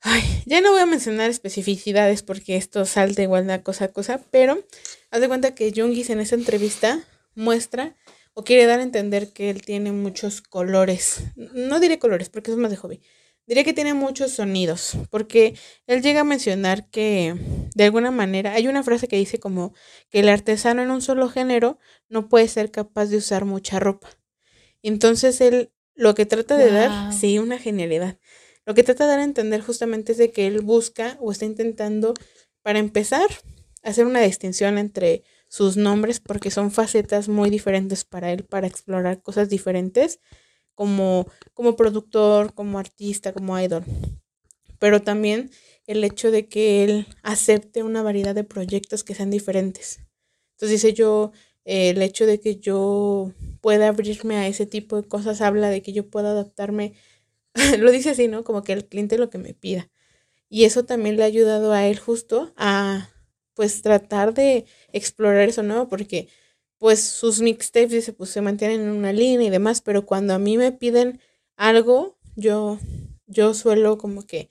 Ay, 0.00 0.22
ya 0.46 0.60
no 0.60 0.72
voy 0.72 0.80
a 0.80 0.86
mencionar 0.86 1.30
especificidades 1.30 2.22
porque 2.22 2.56
esto 2.56 2.84
salta 2.84 3.22
igual 3.22 3.46
de 3.46 3.62
cosa 3.62 3.86
a 3.86 3.92
cosa, 3.92 4.20
pero 4.30 4.62
haz 5.10 5.20
de 5.20 5.28
cuenta 5.28 5.54
que 5.54 5.72
Jungis 5.74 6.10
en 6.10 6.20
esa 6.20 6.34
entrevista 6.34 7.02
muestra 7.34 7.96
o 8.34 8.44
quiere 8.44 8.66
dar 8.66 8.80
a 8.80 8.82
entender 8.82 9.32
que 9.32 9.48
él 9.48 9.62
tiene 9.62 9.92
muchos 9.92 10.42
colores. 10.42 11.22
No 11.36 11.80
diré 11.80 11.98
colores 11.98 12.28
porque 12.28 12.50
es 12.50 12.56
más 12.56 12.70
de 12.70 12.76
hobby. 12.76 13.00
Diré 13.46 13.62
que 13.62 13.74
tiene 13.74 13.92
muchos 13.92 14.32
sonidos, 14.32 14.96
porque 15.10 15.54
él 15.86 16.00
llega 16.00 16.22
a 16.22 16.24
mencionar 16.24 16.88
que 16.88 17.34
de 17.74 17.84
alguna 17.84 18.10
manera 18.10 18.54
hay 18.54 18.68
una 18.68 18.82
frase 18.82 19.06
que 19.06 19.16
dice 19.16 19.38
como 19.38 19.74
que 20.08 20.20
el 20.20 20.30
artesano 20.30 20.82
en 20.82 20.90
un 20.90 21.02
solo 21.02 21.28
género 21.28 21.78
no 22.08 22.30
puede 22.30 22.48
ser 22.48 22.70
capaz 22.70 23.06
de 23.06 23.18
usar 23.18 23.44
mucha 23.44 23.78
ropa. 23.78 24.08
Entonces 24.82 25.42
él 25.42 25.73
lo 25.94 26.14
que 26.14 26.26
trata 26.26 26.56
de 26.56 26.70
dar, 26.70 27.12
sí, 27.12 27.38
una 27.38 27.58
genialidad. 27.58 28.18
Lo 28.66 28.74
que 28.74 28.82
trata 28.82 29.04
de 29.04 29.10
dar 29.10 29.20
a 29.20 29.24
entender 29.24 29.60
justamente 29.60 30.12
es 30.12 30.18
de 30.18 30.30
que 30.30 30.46
él 30.46 30.60
busca 30.60 31.16
o 31.20 31.30
está 31.32 31.44
intentando, 31.44 32.14
para 32.62 32.78
empezar, 32.78 33.26
hacer 33.82 34.06
una 34.06 34.20
distinción 34.20 34.78
entre 34.78 35.22
sus 35.48 35.76
nombres, 35.76 36.20
porque 36.20 36.50
son 36.50 36.70
facetas 36.70 37.28
muy 37.28 37.50
diferentes 37.50 38.04
para 38.04 38.32
él, 38.32 38.44
para 38.44 38.66
explorar 38.66 39.22
cosas 39.22 39.48
diferentes, 39.48 40.20
como, 40.74 41.26
como 41.52 41.76
productor, 41.76 42.54
como 42.54 42.78
artista, 42.78 43.32
como 43.32 43.58
idol. 43.60 43.84
Pero 44.78 45.02
también 45.02 45.50
el 45.86 46.02
hecho 46.02 46.30
de 46.30 46.48
que 46.48 46.84
él 46.84 47.06
acepte 47.22 47.82
una 47.82 48.02
variedad 48.02 48.34
de 48.34 48.44
proyectos 48.44 49.04
que 49.04 49.14
sean 49.14 49.30
diferentes. 49.30 50.00
Entonces 50.52 50.82
dice 50.82 50.94
yo, 50.94 51.32
el 51.64 52.02
hecho 52.02 52.26
de 52.26 52.40
que 52.40 52.56
yo 52.56 53.32
pueda 53.60 53.88
abrirme 53.88 54.36
a 54.36 54.46
ese 54.48 54.66
tipo 54.66 55.00
de 55.00 55.08
cosas 55.08 55.40
habla 55.40 55.70
de 55.70 55.82
que 55.82 55.92
yo 55.92 56.08
pueda 56.10 56.30
adaptarme, 56.32 56.94
lo 57.78 57.90
dice 57.92 58.10
así, 58.10 58.28
¿no? 58.28 58.44
Como 58.44 58.62
que 58.64 58.72
el 58.72 58.86
cliente 58.86 59.18
lo 59.18 59.30
que 59.30 59.38
me 59.38 59.54
pida. 59.54 59.90
Y 60.48 60.64
eso 60.64 60.84
también 60.84 61.16
le 61.16 61.24
ha 61.24 61.26
ayudado 61.26 61.72
a 61.72 61.86
él 61.86 61.98
justo 61.98 62.52
a, 62.56 63.10
pues, 63.54 63.82
tratar 63.82 64.34
de 64.34 64.66
explorar 64.92 65.48
eso 65.48 65.62
nuevo, 65.62 65.88
porque, 65.88 66.28
pues, 66.78 67.00
sus 67.02 67.40
mixtapes, 67.40 67.90
dice, 67.92 68.12
pues, 68.12 68.30
se 68.30 68.40
mantienen 68.40 68.82
en 68.82 68.90
una 68.90 69.12
línea 69.12 69.48
y 69.48 69.50
demás, 69.50 69.80
pero 69.80 70.06
cuando 70.06 70.34
a 70.34 70.38
mí 70.38 70.56
me 70.58 70.72
piden 70.72 71.20
algo, 71.56 72.18
yo, 72.36 72.78
yo 73.26 73.54
suelo 73.54 73.98
como 73.98 74.26
que 74.26 74.50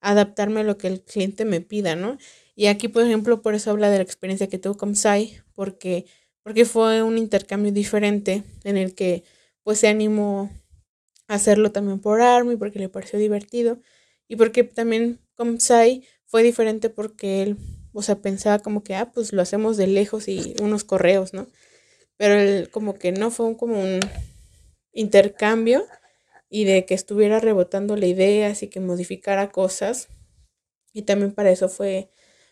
adaptarme 0.00 0.60
a 0.60 0.64
lo 0.64 0.78
que 0.78 0.88
el 0.88 1.02
cliente 1.02 1.44
me 1.44 1.60
pida, 1.60 1.96
¿no? 1.96 2.18
Y 2.54 2.66
aquí, 2.66 2.88
por 2.88 3.04
ejemplo, 3.04 3.42
por 3.42 3.54
eso 3.54 3.70
habla 3.70 3.90
de 3.90 3.98
la 3.98 4.02
experiencia 4.04 4.48
que 4.48 4.58
tuvo 4.58 4.76
con 4.76 4.96
Sai, 4.96 5.40
porque 5.54 6.06
porque 6.42 6.64
fue 6.64 7.02
un 7.02 7.18
intercambio 7.18 7.72
diferente 7.72 8.42
en 8.64 8.76
el 8.76 8.94
que 8.94 9.24
pues 9.62 9.78
se 9.78 9.88
animó 9.88 10.50
a 11.28 11.34
hacerlo 11.34 11.72
también 11.72 12.00
por 12.00 12.20
Army 12.20 12.56
porque 12.56 12.78
le 12.78 12.88
pareció 12.88 13.18
divertido 13.18 13.78
y 14.28 14.36
porque 14.36 14.64
también 14.64 15.20
con 15.34 15.60
Sai 15.60 16.04
fue 16.26 16.42
diferente 16.42 16.90
porque 16.90 17.42
él, 17.42 17.58
o 17.92 18.02
sea, 18.02 18.20
pensaba 18.20 18.58
como 18.58 18.82
que, 18.82 18.94
ah, 18.94 19.12
pues 19.12 19.32
lo 19.32 19.42
hacemos 19.42 19.76
de 19.76 19.86
lejos 19.86 20.28
y 20.28 20.54
unos 20.62 20.84
correos, 20.84 21.34
¿no? 21.34 21.46
Pero 22.16 22.34
él 22.34 22.70
como 22.70 22.94
que 22.94 23.12
no 23.12 23.30
fue 23.30 23.56
como 23.56 23.80
un 23.80 24.00
intercambio 24.92 25.84
y 26.48 26.64
de 26.64 26.84
que 26.86 26.94
estuviera 26.94 27.40
rebotando 27.40 27.96
la 27.96 28.06
idea, 28.06 28.48
así 28.48 28.68
que 28.68 28.80
modificara 28.80 29.50
cosas 29.50 30.08
y 30.92 31.02
también 31.02 31.32
para 31.32 31.50
eso 31.50 31.68
fue, 31.68 32.10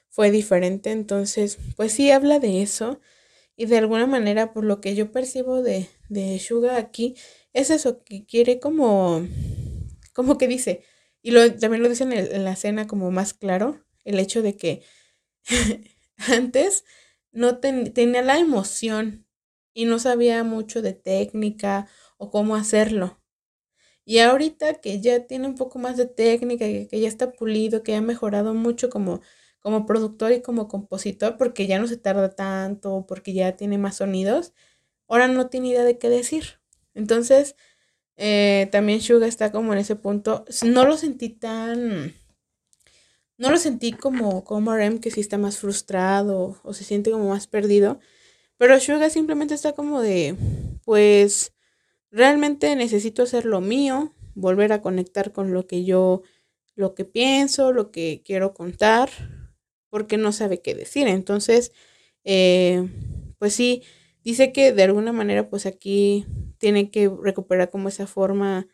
fue 0.08 0.30
diferente, 0.30 0.90
entonces, 0.90 1.58
pues 1.76 1.92
sí 1.92 2.10
habla 2.10 2.38
de 2.38 2.62
eso 2.62 3.00
y 3.60 3.66
de 3.66 3.76
alguna 3.76 4.06
manera, 4.06 4.54
por 4.54 4.64
lo 4.64 4.80
que 4.80 4.94
yo 4.94 5.12
percibo 5.12 5.62
de, 5.62 5.86
de 6.08 6.38
Suga 6.38 6.78
aquí, 6.78 7.14
es 7.52 7.68
eso, 7.68 8.02
que 8.04 8.24
quiere 8.24 8.58
como, 8.58 9.28
como 10.14 10.38
que 10.38 10.48
dice, 10.48 10.82
y 11.20 11.32
lo, 11.32 11.54
también 11.56 11.82
lo 11.82 11.90
dice 11.90 12.04
en, 12.04 12.44
la 12.44 12.52
escena 12.52 12.86
como 12.86 13.10
más 13.10 13.34
claro, 13.34 13.84
el 14.06 14.18
hecho 14.18 14.40
de 14.40 14.56
que 14.56 14.82
antes 16.16 16.86
no 17.32 17.58
tenía 17.58 18.22
la 18.22 18.38
emoción 18.38 19.26
y 19.74 19.84
no 19.84 19.98
sabía 19.98 20.42
mucho 20.42 20.80
de 20.80 20.94
técnica 20.94 21.86
o 22.16 22.30
cómo 22.30 22.56
hacerlo. 22.56 23.20
Y 24.06 24.20
ahorita 24.20 24.80
que 24.80 25.02
ya 25.02 25.26
tiene 25.26 25.46
un 25.46 25.56
poco 25.56 25.78
más 25.78 25.98
de 25.98 26.06
técnica, 26.06 26.64
que, 26.64 26.88
que 26.88 26.98
ya 26.98 27.08
está 27.08 27.32
pulido, 27.32 27.82
que 27.82 27.94
ha 27.94 28.00
mejorado 28.00 28.54
mucho 28.54 28.88
como 28.88 29.20
como 29.60 29.86
productor 29.86 30.32
y 30.32 30.42
como 30.42 30.68
compositor 30.68 31.36
porque 31.36 31.66
ya 31.66 31.78
no 31.78 31.86
se 31.86 31.96
tarda 31.96 32.30
tanto, 32.30 33.04
porque 33.06 33.32
ya 33.32 33.56
tiene 33.56 33.78
más 33.78 33.96
sonidos, 33.96 34.52
ahora 35.06 35.28
no 35.28 35.48
tiene 35.48 35.68
idea 35.68 35.84
de 35.84 35.98
qué 35.98 36.08
decir. 36.08 36.60
Entonces, 36.94 37.56
eh, 38.16 38.68
también 38.72 39.00
Suga 39.00 39.26
está 39.26 39.52
como 39.52 39.72
en 39.72 39.78
ese 39.78 39.96
punto. 39.96 40.44
No 40.64 40.84
lo 40.84 40.96
sentí 40.96 41.30
tan... 41.30 42.14
No 43.38 43.50
lo 43.50 43.56
sentí 43.56 43.92
como, 43.92 44.44
como 44.44 44.74
RM 44.74 45.00
que 45.00 45.10
sí 45.10 45.20
está 45.20 45.38
más 45.38 45.56
frustrado 45.56 46.60
o 46.62 46.74
se 46.74 46.84
siente 46.84 47.10
como 47.10 47.30
más 47.30 47.46
perdido. 47.46 47.98
Pero 48.58 48.78
Suga 48.78 49.08
simplemente 49.08 49.54
está 49.54 49.72
como 49.72 50.02
de, 50.02 50.36
pues, 50.84 51.54
realmente 52.10 52.76
necesito 52.76 53.22
hacer 53.22 53.46
lo 53.46 53.62
mío, 53.62 54.14
volver 54.34 54.74
a 54.74 54.82
conectar 54.82 55.32
con 55.32 55.54
lo 55.54 55.66
que 55.66 55.84
yo, 55.84 56.20
lo 56.74 56.94
que 56.94 57.06
pienso, 57.06 57.72
lo 57.72 57.90
que 57.90 58.22
quiero 58.22 58.52
contar 58.52 59.08
porque 59.90 60.16
no 60.16 60.32
sabe 60.32 60.60
qué 60.62 60.74
decir. 60.74 61.08
Entonces, 61.08 61.72
eh, 62.24 62.88
pues 63.38 63.54
sí, 63.54 63.82
dice 64.24 64.52
que 64.52 64.72
de 64.72 64.82
alguna 64.84 65.12
manera 65.12 65.48
pues 65.50 65.66
aquí 65.66 66.26
tiene 66.58 66.90
que 66.90 67.10
recuperar 67.22 67.70
como 67.70 67.88
esa 67.88 68.06
forma, 68.06 68.68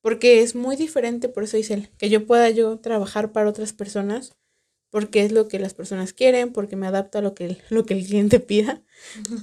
porque 0.00 0.42
es 0.42 0.54
muy 0.54 0.76
diferente, 0.76 1.28
por 1.28 1.44
eso 1.44 1.56
dice 1.56 1.74
él, 1.74 1.90
que 1.98 2.10
yo 2.10 2.26
pueda 2.26 2.50
yo 2.50 2.78
trabajar 2.78 3.32
para 3.32 3.48
otras 3.48 3.72
personas, 3.72 4.36
porque 4.90 5.24
es 5.24 5.32
lo 5.32 5.48
que 5.48 5.58
las 5.58 5.74
personas 5.74 6.12
quieren, 6.12 6.52
porque 6.52 6.76
me 6.76 6.86
adapto 6.86 7.18
a 7.18 7.22
lo 7.22 7.34
que, 7.34 7.58
lo 7.70 7.86
que 7.86 7.94
el 7.94 8.04
cliente 8.04 8.40
pida, 8.40 8.82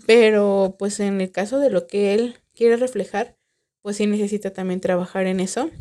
pero 0.06 0.76
pues 0.77 0.99
en 0.99 1.22
el 1.22 1.31
caso 1.31 1.60
de 1.60 1.69
lo 1.69 1.88
que 1.88 2.14
él 2.14 2.38
quiere 2.53 2.76
reflejar, 2.77 3.38
pues 3.81 3.98
sí 3.98 4.07
necesita 4.07 4.52
también 4.53 4.81
trabajar 4.81 5.26
en 5.26 5.40
eso. 5.40 5.72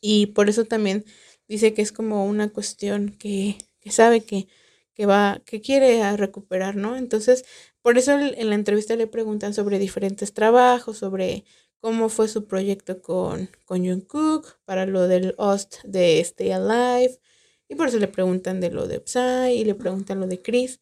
Y 0.00 0.26
por 0.26 0.48
eso 0.48 0.64
también 0.64 1.04
dice 1.48 1.74
que 1.74 1.82
es 1.82 1.92
como 1.92 2.26
una 2.26 2.48
cuestión 2.48 3.10
que, 3.18 3.58
que 3.86 3.92
sabe 3.92 4.22
que, 4.24 4.48
que 4.94 5.06
va, 5.06 5.42
que 5.46 5.60
quiere 5.60 6.16
recuperar, 6.16 6.76
¿no? 6.76 6.96
Entonces, 6.96 7.44
por 7.82 7.98
eso 7.98 8.12
en 8.18 8.48
la 8.50 8.54
entrevista 8.56 8.96
le 8.96 9.06
preguntan 9.06 9.54
sobre 9.54 9.78
diferentes 9.78 10.34
trabajos, 10.34 10.98
sobre 10.98 11.44
cómo 11.80 12.08
fue 12.08 12.28
su 12.28 12.46
proyecto 12.46 13.00
con, 13.02 13.50
con 13.64 13.86
Jungkook, 13.86 14.58
para 14.64 14.86
lo 14.86 15.06
del 15.08 15.34
host 15.38 15.76
de 15.84 16.20
Stay 16.20 16.50
Alive, 16.52 17.18
y 17.68 17.74
por 17.76 17.88
eso 17.88 17.98
le 17.98 18.08
preguntan 18.08 18.60
de 18.60 18.70
lo 18.70 18.86
de 18.88 19.00
Psy 19.04 19.52
y 19.60 19.64
le 19.64 19.74
preguntan 19.74 20.20
lo 20.20 20.26
de 20.26 20.40
Chris. 20.42 20.80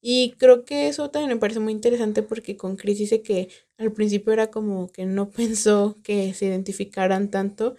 Y 0.00 0.32
creo 0.38 0.64
que 0.64 0.88
eso 0.88 1.10
también 1.10 1.30
me 1.32 1.40
parece 1.40 1.60
muy 1.60 1.72
interesante 1.72 2.22
porque 2.22 2.56
con 2.56 2.76
Chris 2.76 2.98
dice 2.98 3.22
que 3.22 3.48
al 3.78 3.92
principio 3.92 4.32
era 4.32 4.50
como 4.50 4.88
que 4.92 5.06
no 5.06 5.30
pensó 5.30 5.96
que 6.04 6.34
se 6.34 6.46
identificaran 6.46 7.30
tanto, 7.30 7.76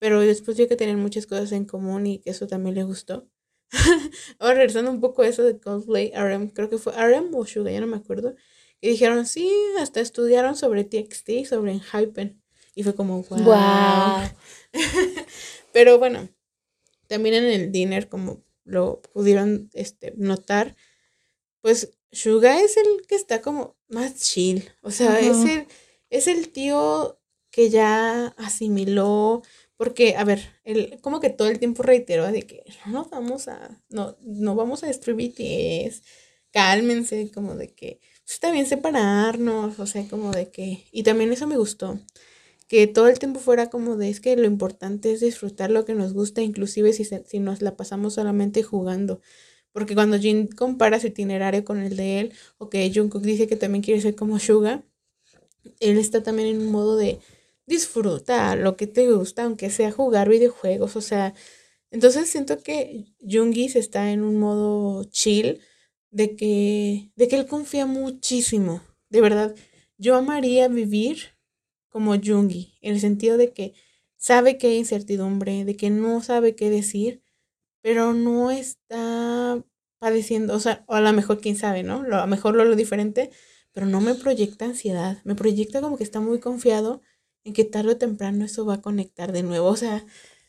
pero 0.00 0.20
después 0.20 0.56
vio 0.58 0.68
que 0.68 0.76
tenían 0.76 1.00
muchas 1.00 1.26
cosas 1.26 1.52
en 1.52 1.66
común 1.66 2.06
y 2.06 2.18
que 2.20 2.30
eso 2.30 2.46
también 2.46 2.74
le 2.76 2.84
gustó. 2.84 3.28
Ahora 4.38 4.54
regresando 4.54 4.90
un 4.90 5.00
poco 5.00 5.22
a 5.22 5.28
eso 5.28 5.42
de 5.42 5.58
Coldplay, 5.58 6.12
RM, 6.14 6.50
creo 6.50 6.70
que 6.70 6.78
fue 6.78 6.92
RM 6.92 7.34
o 7.34 7.46
Suga, 7.46 7.70
ya 7.70 7.80
no 7.80 7.86
me 7.86 7.96
acuerdo. 7.96 8.34
Y 8.80 8.90
dijeron, 8.90 9.26
sí, 9.26 9.50
hasta 9.78 10.00
estudiaron 10.00 10.56
sobre 10.56 10.84
TXT, 10.84 11.46
sobre 11.48 11.80
Hypen. 11.80 12.42
Y 12.74 12.82
fue 12.82 12.94
como, 12.94 13.22
wow. 13.22 14.28
Pero 15.72 15.98
bueno, 15.98 16.28
también 17.06 17.34
en 17.36 17.44
el 17.44 17.72
dinner, 17.72 18.08
como 18.08 18.42
lo 18.64 19.00
pudieron 19.12 19.70
este, 19.72 20.12
notar, 20.16 20.76
pues 21.62 21.96
Suga 22.12 22.60
es 22.60 22.76
el 22.76 23.06
que 23.06 23.14
está 23.14 23.40
como 23.40 23.76
más 23.88 24.16
chill. 24.16 24.70
O 24.82 24.90
sea, 24.90 25.18
es, 25.20 25.36
el, 25.44 25.66
es 26.10 26.26
el 26.26 26.50
tío 26.50 27.18
que 27.50 27.70
ya 27.70 28.28
asimiló 28.36 29.42
porque, 29.76 30.16
a 30.16 30.24
ver, 30.24 30.40
él 30.64 30.98
como 31.02 31.20
que 31.20 31.30
todo 31.30 31.48
el 31.48 31.58
tiempo 31.58 31.82
reiteró 31.82 32.30
de 32.30 32.42
que 32.42 32.64
no 32.86 33.08
vamos 33.10 33.48
a, 33.48 33.82
no, 33.90 34.16
no 34.22 34.54
vamos 34.54 34.82
a 34.82 34.86
destruir 34.86 35.32
BTS, 35.34 36.02
cálmense, 36.50 37.30
como 37.32 37.54
de 37.54 37.74
que 37.74 38.00
pues, 38.24 38.34
está 38.34 38.50
bien 38.50 38.66
separarnos, 38.66 39.78
o 39.78 39.86
sea, 39.86 40.08
como 40.08 40.32
de 40.32 40.50
que, 40.50 40.84
y 40.92 41.02
también 41.02 41.32
eso 41.32 41.46
me 41.46 41.58
gustó, 41.58 42.00
que 42.68 42.86
todo 42.86 43.08
el 43.08 43.18
tiempo 43.18 43.40
fuera 43.40 43.70
como 43.70 43.96
de, 43.96 44.08
es 44.08 44.20
que 44.20 44.36
lo 44.36 44.46
importante 44.46 45.12
es 45.12 45.20
disfrutar 45.20 45.70
lo 45.70 45.84
que 45.84 45.94
nos 45.94 46.12
gusta, 46.12 46.42
inclusive 46.42 46.92
si, 46.92 47.04
si 47.04 47.38
nos 47.38 47.62
la 47.62 47.76
pasamos 47.76 48.14
solamente 48.14 48.62
jugando. 48.62 49.20
Porque 49.72 49.94
cuando 49.94 50.18
Jin 50.18 50.48
compara 50.48 50.98
su 50.98 51.08
itinerario 51.08 51.64
con 51.64 51.80
el 51.80 51.96
de 51.96 52.20
él, 52.20 52.32
o 52.58 52.70
que 52.70 52.90
Jungkook 52.92 53.22
dice 53.22 53.46
que 53.46 53.56
también 53.56 53.82
quiere 53.84 54.00
ser 54.00 54.14
como 54.16 54.38
Suga, 54.38 54.82
él 55.80 55.98
está 55.98 56.22
también 56.22 56.48
en 56.48 56.60
un 56.62 56.72
modo 56.72 56.96
de, 56.96 57.20
disfruta 57.66 58.56
lo 58.56 58.76
que 58.76 58.86
te 58.86 59.10
gusta, 59.10 59.44
aunque 59.44 59.70
sea 59.70 59.92
jugar 59.92 60.28
videojuegos, 60.28 60.96
o 60.96 61.00
sea, 61.00 61.34
entonces 61.90 62.28
siento 62.30 62.62
que 62.62 63.06
Jungis 63.20 63.76
está 63.76 64.10
en 64.12 64.22
un 64.22 64.38
modo 64.38 65.04
chill 65.04 65.60
de 66.10 66.36
que, 66.36 67.10
de 67.16 67.28
que 67.28 67.36
él 67.36 67.46
confía 67.46 67.86
muchísimo, 67.86 68.82
de 69.10 69.20
verdad. 69.20 69.54
Yo 69.98 70.16
amaría 70.16 70.68
vivir 70.68 71.36
como 71.88 72.14
Jungi, 72.22 72.78
en 72.82 72.94
el 72.94 73.00
sentido 73.00 73.36
de 73.36 73.52
que 73.52 73.74
sabe 74.16 74.58
que 74.58 74.68
hay 74.68 74.78
incertidumbre, 74.78 75.64
de 75.64 75.76
que 75.76 75.90
no 75.90 76.22
sabe 76.22 76.54
qué 76.54 76.70
decir, 76.70 77.22
pero 77.82 78.12
no 78.12 78.50
está 78.50 79.64
padeciendo, 79.98 80.54
o 80.54 80.60
sea, 80.60 80.84
o 80.88 80.94
a 80.94 81.00
lo 81.00 81.12
mejor 81.12 81.40
quién 81.40 81.56
sabe, 81.56 81.82
¿no? 81.82 82.00
a 82.00 82.06
lo 82.06 82.26
mejor 82.26 82.54
lo, 82.54 82.64
lo 82.64 82.76
diferente, 82.76 83.30
pero 83.72 83.86
no 83.86 84.00
me 84.00 84.14
proyecta 84.14 84.66
ansiedad, 84.66 85.18
me 85.24 85.34
proyecta 85.34 85.80
como 85.80 85.96
que 85.96 86.04
está 86.04 86.20
muy 86.20 86.40
confiado 86.40 87.00
en 87.46 87.52
que 87.52 87.64
tarde 87.64 87.92
o 87.92 87.96
temprano 87.96 88.44
eso 88.44 88.66
va 88.66 88.74
a 88.74 88.82
conectar 88.82 89.30
de 89.30 89.44
nuevo. 89.44 89.68
O 89.68 89.76
sea, 89.76 90.04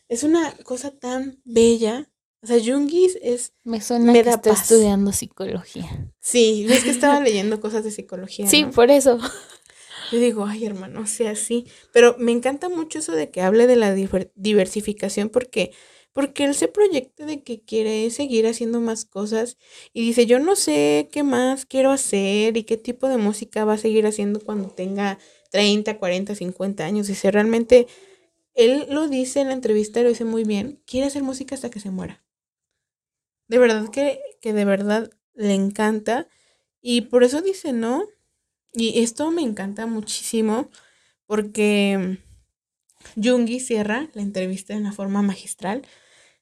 es 0.10 0.24
una 0.24 0.52
cosa 0.64 0.92
tan 0.92 1.40
bella. 1.46 2.10
O 2.42 2.48
sea, 2.48 2.58
Jungis 2.60 3.18
es... 3.22 3.54
Me 3.64 3.82
suena 3.82 4.14
que 4.14 4.22
está 4.22 4.52
estudiando 4.52 5.12
psicología. 5.12 6.12
Sí, 6.20 6.66
es 6.68 6.84
que 6.84 6.90
estaba 6.90 7.20
leyendo 7.22 7.62
cosas 7.62 7.84
de 7.84 7.92
psicología. 7.92 8.48
Sí, 8.48 8.66
por 8.66 8.90
eso. 8.90 9.20
Yo 10.12 10.20
digo, 10.20 10.46
ay 10.46 10.66
hermano, 10.66 11.06
sea 11.06 11.32
así. 11.32 11.68
Pero 11.94 12.16
me 12.18 12.32
encanta 12.32 12.68
mucho 12.68 12.98
eso 13.00 13.12
de 13.12 13.30
que 13.30 13.42
hable 13.42 13.68
de 13.68 13.76
la 13.76 13.94
diversificación 14.34 15.30
porque, 15.30 15.72
porque 16.14 16.46
él 16.46 16.56
se 16.56 16.68
proyecta 16.68 17.28
de 17.28 17.44
que 17.44 17.62
quiere 17.62 18.10
seguir 18.10 18.48
haciendo 18.48 18.82
más 18.82 19.06
cosas 19.06 19.58
y 19.94 20.02
dice, 20.02 20.26
yo 20.26 20.40
no 20.40 20.56
sé 20.56 21.10
qué 21.12 21.22
más 21.22 21.68
quiero 21.68 21.92
hacer 21.92 22.58
y 22.58 22.64
qué 22.64 22.78
tipo 22.78 23.08
de 23.08 23.18
música 23.18 23.66
va 23.66 23.74
a 23.74 23.78
seguir 23.78 24.08
haciendo 24.08 24.40
cuando 24.40 24.70
tenga 24.70 25.20
30, 25.50 25.98
40, 25.98 26.36
50 26.36 26.86
años. 26.86 27.08
Dice, 27.08 27.32
realmente, 27.32 27.88
él 28.54 28.88
lo 28.90 29.08
dice 29.08 29.42
en 29.42 29.48
la 29.48 29.54
entrevista, 29.54 30.02
lo 30.02 30.10
dice 30.10 30.26
muy 30.26 30.44
bien, 30.44 30.82
quiere 30.86 31.08
hacer 31.08 31.24
música 31.24 31.56
hasta 31.56 31.70
que 31.70 31.80
se 31.80 31.92
muera. 31.92 32.24
De 33.48 33.60
verdad 33.60 33.90
que, 33.90 34.20
que 34.42 34.54
de 34.54 34.66
verdad 34.66 35.10
le 35.34 35.54
encanta. 35.54 36.28
Y 36.82 37.02
por 37.02 37.24
eso 37.24 37.42
dice, 37.42 37.74
¿no? 37.74 38.08
Y 38.74 39.02
esto 39.02 39.32
me 39.32 39.42
encanta 39.42 39.86
muchísimo 39.86 40.70
porque 41.26 42.20
Jungi 43.16 43.60
cierra 43.60 44.10
la 44.14 44.22
entrevista 44.22 44.74
de 44.74 44.82
una 44.82 44.92
forma 44.92 45.22
magistral. 45.22 45.84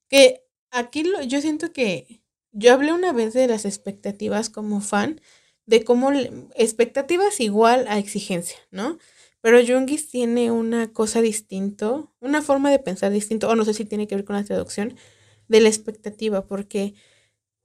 Que 0.10 0.44
aquí 0.72 1.04
lo, 1.04 1.22
yo 1.24 1.42
siento 1.42 1.72
que 1.74 2.22
yo 2.52 2.74
hablé 2.74 2.94
una 2.94 3.14
vez 3.14 3.34
de 3.34 3.48
las 3.48 3.66
expectativas 3.66 4.50
como 4.50 4.82
fan 4.82 5.22
de 5.66 5.84
cómo 5.84 6.12
expectativas 6.56 7.40
igual 7.40 7.86
a 7.88 7.98
exigencia, 7.98 8.58
¿no? 8.72 8.98
Pero 9.42 9.60
Jungis 9.66 10.10
tiene 10.10 10.52
una 10.52 10.92
cosa 10.92 11.22
distinto, 11.22 12.14
una 12.20 12.42
forma 12.42 12.72
de 12.72 12.80
pensar 12.80 13.12
distinto, 13.12 13.50
o 13.50 13.56
no 13.56 13.66
sé 13.66 13.74
si 13.74 13.86
tiene 13.86 14.08
que 14.08 14.16
ver 14.16 14.26
con 14.26 14.36
la 14.36 14.44
traducción, 14.44 14.96
de 15.48 15.60
la 15.62 15.70
expectativa, 15.70 16.48
porque 16.48 16.96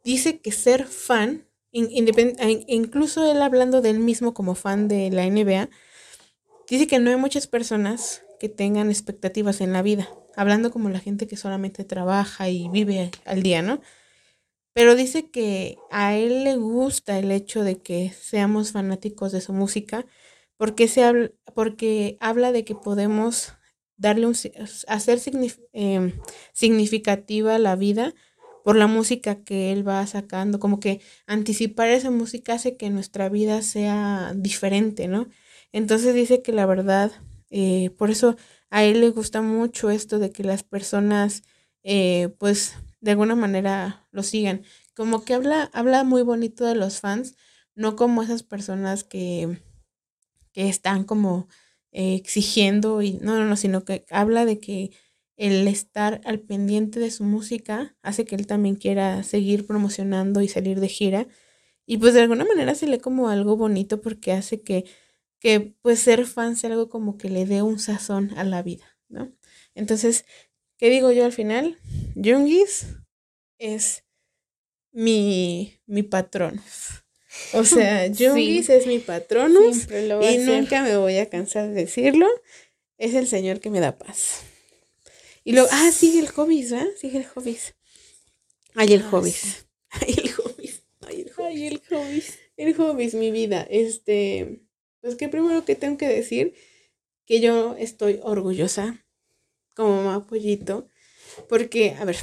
dice 0.04 0.40
que 0.40 0.52
ser 0.52 0.86
fan, 0.86 1.46
incluso 1.72 3.30
él 3.30 3.40
hablando 3.40 3.80
de 3.80 3.90
él 3.90 4.00
mismo 4.00 4.34
como 4.34 4.54
fan 4.54 4.88
de 4.88 5.10
la 5.10 5.24
NBA, 5.24 5.70
dice 6.68 6.86
que 6.86 6.98
no 6.98 7.10
hay 7.10 7.16
muchas 7.16 7.46
personas 7.46 8.22
que 8.38 8.48
tengan 8.48 8.90
expectativas 8.90 9.60
en 9.60 9.72
la 9.72 9.82
vida, 9.82 10.08
hablando 10.36 10.70
como 10.70 10.88
la 10.88 11.00
gente 11.00 11.26
que 11.26 11.36
solamente 11.36 11.84
trabaja 11.84 12.48
y 12.48 12.68
vive 12.68 13.10
al 13.24 13.42
día, 13.42 13.62
¿no? 13.62 13.80
Pero 14.74 14.94
dice 14.94 15.30
que 15.30 15.76
a 15.90 16.16
él 16.16 16.44
le 16.44 16.56
gusta 16.56 17.18
el 17.18 17.30
hecho 17.32 17.64
de 17.64 17.80
que 17.82 18.10
seamos 18.12 18.72
fanáticos 18.72 19.32
de 19.32 19.40
su 19.40 19.52
música 19.52 20.06
porque, 20.56 20.88
se 20.88 21.04
habla, 21.04 21.30
porque 21.54 22.16
habla 22.20 22.52
de 22.52 22.64
que 22.64 22.74
podemos 22.74 23.54
darle 23.96 24.26
un, 24.26 24.34
hacer 24.88 25.20
em, 25.72 26.12
significativa 26.52 27.58
la 27.58 27.76
vida 27.76 28.14
por 28.64 28.76
la 28.76 28.86
música 28.86 29.42
que 29.42 29.72
él 29.72 29.86
va 29.86 30.06
sacando, 30.06 30.58
como 30.60 30.80
que 30.80 31.00
anticipar 31.26 31.88
esa 31.88 32.10
música 32.10 32.54
hace 32.54 32.76
que 32.76 32.90
nuestra 32.90 33.28
vida 33.28 33.62
sea 33.62 34.32
diferente, 34.36 35.08
¿no? 35.08 35.28
Entonces 35.72 36.14
dice 36.14 36.42
que 36.42 36.52
la 36.52 36.66
verdad, 36.66 37.10
eh, 37.50 37.90
por 37.96 38.10
eso 38.10 38.36
a 38.70 38.84
él 38.84 39.00
le 39.00 39.10
gusta 39.10 39.42
mucho 39.42 39.90
esto 39.90 40.18
de 40.18 40.30
que 40.30 40.44
las 40.44 40.62
personas, 40.62 41.42
eh, 41.82 42.28
pues, 42.38 42.74
de 43.00 43.12
alguna 43.12 43.34
manera 43.36 44.06
lo 44.12 44.22
sigan. 44.22 44.62
Como 44.94 45.24
que 45.24 45.34
habla, 45.34 45.70
habla 45.72 46.04
muy 46.04 46.22
bonito 46.22 46.64
de 46.64 46.74
los 46.74 47.00
fans, 47.00 47.36
no 47.74 47.96
como 47.96 48.22
esas 48.22 48.42
personas 48.42 49.04
que, 49.04 49.62
que 50.52 50.68
están 50.68 51.04
como 51.04 51.48
eh, 51.92 52.14
exigiendo 52.14 53.02
y 53.02 53.14
no, 53.14 53.36
no, 53.36 53.44
no, 53.44 53.56
sino 53.56 53.84
que 53.84 54.04
habla 54.10 54.44
de 54.44 54.58
que 54.60 54.90
el 55.36 55.66
estar 55.68 56.20
al 56.24 56.40
pendiente 56.40 57.00
de 57.00 57.10
su 57.10 57.24
música 57.24 57.96
hace 58.02 58.24
que 58.26 58.34
él 58.36 58.46
también 58.46 58.76
quiera 58.76 59.22
seguir 59.22 59.66
promocionando 59.66 60.42
y 60.42 60.48
salir 60.48 60.80
de 60.80 60.88
gira. 60.88 61.26
Y 61.86 61.98
pues 61.98 62.14
de 62.14 62.22
alguna 62.22 62.44
manera 62.44 62.74
se 62.74 62.86
lee 62.86 62.98
como 63.00 63.28
algo 63.30 63.56
bonito 63.56 64.00
porque 64.00 64.32
hace 64.32 64.62
que, 64.62 64.84
que 65.40 65.74
pues 65.82 66.00
ser 66.00 66.26
fan 66.26 66.56
sea 66.56 66.70
algo 66.70 66.88
como 66.90 67.18
que 67.18 67.30
le 67.30 67.46
dé 67.46 67.62
un 67.62 67.78
sazón 67.78 68.32
a 68.38 68.44
la 68.44 68.62
vida, 68.62 68.84
¿no? 69.08 69.32
Entonces, 69.74 70.24
¿Qué 70.80 70.88
digo 70.88 71.12
yo 71.12 71.26
al 71.26 71.32
final? 71.32 71.76
Jungis 72.14 72.86
es 73.58 74.02
mi, 74.92 75.78
mi 75.84 76.02
patrón. 76.02 76.58
O 77.52 77.64
sea, 77.64 78.10
Jungis 78.18 78.70
es 78.70 78.86
mi 78.86 78.98
patrón 78.98 79.52
y 80.22 80.38
nunca 80.38 80.82
me 80.82 80.96
voy 80.96 81.18
a 81.18 81.28
cansar 81.28 81.68
de 81.68 81.74
decirlo. 81.74 82.26
Es 82.96 83.12
el 83.12 83.26
Señor 83.26 83.60
que 83.60 83.68
me 83.68 83.80
da 83.80 83.98
paz. 83.98 84.40
Y 85.44 85.52
luego, 85.52 85.68
ah, 85.70 85.90
sigue 85.92 86.18
el 86.18 86.28
hobbies, 86.28 86.70
¿verdad? 86.70 86.88
Sigue 86.98 87.18
el 87.18 87.26
hobbies. 87.26 87.74
Hay 88.74 88.94
el 88.94 89.02
hobbies. 89.02 89.66
Hay 89.90 90.14
el 90.16 90.32
hobbies. 90.32 90.82
Hay 91.00 91.20
el 91.20 91.30
hobbies. 91.30 91.56
Ay, 91.56 91.66
el 91.66 91.82
hobbies. 91.90 92.38
El 92.56 92.74
hobbies, 92.74 93.14
mi 93.14 93.30
vida. 93.30 93.66
Este, 93.68 94.62
pues 95.02 95.16
que 95.16 95.28
primero 95.28 95.66
que 95.66 95.74
tengo 95.74 95.98
que 95.98 96.08
decir 96.08 96.54
que 97.26 97.40
yo 97.40 97.76
estoy 97.78 98.20
orgullosa 98.22 99.04
como 99.80 100.02
mamá 100.02 100.26
pollito, 100.26 100.88
porque, 101.48 101.96
a 101.98 102.04
ver, 102.04 102.18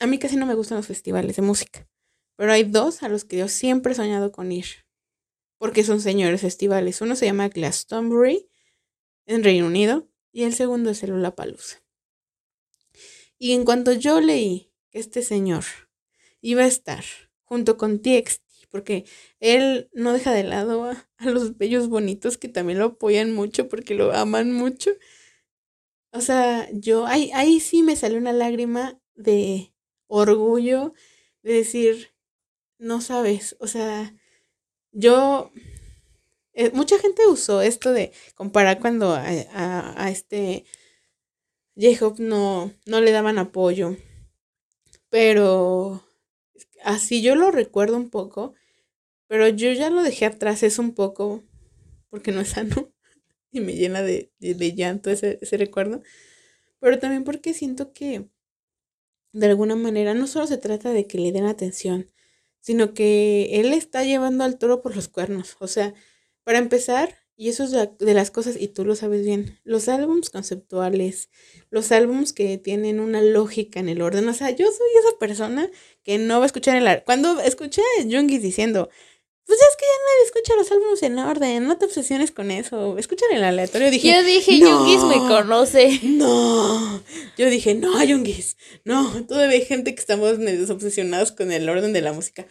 a 0.00 0.06
mí 0.06 0.18
casi 0.18 0.36
no 0.36 0.46
me 0.46 0.54
gustan 0.54 0.78
los 0.78 0.86
festivales 0.86 1.36
de 1.36 1.42
música, 1.42 1.86
pero 2.34 2.50
hay 2.50 2.64
dos 2.64 3.02
a 3.02 3.10
los 3.10 3.26
que 3.26 3.36
yo 3.36 3.48
siempre 3.48 3.92
he 3.92 3.94
soñado 3.94 4.32
con 4.32 4.50
ir, 4.50 4.86
porque 5.58 5.84
son 5.84 6.00
señores 6.00 6.40
festivales. 6.40 7.02
Uno 7.02 7.14
se 7.14 7.26
llama 7.26 7.48
Glastonbury 7.48 8.48
en 9.26 9.44
Reino 9.44 9.66
Unido 9.66 10.08
y 10.32 10.44
el 10.44 10.54
segundo 10.54 10.88
es 10.88 11.02
el 11.02 11.10
Lollapalooza. 11.10 11.82
Y 13.38 13.52
en 13.52 13.66
cuanto 13.66 13.92
yo 13.92 14.22
leí 14.22 14.72
que 14.90 14.98
este 14.98 15.20
señor 15.20 15.64
iba 16.40 16.62
a 16.62 16.66
estar 16.66 17.04
junto 17.42 17.76
con 17.76 18.00
TXT, 18.00 18.42
porque 18.70 19.04
él 19.40 19.90
no 19.92 20.14
deja 20.14 20.32
de 20.32 20.44
lado 20.44 20.84
a, 20.84 21.06
a, 21.18 21.26
los 21.26 21.58
bellos 21.58 21.88
bonitos 21.88 22.38
que 22.38 22.48
también 22.48 22.78
lo 22.78 22.86
apoyan 22.86 23.34
mucho 23.34 23.68
porque 23.68 23.94
lo 23.94 24.14
aman 24.14 24.52
mucho. 24.52 24.92
O 26.14 26.20
sea, 26.20 26.68
yo 26.72 27.06
ahí, 27.06 27.30
ahí 27.34 27.60
sí 27.60 27.82
me 27.82 27.96
salió 27.96 28.18
una 28.18 28.32
lágrima 28.32 29.00
de 29.16 29.72
orgullo 30.06 30.94
de 31.42 31.54
decir, 31.54 32.14
no 32.78 33.00
sabes, 33.02 33.56
o 33.60 33.68
sea, 33.68 34.14
yo, 34.92 35.52
eh, 36.52 36.70
mucha 36.72 36.98
gente 36.98 37.26
usó 37.26 37.60
esto 37.62 37.92
de 37.92 38.12
comparar 38.34 38.80
cuando 38.80 39.12
a, 39.12 39.24
a, 39.52 40.04
a 40.04 40.10
este 40.10 40.64
J-Hope 41.76 42.20
no, 42.20 42.72
no 42.84 43.00
le 43.00 43.12
daban 43.12 43.38
apoyo, 43.38 43.96
pero 45.10 46.02
así 46.84 47.22
yo 47.22 47.34
lo 47.36 47.50
recuerdo 47.50 47.96
un 47.96 48.10
poco, 48.10 48.54
pero 49.28 49.48
yo 49.48 49.72
ya 49.72 49.90
lo 49.90 50.02
dejé 50.04 50.26
atrás, 50.26 50.62
es 50.64 50.78
un 50.80 50.94
poco, 50.94 51.44
porque 52.10 52.32
no 52.32 52.42
es 52.42 52.50
sano 52.50 52.92
y 53.54 53.60
me 53.60 53.74
llena 53.74 54.02
de, 54.02 54.32
de, 54.38 54.74
llanto 54.74 55.10
ese, 55.10 55.38
ese 55.40 55.56
recuerdo, 55.56 56.02
pero 56.80 56.98
también 56.98 57.24
porque 57.24 57.54
siento 57.54 57.92
que 57.92 58.28
de 59.32 59.46
alguna 59.46 59.76
manera 59.76 60.14
no 60.14 60.26
solo 60.26 60.46
se 60.46 60.58
trata 60.58 60.90
de 60.92 61.06
que 61.06 61.18
le 61.18 61.32
den 61.32 61.46
atención, 61.46 62.10
sino 62.60 62.94
que 62.94 63.60
él 63.60 63.72
está 63.72 64.04
llevando 64.04 64.44
al 64.44 64.58
toro 64.58 64.80
por 64.80 64.96
los 64.96 65.08
cuernos. 65.08 65.56
O 65.60 65.66
sea, 65.66 65.92
para 66.44 66.58
empezar, 66.58 67.16
y 67.36 67.48
eso 67.48 67.64
es 67.64 67.72
de 67.72 68.14
las 68.14 68.30
cosas, 68.30 68.56
y 68.58 68.68
tú 68.68 68.84
lo 68.84 68.94
sabes 68.94 69.24
bien, 69.24 69.58
los 69.64 69.88
álbums 69.88 70.30
conceptuales, 70.30 71.30
los 71.70 71.92
álbums 71.92 72.32
que 72.32 72.56
tienen 72.58 73.00
una 73.00 73.22
lógica 73.22 73.80
en 73.80 73.88
el 73.88 74.02
orden. 74.02 74.28
O 74.28 74.34
sea, 74.34 74.50
yo 74.50 74.66
soy 74.66 74.88
esa 75.00 75.18
persona 75.18 75.70
que 76.02 76.18
no 76.18 76.38
va 76.38 76.44
a 76.44 76.46
escuchar 76.46 76.76
el... 76.76 77.02
Cuando 77.04 77.40
escuché 77.40 77.82
a 78.00 78.02
Jungis 78.02 78.40
diciendo, 78.40 78.88
pues 79.46 79.58
es 79.60 79.76
que 79.76 79.84
ya 79.84 79.98
nadie 80.06 80.24
escucha 80.26 80.56
los 80.56 80.72
álbumes 80.72 81.02
en 81.02 81.18
orden, 81.18 81.66
no 81.66 81.76
te 81.76 81.84
obsesiones 81.84 82.30
con 82.30 82.50
eso, 82.50 82.96
escuchan 82.96 83.28
el 83.32 83.44
aleatorio. 83.44 83.90
Dije, 83.90 84.08
Yo 84.08 84.22
dije, 84.22 84.58
no, 84.58 85.06
me 85.06 85.16
conoce. 85.16 86.00
No, 86.02 87.02
yo 87.36 87.50
dije, 87.50 87.74
no, 87.74 87.92
Jungis, 87.92 88.56
no, 88.84 89.26
todavía 89.26 89.58
hay 89.58 89.64
gente 89.64 89.94
que 89.94 90.00
estamos 90.00 90.38
medio 90.38 90.72
obsesionados 90.72 91.32
con 91.32 91.52
el 91.52 91.68
orden 91.68 91.92
de 91.92 92.00
la 92.00 92.12
música. 92.12 92.46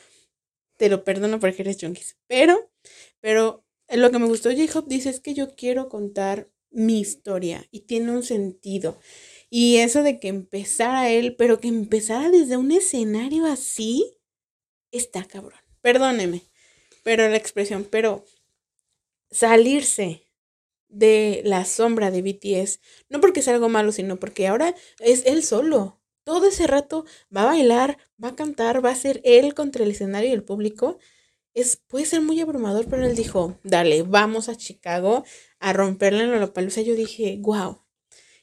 Te 0.77 0.89
lo 0.89 1.03
perdono 1.03 1.39
porque 1.39 1.63
eres 1.63 1.77
Jungis. 1.81 2.17
Pero, 2.27 2.71
pero 3.19 3.65
lo 3.89 4.11
que 4.11 4.19
me 4.19 4.27
gustó 4.27 4.51
J-Hop 4.51 4.87
dice 4.87 5.09
es 5.09 5.19
que 5.19 5.33
yo 5.33 5.55
quiero 5.55 5.89
contar 5.89 6.51
mi 6.69 6.99
historia 6.99 7.67
y 7.71 7.81
tiene 7.81 8.11
un 8.11 8.23
sentido. 8.23 8.99
Y 9.49 9.77
eso 9.77 10.03
de 10.03 10.19
que 10.19 10.27
empezara 10.27 11.09
él, 11.09 11.35
pero 11.35 11.59
que 11.59 11.69
empezara 11.69 12.29
desde 12.29 12.57
un 12.57 12.71
escenario 12.71 13.45
así, 13.45 14.17
está 14.91 15.23
cabrón. 15.25 15.59
Perdóneme 15.81 16.52
pero 17.03 17.29
la 17.29 17.37
expresión, 17.37 17.87
pero 17.89 18.25
salirse 19.29 20.23
de 20.89 21.41
la 21.43 21.65
sombra 21.65 22.11
de 22.11 22.21
BTS, 22.21 22.79
no 23.09 23.19
porque 23.19 23.41
sea 23.41 23.55
algo 23.55 23.69
malo, 23.69 23.91
sino 23.91 24.17
porque 24.17 24.47
ahora 24.47 24.75
es 24.99 25.25
él 25.25 25.43
solo. 25.43 25.99
Todo 26.23 26.47
ese 26.47 26.67
rato 26.67 27.05
va 27.35 27.43
a 27.43 27.47
bailar, 27.47 27.97
va 28.23 28.29
a 28.29 28.35
cantar, 28.35 28.83
va 28.83 28.91
a 28.91 28.95
ser 28.95 29.19
él 29.25 29.53
contra 29.53 29.83
el 29.83 29.91
escenario 29.91 30.29
y 30.29 30.33
el 30.33 30.43
público. 30.43 30.99
Es, 31.53 31.77
puede 31.77 32.05
ser 32.05 32.21
muy 32.21 32.39
abrumador, 32.39 32.87
pero 32.89 33.05
él 33.05 33.15
dijo, 33.15 33.59
dale, 33.63 34.03
vamos 34.03 34.49
a 34.49 34.55
Chicago 34.55 35.23
a 35.59 35.73
romperle 35.73 36.23
en 36.23 36.31
Lollapalooza. 36.31 36.81
Yo 36.81 36.95
dije, 36.95 37.37
wow, 37.41 37.82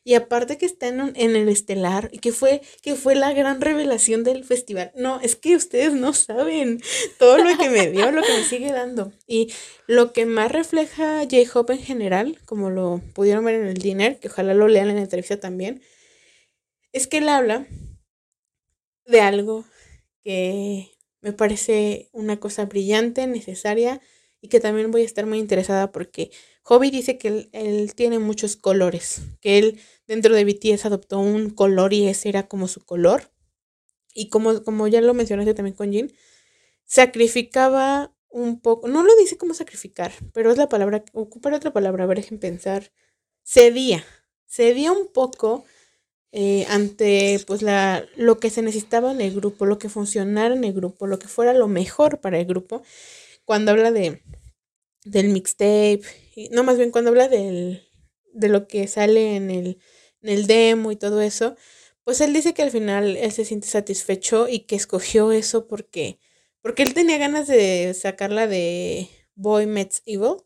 y 0.03 0.15
aparte 0.15 0.57
que 0.57 0.67
está 0.67 0.89
en, 0.89 1.01
un, 1.01 1.13
en 1.15 1.37
el 1.37 1.49
estelar, 1.49 2.11
que 2.11 2.33
fue, 2.33 2.63
que 2.83 2.95
fue 2.95 3.15
la 3.15 3.33
gran 3.33 3.61
revelación 3.61 4.25
del 4.25 4.45
festival. 4.45 4.93
No, 4.95 5.21
es 5.21 5.37
que 5.37 5.57
ustedes 5.57 5.93
no 5.93 6.13
saben 6.15 6.81
todo 7.19 7.39
lo 7.39 7.57
que 7.59 7.69
me 7.69 7.91
dio, 7.91 8.11
lo 8.11 8.23
que 8.23 8.33
me 8.33 8.45
sigue 8.45 8.73
dando. 8.73 9.13
Y 9.27 9.53
lo 9.87 10.13
que 10.13 10.25
más 10.25 10.51
refleja 10.51 11.23
J-Hope 11.31 11.75
en 11.75 11.83
general, 11.83 12.39
como 12.47 12.71
lo 12.71 13.03
pudieron 13.15 13.45
ver 13.45 13.57
en 13.57 13.67
el 13.67 13.79
dinner, 13.79 14.19
que 14.19 14.29
ojalá 14.29 14.55
lo 14.55 14.69
lean 14.69 14.89
en 14.89 14.97
la 14.97 15.03
entrevista 15.03 15.39
también, 15.39 15.83
es 16.93 17.07
que 17.07 17.19
él 17.19 17.29
habla 17.29 17.67
de 19.05 19.21
algo 19.21 19.65
que 20.25 20.91
me 21.21 21.33
parece 21.33 22.09
una 22.13 22.41
cosa 22.41 22.65
brillante, 22.65 23.27
necesaria 23.27 24.01
y 24.41 24.49
que 24.49 24.61
también 24.61 24.91
voy 24.91 25.03
a 25.03 25.05
estar 25.05 25.27
muy 25.27 25.39
interesada 25.39 25.93
porque 25.93 26.31
Hobby 26.63 26.91
dice 26.91 27.19
que 27.19 27.49
él, 27.53 27.93
tiene 27.95 28.19
muchos 28.19 28.57
colores, 28.57 29.23
que 29.41 29.59
él 29.59 29.81
dentro 30.07 30.35
de 30.35 30.45
BTS 30.45 30.87
adoptó 30.87 31.19
un 31.19 31.51
color 31.51 31.93
y 31.93 32.09
ese 32.09 32.29
era 32.29 32.49
como 32.49 32.69
su 32.69 32.85
color. 32.85 33.31
Y 34.13 34.29
como, 34.29 34.63
como 34.65 34.89
ya 34.89 35.01
lo 35.01 35.15
mencionaste 35.15 35.55
también 35.55 35.77
con 35.77 35.93
Jin, 35.93 36.13
sacrificaba 36.85 38.13
un 38.29 38.61
poco, 38.61 38.89
no 38.89 39.03
lo 39.03 39.15
dice 39.17 39.37
como 39.37 39.55
sacrificar, 39.55 40.13
pero 40.33 40.51
es 40.51 40.59
la 40.59 40.69
palabra, 40.69 41.05
ocupar 41.13 41.53
otra 41.53 41.73
palabra, 41.73 42.05
a 42.05 42.07
ver, 42.07 42.19
dejen 42.19 42.39
pensar, 42.39 42.93
cedía, 43.45 44.05
cedía 44.47 44.93
un 44.93 45.09
poco 45.13 45.65
eh, 46.33 46.65
ante 46.69 47.41
pues 47.47 47.63
la, 47.63 48.05
lo 48.17 48.39
que 48.39 48.51
se 48.51 48.63
necesitaba 48.63 49.11
en 49.13 49.21
el 49.21 49.35
grupo, 49.35 49.67
lo 49.67 49.79
que 49.79 49.89
funcionara 49.89 50.55
en 50.55 50.65
el 50.65 50.73
grupo, 50.73 51.07
lo 51.07 51.19
que 51.19 51.29
fuera 51.29 51.53
lo 51.55 51.67
mejor 51.69 52.21
para 52.21 52.39
el 52.39 52.47
grupo. 52.47 52.83
Cuando 53.51 53.73
habla 53.73 53.91
de 53.91 54.23
del 55.05 55.31
mixtape, 55.31 56.03
no 56.53 56.63
más 56.63 56.79
bien 56.79 56.93
cuando 56.93 57.11
habla 57.11 57.27
del, 57.27 57.83
de 58.33 58.49
lo 58.49 58.69
que 58.69 58.87
sale 58.87 59.35
en 59.35 59.51
el, 59.51 59.81
en 60.23 60.29
el 60.29 60.47
demo 60.47 60.93
y 60.93 60.97
todo 60.97 61.21
eso, 61.21 61.57
pues 62.05 62.21
él 62.21 62.33
dice 62.33 62.55
que 62.55 62.63
al 62.63 62.71
final 62.71 63.17
él 63.17 63.33
se 63.33 63.45
siente 63.45 63.67
satisfecho 63.67 64.47
y 64.49 64.61
que 64.67 64.77
escogió 64.77 65.33
eso 65.33 65.67
porque, 65.67 66.21
porque 66.63 66.85
él 66.85 66.95
tenía 66.95 67.19
ganas 67.19 67.49
de 67.49 67.93
sacarla 67.93 68.47
de 68.47 69.09
Boy 69.35 69.67
Meets 69.67 70.05
Evil, 70.07 70.37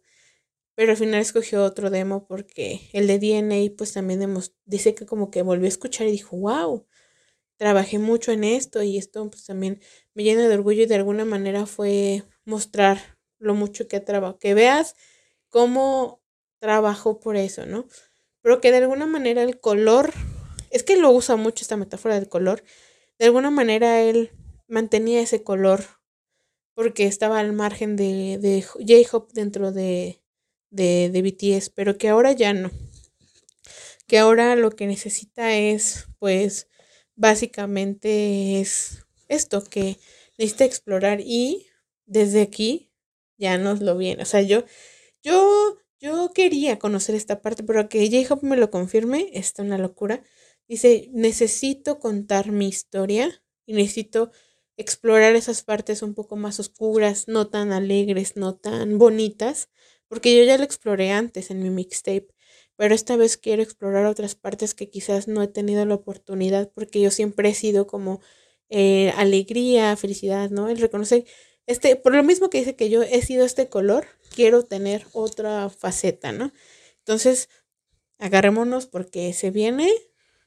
pero 0.74 0.92
al 0.92 0.96
final 0.96 1.20
escogió 1.20 1.62
otro 1.62 1.90
demo 1.90 2.26
porque 2.26 2.88
el 2.94 3.06
de 3.06 3.18
DNA 3.18 3.76
pues 3.76 3.92
también 3.92 4.34
dice 4.64 4.94
que 4.94 5.04
como 5.04 5.30
que 5.30 5.42
volvió 5.42 5.66
a 5.66 5.68
escuchar 5.68 6.06
y 6.06 6.12
dijo, 6.12 6.38
wow, 6.38 6.86
trabajé 7.56 7.98
mucho 7.98 8.32
en 8.32 8.44
esto 8.44 8.82
y 8.82 8.98
esto 8.98 9.28
pues 9.30 9.44
también 9.46 9.80
me 10.14 10.24
llena 10.24 10.48
de 10.48 10.54
orgullo 10.54 10.82
y 10.82 10.86
de 10.86 10.96
alguna 10.96 11.24
manera 11.24 11.66
fue 11.66 12.24
mostrar 12.44 13.18
lo 13.38 13.54
mucho 13.54 13.88
que 13.88 13.96
ha 13.96 14.04
trabajado, 14.04 14.38
que 14.38 14.54
veas 14.54 14.96
cómo 15.48 16.22
trabajó 16.60 17.20
por 17.20 17.36
eso, 17.36 17.66
¿no? 17.66 17.86
Pero 18.42 18.60
que 18.60 18.70
de 18.70 18.78
alguna 18.78 19.06
manera 19.06 19.42
el 19.42 19.60
color, 19.60 20.12
es 20.70 20.82
que 20.82 20.96
lo 20.96 21.10
usa 21.10 21.36
mucho 21.36 21.62
esta 21.62 21.76
metáfora 21.76 22.14
del 22.16 22.28
color, 22.28 22.62
de 23.18 23.26
alguna 23.26 23.50
manera 23.50 24.02
él 24.02 24.32
mantenía 24.68 25.20
ese 25.20 25.42
color 25.42 25.84
porque 26.74 27.06
estaba 27.06 27.38
al 27.38 27.52
margen 27.52 27.96
de, 27.96 28.38
de 28.40 28.62
J-Hop 28.62 29.32
dentro 29.32 29.72
de, 29.72 30.20
de, 30.70 31.10
de 31.12 31.22
BTS, 31.22 31.70
pero 31.70 31.98
que 31.98 32.08
ahora 32.08 32.32
ya 32.32 32.52
no. 32.52 32.70
Que 34.06 34.18
ahora 34.18 34.56
lo 34.56 34.70
que 34.70 34.86
necesita 34.86 35.54
es, 35.54 36.06
pues, 36.18 36.68
básicamente 37.16 38.60
es 38.60 39.06
esto, 39.28 39.64
que 39.64 39.98
necesita 40.38 40.64
explorar 40.64 41.20
y 41.20 41.66
desde 42.06 42.42
aquí 42.42 42.90
ya 43.38 43.58
nos 43.58 43.80
lo 43.80 43.96
viene. 43.96 44.22
O 44.22 44.26
sea, 44.26 44.42
yo, 44.42 44.64
yo, 45.22 45.78
yo 46.00 46.32
quería 46.34 46.78
conocer 46.78 47.14
esta 47.14 47.42
parte, 47.42 47.62
pero 47.64 47.88
que 47.88 48.08
J-Hope 48.10 48.46
me 48.46 48.56
lo 48.56 48.70
confirme, 48.70 49.30
está 49.34 49.62
una 49.62 49.78
locura. 49.78 50.22
Dice, 50.68 51.08
necesito 51.12 51.98
contar 52.00 52.52
mi 52.52 52.68
historia 52.68 53.42
y 53.66 53.74
necesito 53.74 54.30
explorar 54.76 55.36
esas 55.36 55.62
partes 55.62 56.02
un 56.02 56.14
poco 56.14 56.36
más 56.36 56.58
oscuras, 56.60 57.28
no 57.28 57.48
tan 57.48 57.72
alegres, 57.72 58.36
no 58.36 58.56
tan 58.56 58.98
bonitas, 58.98 59.68
porque 60.08 60.36
yo 60.36 60.44
ya 60.44 60.58
lo 60.58 60.64
exploré 60.64 61.12
antes 61.12 61.50
en 61.50 61.62
mi 61.62 61.70
mixtape, 61.70 62.28
pero 62.76 62.94
esta 62.94 63.16
vez 63.16 63.36
quiero 63.36 63.62
explorar 63.62 64.06
otras 64.06 64.34
partes 64.34 64.74
que 64.74 64.90
quizás 64.90 65.28
no 65.28 65.42
he 65.42 65.48
tenido 65.48 65.84
la 65.86 65.94
oportunidad, 65.94 66.70
porque 66.74 67.00
yo 67.00 67.10
siempre 67.10 67.50
he 67.50 67.54
sido 67.54 67.86
como 67.86 68.20
eh, 68.68 69.12
alegría, 69.16 69.96
felicidad, 69.96 70.50
¿no? 70.50 70.68
El 70.68 70.78
reconocer 70.78 71.24
este, 71.66 71.96
por 71.96 72.14
lo 72.14 72.22
mismo 72.22 72.50
que 72.50 72.58
dice 72.58 72.76
que 72.76 72.90
yo 72.90 73.02
he 73.02 73.22
sido 73.22 73.44
este 73.44 73.68
color, 73.68 74.06
quiero 74.34 74.64
tener 74.64 75.06
otra 75.12 75.70
faceta, 75.70 76.32
¿no? 76.32 76.52
Entonces, 76.98 77.48
agarrémonos 78.18 78.86
porque 78.86 79.32
se 79.32 79.50
viene, 79.50 79.90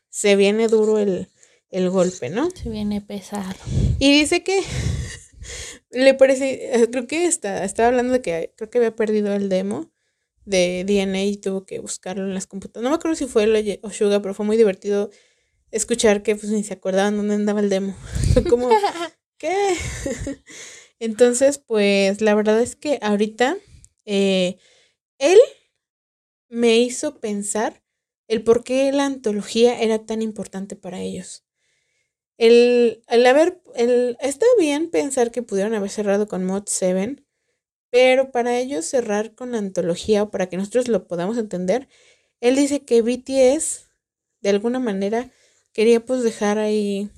se 0.09 0.35
viene 0.35 0.67
duro 0.67 0.99
el, 0.99 1.29
el 1.69 1.89
golpe, 1.89 2.29
¿no? 2.29 2.49
Se 2.51 2.69
viene 2.69 3.01
pesado. 3.01 3.55
Y 3.99 4.11
dice 4.11 4.43
que 4.43 4.61
le 5.89 6.13
parece, 6.13 6.75
eh, 6.75 6.87
creo 6.91 7.07
que 7.07 7.25
está, 7.25 7.63
estaba 7.63 7.89
hablando 7.89 8.13
de 8.13 8.21
que 8.21 8.53
creo 8.55 8.69
que 8.69 8.77
había 8.77 8.95
perdido 8.95 9.33
el 9.33 9.49
demo 9.49 9.91
de 10.47 10.85
DNA 10.85 11.25
y 11.25 11.37
tuvo 11.37 11.65
que 11.65 11.79
buscarlo 11.79 12.23
en 12.23 12.33
las 12.33 12.47
computadoras. 12.47 12.83
No 12.83 12.89
me 12.89 12.95
acuerdo 12.95 13.15
si 13.15 13.25
fue 13.25 13.43
el 13.43 13.79
Oshuga, 13.83 14.21
pero 14.21 14.33
fue 14.33 14.45
muy 14.45 14.55
divertido 14.55 15.11
escuchar 15.71 16.23
que 16.23 16.35
pues 16.35 16.51
ni 16.51 16.63
se 16.63 16.73
acordaban 16.73 17.17
dónde 17.17 17.35
andaba 17.35 17.59
el 17.59 17.69
demo. 17.69 17.95
como, 18.49 18.69
¿qué? 19.37 19.75
Entonces, 20.99 21.57
pues 21.59 22.21
la 22.21 22.33
verdad 22.33 22.61
es 22.61 22.75
que 22.77 22.97
ahorita 23.01 23.57
eh, 24.05 24.57
él 25.19 25.37
me 26.49 26.77
hizo 26.77 27.19
pensar 27.19 27.83
el 28.29 28.43
por 28.43 28.63
qué 28.63 28.91
la 28.93 29.05
antología 29.05 29.79
era 29.81 30.05
tan 30.05 30.21
importante 30.21 30.77
para 30.77 31.01
ellos. 31.01 31.45
El, 32.37 33.03
el 33.09 33.25
haber, 33.25 33.61
el, 33.75 34.15
está 34.21 34.45
bien 34.57 34.89
pensar 34.91 35.31
que 35.31 35.43
pudieron 35.43 35.73
haber 35.73 35.89
cerrado 35.89 36.27
con 36.27 36.45
Mod 36.45 36.63
7, 36.67 37.26
pero 37.89 38.31
para 38.31 38.57
ellos 38.57 38.85
cerrar 38.85 39.33
con 39.35 39.51
la 39.51 39.59
antología 39.59 40.23
o 40.23 40.31
para 40.31 40.47
que 40.47 40.57
nosotros 40.57 40.87
lo 40.87 41.07
podamos 41.07 41.37
entender, 41.37 41.87
él 42.41 42.55
dice 42.55 42.85
que 42.85 43.01
BTS 43.01 43.87
de 44.41 44.49
alguna 44.49 44.79
manera 44.79 45.31
quería 45.73 46.05
pues 46.05 46.23
dejar 46.23 46.57
ahí 46.57 47.09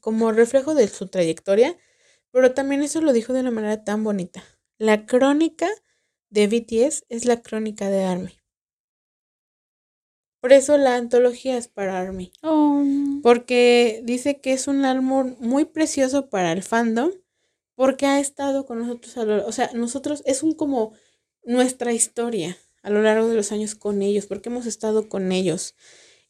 como 0.00 0.32
reflejo 0.32 0.74
de 0.74 0.88
su 0.88 1.08
trayectoria, 1.08 1.76
pero 2.30 2.52
también 2.52 2.82
eso 2.82 3.00
lo 3.00 3.12
dijo 3.12 3.32
de 3.32 3.40
una 3.40 3.50
manera 3.50 3.84
tan 3.84 4.02
bonita. 4.02 4.42
La 4.78 5.06
crónica 5.06 5.68
de 6.30 6.46
BTS 6.48 7.04
es 7.08 7.24
la 7.26 7.42
crónica 7.42 7.88
de 7.90 8.04
Army. 8.04 8.40
Por 10.40 10.52
eso 10.52 10.76
la 10.76 10.96
antología 10.96 11.56
es 11.56 11.68
para 11.68 11.98
Army. 11.98 12.32
Oh. 12.42 12.82
Porque 13.22 14.02
dice 14.04 14.40
que 14.40 14.52
es 14.52 14.68
un 14.68 14.84
álbum 14.84 15.36
muy 15.38 15.64
precioso 15.64 16.28
para 16.28 16.52
el 16.52 16.62
fandom 16.62 17.12
porque 17.76 18.06
ha 18.06 18.20
estado 18.20 18.66
con 18.66 18.78
nosotros 18.80 19.16
a 19.18 19.24
lo, 19.24 19.46
o 19.46 19.52
sea, 19.52 19.70
nosotros 19.74 20.22
es 20.26 20.42
un 20.42 20.54
como 20.54 20.92
nuestra 21.44 21.92
historia 21.92 22.56
a 22.82 22.90
lo 22.90 23.02
largo 23.02 23.28
de 23.28 23.34
los 23.36 23.52
años 23.52 23.74
con 23.74 24.02
ellos, 24.02 24.26
porque 24.26 24.50
hemos 24.50 24.66
estado 24.66 25.08
con 25.08 25.32
ellos. 25.32 25.74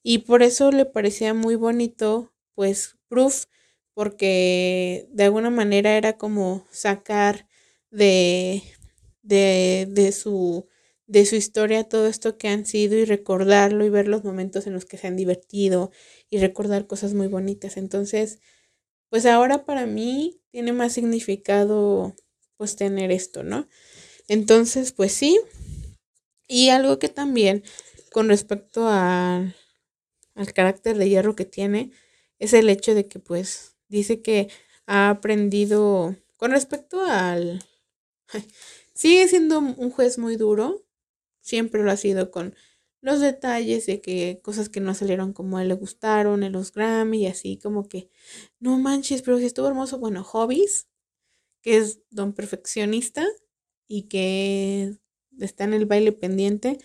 Y 0.02 0.18
por 0.18 0.42
eso 0.42 0.70
le 0.72 0.84
parecía 0.86 1.34
muy 1.34 1.56
bonito, 1.56 2.32
pues, 2.54 2.96
Proof, 3.08 3.46
porque 3.94 5.08
de 5.12 5.24
alguna 5.24 5.50
manera 5.50 5.96
era 5.96 6.16
como 6.18 6.66
sacar 6.70 7.48
de, 7.90 8.62
de, 9.22 9.86
de 9.90 10.12
su 10.12 10.68
de 11.06 11.26
su 11.26 11.36
historia 11.36 11.84
todo 11.84 12.06
esto 12.06 12.38
que 12.38 12.48
han 12.48 12.64
sido 12.64 12.96
y 12.96 13.04
recordarlo 13.04 13.84
y 13.84 13.90
ver 13.90 14.08
los 14.08 14.24
momentos 14.24 14.66
en 14.66 14.72
los 14.72 14.86
que 14.86 14.96
se 14.96 15.06
han 15.06 15.16
divertido 15.16 15.90
y 16.30 16.38
recordar 16.38 16.86
cosas 16.86 17.12
muy 17.12 17.26
bonitas. 17.26 17.76
Entonces, 17.76 18.40
pues 19.14 19.26
ahora 19.26 19.64
para 19.64 19.86
mí 19.86 20.40
tiene 20.50 20.72
más 20.72 20.94
significado 20.94 22.16
pues 22.56 22.74
tener 22.74 23.12
esto, 23.12 23.44
¿no? 23.44 23.68
Entonces, 24.26 24.90
pues 24.90 25.12
sí. 25.12 25.38
Y 26.48 26.70
algo 26.70 26.98
que 26.98 27.08
también 27.08 27.62
con 28.10 28.26
respecto 28.26 28.88
al 28.88 29.54
carácter 30.52 30.98
de 30.98 31.08
hierro 31.08 31.36
que 31.36 31.44
tiene 31.44 31.92
es 32.40 32.54
el 32.54 32.68
hecho 32.68 32.92
de 32.92 33.06
que 33.06 33.20
pues 33.20 33.76
dice 33.86 34.20
que 34.20 34.48
ha 34.86 35.10
aprendido 35.10 36.16
con 36.36 36.50
respecto 36.50 37.00
al... 37.04 37.64
Sigue 38.94 39.28
siendo 39.28 39.60
un 39.60 39.90
juez 39.92 40.18
muy 40.18 40.34
duro, 40.34 40.84
siempre 41.40 41.84
lo 41.84 41.92
ha 41.92 41.96
sido 41.96 42.32
con 42.32 42.56
los 43.04 43.20
detalles 43.20 43.84
de 43.84 44.00
que 44.00 44.40
cosas 44.42 44.70
que 44.70 44.80
no 44.80 44.94
salieron 44.94 45.34
como 45.34 45.58
a 45.58 45.62
él 45.62 45.68
le 45.68 45.74
gustaron 45.74 46.42
en 46.42 46.52
los 46.52 46.72
Grammy 46.72 47.24
y 47.24 47.26
así 47.26 47.58
como 47.58 47.86
que, 47.86 48.08
no 48.60 48.78
manches, 48.78 49.20
pero 49.20 49.38
si 49.38 49.44
estuvo 49.44 49.68
hermoso, 49.68 49.98
bueno, 49.98 50.24
Hobbies, 50.24 50.88
que 51.60 51.76
es 51.76 52.00
don 52.10 52.32
perfeccionista 52.32 53.26
y 53.86 54.04
que 54.04 54.96
está 55.38 55.64
en 55.64 55.74
el 55.74 55.84
baile 55.84 56.12
pendiente, 56.12 56.78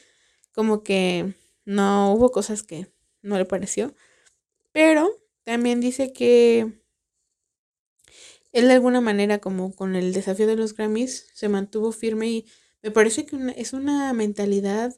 como 0.52 0.84
que 0.84 1.36
no 1.64 2.14
hubo 2.14 2.32
cosas 2.32 2.64
que 2.64 2.91
no 3.22 3.38
le 3.38 3.46
pareció, 3.46 3.96
pero 4.74 5.10
también 5.46 5.80
dice 5.80 6.12
que 6.12 6.84
él 8.52 8.68
de 8.68 8.74
alguna 8.74 9.00
manera 9.00 9.40
como 9.40 9.74
con 9.74 9.96
el 9.96 10.12
desafío 10.12 10.48
de 10.48 10.58
los 10.58 10.76
Grammys 10.76 11.28
se 11.34 11.48
mantuvo 11.48 11.94
firme 11.94 12.30
y 12.30 12.46
me 12.82 12.91
parece 12.91 13.26
que 13.26 13.38
es 13.56 13.72
una 13.72 14.12
mentalidad 14.12 14.94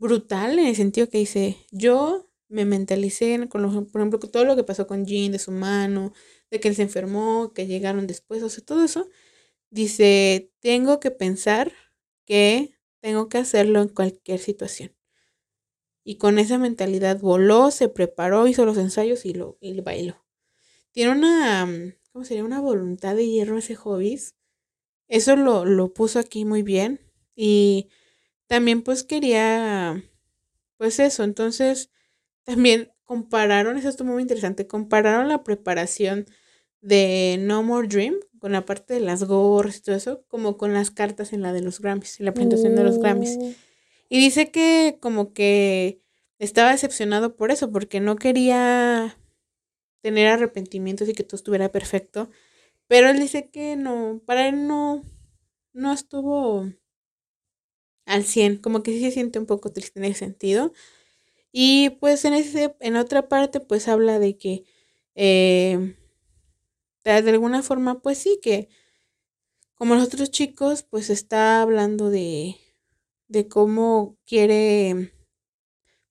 brutal 0.00 0.58
en 0.58 0.66
el 0.66 0.74
sentido 0.76 1.08
que 1.08 1.18
dice, 1.18 1.58
yo 1.70 2.28
me 2.48 2.64
mentalicé 2.64 3.48
con, 3.48 3.62
lo, 3.62 3.86
por 3.86 4.00
ejemplo, 4.00 4.18
todo 4.18 4.44
lo 4.44 4.56
que 4.56 4.64
pasó 4.64 4.86
con 4.86 5.06
Jean, 5.06 5.30
de 5.30 5.38
su 5.38 5.52
mano, 5.52 6.12
de 6.50 6.58
que 6.58 6.68
él 6.68 6.74
se 6.74 6.82
enfermó, 6.82 7.52
que 7.52 7.66
llegaron 7.66 8.06
después, 8.08 8.42
o 8.42 8.48
sea, 8.48 8.64
todo 8.64 8.82
eso, 8.84 9.08
dice, 9.70 10.52
tengo 10.60 11.00
que 11.00 11.12
pensar 11.12 11.72
que 12.24 12.74
tengo 13.00 13.28
que 13.28 13.38
hacerlo 13.38 13.82
en 13.82 13.88
cualquier 13.88 14.40
situación. 14.40 14.92
Y 16.02 16.16
con 16.16 16.38
esa 16.38 16.58
mentalidad 16.58 17.20
voló, 17.20 17.70
se 17.70 17.88
preparó, 17.88 18.48
hizo 18.48 18.64
los 18.64 18.78
ensayos 18.78 19.26
y 19.26 19.34
lo 19.34 19.58
y 19.60 19.78
bailó. 19.82 20.24
Tiene 20.92 21.12
una, 21.12 21.68
¿cómo 22.10 22.24
sería? 22.24 22.44
Una 22.44 22.60
voluntad 22.60 23.14
de 23.14 23.28
hierro 23.28 23.58
ese 23.58 23.76
hobbies. 23.76 24.34
Eso 25.08 25.36
lo, 25.36 25.66
lo 25.66 25.92
puso 25.92 26.18
aquí 26.18 26.44
muy 26.44 26.62
bien. 26.62 27.00
Y 27.36 27.90
también 28.50 28.82
pues 28.82 29.04
quería, 29.04 30.02
pues 30.76 30.98
eso, 30.98 31.22
entonces 31.22 31.92
también 32.42 32.90
compararon, 33.04 33.78
eso 33.78 33.88
estuvo 33.88 34.10
muy 34.10 34.22
interesante, 34.22 34.66
compararon 34.66 35.28
la 35.28 35.44
preparación 35.44 36.26
de 36.80 37.36
No 37.38 37.62
More 37.62 37.86
Dream 37.86 38.16
con 38.40 38.50
la 38.50 38.64
parte 38.66 38.94
de 38.94 39.00
las 39.00 39.22
gorras 39.22 39.76
y 39.76 39.82
todo 39.82 39.94
eso, 39.94 40.24
como 40.26 40.56
con 40.56 40.72
las 40.72 40.90
cartas 40.90 41.32
en 41.32 41.42
la 41.42 41.52
de 41.52 41.62
los 41.62 41.78
Grammys, 41.78 42.18
en 42.18 42.26
la 42.26 42.34
presentación 42.34 42.74
de 42.74 42.82
los 42.82 42.98
Grammys. 42.98 43.38
Oh. 43.38 43.52
Y 44.08 44.18
dice 44.18 44.50
que 44.50 44.98
como 45.00 45.32
que 45.32 46.02
estaba 46.40 46.72
decepcionado 46.72 47.36
por 47.36 47.52
eso, 47.52 47.70
porque 47.70 48.00
no 48.00 48.16
quería 48.16 49.16
tener 50.00 50.26
arrepentimientos 50.26 51.08
y 51.08 51.12
que 51.12 51.22
todo 51.22 51.36
estuviera 51.36 51.70
perfecto. 51.70 52.30
Pero 52.88 53.10
él 53.10 53.20
dice 53.20 53.48
que 53.48 53.76
no, 53.76 54.20
para 54.26 54.48
él 54.48 54.66
no, 54.66 55.04
no 55.72 55.92
estuvo 55.92 56.68
al 58.10 58.24
100, 58.24 58.56
como 58.58 58.82
que 58.82 58.92
sí 58.92 59.00
se 59.00 59.10
siente 59.12 59.38
un 59.38 59.46
poco 59.46 59.72
triste 59.72 60.00
en 60.00 60.06
ese 60.06 60.20
sentido. 60.20 60.72
Y 61.52 61.90
pues 62.00 62.24
en, 62.26 62.34
ese, 62.34 62.76
en 62.80 62.96
otra 62.96 63.28
parte 63.28 63.60
pues 63.60 63.88
habla 63.88 64.18
de 64.20 64.38
que 64.38 64.64
eh, 65.16 65.94
de 67.04 67.30
alguna 67.30 67.62
forma 67.62 68.00
pues 68.00 68.18
sí 68.18 68.38
que 68.42 68.68
como 69.74 69.94
los 69.94 70.04
otros 70.04 70.30
chicos 70.30 70.82
pues 70.84 71.10
está 71.10 71.60
hablando 71.62 72.10
de, 72.10 72.56
de 73.28 73.48
cómo 73.48 74.18
quiere 74.26 75.12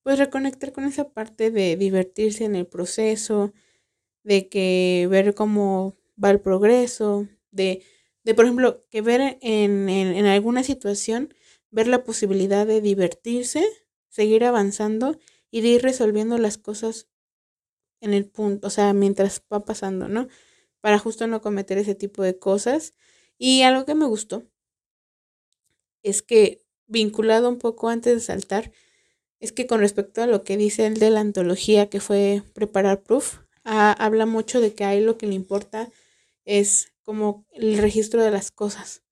pues 0.02 0.18
reconectar 0.18 0.72
con 0.72 0.84
esa 0.84 1.10
parte 1.12 1.50
de 1.50 1.76
divertirse 1.76 2.44
en 2.44 2.54
el 2.56 2.66
proceso, 2.66 3.52
de 4.24 4.48
que 4.48 5.08
ver 5.10 5.34
cómo 5.34 5.96
va 6.22 6.30
el 6.30 6.40
progreso, 6.40 7.28
de, 7.52 7.82
de 8.24 8.34
por 8.34 8.46
ejemplo, 8.46 8.84
que 8.90 9.02
ver 9.02 9.38
en, 9.42 9.88
en, 9.88 10.08
en 10.16 10.26
alguna 10.26 10.62
situación 10.64 11.34
ver 11.70 11.88
la 11.88 12.04
posibilidad 12.04 12.66
de 12.66 12.80
divertirse, 12.80 13.64
seguir 14.08 14.44
avanzando 14.44 15.18
y 15.50 15.60
de 15.62 15.68
ir 15.68 15.82
resolviendo 15.82 16.38
las 16.38 16.58
cosas 16.58 17.08
en 18.00 18.14
el 18.14 18.26
punto, 18.26 18.68
o 18.68 18.70
sea, 18.70 18.92
mientras 18.94 19.42
va 19.52 19.64
pasando, 19.64 20.08
¿no? 20.08 20.28
Para 20.80 20.98
justo 20.98 21.26
no 21.26 21.42
cometer 21.42 21.78
ese 21.78 21.94
tipo 21.94 22.22
de 22.22 22.38
cosas. 22.38 22.94
Y 23.38 23.62
algo 23.62 23.84
que 23.86 23.94
me 23.94 24.06
gustó 24.06 24.44
es 26.04 26.22
que, 26.22 26.62
vinculado 26.86 27.48
un 27.48 27.58
poco 27.58 27.88
antes 27.88 28.14
de 28.14 28.20
saltar, 28.20 28.72
es 29.40 29.52
que 29.52 29.66
con 29.66 29.80
respecto 29.80 30.22
a 30.22 30.26
lo 30.26 30.44
que 30.44 30.56
dice 30.56 30.86
el 30.86 30.98
de 30.98 31.10
la 31.10 31.20
antología 31.20 31.90
que 31.90 32.00
fue 32.00 32.42
preparar 32.54 33.02
proof, 33.02 33.38
habla 33.64 34.26
mucho 34.26 34.60
de 34.60 34.74
que 34.74 34.84
ahí 34.84 35.00
lo 35.00 35.18
que 35.18 35.26
le 35.26 35.34
importa 35.34 35.90
es 36.44 36.92
como 37.02 37.46
el 37.52 37.78
registro 37.78 38.22
de 38.22 38.30
las 38.30 38.50
cosas. 38.50 39.02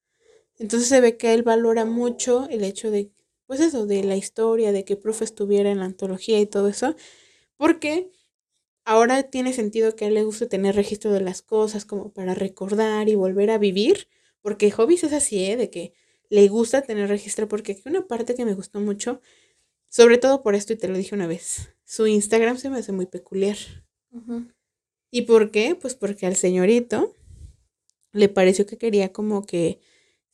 Entonces 0.58 0.88
se 0.88 1.00
ve 1.00 1.16
que 1.16 1.34
él 1.34 1.42
valora 1.42 1.84
mucho 1.84 2.48
el 2.50 2.64
hecho 2.64 2.90
de, 2.90 3.10
pues 3.46 3.60
eso, 3.60 3.86
de 3.86 4.02
la 4.04 4.16
historia, 4.16 4.72
de 4.72 4.84
que 4.84 4.96
Profe 4.96 5.24
estuviera 5.24 5.70
en 5.70 5.78
la 5.78 5.84
antología 5.86 6.40
y 6.40 6.46
todo 6.46 6.68
eso, 6.68 6.96
porque 7.56 8.10
ahora 8.84 9.24
tiene 9.24 9.52
sentido 9.52 9.94
que 9.94 10.04
a 10.04 10.08
él 10.08 10.14
le 10.14 10.24
guste 10.24 10.46
tener 10.46 10.74
registro 10.74 11.12
de 11.12 11.20
las 11.20 11.42
cosas 11.42 11.84
como 11.84 12.12
para 12.12 12.34
recordar 12.34 13.08
y 13.08 13.14
volver 13.14 13.50
a 13.50 13.58
vivir, 13.58 14.08
porque 14.40 14.70
Hobbies 14.70 15.04
es 15.04 15.12
así, 15.12 15.44
¿eh? 15.44 15.56
de 15.56 15.70
que 15.70 15.92
le 16.30 16.48
gusta 16.48 16.82
tener 16.82 17.08
registro, 17.08 17.48
porque 17.48 17.72
hay 17.72 17.82
una 17.86 18.06
parte 18.06 18.34
que 18.34 18.44
me 18.44 18.54
gustó 18.54 18.80
mucho, 18.80 19.20
sobre 19.88 20.18
todo 20.18 20.42
por 20.42 20.54
esto, 20.54 20.72
y 20.72 20.76
te 20.76 20.88
lo 20.88 20.96
dije 20.96 21.14
una 21.14 21.26
vez, 21.26 21.68
su 21.84 22.06
Instagram 22.06 22.58
se 22.58 22.70
me 22.70 22.78
hace 22.78 22.92
muy 22.92 23.06
peculiar. 23.06 23.56
¿Y 25.10 25.22
por 25.22 25.50
qué? 25.50 25.74
Pues 25.74 25.94
porque 25.94 26.26
al 26.26 26.36
señorito 26.36 27.14
le 28.12 28.28
pareció 28.28 28.66
que 28.66 28.76
quería 28.76 29.12
como 29.12 29.46
que 29.46 29.80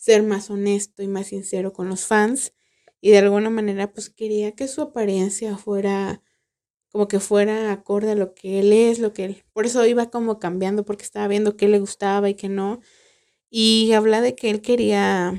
ser 0.04 0.22
más 0.22 0.50
honesto 0.50 1.02
y 1.02 1.08
más 1.08 1.28
sincero 1.28 1.72
con 1.72 1.88
los 1.88 2.04
fans 2.06 2.52
y 3.00 3.10
de 3.10 3.18
alguna 3.18 3.48
manera 3.50 3.92
pues 3.92 4.10
quería 4.10 4.52
que 4.52 4.68
su 4.68 4.82
apariencia 4.82 5.56
fuera 5.56 6.22
como 6.90 7.08
que 7.08 7.20
fuera 7.20 7.72
acorde 7.72 8.12
a 8.12 8.14
lo 8.14 8.34
que 8.34 8.60
él 8.60 8.72
es, 8.72 8.98
lo 9.00 9.12
que 9.12 9.24
él, 9.24 9.44
por 9.52 9.66
eso 9.66 9.84
iba 9.86 10.10
como 10.10 10.38
cambiando 10.38 10.84
porque 10.84 11.04
estaba 11.04 11.28
viendo 11.28 11.56
qué 11.56 11.68
le 11.68 11.80
gustaba 11.80 12.30
y 12.30 12.34
qué 12.34 12.48
no. 12.48 12.80
Y 13.50 13.92
habla 13.92 14.20
de 14.20 14.34
que 14.34 14.50
él 14.50 14.62
quería, 14.62 15.34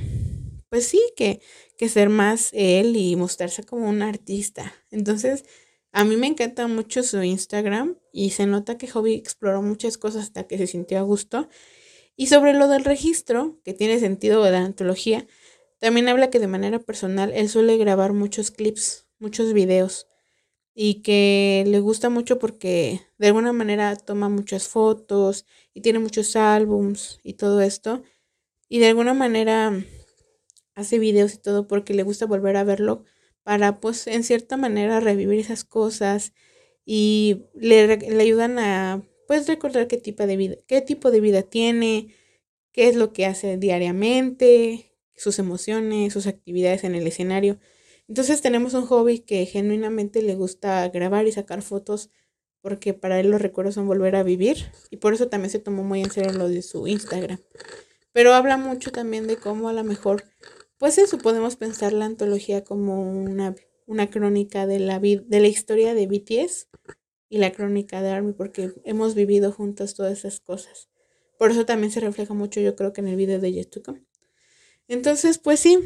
pues 0.70 0.88
sí, 0.88 1.02
que, 1.16 1.42
que 1.78 1.90
ser 1.90 2.10
más 2.10 2.50
él 2.54 2.96
y 2.98 3.16
mostrarse 3.16 3.64
como 3.64 3.90
un 3.90 4.02
artista. 4.02 4.74
Entonces, 4.92 5.44
a 5.92 6.04
mí 6.06 6.18
me 6.18 6.28
encanta 6.28 6.68
mucho 6.68 7.04
su 7.04 7.24
Instagram 7.24 7.98
y 8.12 8.32
se 8.32 8.46
nota 8.48 8.78
que 8.78 8.88
Hobby 8.88 9.14
exploró 9.16 9.62
muchas 9.62 9.98
cosas 9.98 10.24
hasta 10.24 10.48
que 10.48 10.58
se 10.58 10.68
sintió 10.68 11.00
a 11.00 11.04
gusto. 11.04 11.50
Y 12.16 12.28
sobre 12.28 12.54
lo 12.54 12.68
del 12.68 12.86
registro, 12.86 13.60
que 13.64 13.74
tiene 13.74 14.00
sentido 14.00 14.44
de 14.44 14.56
antología, 14.56 15.28
también 15.80 16.08
habla 16.08 16.30
que 16.30 16.40
de 16.40 16.48
manera 16.48 16.80
personal 16.80 17.32
él 17.34 17.50
suele 17.50 17.78
grabar 17.78 18.14
muchos 18.14 18.52
clips, 18.52 19.08
muchos 19.20 19.54
videos 19.54 20.08
y 20.76 21.02
que 21.02 21.64
le 21.68 21.80
gusta 21.80 22.10
mucho 22.10 22.38
porque 22.40 23.02
de 23.18 23.28
alguna 23.28 23.54
manera 23.54 23.96
toma 23.96 24.30
muchas 24.30 24.68
fotos 24.68 25.46
y 25.74 25.82
tiene 25.82 26.00
muchos 26.00 26.36
álbums 26.36 27.20
y 27.24 27.36
todo 27.36 27.62
esto 27.62 28.04
y 28.70 28.80
de 28.80 28.88
alguna 28.88 29.14
manera 29.14 29.74
hace 30.76 31.00
videos 31.00 31.34
y 31.36 31.38
todo 31.38 31.68
porque 31.68 31.94
le 31.94 32.04
gusta 32.04 32.26
volver 32.26 32.58
a 32.58 32.64
verlo 32.64 33.04
para 33.44 33.80
pues 33.80 34.08
en 34.08 34.24
cierta 34.24 34.58
manera 34.58 35.00
revivir 35.00 35.40
esas 35.40 35.64
cosas 35.64 36.34
y 36.86 37.46
le, 37.56 37.98
le 37.98 38.24
ayudan 38.24 38.60
a 38.60 39.02
pues 39.28 39.48
recordar 39.48 39.88
qué 39.88 39.98
tipo 39.98 40.26
de 40.26 40.38
vida, 40.38 40.56
qué 40.68 40.82
tipo 40.82 41.12
de 41.12 41.20
vida 41.20 41.44
tiene, 41.44 42.16
qué 42.72 42.88
es 42.88 42.96
lo 42.96 43.14
que 43.14 43.26
hace 43.26 43.58
diariamente, 43.58 44.92
sus 45.16 45.40
emociones, 45.40 46.14
sus 46.14 46.28
actividades 46.28 46.84
en 46.84 46.96
el 46.96 47.08
escenario. 47.08 47.60
Entonces 48.08 48.42
tenemos 48.42 48.74
un 48.74 48.86
hobby 48.86 49.20
que 49.20 49.46
genuinamente 49.46 50.22
le 50.22 50.36
gusta 50.36 50.88
grabar 50.90 51.28
y 51.28 51.32
sacar 51.32 51.62
fotos 51.62 52.10
porque 52.62 52.94
para 52.94 53.20
él 53.20 53.30
los 53.30 53.42
recuerdos 53.42 53.76
son 53.76 53.88
volver 53.88 54.16
a 54.16 54.24
vivir 54.24 54.72
y 54.90 54.98
por 54.98 55.14
eso 55.14 55.28
también 55.28 55.52
se 55.52 55.60
tomó 55.60 55.84
muy 55.84 56.02
en 56.02 56.12
serio 56.12 56.34
lo 56.34 56.50
de 56.50 56.62
su 56.62 56.88
Instagram. 56.88 57.40
Pero 58.12 58.34
habla 58.34 58.58
mucho 58.58 58.92
también 58.92 59.28
de 59.28 59.38
cómo 59.38 59.70
a 59.70 59.74
lo 59.74 59.84
mejor, 59.84 60.24
pues 60.78 60.98
eso 60.98 61.18
podemos 61.18 61.56
pensar 61.56 61.94
la 61.94 62.06
antología 62.06 62.64
como 62.64 63.02
una, 63.02 63.56
una 63.86 64.10
crónica 64.10 64.66
de 64.66 64.80
la, 64.80 65.00
de 65.00 65.40
la 65.40 65.48
historia 65.48 65.94
de 65.94 66.08
BTS 66.08 66.68
y 67.30 67.38
la 67.40 67.52
crónica 67.52 68.02
de 68.02 68.10
Army 68.10 68.34
porque 68.34 68.74
hemos 68.84 69.16
vivido 69.16 69.52
juntos 69.52 69.96
todas 69.96 70.20
esas 70.20 70.40
cosas. 70.40 70.90
Por 71.38 71.52
eso 71.52 71.66
también 71.66 71.92
se 71.92 72.00
refleja 72.00 72.34
mucho 72.34 72.60
yo 72.60 72.76
creo 72.76 72.94
que 72.94 73.02
en 73.02 73.08
el 73.08 73.16
video 73.16 73.40
de 73.40 73.52
Yet 73.52 73.82
Entonces, 74.88 75.38
pues 75.38 75.60
sí, 75.60 75.78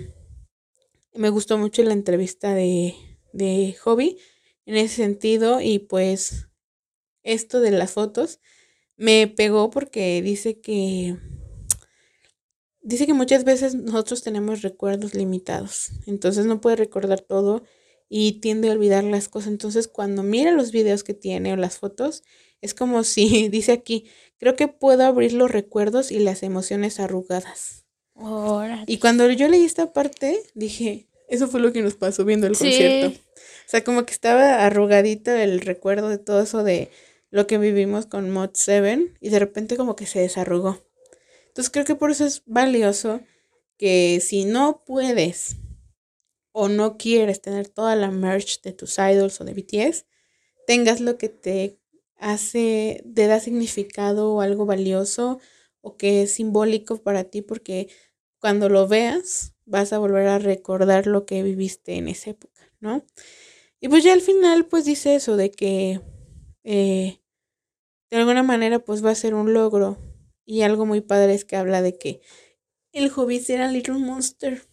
me 1.13 1.29
gustó 1.29 1.57
mucho 1.57 1.83
la 1.83 1.93
entrevista 1.93 2.53
de, 2.53 2.93
de 3.33 3.75
Hobby 3.81 4.17
en 4.65 4.75
ese 4.75 4.97
sentido 4.97 5.61
y 5.61 5.79
pues 5.79 6.47
esto 7.23 7.59
de 7.59 7.71
las 7.71 7.91
fotos 7.91 8.39
me 8.95 9.27
pegó 9.27 9.69
porque 9.69 10.21
dice 10.21 10.59
que 10.59 11.17
dice 12.81 13.05
que 13.05 13.13
muchas 13.13 13.43
veces 13.43 13.75
nosotros 13.75 14.23
tenemos 14.23 14.61
recuerdos 14.61 15.13
limitados, 15.13 15.91
entonces 16.05 16.45
no 16.45 16.61
puede 16.61 16.75
recordar 16.75 17.21
todo 17.21 17.63
y 18.09 18.41
tiende 18.41 18.69
a 18.69 18.73
olvidar 18.73 19.03
las 19.03 19.29
cosas. 19.29 19.49
Entonces, 19.49 19.87
cuando 19.87 20.23
mira 20.23 20.51
los 20.51 20.71
videos 20.71 21.03
que 21.03 21.13
tiene 21.13 21.53
o 21.53 21.55
las 21.55 21.77
fotos, 21.77 22.23
es 22.61 22.73
como 22.73 23.03
si 23.05 23.47
dice 23.49 23.71
aquí, 23.71 24.07
creo 24.37 24.55
que 24.55 24.67
puedo 24.67 25.05
abrir 25.05 25.33
los 25.33 25.51
recuerdos 25.51 26.11
y 26.11 26.19
las 26.19 26.43
emociones 26.43 26.99
arrugadas. 26.99 27.85
Y 28.87 28.97
cuando 28.97 29.29
yo 29.31 29.47
leí 29.47 29.63
esta 29.63 29.93
parte, 29.93 30.43
dije, 30.53 31.07
eso 31.29 31.47
fue 31.47 31.61
lo 31.61 31.71
que 31.71 31.81
nos 31.81 31.93
pasó 31.93 32.25
viendo 32.25 32.47
el 32.47 32.57
concierto. 32.57 33.17
O 33.17 33.69
sea, 33.69 33.83
como 33.83 34.05
que 34.05 34.11
estaba 34.11 34.65
arrugadito 34.65 35.31
el 35.31 35.61
recuerdo 35.61 36.09
de 36.09 36.17
todo 36.17 36.41
eso 36.41 36.63
de 36.63 36.89
lo 37.29 37.47
que 37.47 37.57
vivimos 37.57 38.07
con 38.07 38.29
Mod 38.31 38.49
7 38.53 39.13
y 39.21 39.29
de 39.29 39.39
repente 39.39 39.77
como 39.77 39.95
que 39.95 40.05
se 40.05 40.19
desarrugó. 40.19 40.83
Entonces 41.47 41.69
creo 41.69 41.85
que 41.85 41.95
por 41.95 42.11
eso 42.11 42.25
es 42.25 42.43
valioso 42.45 43.21
que 43.77 44.19
si 44.21 44.45
no 44.45 44.83
puedes 44.85 45.55
o 46.51 46.69
no 46.69 46.97
quieres 46.97 47.41
tener 47.41 47.67
toda 47.67 47.95
la 47.95 48.11
merch 48.11 48.61
de 48.61 48.73
tus 48.73 48.97
idols 48.97 49.39
o 49.41 49.45
de 49.45 49.53
BTS, 49.53 50.05
tengas 50.67 51.01
lo 51.01 51.17
que 51.17 51.29
te 51.29 51.79
hace, 52.17 53.03
te 53.15 53.27
da 53.27 53.39
significado 53.39 54.33
o 54.33 54.41
algo 54.41 54.65
valioso 54.65 55.39
o 55.81 55.97
que 55.97 56.23
es 56.23 56.33
simbólico 56.33 56.97
para 57.01 57.23
ti 57.23 57.41
porque 57.41 57.89
cuando 58.39 58.69
lo 58.69 58.87
veas 58.87 59.53
vas 59.65 59.93
a 59.93 59.99
volver 59.99 60.27
a 60.27 60.39
recordar 60.39 61.07
lo 61.07 61.25
que 61.25 61.43
viviste 61.43 61.95
en 61.95 62.07
esa 62.07 62.31
época, 62.31 62.71
¿no? 62.79 63.05
Y 63.79 63.87
pues 63.89 64.03
ya 64.03 64.13
al 64.13 64.21
final 64.21 64.65
pues 64.67 64.85
dice 64.85 65.15
eso 65.15 65.37
de 65.37 65.51
que 65.51 66.01
eh, 66.63 67.19
de 68.11 68.17
alguna 68.17 68.43
manera 68.43 68.79
pues 68.79 69.03
va 69.03 69.11
a 69.11 69.15
ser 69.15 69.33
un 69.33 69.53
logro 69.53 69.97
y 70.45 70.63
algo 70.63 70.85
muy 70.85 71.01
padre 71.01 71.33
es 71.33 71.45
que 71.45 71.55
habla 71.55 71.81
de 71.81 71.97
que 71.97 72.21
el 72.91 73.09
hobby 73.09 73.43
era 73.47 73.71
Little 73.71 73.99
Monster 73.99 74.68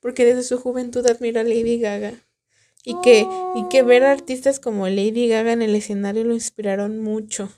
porque 0.00 0.24
desde 0.24 0.42
su 0.42 0.58
juventud 0.58 1.06
admira 1.06 1.40
a 1.40 1.44
Lady 1.44 1.78
Gaga 1.78 2.14
y 2.84 3.00
que, 3.02 3.26
y 3.54 3.68
que 3.68 3.82
ver 3.82 4.04
artistas 4.04 4.60
como 4.60 4.88
Lady 4.88 5.28
Gaga 5.28 5.52
en 5.52 5.62
el 5.62 5.74
escenario 5.74 6.24
lo 6.24 6.34
inspiraron 6.34 7.00
mucho, 7.00 7.50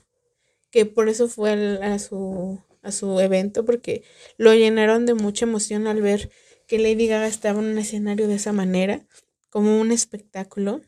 que 0.71 0.85
por 0.85 1.09
eso 1.09 1.27
fue 1.27 1.51
a, 1.81 1.99
su, 1.99 2.59
a 2.81 2.91
su 2.91 3.19
evento 3.19 3.65
porque 3.65 4.03
lo 4.37 4.53
llenaron 4.53 5.05
de 5.05 5.13
mucha 5.13 5.45
emoción 5.45 5.87
al 5.87 6.01
ver 6.01 6.31
que 6.67 6.79
Lady 6.79 7.07
Gaga 7.07 7.27
estaba 7.27 7.59
en 7.59 7.65
un 7.65 7.77
escenario 7.77 8.27
de 8.27 8.35
esa 8.35 8.53
manera, 8.53 9.05
como 9.49 9.79
un 9.79 9.91
espectáculo. 9.91 10.81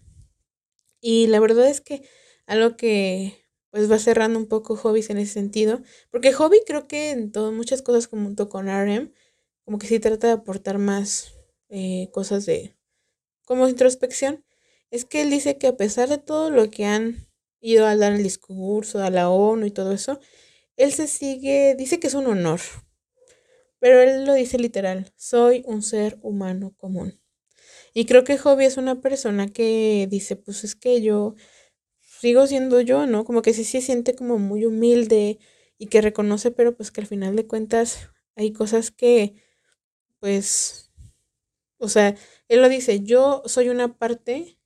Y 1.01 1.27
la 1.27 1.41
verdad 1.41 1.67
es 1.67 1.81
que 1.81 2.07
algo 2.45 2.77
que 2.77 3.43
pues 3.69 3.91
va 3.91 3.97
cerrando 3.97 4.39
un 4.39 4.47
poco 4.47 4.75
hobbies 4.75 5.09
en 5.09 5.17
ese 5.17 5.33
sentido, 5.33 5.81
porque 6.11 6.31
hobby 6.31 6.59
creo 6.65 6.87
que 6.87 7.09
en 7.09 7.31
todo, 7.31 7.51
muchas 7.51 7.81
cosas 7.81 8.07
como 8.07 8.33
con 8.47 8.67
RM, 8.69 9.11
como 9.65 9.79
que 9.79 9.87
sí 9.87 9.99
trata 9.99 10.27
de 10.27 10.33
aportar 10.33 10.77
más 10.77 11.32
eh, 11.73 12.09
cosas 12.13 12.45
de 12.47 12.75
como 13.45 13.67
introspección, 13.69 14.45
es 14.91 15.05
que 15.05 15.21
él 15.23 15.31
dice 15.31 15.57
que 15.57 15.67
a 15.67 15.77
pesar 15.77 16.09
de 16.09 16.19
todo 16.19 16.51
lo 16.51 16.69
que 16.71 16.85
han 16.85 17.27
ido 17.61 17.87
a 17.87 17.97
dar 17.97 18.13
el 18.13 18.23
discurso, 18.23 18.99
a 19.03 19.09
la 19.11 19.29
ONU 19.29 19.67
y 19.67 19.71
todo 19.71 19.93
eso, 19.93 20.19
él 20.77 20.93
se 20.93 21.07
sigue, 21.07 21.75
dice 21.77 21.99
que 21.99 22.07
es 22.07 22.15
un 22.15 22.27
honor, 22.27 22.61
pero 23.79 24.01
él 24.01 24.25
lo 24.25 24.33
dice 24.33 24.57
literal, 24.57 25.11
soy 25.17 25.63
un 25.65 25.81
ser 25.83 26.17
humano 26.21 26.73
común. 26.77 27.19
Y 27.93 28.05
creo 28.05 28.23
que 28.23 28.37
Hobby 28.37 28.65
es 28.65 28.77
una 28.77 29.01
persona 29.01 29.49
que 29.49 30.07
dice, 30.09 30.35
pues 30.37 30.63
es 30.63 30.75
que 30.75 31.01
yo 31.01 31.35
sigo 32.01 32.47
siendo 32.47 32.81
yo, 32.81 33.07
¿no? 33.07 33.25
Como 33.25 33.41
que 33.41 33.53
sí 33.53 33.63
se 33.65 33.81
siente 33.81 34.15
como 34.15 34.39
muy 34.39 34.65
humilde 34.65 35.39
y 35.77 35.87
que 35.87 36.01
reconoce, 36.01 36.51
pero 36.51 36.75
pues 36.75 36.91
que 36.91 37.01
al 37.01 37.07
final 37.07 37.35
de 37.35 37.47
cuentas 37.47 38.09
hay 38.35 38.53
cosas 38.53 38.91
que, 38.91 39.35
pues, 40.19 40.82
o 41.83 41.89
sea, 41.89 42.15
él 42.47 42.61
lo 42.61 42.69
dice, 42.69 43.01
yo 43.01 43.43
soy 43.45 43.69
una 43.69 43.97
parte 43.97 44.57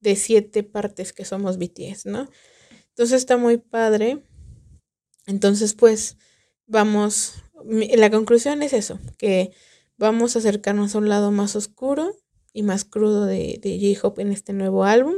de 0.00 0.16
siete 0.16 0.62
partes 0.62 1.12
que 1.12 1.24
somos 1.24 1.58
BTS, 1.58 2.06
¿no? 2.06 2.28
Entonces 2.90 3.18
está 3.18 3.36
muy 3.36 3.58
padre. 3.58 4.22
Entonces, 5.26 5.74
pues, 5.74 6.16
vamos 6.66 7.42
la 7.64 8.10
conclusión 8.10 8.62
es 8.62 8.72
eso, 8.72 8.98
que 9.18 9.52
vamos 9.96 10.36
a 10.36 10.38
acercarnos 10.40 10.94
a 10.94 10.98
un 10.98 11.08
lado 11.08 11.30
más 11.30 11.56
oscuro 11.56 12.14
y 12.52 12.62
más 12.62 12.84
crudo 12.84 13.26
de, 13.26 13.58
de 13.62 13.94
J-Hope 13.94 14.22
en 14.22 14.32
este 14.32 14.52
nuevo 14.52 14.84
álbum. 14.84 15.14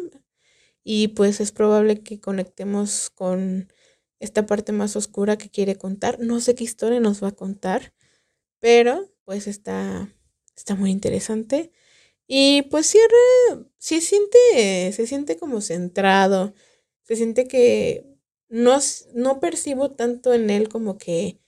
Y 0.82 1.08
pues 1.08 1.40
es 1.40 1.52
probable 1.52 2.02
que 2.02 2.20
conectemos 2.20 3.10
con 3.10 3.70
esta 4.18 4.46
parte 4.46 4.72
más 4.72 4.96
oscura 4.96 5.36
que 5.36 5.50
quiere 5.50 5.76
contar. 5.76 6.18
No 6.20 6.40
sé 6.40 6.54
qué 6.54 6.64
historia 6.64 7.00
nos 7.00 7.22
va 7.22 7.28
a 7.28 7.32
contar, 7.32 7.92
pero 8.58 9.06
pues 9.24 9.46
está, 9.46 10.08
está 10.60 10.74
muy 10.76 10.90
interesante. 10.90 11.72
Y 12.26 12.62
pues 12.70 12.86
cierra, 12.86 13.66
sí 13.78 14.00
siente, 14.00 14.92
se 14.92 15.06
siente 15.06 15.36
como 15.38 15.60
centrado, 15.60 16.54
se 17.04 17.16
siente 17.16 17.48
que 17.48 18.06
no, 18.48 18.78
no 19.14 19.40
percibo 19.40 19.90
tanto 19.92 20.34
en 20.34 20.50
él 20.50 20.68
como 20.68 20.98
que 20.98 21.40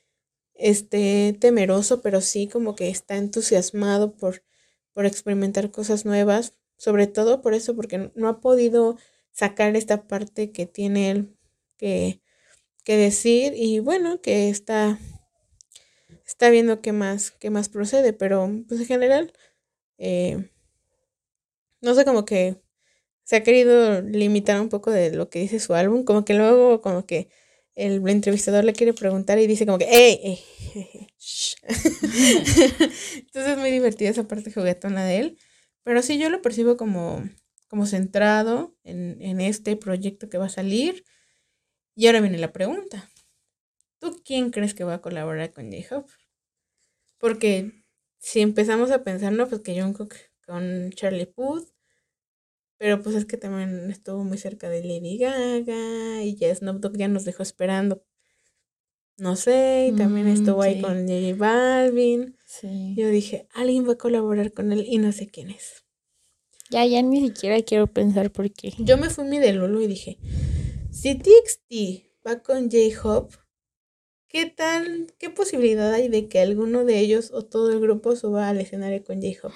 esté 0.54 1.36
temeroso, 1.40 2.02
pero 2.02 2.20
sí 2.20 2.48
como 2.48 2.74
que 2.76 2.88
está 2.90 3.16
entusiasmado 3.16 4.16
por, 4.16 4.44
por 4.94 5.06
experimentar 5.06 5.70
cosas 5.70 6.04
nuevas, 6.04 6.54
sobre 6.76 7.06
todo 7.06 7.42
por 7.42 7.54
eso, 7.54 7.76
porque 7.76 8.12
no 8.14 8.28
ha 8.28 8.40
podido 8.40 8.98
sacar 9.32 9.76
esta 9.76 10.06
parte 10.08 10.52
que 10.52 10.66
tiene 10.66 11.10
él 11.10 11.36
que, 11.78 12.20
que 12.84 12.96
decir 12.96 13.54
y 13.56 13.80
bueno, 13.80 14.20
que 14.20 14.48
está, 14.50 14.98
está 16.32 16.50
viendo 16.50 16.80
qué 16.82 16.92
más, 16.92 17.30
qué 17.32 17.50
más 17.50 17.68
procede, 17.68 18.12
pero 18.12 18.50
pues 18.68 18.80
en 18.80 18.86
general, 18.86 19.32
eh, 19.98 20.50
no 21.80 21.94
sé, 21.94 22.04
como 22.04 22.24
que 22.24 22.60
se 23.24 23.36
ha 23.36 23.42
querido 23.42 24.02
limitar 24.02 24.60
un 24.60 24.68
poco 24.68 24.90
de 24.90 25.14
lo 25.14 25.30
que 25.30 25.40
dice 25.40 25.60
su 25.60 25.74
álbum, 25.74 26.04
como 26.04 26.24
que 26.24 26.34
luego 26.34 26.82
como 26.82 27.06
que 27.06 27.28
el 27.74 28.06
entrevistador 28.08 28.64
le 28.64 28.74
quiere 28.74 28.94
preguntar 28.94 29.38
y 29.38 29.46
dice 29.46 29.66
como 29.66 29.78
que, 29.78 29.88
¡ey! 29.90 30.40
Entonces 31.62 33.52
es 33.52 33.58
muy 33.58 33.70
divertida 33.70 34.10
esa 34.10 34.28
parte 34.28 34.52
juguetona 34.52 35.04
de 35.04 35.18
él. 35.18 35.38
Pero 35.84 36.02
sí, 36.02 36.18
yo 36.18 36.30
lo 36.30 36.42
percibo 36.42 36.76
como, 36.76 37.22
como 37.68 37.86
centrado 37.86 38.76
en, 38.84 39.20
en 39.22 39.40
este 39.40 39.76
proyecto 39.76 40.28
que 40.28 40.38
va 40.38 40.46
a 40.46 40.50
salir. 40.50 41.04
Y 41.96 42.06
ahora 42.06 42.20
viene 42.20 42.38
la 42.38 42.52
pregunta. 42.52 43.10
¿Tú 44.00 44.20
quién 44.24 44.50
crees 44.50 44.74
que 44.74 44.84
va 44.84 44.94
a 44.94 45.02
colaborar 45.02 45.52
con 45.52 45.72
J-Hope? 45.72 46.12
Porque 47.22 47.84
si 48.18 48.40
empezamos 48.40 48.90
a 48.90 49.04
pensar, 49.04 49.32
no, 49.32 49.48
pues 49.48 49.60
que 49.60 49.80
Jungkook 49.80 50.12
con 50.44 50.90
Charlie 50.90 51.26
Puth, 51.26 51.68
pero 52.78 53.00
pues 53.00 53.14
es 53.14 53.26
que 53.26 53.36
también 53.36 53.88
estuvo 53.92 54.24
muy 54.24 54.38
cerca 54.38 54.68
de 54.68 54.82
Lady 54.82 55.18
Gaga 55.18 56.24
y 56.24 56.34
ya 56.34 56.52
Snoop 56.52 56.80
Dogg 56.80 56.96
ya 56.96 57.06
nos 57.06 57.24
dejó 57.24 57.44
esperando. 57.44 58.04
No 59.18 59.36
sé, 59.36 59.90
y 59.92 59.96
también 59.96 60.26
Mm, 60.26 60.32
estuvo 60.32 60.62
ahí 60.62 60.76
sí. 60.76 60.80
con 60.82 61.06
J 61.06 61.36
Balvin. 61.36 62.36
Sí. 62.44 62.94
Yo 62.96 63.08
dije, 63.08 63.46
alguien 63.54 63.86
va 63.88 63.92
a 63.92 63.98
colaborar 63.98 64.52
con 64.52 64.72
él 64.72 64.84
y 64.84 64.98
no 64.98 65.12
sé 65.12 65.28
quién 65.28 65.50
es. 65.50 65.84
Ya, 66.70 66.84
ya 66.86 67.02
ni 67.02 67.20
siquiera 67.20 67.62
quiero 67.62 67.86
pensar 67.86 68.32
por 68.32 68.50
qué. 68.52 68.72
Yo 68.78 68.96
me 68.98 69.10
fui 69.10 69.24
mi 69.26 69.38
de 69.38 69.52
Lulu 69.52 69.82
y 69.82 69.86
dije, 69.86 70.18
si 70.90 71.14
TXT 71.14 72.26
va 72.26 72.42
con 72.42 72.68
J-Hope, 72.68 73.36
¿qué 74.32 74.46
tal, 74.46 75.12
qué 75.18 75.30
posibilidad 75.30 75.92
hay 75.92 76.08
de 76.08 76.26
que 76.26 76.40
alguno 76.40 76.84
de 76.84 76.98
ellos 76.98 77.30
o 77.32 77.44
todo 77.44 77.70
el 77.70 77.80
grupo 77.80 78.16
suba 78.16 78.48
al 78.48 78.60
escenario 78.60 79.04
con 79.04 79.20
J-Hope? 79.20 79.54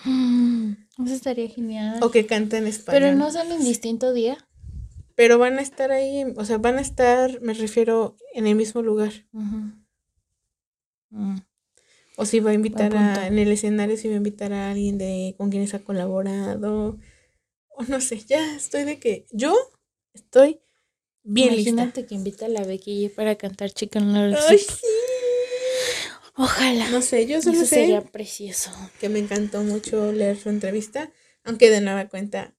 Eso 1.05 1.15
estaría 1.15 1.49
genial. 1.49 1.99
O 2.03 2.11
que 2.11 2.27
cante 2.27 2.59
en 2.59 2.67
español. 2.67 3.03
Pero 3.03 3.17
no 3.17 3.31
son 3.33 3.51
en 3.51 3.65
distinto 3.65 4.13
día. 4.13 4.47
Pero 5.15 5.39
van 5.39 5.59
a 5.59 5.63
estar 5.63 5.93
ahí, 5.93 6.25
o 6.37 6.45
sea, 6.45 6.59
van 6.59 6.77
a 6.77 6.83
estar, 6.83 7.41
me 7.41 7.55
refiero, 7.55 8.17
en 8.35 8.47
el 8.47 8.55
mismo 8.55 8.83
lugar. 8.83 9.13
Mm. 11.11 11.39
O 12.19 12.27
si 12.27 12.41
va 12.41 12.51
a 12.51 12.55
invitar 12.55 12.95
a, 12.95 13.27
en 13.27 13.39
el 13.39 13.51
escenario, 13.51 13.97
si 13.97 14.09
va 14.09 14.15
a 14.15 14.19
invitar 14.19 14.53
a 14.53 14.71
alguien 14.71 14.99
de 14.99 15.35
con 15.39 15.51
quienes 15.51 15.73
ha 15.73 15.79
colaborado. 15.79 16.99
O 17.71 17.83
no 17.85 18.01
sé, 18.03 18.19
ya 18.19 18.57
estoy 18.57 18.85
de 18.85 18.99
que 18.99 19.27
yo 19.33 19.55
estoy 20.13 20.61
bien 21.27 21.53
Imagínate 21.55 22.07
que 22.07 22.15
invita 22.15 22.47
a 22.47 22.49
la 22.49 22.65
Becky 22.65 23.09
para 23.09 23.37
cantar 23.37 23.71
Chicken 23.71 24.13
Little. 24.13 24.39
Ay, 24.49 24.59
Soup. 24.59 24.79
sí. 24.81 24.87
Ojalá. 26.37 26.91
No 26.91 27.03
sé, 27.03 27.27
yo 27.27 27.41
solo 27.41 27.57
Eso 27.57 27.67
sé 27.67 27.75
sería 27.77 28.01
precioso. 28.03 28.71
que 29.01 29.09
me 29.09 29.19
encantó 29.19 29.63
mucho 29.63 30.13
leer 30.13 30.39
su 30.39 30.51
entrevista, 30.51 31.11
aunque 31.45 31.71
de 31.71 31.81
nueva 31.81 32.09
cuenta 32.09 32.55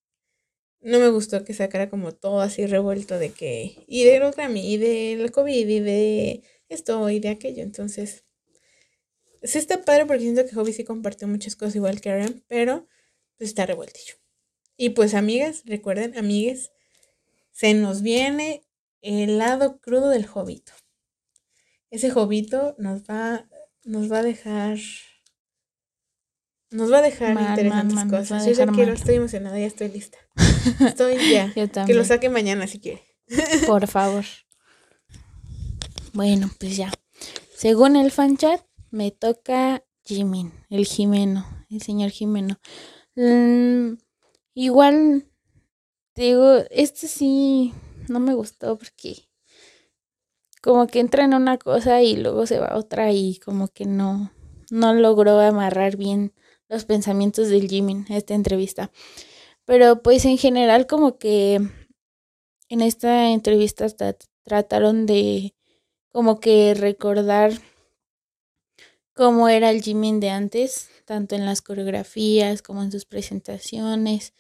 no 0.81 0.99
me 0.99 1.10
gustó 1.10 1.44
que 1.44 1.53
sacara 1.53 1.89
como 1.89 2.14
todo 2.14 2.41
así 2.41 2.65
revuelto 2.65 3.18
de 3.19 3.31
que, 3.31 3.84
y 3.88 4.03
de 4.03 4.19
los 4.19 4.35
Grammy, 4.35 4.73
y 4.73 4.77
del 4.77 5.31
COVID, 5.31 5.68
y 5.68 5.80
de 5.80 6.44
esto, 6.69 7.10
y 7.10 7.19
de 7.19 7.30
aquello, 7.30 7.64
entonces, 7.64 8.26
sí 9.44 9.57
está 9.57 9.84
padre 9.84 10.06
porque 10.06 10.22
siento 10.23 10.45
que 10.45 10.56
Hobby 10.56 10.73
sí 10.73 10.84
compartió 10.84 11.27
muchas 11.27 11.56
cosas 11.56 11.76
igual 11.76 11.99
que 12.02 12.10
Aaron, 12.10 12.44
pero 12.48 12.88
pues 13.38 13.49
está 13.49 13.65
revueltillo. 13.65 14.15
Y 14.77 14.91
pues 14.91 15.14
amigas, 15.14 15.64
recuerden, 15.65 16.18
amigues, 16.18 16.72
se 17.57 17.73
nos 17.73 18.03
viene 18.03 18.61
el 19.01 19.39
lado 19.39 19.79
crudo 19.79 20.09
del 20.09 20.27
Jovito. 20.27 20.73
Ese 21.89 22.11
Jovito 22.11 22.75
nos 22.77 23.01
va, 23.05 23.49
nos 23.84 24.11
va 24.11 24.19
a 24.19 24.23
dejar 24.23 24.77
nos 26.69 26.91
va 26.93 26.99
a 26.99 27.01
dejar 27.01 27.31
interesantes 27.31 28.03
cosas. 28.11 28.45
Yo 28.45 28.51
ya 28.51 28.67
quiero, 28.67 28.93
estoy 28.93 29.15
emocionada, 29.15 29.57
ya 29.57 29.65
estoy 29.65 29.89
lista. 29.89 30.19
Estoy 30.85 31.15
ya. 31.31 31.47
Yo 31.47 31.53
que 31.53 31.67
también. 31.67 31.97
lo 31.97 32.05
saque 32.05 32.29
mañana 32.29 32.67
si 32.67 32.79
quiere. 32.79 33.01
Por 33.65 33.88
favor. 33.88 34.25
Bueno, 36.13 36.51
pues 36.59 36.77
ya. 36.77 36.91
Según 37.55 37.95
el 37.95 38.11
fan 38.11 38.38
chat, 38.38 38.61
me 38.91 39.09
toca 39.09 39.84
Jimin, 40.03 40.53
el 40.69 40.85
Jimeno, 40.85 41.47
el 41.71 41.81
señor 41.81 42.11
Jimeno. 42.11 42.59
Mm, 43.15 43.93
igual, 44.53 45.27
te 46.18 46.23
digo, 46.23 46.64
este 46.72 47.07
sí 47.07 47.76
no 48.10 48.19
me 48.19 48.34
gustó 48.34 48.76
porque 48.76 49.30
como 50.64 50.88
que 50.88 50.99
entra 50.99 51.23
en 51.26 51.35
una 51.35 51.60
cosa 51.60 52.02
y 52.02 52.15
luego 52.15 52.48
se 52.48 52.57
va 52.57 52.69
a 52.69 52.77
otra 52.77 53.11
y 53.11 53.38
como 53.38 53.68
que 53.68 53.85
no, 53.85 54.31
no 54.72 54.95
logró 54.95 55.39
amarrar 55.39 55.95
bien 55.95 56.34
los 56.69 56.85
pensamientos 56.85 57.49
del 57.49 57.69
Jimin 57.69 58.07
en 58.10 58.15
esta 58.15 58.34
entrevista. 58.34 58.91
Pero 59.65 60.02
pues 60.02 60.26
en 60.26 60.39
general 60.39 60.88
como 60.88 61.19
que 61.19 61.61
en 62.69 62.81
esta 62.81 63.30
entrevista 63.30 63.85
tra- 63.85 64.18
trataron 64.44 65.06
de 65.06 65.53
como 66.10 66.39
que 66.39 66.73
recordar 66.73 67.52
cómo 69.14 69.49
era 69.49 69.69
el 69.69 69.84
Jimin 69.84 70.19
de 70.19 70.31
antes, 70.31 70.89
tanto 71.06 71.35
en 71.35 71.45
las 71.45 71.61
coreografías 71.61 72.64
como 72.64 72.81
en 72.81 72.91
sus 72.91 73.06
presentaciones, 73.06 74.34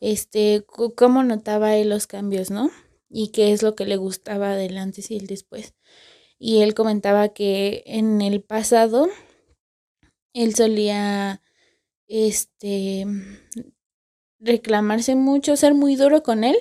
este, 0.00 0.64
cómo 0.96 1.22
notaba 1.22 1.76
él 1.76 1.90
los 1.90 2.06
cambios, 2.06 2.50
¿no? 2.50 2.70
Y 3.10 3.28
qué 3.32 3.52
es 3.52 3.62
lo 3.62 3.74
que 3.74 3.86
le 3.86 3.96
gustaba 3.96 4.54
del 4.56 4.78
antes 4.78 5.10
y 5.10 5.16
el 5.16 5.26
después. 5.26 5.74
Y 6.38 6.62
él 6.62 6.74
comentaba 6.74 7.30
que 7.30 7.82
en 7.86 8.20
el 8.22 8.42
pasado 8.42 9.08
él 10.34 10.54
solía, 10.54 11.42
este, 12.08 13.06
reclamarse 14.40 15.14
mucho, 15.14 15.56
ser 15.56 15.74
muy 15.74 15.96
duro 15.96 16.22
con 16.22 16.44
él, 16.44 16.56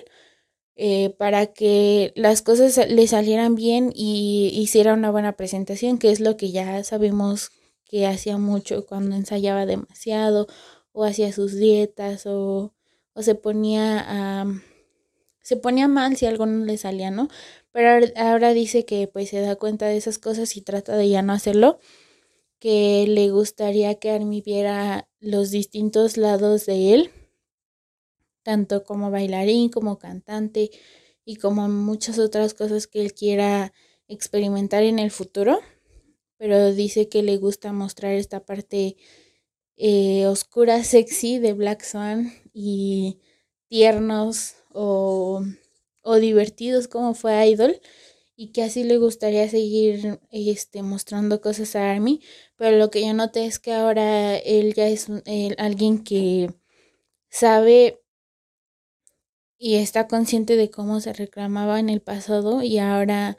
eh, 0.75 1.11
para 1.17 1.47
que 1.47 2.13
las 2.15 2.41
cosas 2.43 2.77
le 2.89 3.07
salieran 3.07 3.55
bien 3.55 3.91
y 3.95 4.51
hiciera 4.53 4.93
una 4.93 5.11
buena 5.11 5.35
presentación, 5.35 5.97
que 5.97 6.11
es 6.11 6.19
lo 6.19 6.37
que 6.37 6.51
ya 6.51 6.83
sabemos 6.83 7.51
que 7.85 8.05
hacía 8.07 8.37
mucho 8.37 8.85
cuando 8.85 9.15
ensayaba 9.15 9.65
demasiado 9.65 10.47
o 10.91 11.03
hacía 11.05 11.31
sus 11.33 11.55
dietas 11.55 12.25
o, 12.27 12.73
o 13.17 13.21
se 13.23 13.35
ponía 13.35 13.85
a, 14.07 14.45
se 15.41 15.57
ponía 15.57 15.87
mal 15.87 16.17
si 16.17 16.25
algo 16.25 16.45
no 16.45 16.65
le 16.65 16.77
salía, 16.77 17.11
¿no? 17.11 17.29
Pero 17.73 17.89
ahora- 17.91 18.11
ahora 18.31 18.53
dice 18.53 18.85
que 18.85 19.07
pues 19.07 19.29
se 19.29 19.41
da 19.41 19.55
cuenta 19.57 19.87
de 19.87 19.97
esas 19.97 20.19
cosas 20.19 20.55
y 20.57 20.61
trata 20.61 20.97
de 20.97 21.09
ya 21.09 21.21
no 21.23 21.33
hacerlo, 21.33 21.79
que 22.59 23.05
le 23.07 23.29
gustaría 23.31 23.95
que 23.95 24.11
Army 24.11 24.41
viera 24.41 25.07
los 25.19 25.51
distintos 25.51 26.17
lados 26.17 26.65
de 26.67 26.93
él 26.95 27.11
tanto 28.43 28.83
como 28.83 29.11
bailarín, 29.11 29.69
como 29.69 29.97
cantante 29.99 30.71
y 31.25 31.35
como 31.35 31.67
muchas 31.67 32.17
otras 32.19 32.53
cosas 32.53 32.87
que 32.87 33.01
él 33.01 33.13
quiera 33.13 33.73
experimentar 34.07 34.83
en 34.83 34.99
el 34.99 35.11
futuro. 35.11 35.59
Pero 36.37 36.73
dice 36.73 37.09
que 37.09 37.23
le 37.23 37.37
gusta 37.37 37.73
mostrar 37.73 38.13
esta 38.13 38.45
parte 38.45 38.95
eh, 39.77 40.27
oscura, 40.27 40.83
sexy 40.83 41.39
de 41.39 41.53
Black 41.53 41.83
Swan 41.83 42.31
y 42.59 43.19
tiernos 43.69 44.55
o, 44.73 45.43
o 46.01 46.15
divertidos 46.15 46.87
como 46.87 47.13
fue 47.13 47.47
Idol 47.47 47.79
y 48.35 48.51
que 48.51 48.63
así 48.63 48.83
le 48.83 48.97
gustaría 48.97 49.47
seguir 49.47 50.19
este, 50.31 50.81
mostrando 50.81 51.39
cosas 51.39 51.75
a 51.75 51.91
Army. 51.91 52.21
Pero 52.55 52.77
lo 52.77 52.89
que 52.89 53.01
yo 53.05 53.13
noté 53.13 53.45
es 53.45 53.59
que 53.59 53.73
ahora 53.73 54.37
él 54.37 54.73
ya 54.73 54.87
es 54.87 55.07
alguien 55.59 56.03
que 56.03 56.49
sabe 57.29 58.01
y 59.59 59.75
está 59.75 60.07
consciente 60.07 60.55
de 60.55 60.71
cómo 60.71 60.99
se 60.99 61.13
reclamaba 61.13 61.79
en 61.79 61.89
el 61.89 62.01
pasado 62.01 62.63
y 62.63 62.79
ahora 62.79 63.37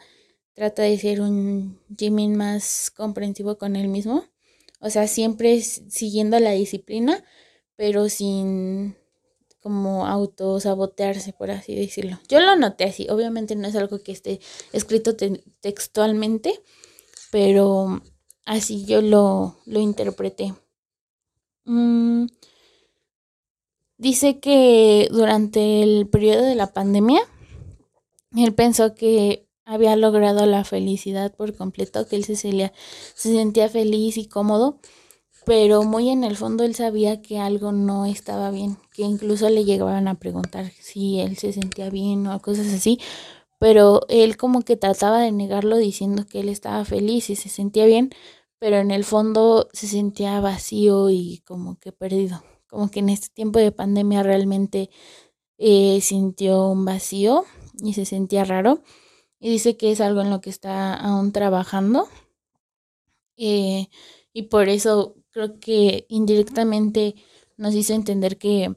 trata 0.55 0.83
de 0.83 0.99
ser 0.99 1.21
un 1.21 1.81
Jimin 1.97 2.37
más 2.37 2.91
comprensivo 2.91 3.59
con 3.59 3.75
él 3.77 3.89
mismo. 3.89 4.25
O 4.81 4.91
sea, 4.91 5.09
siempre 5.09 5.61
siguiendo 5.61 6.39
la 6.39 6.53
disciplina, 6.53 7.25
pero 7.77 8.09
sin 8.09 8.97
como 9.61 10.07
autosabotearse, 10.07 11.33
por 11.33 11.51
así 11.51 11.75
decirlo. 11.75 12.19
Yo 12.29 12.41
lo 12.41 12.57
noté 12.57 12.85
así, 12.85 13.09
obviamente 13.11 13.57
no 13.57 13.69
es 13.69 13.77
algo 13.77 14.03
que 14.03 14.13
esté 14.13 14.41
escrito 14.73 15.17
te- 15.17 15.43
textualmente, 15.61 16.61
pero 17.33 18.03
así 18.47 18.85
yo 18.87 19.03
lo, 19.03 19.57
lo 19.67 19.81
interpreté. 19.81 20.55
Mm, 21.67 22.27
Dice 23.99 24.41
que 24.41 25.09
durante 25.13 25.83
el 25.83 26.09
periodo 26.09 26.43
de 26.45 26.55
la 26.55 26.73
pandemia, 26.73 27.21
él 28.37 28.55
pensó 28.55 28.95
que 28.95 29.47
había 29.65 29.97
logrado 29.97 30.47
la 30.47 30.65
felicidad 30.65 31.35
por 31.35 31.55
completo, 31.55 32.07
que 32.07 32.17
él 32.17 32.25
se, 32.25 32.37
se 32.37 32.71
sentía 33.17 33.69
feliz 33.69 34.17
y 34.17 34.27
cómodo, 34.29 34.81
pero 35.47 35.85
muy 35.85 36.11
en 36.11 36.25
el 36.25 36.37
fondo 36.37 36.65
él 36.65 36.75
sabía 36.75 37.23
que 37.23 37.39
algo 37.39 37.73
no 37.73 38.07
estaba 38.07 38.51
bien, 38.51 38.79
que 38.99 39.05
incluso 39.05 39.49
le 39.49 39.65
llegaban 39.65 40.09
a 40.09 40.17
preguntar 40.19 40.73
si 40.81 41.21
él 41.21 41.37
se 41.37 41.53
sentía 41.53 41.89
bien 41.89 42.27
o 42.27 42.43
cosas 42.43 42.67
así, 42.75 42.99
pero 43.61 44.01
él 44.09 44.37
como 44.37 44.63
que 44.63 44.77
trataba 44.77 45.21
de 45.21 45.31
negarlo 45.31 45.77
diciendo 45.77 46.27
que 46.27 46.41
él 46.41 46.49
estaba 46.49 46.85
feliz 46.85 47.31
y 47.31 47.37
se 47.37 47.49
sentía 47.49 47.87
bien, 47.87 48.11
pero 48.59 48.79
en 48.79 48.91
el 48.91 49.05
fondo 49.05 49.69
se 49.73 49.87
sentía 49.87 50.41
vacío 50.41 51.11
y 51.11 51.43
como 51.47 51.79
que 51.79 51.93
perdido 51.93 52.43
como 52.69 52.91
que 52.91 53.01
en 53.01 53.09
este 53.09 53.29
tiempo 53.29 53.61
de 53.61 53.71
pandemia 53.73 54.25
realmente 54.25 54.91
eh, 55.59 56.01
sintió 56.01 56.69
un 56.69 56.85
vacío 56.85 57.45
y 57.83 57.95
se 57.95 58.05
sentía 58.05 58.45
raro. 58.45 58.83
Y 59.41 59.51
dice 59.51 59.77
que 59.77 59.93
es 59.93 60.01
algo 60.01 60.21
en 60.21 60.31
lo 60.31 60.41
que 60.41 60.51
está 60.51 60.95
aún 60.95 61.33
trabajando. 61.33 62.09
Eh, 63.37 63.89
y 64.33 64.43
por 64.45 64.69
eso 64.69 65.15
creo 65.31 65.61
que 65.61 66.07
indirectamente 66.09 67.15
nos 67.57 67.75
hizo 67.75 67.95
entender 67.95 68.39
que 68.39 68.75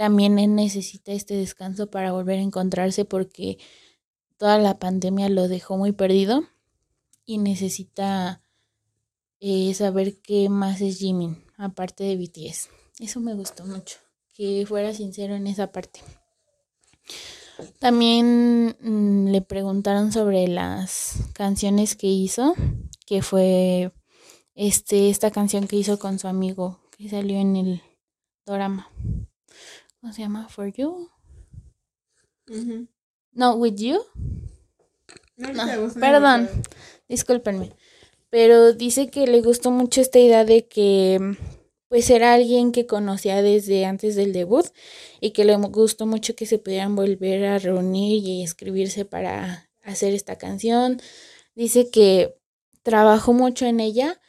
también 0.00 0.38
él 0.38 0.54
necesita 0.54 1.12
este 1.12 1.34
descanso 1.34 1.90
para 1.90 2.12
volver 2.12 2.38
a 2.38 2.42
encontrarse 2.42 3.04
porque 3.04 3.58
toda 4.38 4.56
la 4.56 4.78
pandemia 4.78 5.28
lo 5.28 5.46
dejó 5.46 5.76
muy 5.76 5.92
perdido 5.92 6.44
y 7.26 7.36
necesita 7.36 8.42
eh, 9.40 9.74
saber 9.74 10.18
qué 10.22 10.48
más 10.48 10.80
es 10.80 11.00
Jimin, 11.00 11.44
aparte 11.58 12.04
de 12.04 12.16
BTS. 12.16 12.70
Eso 12.98 13.20
me 13.20 13.34
gustó 13.34 13.66
mucho, 13.66 13.98
que 14.32 14.64
fuera 14.66 14.94
sincero 14.94 15.34
en 15.34 15.46
esa 15.46 15.70
parte. 15.70 16.00
También 17.78 18.74
mm, 18.80 19.26
le 19.26 19.42
preguntaron 19.42 20.12
sobre 20.12 20.48
las 20.48 21.16
canciones 21.34 21.94
que 21.94 22.06
hizo, 22.06 22.54
que 23.04 23.20
fue 23.20 23.92
este, 24.54 25.10
esta 25.10 25.30
canción 25.30 25.66
que 25.66 25.76
hizo 25.76 25.98
con 25.98 26.18
su 26.18 26.26
amigo, 26.26 26.80
que 26.96 27.10
salió 27.10 27.38
en 27.38 27.56
el 27.56 27.82
drama. 28.46 28.90
¿Cómo 30.00 30.12
se 30.12 30.22
llama? 30.22 30.48
For 30.48 30.72
You. 30.72 31.08
No, 33.32 33.54
With 33.54 33.76
You. 33.76 34.00
No, 35.36 35.90
perdón, 36.00 36.48
discúlpenme. 37.08 37.72
Pero 38.30 38.72
dice 38.72 39.10
que 39.10 39.26
le 39.26 39.40
gustó 39.42 39.70
mucho 39.70 40.00
esta 40.00 40.18
idea 40.18 40.44
de 40.44 40.66
que 40.66 41.36
pues 41.88 42.08
era 42.08 42.34
alguien 42.34 42.70
que 42.70 42.86
conocía 42.86 43.42
desde 43.42 43.84
antes 43.84 44.14
del 44.14 44.32
debut 44.32 44.66
y 45.20 45.32
que 45.32 45.44
le 45.44 45.56
gustó 45.56 46.06
mucho 46.06 46.36
que 46.36 46.46
se 46.46 46.58
pudieran 46.58 46.94
volver 46.94 47.44
a 47.46 47.58
reunir 47.58 48.24
y 48.24 48.44
escribirse 48.44 49.04
para 49.04 49.68
hacer 49.82 50.14
esta 50.14 50.38
canción. 50.38 51.00
Dice 51.56 51.90
que 51.90 52.38
trabajó 52.82 53.32
mucho 53.32 53.66
en 53.66 53.80
ella 53.80 54.20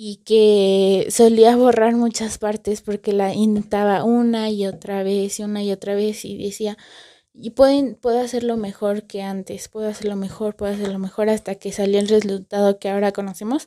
y 0.00 0.18
que 0.18 1.08
solía 1.10 1.56
borrar 1.56 1.96
muchas 1.96 2.38
partes 2.38 2.82
porque 2.82 3.12
la 3.12 3.34
intentaba 3.34 4.04
una 4.04 4.48
y 4.48 4.64
otra 4.64 5.02
vez 5.02 5.40
y 5.40 5.42
una 5.42 5.64
y 5.64 5.72
otra 5.72 5.96
vez 5.96 6.24
y 6.24 6.38
decía, 6.38 6.78
y 7.34 7.50
pueden, 7.50 7.96
puedo 7.96 8.20
hacerlo 8.20 8.56
mejor 8.56 9.08
que 9.08 9.22
antes, 9.22 9.68
puedo 9.68 9.88
hacerlo 9.88 10.14
mejor, 10.14 10.54
puedo 10.54 10.72
hacerlo 10.72 11.00
mejor 11.00 11.28
hasta 11.30 11.56
que 11.56 11.72
salió 11.72 11.98
el 11.98 12.06
resultado 12.06 12.78
que 12.78 12.90
ahora 12.90 13.10
conocemos 13.10 13.66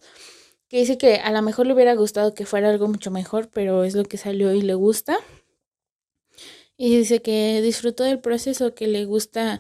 que 0.70 0.78
dice 0.78 0.98
que 0.98 1.16
a 1.16 1.34
lo 1.34 1.42
mejor 1.42 1.68
le 1.68 1.74
hubiera 1.74 1.96
gustado 1.96 2.34
que 2.34 2.46
fuera 2.46 2.70
algo 2.70 2.88
mucho 2.88 3.12
mejor, 3.12 3.50
pero 3.50 3.84
es 3.84 3.94
lo 3.94 4.06
que 4.06 4.16
salió 4.18 4.54
y 4.54 4.62
le 4.62 4.74
gusta. 4.74 5.18
Y 6.78 6.96
dice 6.98 7.22
que 7.22 7.62
disfrutó 7.62 8.06
del 8.06 8.22
proceso, 8.22 8.74
que 8.74 8.88
le 8.88 9.04
gusta 9.04 9.60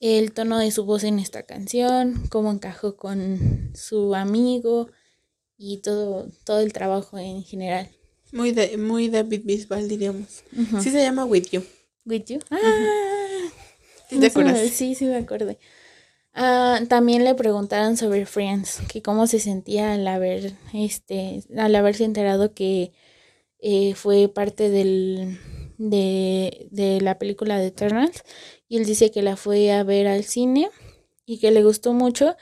el 0.00 0.32
tono 0.32 0.58
de 0.58 0.72
su 0.72 0.84
voz 0.84 1.04
en 1.04 1.20
esta 1.20 1.44
canción, 1.44 2.26
cómo 2.28 2.50
encajó 2.50 2.96
con 2.96 3.70
su 3.76 4.16
amigo 4.16 4.88
y 5.58 5.78
todo, 5.78 6.28
todo 6.44 6.60
el 6.60 6.72
trabajo 6.72 7.18
en 7.18 7.42
general. 7.42 7.90
Muy, 8.32 8.52
de, 8.52 8.76
muy 8.76 9.08
David 9.08 9.42
Bisbal, 9.44 9.88
diríamos. 9.88 10.44
Sí 10.80 10.90
se 10.90 11.02
llama 11.02 11.24
With 11.24 11.48
You. 11.50 11.62
With 12.04 12.24
You. 12.26 12.38
Ah, 12.50 12.58
¿Sí 14.08 14.18
te 14.18 14.26
acuerdas? 14.26 14.58
Sí, 14.72 14.94
sí 14.94 15.04
me 15.06 15.16
acordé. 15.16 15.58
Ah, 16.34 16.80
también 16.88 17.24
le 17.24 17.34
preguntaron 17.34 17.96
sobre 17.96 18.26
Friends, 18.26 18.80
que 18.90 19.02
cómo 19.02 19.26
se 19.26 19.40
sentía 19.40 19.94
al 19.94 20.06
haber, 20.06 20.52
este, 20.72 21.42
al 21.56 21.74
haberse 21.74 22.04
enterado 22.04 22.54
que 22.54 22.92
eh, 23.58 23.94
fue 23.94 24.28
parte 24.28 24.70
del, 24.70 25.38
de, 25.78 26.68
de 26.70 27.00
la 27.00 27.18
película 27.18 27.58
de 27.58 27.66
Eternals. 27.66 28.22
Y 28.68 28.76
él 28.76 28.84
dice 28.84 29.10
que 29.10 29.22
la 29.22 29.36
fue 29.36 29.72
a 29.72 29.82
ver 29.82 30.06
al 30.06 30.22
cine 30.22 30.70
y 31.26 31.38
que 31.38 31.50
le 31.50 31.64
gustó 31.64 31.92
mucho 31.92 32.36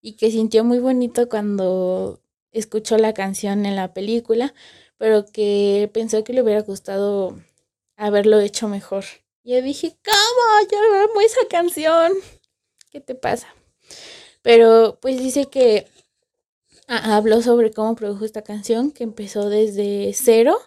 y 0.00 0.16
que 0.16 0.30
sintió 0.30 0.64
muy 0.64 0.78
bonito 0.78 1.28
cuando 1.28 2.22
escuchó 2.52 2.98
la 2.98 3.14
canción 3.14 3.66
en 3.66 3.76
la 3.76 3.94
película, 3.94 4.54
pero 4.98 5.26
que 5.26 5.90
pensó 5.92 6.24
que 6.24 6.32
le 6.32 6.42
hubiera 6.42 6.62
gustado 6.62 7.38
haberlo 7.96 8.40
hecho 8.40 8.68
mejor. 8.68 9.04
Y 9.42 9.52
yo 9.52 9.62
dije, 9.62 9.96
¿cómo? 10.04 10.70
Yo 10.70 10.78
amo 11.04 11.20
esa 11.20 11.46
canción. 11.48 12.12
¿qué 12.90 13.00
te 13.00 13.14
pasa? 13.14 13.46
Pero 14.42 14.98
pues 15.00 15.18
dice 15.18 15.46
que 15.46 15.86
habló 16.86 17.40
sobre 17.42 17.72
cómo 17.72 17.94
produjo 17.94 18.24
esta 18.24 18.42
canción, 18.42 18.90
que 18.90 19.04
empezó 19.04 19.48
desde 19.48 20.12
cero, 20.14 20.58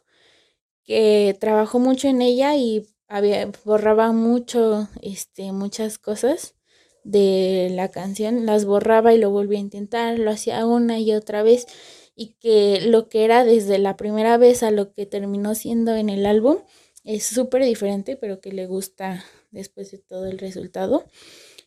que 0.84 1.38
trabajó 1.40 1.80
mucho 1.80 2.08
en 2.08 2.22
ella 2.22 2.56
y 2.56 2.88
había, 3.08 3.52
borraba 3.66 4.12
mucho, 4.12 4.88
este, 5.02 5.52
muchas 5.52 5.98
cosas 5.98 6.56
de 7.04 7.70
la 7.72 7.90
canción, 7.90 8.46
las 8.46 8.66
borraba 8.66 9.14
y 9.14 9.18
lo 9.18 9.30
volvía 9.30 9.60
a 9.60 9.62
intentar, 9.62 10.20
lo 10.20 10.32
hacía 10.32 10.66
una 10.66 11.00
y 11.00 11.14
otra 11.14 11.44
vez 11.44 11.68
y 12.16 12.36
que 12.40 12.82
lo 12.82 13.10
que 13.10 13.26
era 13.26 13.44
desde 13.44 13.80
la 13.80 13.98
primera 13.98 14.38
vez 14.38 14.64
a 14.64 14.72
lo 14.72 14.94
que 14.94 15.06
terminó 15.06 15.56
siendo 15.56 15.96
en 15.96 16.10
el 16.10 16.26
álbum 16.26 16.58
es 17.04 17.26
súper 17.26 17.66
diferente, 17.66 18.16
pero 18.16 18.40
que 18.40 18.52
le 18.52 18.68
gusta 18.68 19.26
después 19.52 19.92
de 19.92 19.98
todo 19.98 20.26
el 20.26 20.40
resultado 20.40 21.06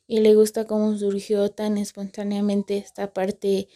y 0.06 0.20
le 0.20 0.34
gusta 0.34 0.66
cómo 0.66 0.96
surgió 0.96 1.50
tan 1.50 1.78
espontáneamente 1.78 2.78
esta 2.78 3.12
parte 3.12 3.68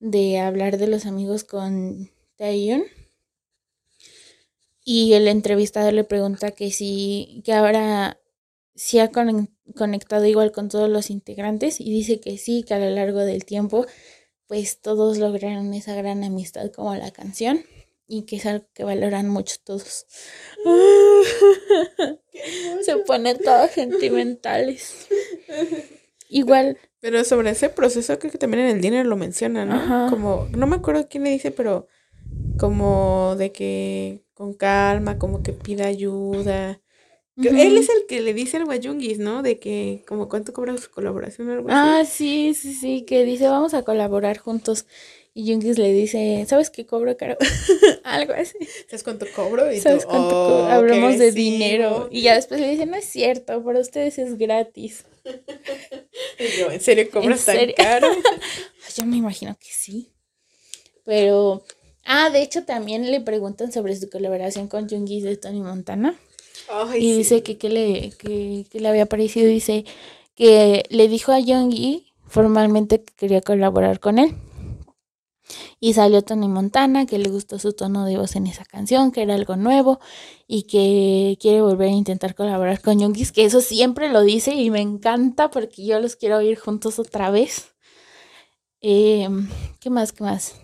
de 0.00 0.38
hablar 0.38 0.78
de 0.78 0.86
los 0.86 1.06
amigos 1.06 1.44
con 1.44 2.10
Taeyun. 2.36 2.84
Y 4.84 5.12
el 5.14 5.28
entrevistador 5.28 5.92
le 5.92 6.04
pregunta 6.04 6.52
que 6.52 6.70
si, 6.70 7.42
que 7.44 7.52
ahora 7.52 8.20
si 8.74 9.00
ha 9.00 9.10
conectado 9.10 9.57
igual 10.26 10.52
con 10.52 10.68
todos 10.68 10.88
los 10.88 11.10
integrantes 11.10 11.80
y 11.80 11.90
dice 11.90 12.20
que 12.20 12.38
sí, 12.38 12.64
que 12.66 12.74
a 12.74 12.78
lo 12.78 12.90
largo 12.90 13.20
del 13.20 13.44
tiempo 13.44 13.86
pues 14.46 14.80
todos 14.80 15.18
lograron 15.18 15.74
esa 15.74 15.94
gran 15.94 16.24
amistad 16.24 16.72
como 16.72 16.94
la 16.94 17.10
canción 17.10 17.64
y 18.08 18.22
que 18.22 18.36
es 18.36 18.46
algo 18.46 18.64
que 18.72 18.84
valoran 18.84 19.28
mucho 19.28 19.56
todos. 19.62 20.06
Se 22.82 22.96
ponen 23.06 23.38
todos 23.38 23.70
sentimentales. 23.70 25.06
Igual. 26.30 26.78
Pero 27.00 27.22
sobre 27.24 27.50
ese 27.50 27.68
proceso 27.68 28.18
creo 28.18 28.32
que 28.32 28.38
también 28.38 28.64
en 28.64 28.76
el 28.76 28.80
dinero 28.80 29.08
lo 29.08 29.16
menciona, 29.16 29.64
¿no? 29.64 30.10
Como, 30.10 30.48
no 30.56 30.66
me 30.66 30.76
acuerdo 30.76 31.08
quién 31.08 31.24
le 31.24 31.30
dice, 31.30 31.50
pero 31.50 31.86
como 32.58 33.34
de 33.36 33.52
que 33.52 34.24
con 34.34 34.54
calma, 34.54 35.18
como 35.18 35.42
que 35.42 35.52
pida 35.52 35.86
ayuda. 35.86 36.80
Él 37.44 37.76
es 37.76 37.88
el 37.88 38.06
que 38.08 38.20
le 38.20 38.34
dice 38.34 38.56
al 38.56 38.64
Guayungis, 38.64 39.18
¿no? 39.18 39.42
De 39.42 39.58
que 39.58 40.02
como 40.06 40.28
cuánto 40.28 40.52
cobra 40.52 40.76
su 40.76 40.90
colaboración 40.90 41.48
o 41.48 41.52
algo 41.52 41.68
Ah, 41.70 42.02
sí, 42.04 42.54
sí, 42.54 42.74
sí, 42.74 43.02
que 43.02 43.24
dice 43.24 43.48
vamos 43.48 43.74
a 43.74 43.82
colaborar 43.82 44.38
juntos. 44.38 44.86
Y 45.34 45.52
Jungis 45.52 45.78
le 45.78 45.92
dice, 45.92 46.44
¿sabes 46.48 46.68
qué 46.68 46.84
cobro 46.84 47.16
caro? 47.16 47.36
Algo 48.02 48.32
así. 48.32 48.58
¿Sabes 48.88 49.04
cuánto 49.04 49.24
cobro? 49.36 49.72
Y 49.72 49.78
¿Sabes 49.78 50.04
cuánto 50.04 50.30
cobro? 50.30 50.64
Oh, 50.64 50.68
Hablamos 50.68 51.16
de 51.16 51.30
dinero. 51.30 52.08
Y 52.10 52.22
ya 52.22 52.34
después 52.34 52.60
le 52.60 52.68
dice, 52.68 52.86
no 52.86 52.96
es 52.96 53.04
cierto, 53.04 53.62
para 53.62 53.78
ustedes 53.78 54.18
es 54.18 54.36
gratis. 54.36 55.04
yo, 56.58 56.72
¿en 56.72 56.80
serio 56.80 57.08
cobras 57.12 57.44
tan 57.44 57.70
caro? 57.76 58.08
yo 58.96 59.04
me 59.04 59.16
imagino 59.16 59.56
que 59.60 59.68
sí. 59.70 60.10
Pero, 61.04 61.62
ah, 62.04 62.30
de 62.30 62.42
hecho 62.42 62.64
también 62.64 63.08
le 63.08 63.20
preguntan 63.20 63.70
sobre 63.70 63.94
su 63.94 64.10
colaboración 64.10 64.66
con 64.66 64.88
Jungis 64.88 65.22
de 65.22 65.36
Tony 65.36 65.60
Montana. 65.60 66.18
Y 66.98 67.16
dice 67.16 67.42
que 67.42 67.58
qué 67.58 67.68
le, 67.68 68.10
que, 68.18 68.66
que 68.70 68.80
le 68.80 68.88
había 68.88 69.06
parecido. 69.06 69.46
Dice 69.48 69.84
que 70.34 70.84
le 70.90 71.08
dijo 71.08 71.32
a 71.32 71.42
Jungi 71.42 72.12
formalmente 72.26 73.02
que 73.02 73.12
quería 73.14 73.40
colaborar 73.40 74.00
con 74.00 74.18
él 74.18 74.34
y 75.80 75.94
salió 75.94 76.22
Tony 76.22 76.48
Montana, 76.48 77.06
que 77.06 77.18
le 77.18 77.30
gustó 77.30 77.58
su 77.58 77.72
tono 77.72 78.04
de 78.04 78.16
voz 78.16 78.36
en 78.36 78.46
esa 78.46 78.64
canción, 78.64 79.12
que 79.12 79.22
era 79.22 79.34
algo 79.34 79.56
nuevo 79.56 80.00
y 80.46 80.64
que 80.64 81.38
quiere 81.40 81.60
volver 81.60 81.88
a 81.88 81.92
intentar 81.92 82.34
colaborar 82.34 82.80
con 82.80 82.98
Youngis, 83.00 83.32
que 83.32 83.44
eso 83.44 83.60
siempre 83.60 84.08
lo 84.08 84.22
dice 84.22 84.54
y 84.54 84.70
me 84.70 84.80
encanta 84.80 85.50
porque 85.50 85.84
yo 85.84 86.00
los 86.00 86.16
quiero 86.16 86.38
oír 86.38 86.58
juntos 86.58 86.98
otra 86.98 87.30
vez. 87.30 87.74
Em, 88.80 89.48
¿Qué 89.80 89.90
más? 89.90 90.12
¿Qué 90.12 90.24
más? 90.24 90.54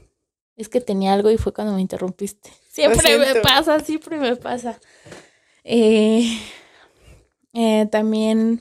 Es 0.56 0.68
que 0.68 0.80
tenía 0.80 1.14
algo 1.14 1.30
y 1.30 1.36
fue 1.36 1.52
cuando 1.52 1.74
me 1.74 1.80
interrumpiste. 1.80 2.50
Siempre 2.68 3.18
me 3.18 3.40
pasa, 3.40 3.80
siempre 3.80 4.18
me 4.18 4.36
pasa. 4.36 4.80
Eh, 5.64 6.38
eh, 7.52 7.86
también, 7.90 8.60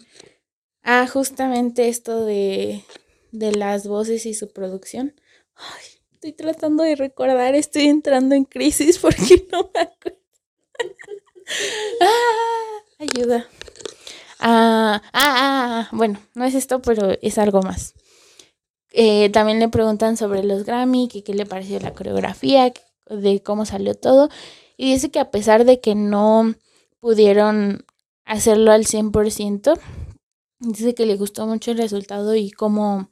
ah, 0.83 1.07
justamente 1.07 1.89
esto 1.89 2.25
de, 2.25 2.83
de 3.31 3.51
las 3.53 3.87
voces 3.87 4.25
y 4.25 4.33
su 4.33 4.51
producción. 4.51 5.15
Ay, 5.55 5.93
Estoy 6.23 6.31
tratando 6.31 6.83
de 6.83 6.95
recordar, 6.95 7.53
estoy 7.53 7.89
entrando 7.89 8.33
en 8.33 8.45
crisis 8.45 8.97
porque 8.97 9.45
no 9.51 9.69
me 9.73 9.81
acuerdo. 9.81 10.19
ah, 12.01 12.79
ayuda. 12.99 13.45
Ah, 14.39 15.01
ah, 15.11 15.11
ah, 15.11 15.89
bueno, 15.91 16.21
no 16.33 16.45
es 16.45 16.55
esto, 16.55 16.81
pero 16.81 17.17
es 17.21 17.37
algo 17.37 17.61
más. 17.61 17.93
Eh, 18.93 19.31
también 19.31 19.59
le 19.59 19.67
preguntan 19.67 20.15
sobre 20.15 20.43
los 20.45 20.63
Grammy, 20.63 21.09
que 21.09 21.25
qué 21.25 21.33
le 21.33 21.45
pareció 21.45 21.77
la 21.81 21.93
coreografía, 21.93 22.71
de 23.09 23.43
cómo 23.43 23.65
salió 23.65 23.93
todo. 23.93 24.29
Y 24.77 24.93
dice 24.93 25.11
que 25.11 25.19
a 25.19 25.29
pesar 25.29 25.65
de 25.65 25.81
que 25.81 25.93
no 25.93 26.55
pudieron 27.03 27.85
hacerlo 28.23 28.71
al 28.71 28.85
100%, 28.85 29.77
dice 30.59 30.95
que 30.95 31.05
le 31.05 31.17
gustó 31.17 31.45
mucho 31.45 31.71
el 31.71 31.77
resultado 31.77 32.33
y 32.33 32.49
cómo 32.49 33.09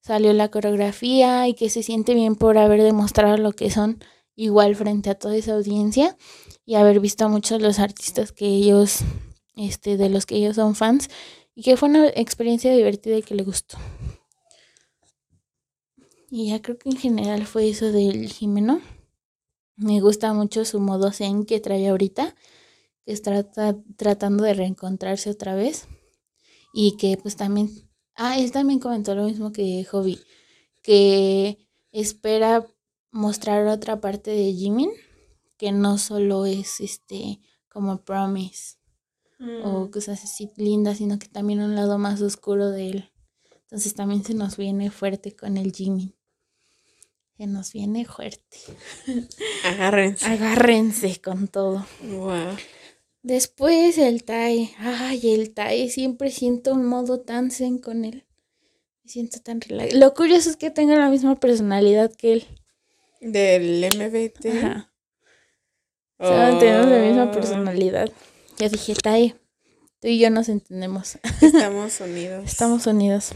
salió 0.00 0.32
la 0.32 0.50
coreografía 0.50 1.46
y 1.46 1.54
que 1.54 1.70
se 1.70 1.84
siente 1.84 2.12
bien 2.14 2.34
por 2.34 2.58
haber 2.58 2.82
demostrado 2.82 3.36
lo 3.36 3.52
que 3.52 3.70
son 3.70 4.02
igual 4.34 4.74
frente 4.74 5.10
a 5.10 5.14
toda 5.14 5.36
esa 5.36 5.54
audiencia 5.54 6.18
y 6.66 6.74
haber 6.74 6.98
visto 6.98 7.24
a 7.24 7.28
muchos 7.28 7.60
de 7.60 7.68
los 7.68 7.78
artistas 7.78 8.32
que 8.32 8.46
ellos, 8.46 9.02
este, 9.54 9.96
de 9.96 10.08
los 10.08 10.26
que 10.26 10.34
ellos 10.34 10.56
son 10.56 10.74
fans 10.74 11.08
y 11.54 11.62
que 11.62 11.76
fue 11.76 11.88
una 11.88 12.08
experiencia 12.08 12.74
divertida 12.74 13.16
y 13.16 13.22
que 13.22 13.36
le 13.36 13.44
gustó. 13.44 13.78
Y 16.28 16.48
ya 16.48 16.60
creo 16.60 16.78
que 16.78 16.88
en 16.88 16.96
general 16.96 17.46
fue 17.46 17.68
eso 17.68 17.92
del 17.92 18.28
Jimeno. 18.28 18.80
Me 19.76 20.00
gusta 20.00 20.32
mucho 20.32 20.64
su 20.64 20.80
modo 20.80 21.12
zen 21.12 21.44
que 21.44 21.60
trae 21.60 21.88
ahorita, 21.88 22.34
está 23.12 23.44
tratando 23.96 24.44
de 24.44 24.54
reencontrarse 24.54 25.30
otra 25.30 25.54
vez. 25.54 25.86
Y 26.72 26.96
que 26.96 27.16
pues 27.16 27.36
también, 27.36 27.70
ah, 28.14 28.38
él 28.38 28.52
también 28.52 28.78
comentó 28.78 29.14
lo 29.14 29.24
mismo 29.24 29.52
que 29.52 29.84
Hobby, 29.90 30.20
que 30.82 31.58
espera 31.92 32.66
mostrar 33.10 33.66
otra 33.66 34.00
parte 34.00 34.30
de 34.30 34.52
Jimin, 34.52 34.90
que 35.56 35.72
no 35.72 35.98
solo 35.98 36.46
es 36.46 36.80
este 36.80 37.40
como 37.68 38.02
Promise 38.02 38.76
o 39.64 39.86
mm. 39.86 39.90
cosas 39.90 40.22
así 40.24 40.50
lindas, 40.56 40.98
sino 40.98 41.18
que 41.18 41.28
también 41.28 41.60
un 41.60 41.74
lado 41.74 41.98
más 41.98 42.20
oscuro 42.20 42.70
de 42.70 42.90
él. 42.90 43.12
Entonces 43.62 43.94
también 43.94 44.24
se 44.24 44.34
nos 44.34 44.56
viene 44.56 44.90
fuerte 44.90 45.34
con 45.34 45.56
el 45.56 45.72
Jimin. 45.72 46.14
Se 47.36 47.46
nos 47.46 47.72
viene 47.72 48.04
fuerte. 48.04 48.58
Agárrense. 49.64 50.26
Agárrense 50.26 51.20
con 51.22 51.48
todo. 51.48 51.86
Wow. 52.02 52.56
Después 53.22 53.98
el 53.98 54.24
Tai. 54.24 54.70
Ay, 54.78 55.34
el 55.34 55.52
Tai. 55.52 55.88
Siempre 55.90 56.30
siento 56.30 56.72
un 56.72 56.86
modo 56.86 57.20
tan 57.20 57.50
zen 57.50 57.78
con 57.78 58.04
él. 58.04 58.24
Me 59.04 59.10
siento 59.10 59.40
tan 59.40 59.60
relajado. 59.60 59.98
Lo 59.98 60.14
curioso 60.14 60.50
es 60.50 60.56
que 60.56 60.70
tenga 60.70 60.96
la 60.96 61.10
misma 61.10 61.36
personalidad 61.36 62.12
que 62.14 62.32
él. 62.32 62.46
Del 63.20 63.84
MBT. 63.84 64.46
Ajá. 64.46 64.90
tenemos 66.58 66.86
la 66.86 66.98
misma 66.98 67.24
oh. 67.24 67.32
personalidad. 67.32 68.10
Yo 68.58 68.68
dije, 68.68 68.94
Tai, 68.94 69.34
tú 70.00 70.08
y 70.08 70.18
yo 70.18 70.30
nos 70.30 70.48
entendemos. 70.48 71.18
Estamos 71.40 72.00
unidos. 72.00 72.44
Estamos 72.46 72.86
unidos. 72.86 73.32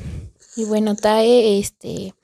Y 0.57 0.65
bueno, 0.65 0.97
Tae, 0.97 1.59
este, 1.59 2.15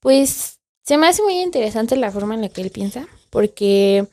pues 0.00 0.60
se 0.82 0.96
me 0.96 1.06
hace 1.06 1.22
muy 1.22 1.40
interesante 1.40 1.96
la 1.96 2.10
forma 2.10 2.34
en 2.34 2.42
la 2.42 2.48
que 2.48 2.62
él 2.62 2.70
piensa, 2.70 3.06
porque 3.30 4.06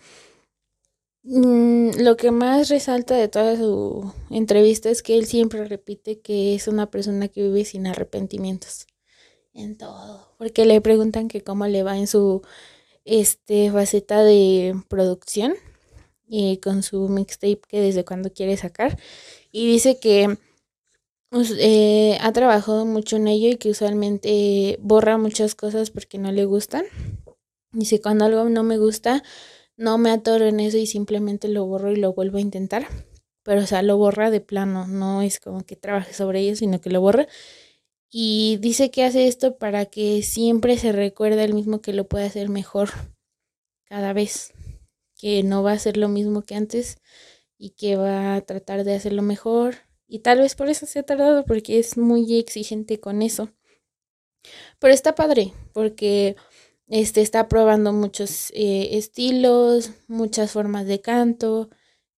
mm, 1.27 2.01
lo 2.01 2.17
que 2.17 2.31
más 2.31 2.69
resalta 2.69 3.15
de 3.15 3.27
toda 3.27 3.55
su 3.55 4.13
entrevista 4.29 4.89
es 4.89 5.03
que 5.03 5.17
él 5.17 5.25
siempre 5.25 5.65
repite 5.65 6.19
que 6.19 6.55
es 6.55 6.67
una 6.67 6.89
persona 6.89 7.27
que 7.27 7.43
vive 7.43 7.65
sin 7.65 7.87
arrepentimientos 7.87 8.87
en 9.53 9.77
todo, 9.77 10.33
porque 10.37 10.65
le 10.65 10.81
preguntan 10.81 11.27
que 11.27 11.43
cómo 11.43 11.67
le 11.67 11.83
va 11.83 11.97
en 11.97 12.07
su 12.07 12.41
este 13.05 13.71
faceta 13.71 14.23
de 14.23 14.75
producción 14.89 15.55
y 16.27 16.57
con 16.57 16.83
su 16.83 17.07
mixtape 17.09 17.61
que 17.67 17.81
desde 17.81 18.05
cuando 18.05 18.31
quiere 18.31 18.57
sacar. 18.57 18.99
Y 19.51 19.67
dice 19.67 19.99
que 19.99 20.37
eh, 21.59 22.17
ha 22.21 22.31
trabajado 22.31 22.85
mucho 22.85 23.17
en 23.17 23.27
ello 23.27 23.49
y 23.49 23.57
que 23.57 23.69
usualmente 23.69 24.77
borra 24.81 25.17
muchas 25.17 25.55
cosas 25.55 25.91
porque 25.91 26.17
no 26.17 26.31
le 26.31 26.45
gustan. 26.45 26.85
Dice, 27.71 28.01
cuando 28.01 28.25
algo 28.25 28.49
no 28.49 28.63
me 28.63 28.77
gusta, 28.77 29.23
no 29.77 29.97
me 29.97 30.11
atoro 30.11 30.45
en 30.45 30.59
eso 30.59 30.77
y 30.77 30.87
simplemente 30.87 31.47
lo 31.47 31.65
borro 31.65 31.91
y 31.91 31.95
lo 31.95 32.13
vuelvo 32.13 32.37
a 32.37 32.41
intentar. 32.41 32.87
Pero, 33.43 33.61
o 33.61 33.65
sea, 33.65 33.81
lo 33.81 33.97
borra 33.97 34.29
de 34.29 34.41
plano, 34.41 34.87
no 34.87 35.21
es 35.21 35.39
como 35.39 35.63
que 35.63 35.77
trabaje 35.77 36.13
sobre 36.13 36.41
ello, 36.41 36.55
sino 36.55 36.81
que 36.81 36.89
lo 36.89 36.99
borra. 36.99 37.27
Y 38.09 38.57
dice 38.59 38.91
que 38.91 39.03
hace 39.03 39.27
esto 39.27 39.57
para 39.57 39.85
que 39.85 40.23
siempre 40.23 40.77
se 40.77 40.91
recuerde 40.91 41.43
el 41.43 41.53
mismo 41.53 41.81
que 41.81 41.93
lo 41.93 42.07
puede 42.07 42.25
hacer 42.25 42.49
mejor 42.49 42.89
cada 43.85 44.13
vez 44.13 44.53
que 45.17 45.43
no 45.43 45.63
va 45.63 45.73
a 45.73 45.79
ser 45.79 45.97
lo 45.97 46.09
mismo 46.09 46.43
que 46.43 46.55
antes 46.55 46.97
y 47.57 47.71
que 47.71 47.95
va 47.95 48.35
a 48.35 48.41
tratar 48.41 48.83
de 48.83 48.95
hacerlo 48.95 49.21
mejor. 49.21 49.75
Y 50.07 50.19
tal 50.19 50.39
vez 50.39 50.55
por 50.55 50.69
eso 50.69 50.85
se 50.85 50.99
ha 50.99 51.03
tardado, 51.03 51.43
porque 51.45 51.79
es 51.79 51.97
muy 51.97 52.37
exigente 52.37 52.99
con 52.99 53.21
eso. 53.21 53.49
Pero 54.79 54.93
está 54.93 55.15
padre, 55.15 55.53
porque 55.73 56.35
este 56.87 57.21
está 57.21 57.47
probando 57.47 57.93
muchos 57.93 58.51
eh, 58.53 58.89
estilos, 58.93 59.91
muchas 60.07 60.51
formas 60.51 60.85
de 60.87 61.01
canto, 61.01 61.69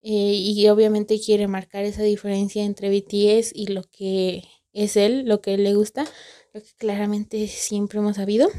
eh, 0.02 0.34
y 0.34 0.68
obviamente 0.70 1.20
quiere 1.20 1.48
marcar 1.48 1.84
esa 1.84 2.04
diferencia 2.04 2.64
entre 2.64 2.90
BTS 2.90 3.52
y 3.54 3.68
lo 3.68 3.84
que 3.84 4.44
es 4.72 4.96
él, 4.96 5.26
lo 5.26 5.42
que 5.42 5.58
le 5.58 5.74
gusta, 5.76 6.06
lo 6.54 6.62
que 6.62 6.70
claramente 6.78 7.48
siempre 7.48 8.00
hemos 8.00 8.16
sabido. 8.16 8.50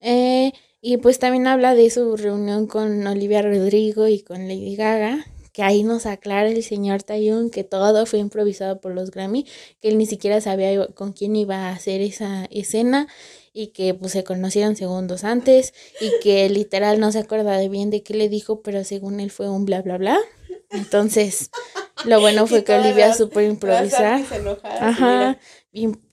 Eh, 0.00 0.52
y 0.80 0.98
pues 0.98 1.18
también 1.18 1.48
habla 1.48 1.74
de 1.74 1.90
su 1.90 2.16
reunión 2.16 2.68
con 2.68 3.04
Olivia 3.06 3.42
Rodrigo 3.42 4.06
y 4.06 4.20
con 4.22 4.46
Lady 4.46 4.76
Gaga, 4.76 5.26
que 5.52 5.64
ahí 5.64 5.82
nos 5.82 6.06
aclara 6.06 6.48
el 6.48 6.62
señor 6.62 7.02
Tayun 7.02 7.50
que 7.50 7.64
todo 7.64 8.06
fue 8.06 8.20
improvisado 8.20 8.80
por 8.80 8.94
los 8.94 9.10
Grammy, 9.10 9.44
que 9.80 9.88
él 9.88 9.98
ni 9.98 10.06
siquiera 10.06 10.40
sabía 10.40 10.86
con 10.88 11.12
quién 11.12 11.34
iba 11.34 11.68
a 11.68 11.72
hacer 11.72 12.00
esa 12.00 12.44
escena 12.44 13.08
y 13.52 13.68
que 13.68 13.94
pues 13.94 14.12
se 14.12 14.24
conocieron 14.24 14.76
segundos 14.76 15.24
antes 15.24 15.74
y 16.00 16.10
que 16.22 16.48
literal 16.48 17.00
no 17.00 17.12
se 17.12 17.20
acuerda 17.20 17.56
de 17.56 17.68
bien 17.68 17.90
de 17.90 18.02
qué 18.02 18.14
le 18.14 18.28
dijo, 18.28 18.62
pero 18.62 18.84
según 18.84 19.20
él 19.20 19.30
fue 19.30 19.48
un 19.48 19.64
bla 19.64 19.82
bla 19.82 19.98
bla. 19.98 20.18
Entonces, 20.70 21.50
lo 22.04 22.20
bueno 22.20 22.46
fue 22.48 22.64
que 22.64 22.74
Olivia 22.74 23.14
supo 23.14 23.40
improvisar. 23.40 24.22
Ajá, 24.62 25.38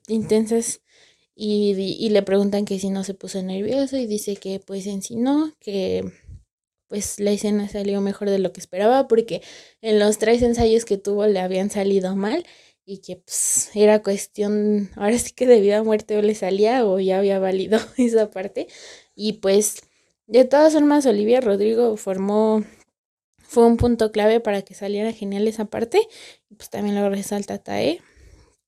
intensas 0.08 0.82
y, 1.36 2.10
le 2.10 2.22
preguntan 2.22 2.66
que 2.66 2.80
si 2.80 2.90
no 2.90 3.04
se 3.04 3.14
puso 3.14 3.42
nervioso 3.44 3.98
y 3.98 4.08
dice 4.08 4.38
que 4.38 4.60
pues 4.60 4.88
en 4.88 5.02
sí 5.02 5.18
no, 5.18 5.54
que 5.60 6.04
pues 6.88 7.20
la 7.20 7.32
escena 7.32 7.68
salió 7.68 8.00
mejor 8.00 8.30
de 8.30 8.40
lo 8.40 8.54
que 8.54 8.62
esperaba 8.62 9.08
porque 9.08 9.42
en 9.82 10.00
los 10.00 10.18
tres 10.18 10.42
ensayos 10.42 10.86
que 10.86 10.98
tuvo 10.98 11.26
le 11.26 11.40
habían 11.40 11.70
salido 11.70 12.16
mal 12.16 12.46
y 12.86 13.00
que 13.00 13.18
pues 13.18 13.72
era 13.74 14.04
cuestión, 14.04 14.92
ahora 14.96 15.18
sí 15.18 15.32
que 15.34 15.48
de 15.48 15.60
vida 15.62 15.80
a 15.80 15.84
muerte 15.84 16.18
o 16.18 16.22
le 16.22 16.36
salía 16.36 16.86
o 16.86 17.00
ya 17.00 17.18
había 17.18 17.40
valido 17.40 17.80
esa 17.98 18.30
parte 18.32 18.68
y 19.16 19.34
pues 19.34 19.82
de 20.28 20.46
todas 20.46 20.74
formas 20.74 21.06
Olivia 21.06 21.42
Rodrigo 21.42 21.98
formó 21.98 22.64
fue 23.40 23.66
un 23.66 23.78
punto 23.78 24.12
clave 24.12 24.40
para 24.40 24.62
que 24.64 24.74
saliera 24.74 25.12
genial 25.12 25.48
esa 25.48 25.66
parte 25.66 26.08
y 26.50 26.56
pues 26.56 26.70
también 26.70 26.96
lo 26.96 27.10
resalta 27.10 27.58
Tae 27.58 28.02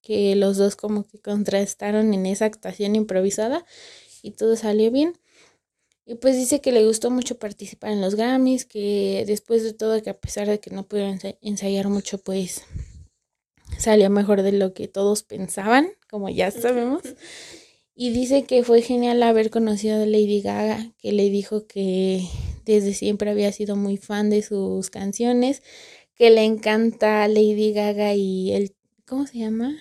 que 0.07 0.38
los 0.38 0.56
dos 0.56 0.77
como 0.77 1.06
que 1.06 1.19
contrastaron 1.19 2.14
en 2.14 2.26
esa 2.26 2.45
actuación 2.45 2.95
improvisada 2.95 3.65
y 4.22 4.31
todo 4.31 4.56
salió 4.56 4.89
bien. 4.89 5.19
Y 6.06 6.15
pues 6.15 6.38
dice 6.38 6.61
que 6.61 6.72
le 6.72 6.85
gustó 6.85 7.11
mucho 7.11 7.38
participar 7.38 7.91
en 7.91 7.99
los 7.99 8.15
Grammys, 8.15 8.64
que 8.64 9.26
después 9.27 9.64
de 9.64 9.73
todo, 9.73 10.02
que 10.02 10.10
a 10.10 10.18
pesar 10.18 10.48
de 10.48 10.61
que 10.61 10.69
no 10.69 10.88
pudieron 10.88 11.19
ensayar 11.41 11.89
mucho, 11.89 12.19
pues 12.19 12.64
salió 13.78 14.10
mejor 14.10 14.41
de 14.41 14.52
lo 14.52 14.74
que 14.74 14.88
todos 14.88 15.24
pensaban, 15.24 15.90
como 16.10 16.30
ya 16.30 16.52
sabemos. 16.52 17.02
Y 17.95 18.12
dice 18.12 18.44
que 18.44 18.64
fue 18.64 18.82
genial 18.82 19.24
haber 19.24 19.49
conocido 19.49 20.02
a 20.02 20.06
Lady 20.06 20.41
Gaga, 20.41 20.94
que 20.99 21.12
le 21.12 21.30
dijo 21.30 21.66
que 21.66 22.22
desde 22.66 22.94
siempre 22.94 23.32
había 23.32 23.52
sido 23.52 23.76
muy 23.76 23.98
fan 23.98 24.30
de 24.30 24.44
sus 24.44 24.90
canciones, 24.90 25.64
que 26.16 26.30
le 26.30 26.44
encanta 26.44 27.28
Lady 27.28 27.74
Gaga 27.74 28.14
y 28.14 28.52
el 28.54 28.76
¿cómo 29.08 29.26
se 29.26 29.40
llama? 29.40 29.76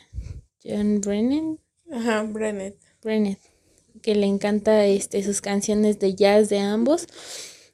John 0.64 1.00
Brennan. 1.00 1.58
Ajá, 1.90 2.22
Brennan. 2.22 2.74
Brennan, 3.02 3.36
que 4.02 4.14
le 4.14 4.26
encanta 4.26 4.86
este, 4.86 5.22
sus 5.22 5.40
canciones 5.40 5.98
de 5.98 6.14
jazz 6.14 6.48
de 6.48 6.60
ambos. 6.60 7.06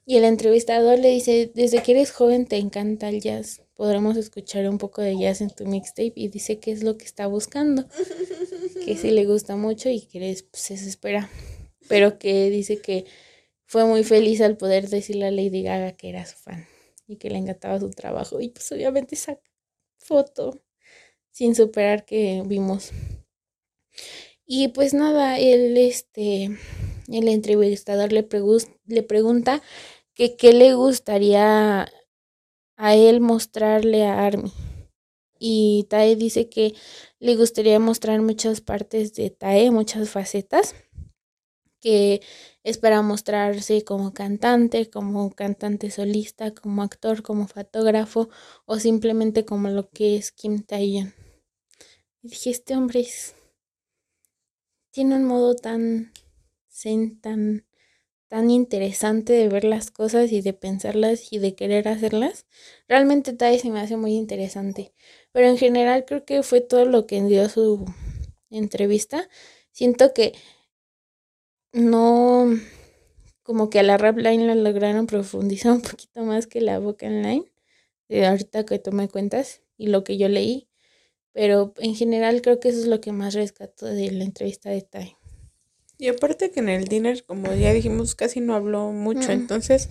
Y 0.05 0.17
el 0.17 0.25
entrevistador 0.25 0.99
le 0.99 1.11
dice, 1.11 1.53
desde 1.55 1.83
que 1.83 1.93
eres 1.93 2.11
joven 2.11 2.47
te 2.47 2.57
encanta 2.57 3.09
el 3.09 3.21
jazz, 3.21 3.62
podremos 3.83 4.17
escuchar 4.17 4.69
un 4.69 4.79
poco 4.79 5.03
de 5.03 5.19
jazz 5.19 5.41
en 5.41 5.51
tu 5.51 5.67
mixtape 5.67 6.13
y 6.15 6.29
dice 6.29 6.61
que 6.61 6.71
es 6.71 6.85
lo 6.85 6.97
que 6.97 7.05
está 7.05 7.27
buscando, 7.27 7.85
que 8.85 8.97
sí 8.97 9.11
le 9.11 9.27
gusta 9.27 9.57
mucho 9.57 9.89
y 9.89 10.03
que 10.03 10.21
pues, 10.21 10.63
se 10.63 10.75
espera, 10.75 11.29
pero 11.89 12.17
que 12.17 12.49
dice 12.49 12.81
que 12.81 13.07
fue 13.67 13.85
muy 13.85 14.05
feliz 14.05 14.41
al 14.41 14.57
poder 14.57 14.89
decirle 14.89 15.27
a 15.27 15.33
Lady 15.33 15.65
Gaga 15.65 15.97
que 15.97 16.11
era 16.11 16.25
su 16.25 16.37
fan 16.37 16.65
y 17.09 17.17
que 17.17 17.29
le 17.29 17.39
encantaba 17.39 17.81
su 17.81 17.91
trabajo 17.91 18.41
y 18.41 18.51
pues 18.51 18.71
obviamente 18.71 19.17
esa 19.17 19.41
foto 19.99 20.63
sin 21.33 21.57
superar 21.57 22.05
que 22.05 22.41
vimos. 22.47 22.93
Y 24.47 24.69
pues 24.69 24.95
nada, 24.95 25.41
él, 25.41 25.77
este, 25.77 26.57
el 27.09 27.27
entrevistador 27.27 28.13
le, 28.13 28.29
le 28.87 29.03
pregunta 29.03 29.61
que 30.15 30.37
qué 30.37 30.53
le 30.53 30.75
gustaría 30.75 31.93
a 32.83 32.97
él 32.97 33.21
mostrarle 33.21 34.05
a 34.05 34.27
Army. 34.27 34.53
Y 35.39 35.87
Tae 35.89 36.17
dice 36.17 36.49
que 36.49 36.75
le 37.21 37.37
gustaría 37.37 37.79
mostrar 37.79 38.21
muchas 38.23 38.61
partes 38.61 39.15
de 39.15 39.31
Tae, 39.31 39.71
muchas 39.71 40.11
facetas, 40.11 40.75
que 41.81 42.23
espera 42.65 43.01
mostrarse 43.03 43.85
como 43.85 44.13
cantante, 44.13 44.91
como 44.91 45.31
cantante 45.31 45.93
solista, 45.93 46.53
como 46.53 46.83
actor, 46.83 47.23
como 47.23 47.47
fotógrafo 47.47 48.31
o 48.67 48.81
simplemente 48.81 49.45
como 49.45 49.69
lo 49.69 49.89
que 49.89 50.17
es 50.17 50.33
Kim 50.33 50.65
Tae-yeon. 50.65 51.15
Y 52.21 52.31
dije, 52.31 52.51
este 52.51 52.77
hombre 52.77 53.07
tiene 54.91 55.15
un 55.15 55.25
modo 55.25 55.55
tan 55.55 56.13
tan 57.21 57.65
tan 58.33 58.49
interesante 58.49 59.35
de 59.35 59.47
ver 59.51 59.65
las 59.65 59.91
cosas 59.91 60.33
y 60.33 60.41
de 60.41 60.55
pensarlas 60.55 61.35
y 61.35 61.39
de 61.39 61.55
querer 61.55 61.87
hacerlas. 61.87 62.47
Realmente 62.89 63.35
Tai 63.35 63.59
se 63.59 63.69
me 63.69 63.79
hace 63.79 63.99
muy 63.99 64.15
interesante. 64.15 64.95
Pero 65.33 65.49
en 65.49 65.59
general 65.59 66.07
creo 66.07 66.25
que 66.25 66.43
fue 66.43 66.63
todo 66.63 66.87
lo 66.87 67.07
que 67.07 67.23
dio 67.23 67.47
su 67.51 67.85
entrevista. 68.49 69.29
Siento 69.71 70.15
que 70.15 70.33
no, 71.75 72.47
como 73.43 73.69
que 73.69 73.81
a 73.81 73.83
la 73.83 73.99
rap 73.99 74.17
line 74.17 74.47
la 74.47 74.55
lograron 74.55 75.07
profundizar 75.07 75.73
un 75.73 75.83
poquito 75.83 76.23
más 76.23 76.47
que 76.47 76.63
la 76.63 76.79
boca 76.79 77.11
line. 77.11 77.53
De 78.09 78.25
ahorita 78.25 78.65
que 78.65 78.79
tomé 78.79 79.11
cuentas 79.11 79.61
y 79.77 79.89
lo 79.89 80.05
que 80.05 80.17
yo 80.17 80.31
leí. 80.31 80.71
Pero 81.33 81.75
en 81.81 81.95
general 81.95 82.41
creo 82.41 82.61
que 82.61 82.71
eso 82.71 82.81
es 82.81 82.87
lo 82.87 83.03
que 83.03 83.13
más 83.13 83.35
rescato 83.35 83.85
de 83.85 84.11
la 84.11 84.25
entrevista 84.25 84.71
de 84.71 84.81
Tai. 84.81 85.17
Y 86.03 86.09
aparte 86.09 86.51
que 86.51 86.59
en 86.59 86.69
el 86.69 86.87
dinner, 86.87 87.23
como 87.23 87.55
ya 87.55 87.73
dijimos, 87.73 88.17
casi 88.17 88.41
no 88.41 88.57
habló 88.57 88.91
mucho. 88.91 89.31
Entonces, 89.31 89.89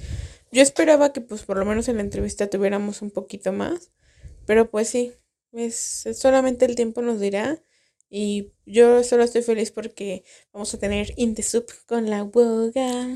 yo 0.52 0.62
esperaba 0.62 1.14
que 1.14 1.22
pues 1.22 1.44
por 1.44 1.56
lo 1.56 1.64
menos 1.64 1.88
en 1.88 1.96
la 1.96 2.02
entrevista 2.02 2.50
tuviéramos 2.50 3.02
un 3.02 3.12
poquito 3.12 3.54
más. 3.54 3.92
Pero 4.46 4.70
pues 4.70 4.90
sí, 4.90 5.14
es, 5.54 6.06
solamente 6.16 6.66
el 6.66 6.76
tiempo 6.76 7.02
nos 7.02 7.22
dirá. 7.22 7.64
Y 8.10 8.52
yo 8.66 9.06
solo 9.06 9.24
estoy 9.24 9.42
feliz 9.42 9.72
porque 9.72 10.26
vamos 10.52 10.74
a 10.74 10.80
tener 10.80 11.14
In 11.16 11.34
the 11.34 11.44
Soup 11.44 11.72
con 11.86 12.10
la 12.10 12.24
Woga. 12.26 13.08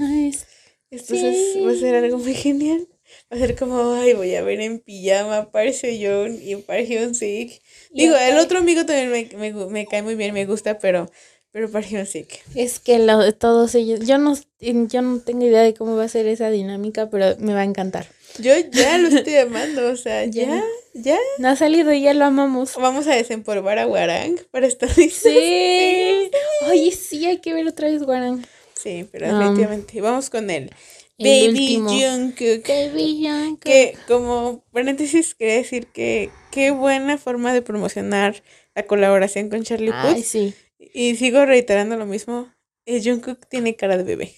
Entonces 0.89 1.57
va 1.65 1.71
a 1.71 1.75
ser 1.75 1.95
algo 1.95 2.17
muy 2.17 2.33
genial. 2.33 2.87
Va 3.29 3.35
a 3.35 3.39
ser 3.39 3.57
como, 3.57 3.91
ay, 3.91 4.13
voy 4.13 4.33
a 4.35 4.41
ver 4.41 4.61
en 4.61 4.79
pijama, 4.79 5.51
parece 5.51 5.99
John 6.01 6.39
y 6.41 6.55
parece 6.55 7.13
Sick. 7.13 7.61
Digo, 7.91 8.15
el 8.15 8.37
otro 8.37 8.59
amigo 8.59 8.85
también 8.85 9.11
me, 9.11 9.51
me, 9.51 9.65
me, 9.67 9.85
cae 9.85 10.01
muy 10.01 10.15
bien, 10.15 10.33
me 10.33 10.45
gusta, 10.45 10.79
pero, 10.79 11.11
pero 11.55 11.71
parece 11.71 12.05
Sick. 12.05 12.43
Es 12.53 12.79
que 12.79 12.99
lo 12.99 13.17
de 13.19 13.31
todos 13.31 13.75
ellos, 13.75 14.01
yo 14.01 14.17
no, 14.17 14.35
yo 14.59 15.01
no 15.01 15.19
tengo 15.21 15.45
idea 15.45 15.61
de 15.61 15.73
cómo 15.73 15.95
va 15.95 16.03
a 16.03 16.09
ser 16.09 16.27
esa 16.27 16.49
dinámica, 16.49 17.09
pero 17.09 17.37
me 17.39 17.53
va 17.53 17.61
a 17.61 17.63
encantar. 17.63 18.07
Yo 18.39 18.51
ya 18.73 18.97
lo 18.97 19.07
estoy 19.07 19.35
amando, 19.37 19.89
o 19.89 19.95
sea, 19.95 20.25
ya, 20.25 20.61
ya. 20.93 21.17
No 21.37 21.47
ha 21.47 21.55
salido 21.55 21.93
y 21.93 22.01
ya 22.01 22.13
lo 22.13 22.25
amamos. 22.25 22.75
Vamos 22.75 23.07
a 23.07 23.15
desempolvar 23.15 23.79
a 23.79 23.85
Guarang 23.85 24.37
para 24.51 24.67
estar 24.67 24.89
listos. 24.97 25.31
Sí. 25.31 26.29
Oye, 26.69 26.91
sí, 26.91 27.25
hay 27.25 27.37
que 27.37 27.53
ver 27.53 27.65
otra 27.69 27.87
vez 27.89 28.03
Guarang. 28.03 28.45
Sí, 28.73 29.07
pero 29.09 29.27
definitivamente. 29.27 30.01
Vamos 30.01 30.29
con 30.29 30.49
él. 30.49 30.71
Baby 31.17 31.77
Jungkook. 31.77 32.67
Baby 32.67 33.29
Jungkook. 33.29 33.63
Que 33.63 33.97
como 34.09 34.61
paréntesis 34.73 35.35
quería 35.35 35.55
decir 35.55 35.87
que 35.87 36.31
qué 36.51 36.71
buena 36.71 37.17
forma 37.17 37.53
de 37.53 37.61
promocionar 37.61 38.43
la 38.75 38.85
colaboración 38.85 39.49
con 39.49 39.63
Charlie 39.63 39.93
Puth. 39.93 40.21
sí. 40.21 40.53
Y 40.93 41.15
sigo 41.15 41.45
reiterando 41.45 41.97
lo 41.97 42.05
mismo. 42.05 42.49
El 42.85 43.03
Jungkook 43.03 43.47
tiene 43.47 43.75
cara 43.75 43.97
de 43.97 44.03
bebé. 44.03 44.35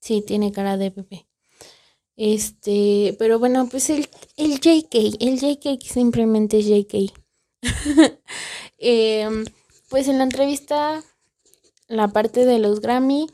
Sí, 0.00 0.22
tiene 0.22 0.52
cara 0.52 0.76
de 0.76 0.90
bebé. 0.90 1.26
Este, 2.16 3.14
pero 3.18 3.38
bueno, 3.38 3.68
pues 3.70 3.90
el, 3.90 4.08
el 4.36 4.58
JK, 4.58 4.94
el 5.20 5.38
JK 5.38 5.80
simplemente 5.82 6.58
es 6.58 6.66
JK. 6.66 7.12
Em, 8.80 9.44
pues 9.88 10.06
en 10.06 10.18
la 10.18 10.24
entrevista, 10.24 11.02
la 11.88 12.08
parte 12.08 12.44
de 12.44 12.60
los 12.60 12.80
Grammy, 12.80 13.26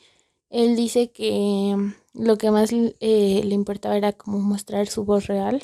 él 0.49 0.75
dice 0.77 1.11
que 1.11 1.77
lo 2.15 2.39
que 2.39 2.51
más 2.51 2.71
eh, 2.73 3.43
le 3.45 3.55
importaba 3.55 3.97
era 3.97 4.13
como 4.13 4.39
mostrar 4.39 4.87
su 4.87 5.05
voz 5.05 5.27
real, 5.27 5.63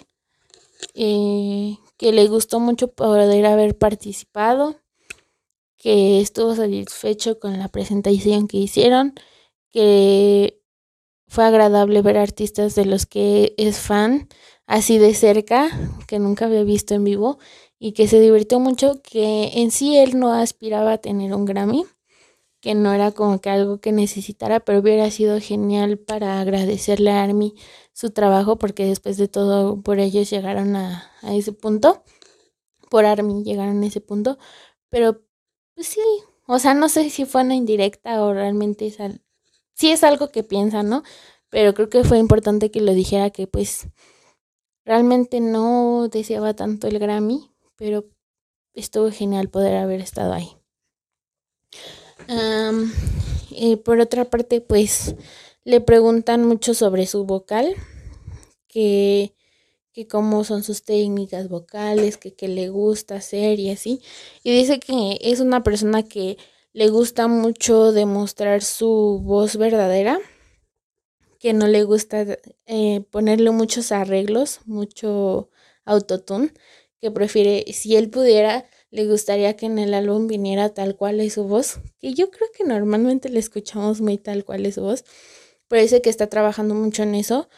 eh, 0.94 1.78
que 1.96 2.12
le 2.12 2.26
gustó 2.28 2.60
mucho 2.60 2.88
poder 2.92 3.46
haber 3.46 3.78
participado, 3.78 4.76
que 5.80 6.20
estuvo 6.20 6.54
satisfecho 6.54 7.40
con 7.40 7.58
la 7.58 7.68
presentación 7.68 8.48
que 8.48 8.58
hicieron, 8.58 9.14
que 9.72 10.60
fue 11.26 11.44
agradable 11.44 12.02
ver 12.02 12.18
artistas 12.18 12.74
de 12.74 12.84
los 12.84 13.06
que 13.06 13.54
es 13.56 13.78
fan 13.78 14.28
así 14.66 14.98
de 14.98 15.14
cerca, 15.14 15.70
que 16.06 16.18
nunca 16.18 16.44
había 16.44 16.64
visto 16.64 16.94
en 16.94 17.04
vivo 17.04 17.38
y 17.78 17.92
que 17.92 18.08
se 18.08 18.20
divirtió 18.20 18.60
mucho, 18.60 19.00
que 19.02 19.52
en 19.54 19.70
sí 19.70 19.96
él 19.96 20.18
no 20.18 20.34
aspiraba 20.34 20.92
a 20.92 20.98
tener 20.98 21.34
un 21.34 21.46
Grammy, 21.46 21.86
que 22.60 22.74
no 22.74 22.92
era 22.92 23.12
como 23.12 23.40
que 23.40 23.48
algo 23.48 23.80
que 23.80 23.92
necesitara, 23.92 24.60
pero 24.60 24.80
hubiera 24.80 25.10
sido 25.10 25.40
genial 25.40 25.98
para 25.98 26.40
agradecerle 26.42 27.10
a 27.10 27.22
Army 27.22 27.54
su 27.94 28.10
trabajo, 28.10 28.58
porque 28.58 28.84
después 28.84 29.16
de 29.16 29.28
todo 29.28 29.80
por 29.80 29.98
ellos 29.98 30.28
llegaron 30.28 30.76
a, 30.76 31.10
a 31.22 31.34
ese 31.34 31.52
punto, 31.52 32.04
por 32.90 33.06
Army 33.06 33.44
llegaron 33.44 33.82
a 33.82 33.86
ese 33.86 34.02
punto, 34.02 34.38
pero 34.90 35.22
pues 35.80 35.88
sí, 35.88 36.00
o 36.46 36.58
sea, 36.58 36.74
no 36.74 36.90
sé 36.90 37.08
si 37.08 37.24
fue 37.24 37.42
una 37.42 37.54
indirecta 37.54 38.22
o 38.22 38.34
realmente 38.34 38.86
es 38.86 39.00
al, 39.00 39.22
sí 39.72 39.90
es 39.90 40.04
algo 40.04 40.30
que 40.30 40.42
piensa, 40.42 40.82
¿no? 40.82 41.02
Pero 41.48 41.72
creo 41.72 41.88
que 41.88 42.04
fue 42.04 42.18
importante 42.18 42.70
que 42.70 42.82
lo 42.82 42.92
dijera 42.92 43.30
que 43.30 43.46
pues 43.46 43.88
realmente 44.84 45.40
no 45.40 46.08
deseaba 46.08 46.52
tanto 46.52 46.86
el 46.86 46.98
Grammy, 46.98 47.50
pero 47.76 48.04
estuvo 48.74 49.10
genial 49.10 49.48
poder 49.48 49.78
haber 49.78 50.02
estado 50.02 50.34
ahí. 50.34 50.54
y 53.48 53.76
por 53.76 54.00
otra 54.00 54.26
parte, 54.26 54.60
pues 54.60 55.14
le 55.64 55.80
preguntan 55.80 56.44
mucho 56.44 56.74
sobre 56.74 57.06
su 57.06 57.24
vocal, 57.24 57.74
que, 58.68 59.34
que 59.92 60.06
cómo 60.06 60.44
son 60.44 60.62
sus 60.62 60.82
técnicas 60.82 61.48
vocales, 61.48 62.16
que 62.16 62.34
qué 62.34 62.48
le 62.48 62.68
gusta 62.68 63.16
hacer 63.16 63.58
y 63.58 63.70
así. 63.70 64.02
Y 64.42 64.52
dice 64.52 64.80
que 64.80 65.18
es 65.20 65.40
una 65.40 65.62
persona 65.62 66.02
que 66.02 66.38
le 66.72 66.88
gusta 66.88 67.28
mucho 67.28 67.92
demostrar 67.92 68.62
su 68.62 69.20
voz 69.22 69.56
verdadera, 69.56 70.20
que 71.38 71.52
no 71.52 71.66
le 71.66 71.84
gusta 71.84 72.38
eh, 72.66 73.00
ponerle 73.10 73.50
muchos 73.50 73.92
arreglos, 73.92 74.60
mucho 74.66 75.50
autotune, 75.84 76.52
que 77.00 77.10
prefiere, 77.10 77.64
si 77.72 77.96
él 77.96 78.10
pudiera, 78.10 78.66
le 78.90 79.06
gustaría 79.06 79.56
que 79.56 79.66
en 79.66 79.78
el 79.78 79.94
álbum 79.94 80.26
viniera 80.26 80.74
tal 80.74 80.96
cual 80.96 81.20
es 81.20 81.34
su 81.34 81.44
voz, 81.44 81.80
que 81.98 82.12
yo 82.14 82.30
creo 82.30 82.48
que 82.56 82.64
normalmente 82.64 83.28
le 83.30 83.40
escuchamos 83.40 84.00
muy 84.00 84.18
tal 84.18 84.44
cual 84.44 84.66
es 84.66 84.74
su 84.74 84.82
voz, 84.82 85.04
parece 85.66 86.02
que 86.02 86.10
está 86.10 86.28
trabajando 86.28 86.74
mucho 86.74 87.02
en 87.02 87.14
eso, 87.14 87.48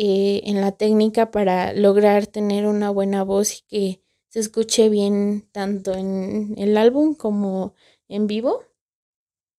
eh, 0.00 0.42
en 0.44 0.60
la 0.60 0.70
técnica 0.70 1.32
para 1.32 1.72
lograr 1.72 2.28
tener 2.28 2.66
una 2.66 2.88
buena 2.90 3.24
voz 3.24 3.52
y 3.52 3.62
que 3.66 4.02
se 4.28 4.38
escuche 4.38 4.88
bien 4.90 5.48
tanto 5.50 5.92
en 5.92 6.54
el 6.56 6.76
álbum 6.76 7.16
como 7.16 7.74
en 8.06 8.28
vivo 8.28 8.62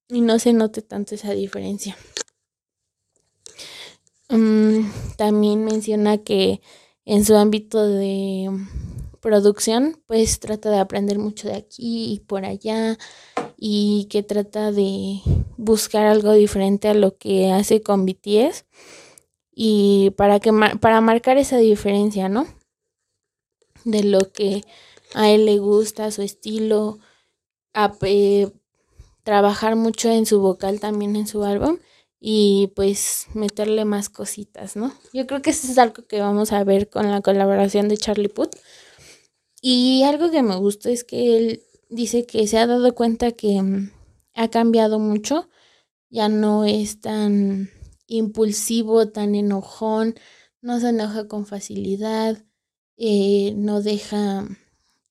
y 0.07 0.21
no 0.21 0.39
se 0.39 0.53
note 0.53 0.81
tanto 0.81 1.13
esa 1.13 1.33
diferencia. 1.33 1.97
Mm, 4.29 4.89
también 5.17 5.65
menciona 5.65 6.19
que 6.19 6.61
en 7.03 7.25
su 7.25 7.35
ámbito 7.35 7.85
de 7.85 8.49
producción, 9.19 10.01
pues 10.05 10.39
trata 10.39 10.71
de 10.71 10.79
aprender 10.79 11.19
mucho 11.19 11.49
de 11.49 11.55
aquí 11.55 12.13
y 12.13 12.19
por 12.21 12.45
allá 12.45 12.97
y 13.57 14.07
que 14.09 14.23
trata 14.23 14.71
de 14.71 15.19
buscar 15.57 16.05
algo 16.05 16.31
diferente 16.31 16.87
a 16.87 16.93
lo 16.93 17.17
que 17.17 17.51
hace 17.51 17.81
con 17.81 18.05
BTS 18.05 18.63
y 19.61 20.11
para 20.11 20.39
que 20.39 20.53
para 20.79 21.01
marcar 21.01 21.37
esa 21.37 21.57
diferencia, 21.57 22.29
¿no? 22.29 22.47
De 23.83 24.03
lo 24.03 24.31
que 24.31 24.63
a 25.13 25.31
él 25.31 25.45
le 25.45 25.57
gusta, 25.57 26.11
su 26.11 26.21
estilo, 26.21 26.99
a, 27.73 27.91
trabajar 29.23 29.75
mucho 29.75 30.09
en 30.09 30.25
su 30.25 30.39
vocal 30.39 30.79
también 30.79 31.17
en 31.17 31.27
su 31.27 31.43
álbum 31.43 31.77
y 32.21 32.71
pues 32.73 33.25
meterle 33.33 33.83
más 33.83 34.07
cositas, 34.07 34.77
¿no? 34.77 34.93
Yo 35.11 35.27
creo 35.27 35.41
que 35.41 35.49
eso 35.49 35.69
es 35.69 35.77
algo 35.77 36.07
que 36.07 36.21
vamos 36.21 36.53
a 36.53 36.63
ver 36.63 36.89
con 36.89 37.11
la 37.11 37.19
colaboración 37.19 37.89
de 37.89 37.97
Charlie 37.97 38.29
Puth. 38.29 38.55
Y 39.61 40.03
algo 40.03 40.31
que 40.31 40.41
me 40.41 40.55
gustó 40.55 40.87
es 40.87 41.03
que 41.03 41.35
él 41.35 41.63
dice 41.89 42.25
que 42.25 42.47
se 42.47 42.59
ha 42.59 42.65
dado 42.65 42.95
cuenta 42.95 43.33
que 43.33 43.61
mm, 43.61 43.91
ha 44.35 44.47
cambiado 44.47 44.99
mucho, 44.99 45.49
ya 46.09 46.29
no 46.29 46.63
es 46.63 47.01
tan 47.01 47.69
impulsivo, 48.09 49.07
tan 49.09 49.35
enojón, 49.35 50.15
no 50.61 50.79
se 50.79 50.89
enoja 50.89 51.27
con 51.27 51.45
facilidad, 51.45 52.43
eh, 52.97 53.53
no 53.55 53.81
deja 53.81 54.47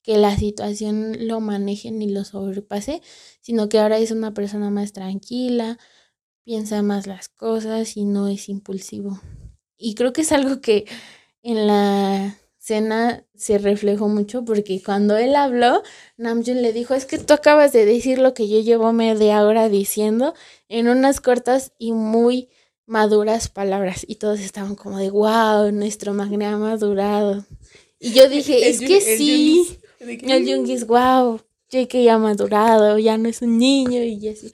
que 0.03 0.19
la 0.19 0.37
situación 0.37 1.27
lo 1.27 1.41
maneje 1.41 1.91
ni 1.91 2.11
lo 2.11 2.25
sobrepase, 2.25 3.03
sino 3.41 3.69
que 3.69 3.79
ahora 3.79 3.99
es 3.99 4.11
una 4.11 4.35
persona 4.35 4.71
más 4.71 4.93
tranquila, 4.93 5.79
piensa 6.45 6.83
más 6.83 7.07
las 7.07 7.29
cosas 7.29 7.97
y 7.97 8.05
no 8.05 8.29
es 8.29 8.49
impulsivo. 8.49 9.21
Y 9.77 9.95
creo 9.95 10.13
que 10.13 10.23
es 10.23 10.33
algo 10.33 10.61
que 10.61 10.87
en 11.43 11.67
la 11.67 12.39
cena 12.59 13.25
se 13.35 13.59
reflejó 13.59 14.09
mucho 14.09 14.45
porque 14.45 14.83
cuando 14.83 15.17
él 15.17 15.37
habló, 15.37 15.83
Namjoon 16.17 16.61
le 16.61 16.73
dijo, 16.73 16.95
es 16.95 17.07
que 17.07 17.19
tú 17.19 17.33
acabas 17.33 17.73
de 17.73 17.87
decir 17.87 18.19
lo 18.19 18.35
que 18.35 18.49
yo 18.49 18.61
llevo 18.61 18.93
media 18.93 19.45
hora 19.45 19.69
diciendo 19.69 20.35
en 20.69 20.89
unas 20.89 21.21
cortas 21.21 21.73
y 21.79 21.93
muy 21.93 22.51
maduras 22.89 23.49
palabras 23.49 24.05
y 24.09 24.17
todos 24.17 24.41
estaban 24.41 24.75
como 24.75 24.99
de, 24.99 25.11
wow, 25.11 25.71
nuestro 25.71 26.15
magné 26.15 26.47
ha 26.47 26.57
madurado. 26.57 27.45
Y 28.01 28.13
yo 28.13 28.29
dije, 28.29 28.69
es 28.69 28.81
que 28.81 29.01
sí. 29.01 29.79
El 30.01 30.47
Jung 30.47 30.69
es 30.71 30.87
wow, 30.87 31.41
que 31.69 32.03
ya 32.03 32.15
ha 32.15 32.19
madurado, 32.19 32.99
ya 32.99 33.19
no 33.19 33.29
es 33.29 33.43
un 33.43 33.59
niño 33.59 34.03
y 34.03 34.29
así. 34.29 34.53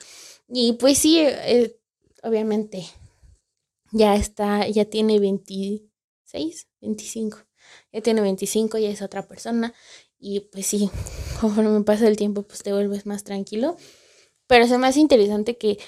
Y 0.49 0.75
pues 0.75 0.99
sí, 0.99 1.19
eh, 1.21 1.77
obviamente 2.23 2.87
ya 3.93 4.17
está, 4.17 4.67
ya 4.69 4.85
tiene 4.85 5.21
26, 5.21 6.69
25. 6.81 7.39
Ya 7.93 8.01
tiene 8.01 8.21
25, 8.21 8.79
ya 8.79 8.89
es 8.89 9.03
otra 9.03 9.29
persona. 9.29 9.73
Y 10.19 10.41
pues 10.41 10.67
sí, 10.67 10.91
conforme 11.41 11.85
pasa 11.85 12.09
el 12.09 12.17
tiempo, 12.17 12.43
pues 12.43 12.63
te 12.63 12.73
vuelves 12.73 13.07
más 13.07 13.23
tranquilo. 13.23 13.77
Pero 14.47 14.65
es 14.65 14.79
más 14.79 14.97
interesante 14.97 15.57
que 15.57 15.79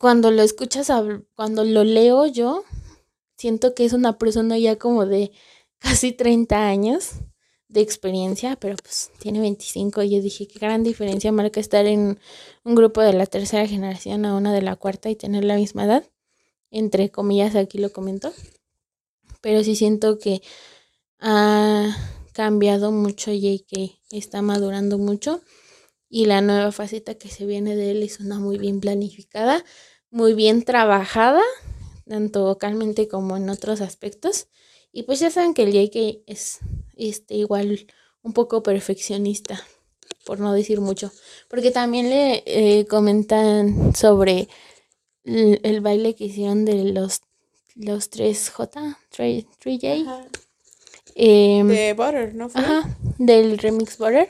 cuando 0.00 0.30
lo 0.30 0.40
escuchas, 0.40 0.90
cuando 1.34 1.62
lo 1.62 1.84
leo 1.84 2.24
yo, 2.24 2.64
siento 3.36 3.74
que 3.74 3.84
es 3.84 3.92
una 3.92 4.16
persona 4.16 4.56
ya 4.56 4.76
como 4.76 5.04
de 5.04 5.30
casi 5.78 6.12
30 6.12 6.68
años 6.68 7.16
de 7.68 7.82
experiencia, 7.82 8.56
pero 8.56 8.76
pues 8.82 9.10
tiene 9.18 9.40
25 9.40 10.02
y 10.02 10.10
yo 10.12 10.22
dije, 10.22 10.48
qué 10.48 10.58
gran 10.58 10.84
diferencia 10.84 11.32
marca 11.32 11.60
estar 11.60 11.84
en 11.84 12.18
un 12.64 12.74
grupo 12.74 13.02
de 13.02 13.12
la 13.12 13.26
tercera 13.26 13.66
generación 13.66 14.24
a 14.24 14.34
una 14.34 14.54
de 14.54 14.62
la 14.62 14.74
cuarta 14.76 15.10
y 15.10 15.16
tener 15.16 15.44
la 15.44 15.56
misma 15.56 15.84
edad, 15.84 16.08
entre 16.70 17.10
comillas 17.10 17.54
aquí 17.54 17.76
lo 17.76 17.92
comento, 17.92 18.32
pero 19.42 19.62
sí 19.62 19.76
siento 19.76 20.18
que 20.18 20.40
ha 21.18 21.94
cambiado 22.32 22.90
mucho 22.90 23.32
y 23.32 23.66
que 23.68 23.98
está 24.10 24.40
madurando 24.40 24.96
mucho 24.96 25.42
y 26.10 26.26
la 26.26 26.40
nueva 26.40 26.72
faceta 26.72 27.14
que 27.14 27.28
se 27.28 27.46
viene 27.46 27.76
de 27.76 27.92
él 27.92 28.02
es 28.02 28.18
una 28.18 28.38
muy 28.40 28.58
bien 28.58 28.80
planificada, 28.80 29.64
muy 30.10 30.34
bien 30.34 30.64
trabajada, 30.64 31.40
tanto 32.06 32.44
vocalmente 32.44 33.06
como 33.06 33.36
en 33.36 33.48
otros 33.48 33.80
aspectos. 33.80 34.48
Y 34.92 35.04
pues 35.04 35.20
ya 35.20 35.30
saben 35.30 35.54
que 35.54 35.62
el 35.62 35.72
JK 35.72 36.24
es 36.26 36.58
este, 36.96 37.36
igual 37.36 37.86
un 38.22 38.32
poco 38.32 38.64
perfeccionista, 38.64 39.64
por 40.24 40.40
no 40.40 40.52
decir 40.52 40.80
mucho. 40.80 41.12
Porque 41.48 41.70
también 41.70 42.10
le 42.10 42.42
eh, 42.44 42.86
comentan 42.86 43.94
sobre 43.94 44.48
el, 45.22 45.80
baile 45.80 46.16
que 46.16 46.24
hicieron 46.24 46.64
de 46.64 46.86
los, 46.86 47.20
los 47.76 48.10
3J, 48.10 48.96
3, 49.10 49.46
j 49.62 50.28
de 51.14 51.94
Butter, 51.96 52.34
¿no? 52.34 52.50
Ajá, 52.54 52.96
del 53.18 53.58
remix 53.58 53.98
Butter. 53.98 54.28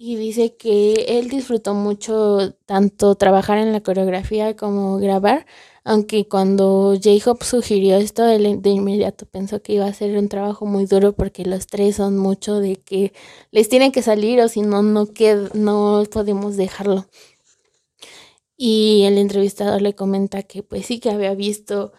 Y 0.00 0.14
dice 0.16 0.54
que 0.56 1.18
él 1.18 1.28
disfrutó 1.28 1.74
mucho 1.74 2.54
tanto 2.66 3.16
trabajar 3.16 3.58
en 3.58 3.72
la 3.72 3.80
coreografía 3.82 4.54
como 4.56 4.98
grabar, 4.98 5.44
aunque 5.82 6.28
cuando 6.28 6.94
J-Hop 7.02 7.42
sugirió 7.42 7.96
esto, 7.96 8.24
él 8.28 8.62
de 8.62 8.70
inmediato 8.70 9.26
pensó 9.26 9.60
que 9.60 9.72
iba 9.72 9.86
a 9.86 9.92
ser 9.92 10.16
un 10.16 10.28
trabajo 10.28 10.66
muy 10.66 10.86
duro 10.86 11.14
porque 11.14 11.44
los 11.44 11.66
tres 11.66 11.96
son 11.96 12.16
mucho 12.16 12.60
de 12.60 12.76
que 12.76 13.12
les 13.50 13.68
tienen 13.68 13.90
que 13.90 14.02
salir 14.02 14.40
o 14.40 14.48
si 14.48 14.62
no, 14.62 14.82
no, 14.82 15.08
no 15.54 16.04
podemos 16.12 16.56
dejarlo. 16.56 17.06
Y 18.56 19.04
el 19.04 19.18
entrevistador 19.18 19.82
le 19.82 19.94
comenta 19.94 20.42
que 20.42 20.62
pues 20.62 20.86
sí 20.86 21.00
que 21.00 21.10
había 21.10 21.34
visto 21.34 21.92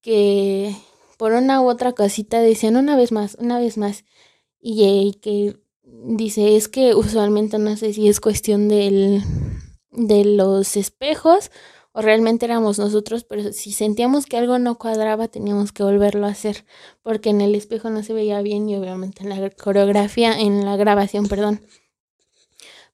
que 0.00 0.74
por 1.18 1.32
una 1.32 1.60
u 1.62 1.68
otra 1.68 1.92
casita 1.92 2.40
decían 2.40 2.76
una 2.76 2.96
vez 2.96 3.12
más, 3.12 3.36
una 3.40 3.58
vez 3.58 3.76
más. 3.78 4.04
Y 4.60 5.14
que 5.22 5.56
dice, 6.04 6.56
es 6.56 6.68
que 6.68 6.94
usualmente 6.94 7.58
no 7.58 7.76
sé 7.76 7.92
si 7.92 8.08
es 8.08 8.20
cuestión 8.20 8.68
del, 8.68 9.22
de 9.90 10.24
los 10.24 10.76
espejos 10.76 11.50
o 11.92 12.02
realmente 12.02 12.44
éramos 12.44 12.78
nosotros, 12.78 13.24
pero 13.24 13.52
si 13.52 13.72
sentíamos 13.72 14.26
que 14.26 14.36
algo 14.36 14.58
no 14.58 14.76
cuadraba 14.76 15.28
teníamos 15.28 15.72
que 15.72 15.82
volverlo 15.82 16.26
a 16.26 16.30
hacer, 16.30 16.66
porque 17.02 17.30
en 17.30 17.40
el 17.40 17.54
espejo 17.54 17.88
no 17.88 18.02
se 18.02 18.12
veía 18.12 18.42
bien 18.42 18.68
y 18.68 18.76
obviamente 18.76 19.22
en 19.22 19.30
la 19.30 19.50
coreografía, 19.50 20.38
en 20.38 20.66
la 20.66 20.76
grabación, 20.76 21.26
perdón. 21.26 21.62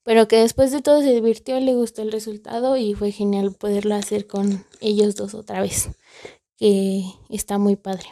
Pero 0.04 0.28
que 0.28 0.36
después 0.36 0.70
de 0.70 0.82
todo 0.82 1.00
se 1.00 1.12
divirtió, 1.12 1.58
le 1.58 1.74
gustó 1.74 2.02
el 2.02 2.12
resultado 2.12 2.76
y 2.76 2.94
fue 2.94 3.10
genial 3.10 3.52
poderlo 3.52 3.96
hacer 3.96 4.28
con 4.28 4.64
ellos 4.80 5.16
dos 5.16 5.34
otra 5.34 5.60
vez, 5.60 5.90
que 6.56 7.04
está 7.28 7.58
muy 7.58 7.74
padre. 7.74 8.06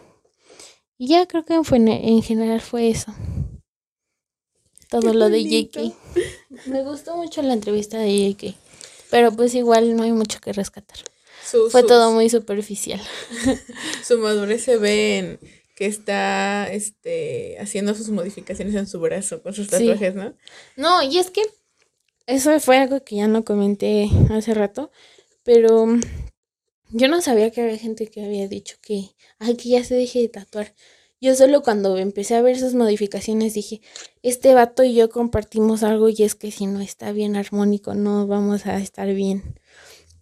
Y 0.98 1.06
ya 1.06 1.26
creo 1.26 1.44
que 1.44 1.62
fue, 1.62 1.78
en 1.78 2.22
general 2.22 2.60
fue 2.60 2.90
eso 2.90 3.14
todo 4.90 5.14
lo 5.14 5.30
de 5.30 5.44
JK. 5.44 5.94
Me 6.66 6.82
gustó 6.82 7.16
mucho 7.16 7.42
la 7.42 7.54
entrevista 7.54 7.98
de 7.98 8.34
JK, 8.34 8.54
pero 9.10 9.32
pues 9.32 9.54
igual 9.54 9.96
no 9.96 10.02
hay 10.02 10.12
mucho 10.12 10.40
que 10.40 10.52
rescatar. 10.52 10.98
Fue 11.70 11.82
todo 11.82 12.12
muy 12.12 12.28
superficial. 12.28 13.00
su 14.04 14.18
madurez 14.18 14.62
se 14.62 14.76
ve 14.76 15.18
en 15.18 15.40
que 15.74 15.86
está 15.86 16.70
este 16.70 17.56
haciendo 17.58 17.94
sus 17.94 18.10
modificaciones 18.10 18.74
en 18.74 18.86
su 18.86 19.00
brazo 19.00 19.42
con 19.42 19.54
sus 19.54 19.68
tatuajes, 19.68 20.14
¿no? 20.14 20.34
No, 20.76 21.02
y 21.02 21.18
es 21.18 21.30
que 21.30 21.42
eso 22.26 22.60
fue 22.60 22.76
algo 22.76 23.02
que 23.02 23.16
ya 23.16 23.28
no 23.28 23.44
comenté 23.44 24.08
hace 24.30 24.54
rato, 24.54 24.92
pero 25.42 25.86
yo 26.90 27.08
no 27.08 27.22
sabía 27.22 27.50
que 27.50 27.62
había 27.62 27.78
gente 27.78 28.08
que 28.08 28.24
había 28.24 28.46
dicho 28.46 28.76
que, 28.82 29.10
ay, 29.38 29.56
que 29.56 29.70
ya 29.70 29.82
se 29.82 29.94
deje 29.94 30.20
de 30.20 30.28
tatuar. 30.28 30.74
Yo 31.22 31.34
solo 31.34 31.62
cuando 31.62 31.98
empecé 31.98 32.34
a 32.34 32.42
ver 32.42 32.56
esas 32.56 32.74
modificaciones 32.74 33.52
dije, 33.52 33.82
este 34.22 34.54
vato 34.54 34.84
y 34.84 34.94
yo 34.94 35.10
compartimos 35.10 35.82
algo 35.82 36.08
y 36.08 36.22
es 36.22 36.34
que 36.34 36.50
si 36.50 36.66
no 36.66 36.80
está 36.80 37.12
bien 37.12 37.36
armónico 37.36 37.94
no 37.94 38.26
vamos 38.26 38.64
a 38.64 38.78
estar 38.78 39.12
bien. 39.12 39.54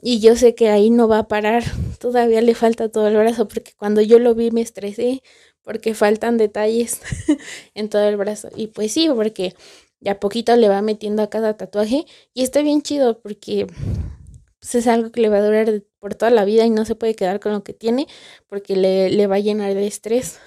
Y 0.02 0.18
yo 0.18 0.34
sé 0.36 0.56
que 0.56 0.70
ahí 0.70 0.90
no 0.90 1.06
va 1.06 1.20
a 1.20 1.28
parar, 1.28 1.62
todavía 2.00 2.40
le 2.40 2.54
falta 2.54 2.88
todo 2.88 3.06
el 3.08 3.16
brazo 3.16 3.46
porque 3.46 3.72
cuando 3.76 4.00
yo 4.00 4.18
lo 4.18 4.34
vi 4.34 4.50
me 4.50 4.60
estresé 4.60 5.22
porque 5.62 5.94
faltan 5.94 6.36
detalles 6.36 7.00
en 7.74 7.88
todo 7.88 8.02
el 8.08 8.16
brazo. 8.16 8.48
Y 8.56 8.68
pues 8.68 8.92
sí, 8.92 9.08
porque 9.14 9.54
ya 10.00 10.18
poquito 10.18 10.56
le 10.56 10.68
va 10.68 10.82
metiendo 10.82 11.22
a 11.22 11.30
cada 11.30 11.56
tatuaje 11.56 12.06
y 12.34 12.42
está 12.42 12.60
bien 12.62 12.82
chido 12.82 13.20
porque 13.20 13.66
pues, 14.58 14.74
es 14.74 14.86
algo 14.88 15.12
que 15.12 15.20
le 15.20 15.28
va 15.28 15.38
a 15.38 15.42
durar 15.46 15.82
por 16.00 16.16
toda 16.16 16.30
la 16.32 16.44
vida 16.44 16.64
y 16.66 16.70
no 16.70 16.84
se 16.84 16.96
puede 16.96 17.14
quedar 17.14 17.38
con 17.38 17.52
lo 17.52 17.62
que 17.62 17.72
tiene 17.72 18.08
porque 18.48 18.74
le, 18.76 19.10
le 19.10 19.26
va 19.28 19.36
a 19.36 19.40
llenar 19.40 19.74
de 19.74 19.86
estrés. 19.86 20.40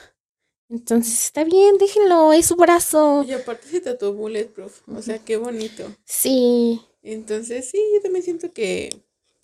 Entonces 0.71 1.25
está 1.25 1.43
bien, 1.43 1.77
déjenlo, 1.77 2.31
es 2.31 2.45
su 2.45 2.55
brazo. 2.55 3.25
Y 3.27 3.33
aparte 3.33 3.67
se 3.67 3.81
tatuó 3.81 4.13
Bulletproof, 4.13 4.87
o 4.87 5.01
sea, 5.01 5.19
qué 5.19 5.35
bonito. 5.35 5.93
Sí. 6.05 6.79
Entonces 7.03 7.69
sí, 7.69 7.77
yo 7.93 8.01
también 8.01 8.23
siento 8.23 8.53
que, 8.53 8.89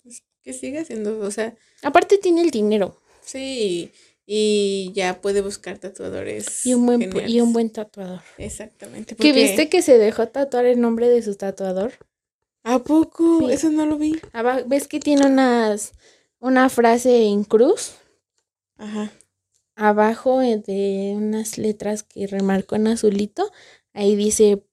pues, 0.02 0.22
que 0.42 0.54
siga 0.54 0.80
haciendo, 0.80 1.20
o 1.20 1.30
sea. 1.30 1.54
Aparte 1.82 2.16
tiene 2.16 2.40
el 2.40 2.50
dinero. 2.50 2.96
Sí, 3.20 3.92
y 4.24 4.90
ya 4.94 5.20
puede 5.20 5.42
buscar 5.42 5.76
tatuadores. 5.76 6.64
Y 6.64 6.72
un 6.72 6.86
buen, 6.86 7.28
y 7.28 7.42
un 7.42 7.52
buen 7.52 7.68
tatuador. 7.68 8.22
Exactamente. 8.38 9.14
¿Que 9.14 9.32
viste 9.32 9.68
que 9.68 9.82
se 9.82 9.98
dejó 9.98 10.28
tatuar 10.28 10.64
el 10.64 10.80
nombre 10.80 11.10
de 11.10 11.20
su 11.20 11.34
tatuador? 11.34 11.92
¿A 12.62 12.78
poco? 12.78 13.50
Eso 13.50 13.68
no 13.68 13.84
lo 13.84 13.98
vi. 13.98 14.18
¿Ves 14.66 14.88
que 14.88 14.98
tiene 14.98 15.26
unas, 15.26 15.92
una 16.40 16.70
frase 16.70 17.24
en 17.24 17.44
cruz? 17.44 17.96
Ajá 18.78 19.12
abajo 19.78 20.42
eh, 20.42 20.60
de 20.66 21.14
unas 21.16 21.56
letras 21.56 22.02
que 22.02 22.26
remarcó 22.26 22.74
en 22.76 22.88
azulito, 22.88 23.50
ahí 23.94 24.16
dice 24.16 24.64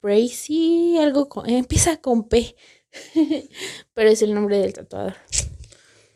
Pracy, 0.00 0.98
algo 0.98 1.28
con, 1.28 1.48
empieza 1.48 1.96
con 1.96 2.28
P, 2.28 2.54
pero 3.94 4.10
es 4.10 4.22
el 4.22 4.34
nombre 4.34 4.58
del 4.58 4.74
tatuador. 4.74 5.14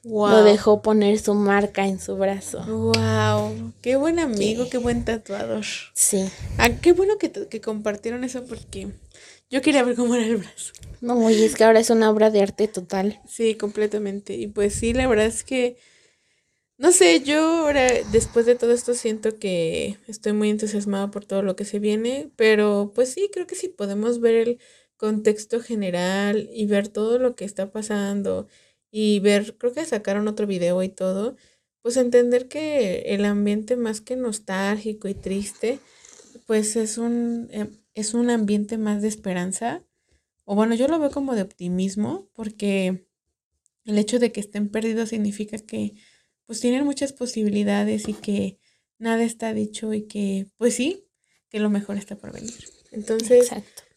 Lo 0.05 0.45
dejó 0.45 0.83
poner 0.83 1.19
su 1.19 1.33
marca 1.33 1.87
en 1.87 1.99
su 1.99 2.17
brazo. 2.17 2.63
Wow, 2.67 3.73
qué 3.81 3.97
buen 3.97 4.19
amigo, 4.19 4.69
qué 4.69 4.77
buen 4.77 5.07
tatuador. 5.07 5.65
Sí. 5.95 6.29
Ah, 6.59 6.69
qué 6.69 6.93
bueno 6.93 7.17
que, 7.17 7.33
que 7.33 7.63
compartieron 7.63 8.23
eso 8.23 8.45
porque 8.45 8.89
yo 9.49 9.63
quería 9.63 9.83
ver 9.83 9.97
cómo 9.97 10.15
era 10.15 10.27
el 10.27 10.37
brazo. 10.37 10.75
No, 11.01 11.31
y 11.31 11.43
es 11.43 11.55
que 11.55 11.65
ahora 11.65 11.81
es 11.81 11.89
una 11.89 12.11
obra 12.11 12.29
de 12.29 12.43
arte 12.43 12.69
total. 12.69 13.23
Sí, 13.27 13.55
completamente. 13.55 14.35
Y 14.35 14.47
pues 14.47 14.75
sí, 14.75 14.93
la 14.93 15.07
verdad 15.07 15.25
es 15.25 15.43
que 15.43 15.79
no 16.79 16.93
sé, 16.93 17.23
yo 17.23 17.41
ahora, 17.41 17.89
después 18.13 18.47
de 18.47 18.57
todo 18.57 18.73
esto, 18.73 18.95
siento 18.95 19.39
que 19.39 19.99
estoy 20.09 20.33
muy 20.33 20.51
entusiasmada 20.51 21.11
por 21.11 21.25
todo 21.25 21.43
lo 21.43 21.57
que 21.57 21.65
se 21.65 21.79
viene, 21.79 22.31
pero 22.37 22.93
pues 22.95 23.11
sí, 23.13 23.31
creo 23.33 23.47
que 23.47 23.55
sí 23.55 23.69
podemos 23.69 24.21
ver 24.21 24.35
el 24.35 24.59
contexto 24.97 25.61
general 25.61 26.49
y 26.53 26.67
ver 26.67 26.89
todo 26.89 27.19
lo 27.19 27.37
que 27.37 27.45
está 27.45 27.71
pasando 27.71 28.49
y 28.91 29.21
ver, 29.21 29.57
creo 29.59 29.73
que 29.73 29.85
sacaron 29.85 30.29
otro 30.29 30.47
video 30.47 30.83
y 30.83 30.89
todo, 30.89 31.37
pues 31.83 31.97
entender 31.97 32.49
que 32.49 33.03
el 33.15 33.25
ambiente 33.25 33.77
más 33.77 34.01
que 34.01 34.17
nostálgico 34.17 35.09
y 35.09 35.15
triste, 35.15 35.79
pues 36.47 36.77
es 36.77 36.99
un, 36.99 37.49
em, 37.51 37.71
es 37.95 38.15
un 38.15 38.31
ambiente 38.31 38.79
más 38.79 39.03
de 39.03 39.09
esperanza, 39.09 39.85
o 40.45 40.55
bueno, 40.57 40.75
yo 40.75 40.89
lo 40.89 40.99
veo 40.99 41.11
como 41.11 41.35
de 41.35 41.43
optimismo, 41.43 42.29
porque 42.35 43.07
el 43.85 43.99
hecho 43.99 44.19
de 44.19 44.33
que 44.33 44.41
estén 44.41 44.71
perdidos 44.71 45.11
significa 45.11 45.59
que 45.59 45.95
pues 46.47 46.61
tienen 46.61 46.85
muchas 46.85 47.13
posibilidades 47.13 48.09
y 48.09 48.15
que 48.15 48.59
nada 48.99 49.23
está 49.25 49.53
dicho 49.55 49.93
y 49.95 50.03
que 50.03 50.47
pues 50.57 50.75
sí, 50.75 51.07
que 51.49 51.61
lo 51.61 51.71
mejor 51.71 51.97
está 51.97 52.17
por 52.17 52.33
venir. 52.33 52.53
Entonces, 52.93 53.51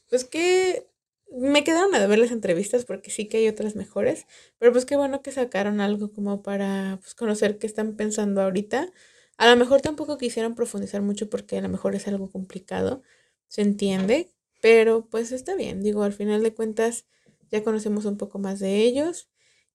pues 0.10 0.26
que 0.26 0.88
me 1.32 1.64
quedaron 1.64 1.94
a 1.94 2.08
ver 2.08 2.20
las 2.20 2.32
entrevistas 2.32 2.86
porque 2.86 3.12
sí 3.12 3.28
que 3.28 3.38
hay 3.38 3.48
otras 3.48 3.76
mejores, 3.76 4.26
pero 4.60 4.72
pues 4.72 4.86
qué 4.86 4.96
bueno 4.96 5.22
que 5.22 5.32
sacaron 5.32 5.82
algo 5.82 6.12
como 6.12 6.42
para 6.42 7.00
pues, 7.02 7.16
conocer 7.16 7.58
qué 7.58 7.68
están 7.68 7.96
pensando 7.96 8.42
ahorita. 8.42 8.92
A 9.38 9.50
lo 9.50 9.56
mejor 9.56 9.82
tampoco 9.82 10.18
quisieron 10.18 10.56
profundizar 10.56 11.02
mucho 11.02 11.30
porque 11.30 11.58
a 11.58 11.62
lo 11.62 11.70
mejor 11.70 11.96
es 11.96 12.08
algo 12.08 12.32
complicado, 12.32 13.04
se 13.48 13.62
entiende, 13.62 14.32
pero 14.62 15.08
pues 15.10 15.32
está 15.32 15.56
bien, 15.56 15.84
digo, 15.84 16.04
al 16.04 16.14
final 16.14 16.42
de 16.42 16.54
cuentas 16.54 17.06
ya 17.52 17.64
conocemos 17.64 18.06
un 18.06 18.18
poco 18.18 18.40
más 18.40 18.60
de 18.60 18.78
ellos 18.78 19.30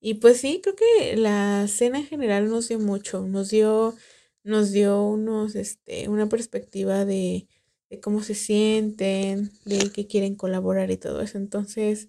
Y 0.04 0.14
pues 0.14 0.40
sí, 0.40 0.60
creo 0.60 0.74
que 0.74 1.16
la 1.16 1.68
cena 1.68 1.98
en 1.98 2.06
general 2.06 2.50
nos 2.50 2.66
dio 2.66 2.80
mucho, 2.80 3.22
nos 3.28 3.50
dio, 3.50 3.94
nos 4.42 4.72
dio 4.72 5.00
unos, 5.04 5.54
este, 5.54 6.08
una 6.08 6.28
perspectiva 6.28 7.04
de, 7.04 7.46
de 7.88 8.00
cómo 8.00 8.20
se 8.20 8.34
sienten, 8.34 9.52
de 9.64 9.92
que 9.92 10.08
quieren 10.08 10.34
colaborar 10.34 10.90
y 10.90 10.96
todo 10.96 11.22
eso. 11.22 11.38
Entonces, 11.38 12.08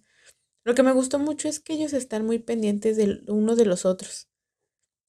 lo 0.63 0.73
que 0.73 0.81
me 0.81 0.91
gustó 0.91 1.19
mucho 1.19 1.47
es 1.47 1.59
que 1.59 1.73
ellos 1.73 1.93
están 1.93 2.25
muy 2.25 2.39
pendientes 2.39 2.97
de 2.97 3.22
unos 3.27 3.57
de 3.57 3.65
los 3.65 3.85
otros. 3.85 4.27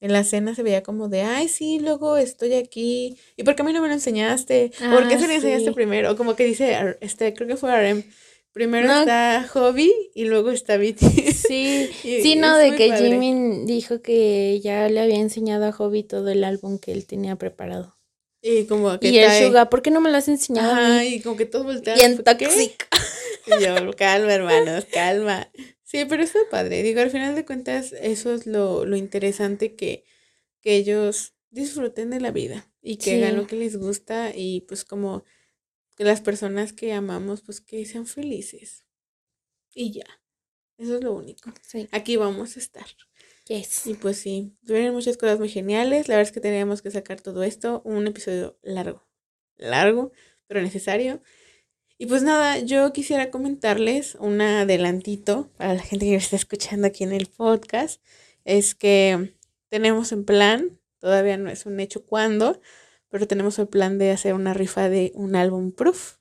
En 0.00 0.12
la 0.12 0.22
cena 0.22 0.54
se 0.54 0.62
veía 0.62 0.82
como 0.82 1.08
de, 1.08 1.22
ay, 1.22 1.48
sí, 1.48 1.78
luego 1.80 2.18
estoy 2.18 2.52
aquí. 2.52 3.16
¿Y 3.36 3.44
por 3.44 3.56
qué 3.56 3.62
a 3.62 3.64
mí 3.64 3.72
no 3.72 3.80
me 3.80 3.88
lo 3.88 3.94
enseñaste? 3.94 4.72
¿Por 4.90 5.08
qué 5.08 5.18
se 5.18 5.26
lo 5.26 5.32
enseñaste 5.32 5.72
primero? 5.72 6.16
Como 6.16 6.36
que 6.36 6.44
dice, 6.44 6.98
este, 7.00 7.32
creo 7.32 7.48
que 7.48 7.56
fue 7.56 7.72
Arem. 7.72 8.02
Primero 8.54 8.88
está 8.88 9.48
Hobby 9.52 9.92
y 10.14 10.26
luego 10.26 10.52
está 10.52 10.76
Viti. 10.76 11.06
Sí, 11.32 11.90
sí, 12.02 12.36
no, 12.36 12.56
de 12.56 12.76
que 12.76 12.96
Jimmy 12.96 13.64
dijo 13.66 14.00
que 14.00 14.60
ya 14.62 14.88
le 14.88 15.00
había 15.00 15.18
enseñado 15.18 15.66
a 15.66 15.72
Hobby 15.72 16.04
todo 16.04 16.28
el 16.28 16.44
álbum 16.44 16.78
que 16.78 16.92
él 16.92 17.04
tenía 17.04 17.34
preparado. 17.34 17.98
Y 18.40 18.66
como 18.66 18.96
que. 19.00 19.08
Y 19.08 19.18
el 19.18 19.44
Suga, 19.44 19.68
¿por 19.68 19.82
qué 19.82 19.90
no 19.90 20.00
me 20.00 20.08
lo 20.08 20.18
has 20.18 20.28
enseñado? 20.28 20.72
Ay, 20.72 21.20
como 21.20 21.36
que 21.36 21.46
todo 21.46 21.64
voltea. 21.64 21.96
Bien 21.96 22.16
tóxico. 22.22 22.86
Y 23.46 23.64
yo, 23.64 23.90
calma, 23.96 24.32
hermanos, 24.32 24.86
calma. 24.92 25.50
Sí, 25.82 26.04
pero 26.08 26.22
está 26.22 26.38
padre. 26.48 26.84
Digo, 26.84 27.00
al 27.00 27.10
final 27.10 27.34
de 27.34 27.44
cuentas, 27.44 27.92
eso 28.00 28.32
es 28.32 28.46
lo, 28.46 28.86
lo 28.86 28.96
interesante 28.96 29.74
que, 29.74 30.04
que 30.60 30.76
ellos 30.76 31.34
disfruten 31.50 32.10
de 32.10 32.20
la 32.20 32.30
vida 32.30 32.70
y 32.80 32.98
que 32.98 33.16
hagan 33.16 33.36
lo 33.36 33.48
que 33.48 33.56
les 33.56 33.76
gusta 33.76 34.30
y 34.32 34.60
pues 34.62 34.84
como 34.84 35.24
las 35.98 36.20
personas 36.20 36.72
que 36.72 36.92
amamos, 36.92 37.42
pues 37.42 37.60
que 37.60 37.84
sean 37.86 38.06
felices. 38.06 38.84
Y 39.74 39.92
ya. 39.92 40.06
Eso 40.76 40.96
es 40.96 41.04
lo 41.04 41.12
único. 41.12 41.52
Aquí 41.92 42.16
vamos 42.16 42.56
a 42.56 42.58
estar. 42.58 42.86
Yes. 43.46 43.86
Y 43.86 43.94
pues 43.94 44.18
sí, 44.18 44.56
tuvieron 44.66 44.94
muchas 44.94 45.16
cosas 45.16 45.38
muy 45.38 45.48
geniales. 45.48 46.08
La 46.08 46.16
verdad 46.16 46.28
es 46.28 46.32
que 46.32 46.40
teníamos 46.40 46.82
que 46.82 46.90
sacar 46.90 47.20
todo 47.20 47.42
esto. 47.42 47.82
Un 47.84 48.06
episodio 48.06 48.58
largo. 48.62 49.06
Largo, 49.56 50.12
pero 50.46 50.62
necesario. 50.62 51.20
Y 51.96 52.06
pues 52.06 52.22
nada, 52.22 52.58
yo 52.58 52.92
quisiera 52.92 53.30
comentarles 53.30 54.16
un 54.16 54.40
adelantito 54.40 55.52
para 55.56 55.74
la 55.74 55.82
gente 55.82 56.06
que 56.06 56.16
está 56.16 56.36
escuchando 56.36 56.88
aquí 56.88 57.04
en 57.04 57.12
el 57.12 57.26
podcast. 57.26 58.02
Es 58.44 58.74
que 58.74 59.36
tenemos 59.68 60.10
en 60.10 60.24
plan, 60.24 60.80
todavía 60.98 61.36
no 61.36 61.50
es 61.50 61.66
un 61.66 61.78
hecho 61.78 62.04
cuándo, 62.04 62.60
pero 63.14 63.28
tenemos 63.28 63.60
el 63.60 63.68
plan 63.68 63.96
de 63.96 64.10
hacer 64.10 64.34
una 64.34 64.54
rifa 64.54 64.88
de 64.88 65.12
un 65.14 65.36
álbum 65.36 65.70
proof. 65.70 66.16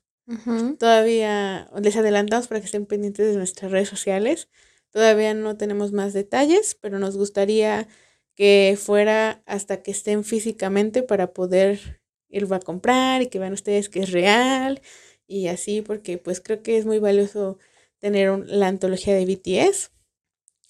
Todavía 0.78 1.68
les 1.82 1.96
adelantamos 1.96 2.46
para 2.46 2.60
que 2.60 2.66
estén 2.66 2.86
pendientes 2.86 3.26
de 3.26 3.36
nuestras 3.36 3.72
redes 3.72 3.88
sociales. 3.88 4.48
Todavía 4.90 5.34
no 5.34 5.56
tenemos 5.56 5.90
más 5.90 6.12
detalles, 6.12 6.76
pero 6.80 7.00
nos 7.00 7.16
gustaría 7.16 7.88
que 8.36 8.78
fuera 8.80 9.42
hasta 9.44 9.82
que 9.82 9.90
estén 9.90 10.22
físicamente 10.22 11.02
para 11.02 11.32
poder 11.32 12.00
irlo 12.28 12.54
a 12.54 12.60
comprar 12.60 13.22
y 13.22 13.26
que 13.26 13.40
vean 13.40 13.54
ustedes 13.54 13.88
que 13.88 13.98
es 13.98 14.12
real 14.12 14.80
y 15.26 15.48
así, 15.48 15.82
porque 15.82 16.16
pues 16.16 16.40
creo 16.40 16.62
que 16.62 16.78
es 16.78 16.86
muy 16.86 17.00
valioso 17.00 17.58
tener 17.98 18.38
la 18.46 18.68
antología 18.68 19.16
de 19.16 19.26
BTS. 19.26 19.90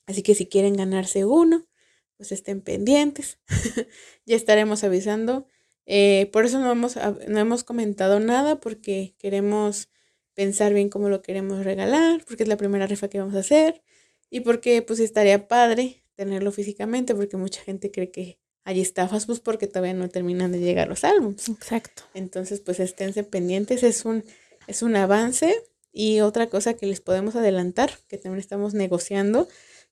Así 0.07 0.23
que 0.23 0.35
si 0.35 0.47
quieren 0.47 0.73
ganarse 0.73 1.27
uno, 1.27 1.69
pues 2.17 2.33
estén 2.33 2.63
pendientes. 2.63 3.41
ya 4.25 4.37
estaremos 4.37 4.85
avisando. 4.85 5.47
Eh, 5.87 6.31
por 6.33 6.45
eso 6.45 6.61
no 6.61 6.73
hemos, 6.73 6.97
no 7.29 7.39
hemos 7.39 7.65
comentado 7.65 8.21
nada, 8.21 8.61
porque 8.61 9.15
queremos 9.19 9.89
pensar 10.35 10.75
bien 10.75 10.89
cómo 10.89 11.09
lo 11.09 11.23
queremos 11.23 11.65
regalar, 11.65 12.25
porque 12.27 12.43
es 12.43 12.49
la 12.49 12.57
primera 12.57 12.87
rifa 12.87 13.09
que 13.09 13.19
vamos 13.19 13.35
a 13.35 13.41
hacer 13.41 13.83
y 14.31 14.41
porque 14.41 14.83
pues 14.83 14.99
estaría 14.99 15.47
padre 15.47 16.03
tenerlo 16.17 16.51
físicamente, 16.53 17.15
porque 17.15 17.37
mucha 17.37 17.61
gente 17.63 17.91
cree 17.91 18.11
que 18.11 18.39
hay 18.65 18.81
estafas, 18.81 19.27
pues 19.27 19.41
porque 19.41 19.67
todavía 19.67 19.95
no 19.95 20.09
terminan 20.09 20.51
de 20.51 20.59
llegar 20.59 20.89
los 20.89 21.05
álbumes. 21.05 21.49
Exacto. 21.49 22.03
Entonces, 22.15 22.61
pues 22.61 22.81
esténse 22.81 23.23
pendientes, 23.23 23.83
es 23.83 24.05
un 24.05 24.25
es 24.67 24.83
un 24.83 24.97
avance 24.97 25.55
y 25.93 26.21
otra 26.21 26.49
cosa 26.49 26.75
que 26.75 26.87
les 26.87 27.01
podemos 27.01 27.37
adelantar, 27.37 27.93
que 28.09 28.19
también 28.19 28.41
estamos 28.41 28.75
negociando, 28.75 29.49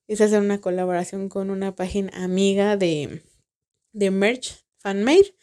es 0.07 0.21
hacer 0.21 0.41
una 0.41 0.59
colaboración 0.59 1.29
con 1.29 1.49
una 1.49 1.75
página 1.75 2.11
amiga 2.23 2.75
de, 2.75 3.23
de 3.93 4.11
merch, 4.11 4.65
fanmade. 4.77 5.35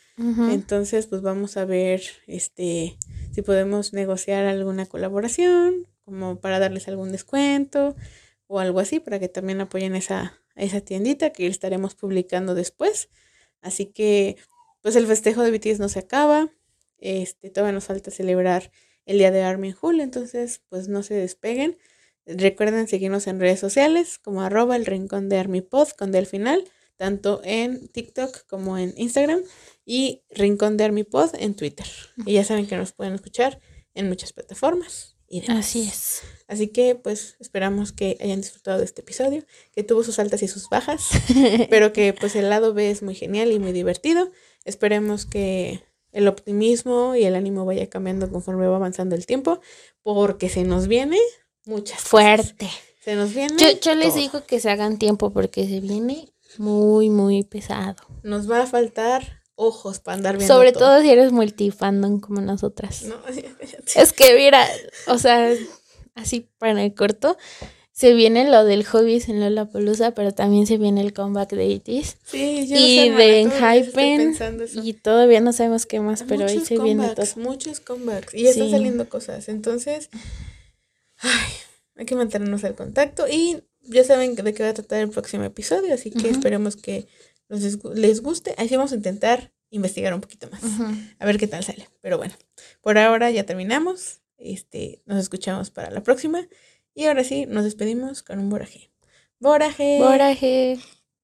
Entonces, 0.51 1.07
pues 1.07 1.23
vamos 1.23 1.57
a 1.57 1.65
ver 1.65 2.03
este 2.27 2.99
si 3.33 3.43
podemos 3.43 3.93
negociar 3.93 4.45
alguna 4.45 4.87
colaboración, 4.87 5.87
como 6.05 6.41
para 6.41 6.59
darles 6.59 6.89
algún 6.89 7.13
descuento 7.13 7.95
o 8.47 8.59
algo 8.59 8.81
así, 8.81 9.01
para 9.01 9.19
que 9.19 9.29
también 9.29 9.61
apoyen 9.61 9.95
esa, 9.95 10.35
esa 10.57 10.81
tiendita 10.81 11.31
que 11.31 11.47
estaremos 11.47 11.95
publicando 11.95 12.55
después. 12.55 13.09
Así 13.63 13.87
que, 13.87 14.37
pues 14.83 14.97
el 14.97 15.07
festejo 15.07 15.43
de 15.43 15.53
BTS 15.57 15.79
no 15.79 15.89
se 15.89 16.01
acaba. 16.01 16.51
Este, 16.99 17.51
todavía 17.51 17.73
nos 17.73 17.85
falta 17.85 18.11
celebrar 18.11 18.73
el 19.07 19.19
día 19.19 19.31
de 19.31 19.43
Army 19.43 19.75
Hull, 19.81 20.01
entonces 20.01 20.63
pues 20.69 20.89
no 20.89 21.03
se 21.03 21.15
despeguen. 21.15 21.79
Recuerden 22.27 22.89
seguirnos 22.89 23.27
en 23.27 23.41
redes 23.41 23.61
sociales 23.61 24.19
como 24.19 24.43
arroba 24.43 24.77
el 24.77 24.87
rincón 24.87 25.29
de 25.29 25.39
Army 25.39 25.63
Pod 25.63 25.89
con 25.97 26.13
del 26.13 26.27
final, 26.27 26.65
tanto 26.97 27.41
en 27.45 27.89
TikTok 27.89 28.47
como 28.47 28.77
en 28.77 28.93
Instagram 28.97 29.41
y 29.91 30.23
Rincón 30.31 30.77
de 30.77 30.85
Army 30.85 31.03
Pod 31.03 31.31
en 31.37 31.57
Twitter. 31.57 31.85
Y 32.25 32.35
ya 32.35 32.45
saben 32.45 32.69
que 32.69 32.77
nos 32.77 32.93
pueden 32.93 33.13
escuchar 33.15 33.59
en 33.93 34.09
muchas 34.09 34.33
plataformas. 34.33 35.17
Y 35.29 35.51
Así 35.51 35.83
es. 35.83 36.23
Así 36.47 36.69
que 36.69 36.95
pues 36.95 37.35
esperamos 37.41 37.91
que 37.91 38.17
hayan 38.21 38.41
disfrutado 38.41 38.79
de 38.79 38.85
este 38.85 39.01
episodio, 39.01 39.45
que 39.73 39.83
tuvo 39.83 40.05
sus 40.05 40.21
altas 40.21 40.45
y 40.45 40.49
sus 40.49 40.69
bajas, 40.69 41.09
pero 41.71 41.93
que 41.93 42.13
pues 42.13 42.37
el 42.37 42.49
lado 42.51 42.73
B 42.73 42.89
es 42.89 43.03
muy 43.03 43.17
genial 43.17 43.51
y 43.51 43.59
muy 43.59 43.73
divertido. 43.73 44.31
Esperemos 44.65 45.27
que 45.27 45.83
el 46.13 46.29
optimismo 46.29 47.17
y 47.17 47.25
el 47.25 47.35
ánimo 47.35 47.65
vaya 47.65 47.91
cambiando 47.91 48.31
conforme 48.31 48.69
va 48.69 48.77
avanzando 48.77 49.17
el 49.17 49.27
tiempo, 49.27 49.61
porque 50.05 50.49
se 50.49 50.63
nos 50.63 50.87
viene 50.87 51.19
muchas 51.65 52.01
fuerte. 52.01 52.71
Se 53.01 53.17
nos 53.17 53.35
viene. 53.35 53.57
Yo, 53.83 53.95
les 53.97 54.15
digo 54.15 54.47
que 54.47 54.61
se 54.61 54.71
hagan 54.71 54.99
tiempo 54.99 55.33
porque 55.33 55.67
se 55.67 55.81
viene 55.81 56.33
muy, 56.59 57.11
muy 57.11 57.43
pesado. 57.43 58.05
Nos 58.23 58.49
va 58.49 58.63
a 58.63 58.67
faltar 58.69 59.40
ojos 59.61 60.01
para 60.01 60.17
andar 60.17 60.37
viendo. 60.37 60.53
Sobre 60.53 60.73
todo, 60.73 61.01
si 61.03 61.11
eres 61.11 61.33
multifandom 61.33 62.21
como 62.21 62.41
nosotras. 62.41 63.03
No, 63.05 63.17
es 63.95 64.13
que 64.13 64.35
mira, 64.35 64.67
o 65.07 65.19
sea, 65.19 65.53
así 66.15 66.49
para 66.59 66.83
el 66.83 66.95
corto, 66.95 67.37
se 67.93 68.15
viene 68.15 68.51
lo 68.51 68.65
del 68.65 68.85
hobbies 68.85 69.29
en 69.29 69.41
Lollapalooza, 69.41 70.13
pero 70.13 70.33
también 70.33 70.67
se 70.67 70.79
viene 70.79 71.03
el 71.03 71.13
comeback 71.13 71.51
de 71.51 71.67
ITIS. 71.67 72.17
Sí, 72.25 72.67
yo 72.67 72.77
Y 72.79 73.11
de 73.11 73.41
Enhypen. 73.43 74.35
Y 74.83 74.95
todavía 74.95 75.41
no 75.41 75.53
sabemos 75.53 75.85
qué 75.85 76.01
más, 76.01 76.25
pero 76.27 76.47
ahí 76.47 76.61
se 76.61 76.79
viene 76.79 77.09
todo. 77.11 77.27
Muchos 77.37 77.81
comebacks. 77.81 78.33
Y 78.33 78.47
están 78.47 78.71
saliendo 78.71 79.07
cosas. 79.11 79.51
Entonces, 79.51 80.09
ay, 81.19 81.53
hay 81.97 82.07
que 82.07 82.15
mantenernos 82.15 82.65
al 82.65 82.75
contacto. 82.75 83.29
Y 83.29 83.63
ya 83.83 84.05
saben 84.05 84.35
de 84.35 84.55
qué 84.55 84.63
va 84.63 84.71
a 84.71 84.75
tratar 84.75 85.01
el 85.01 85.11
próximo 85.11 85.45
episodio, 85.45 85.93
así 85.93 86.11
que 86.11 86.31
esperemos 86.31 86.77
que 86.77 87.07
les 87.51 88.21
guste. 88.23 88.55
Así 88.59 88.77
vamos 88.77 88.93
a 88.93 88.97
intentar 88.97 89.53
investigar 89.71 90.15
un 90.15 90.21
poquito 90.21 90.49
más. 90.51 90.63
A 91.19 91.27
ver 91.27 91.39
qué 91.39 91.47
tal 91.47 91.65
sale. 91.65 91.89
Pero 92.01 92.19
bueno, 92.19 92.35
por 92.81 92.99
ahora 92.99 93.31
ya 93.31 93.45
terminamos. 93.45 94.21
Este, 94.39 95.03
nos 95.07 95.19
escuchamos 95.19 95.71
para 95.71 95.91
la 95.91 96.03
próxima. 96.03 96.49
Y 96.95 97.07
ahora 97.07 97.25
sí, 97.25 97.47
nos 97.47 97.65
despedimos 97.65 98.23
con 98.23 98.39
un 98.39 98.51
boraje. 98.51 98.91
Boraje. 99.39 99.99
Boraje. 99.99 100.79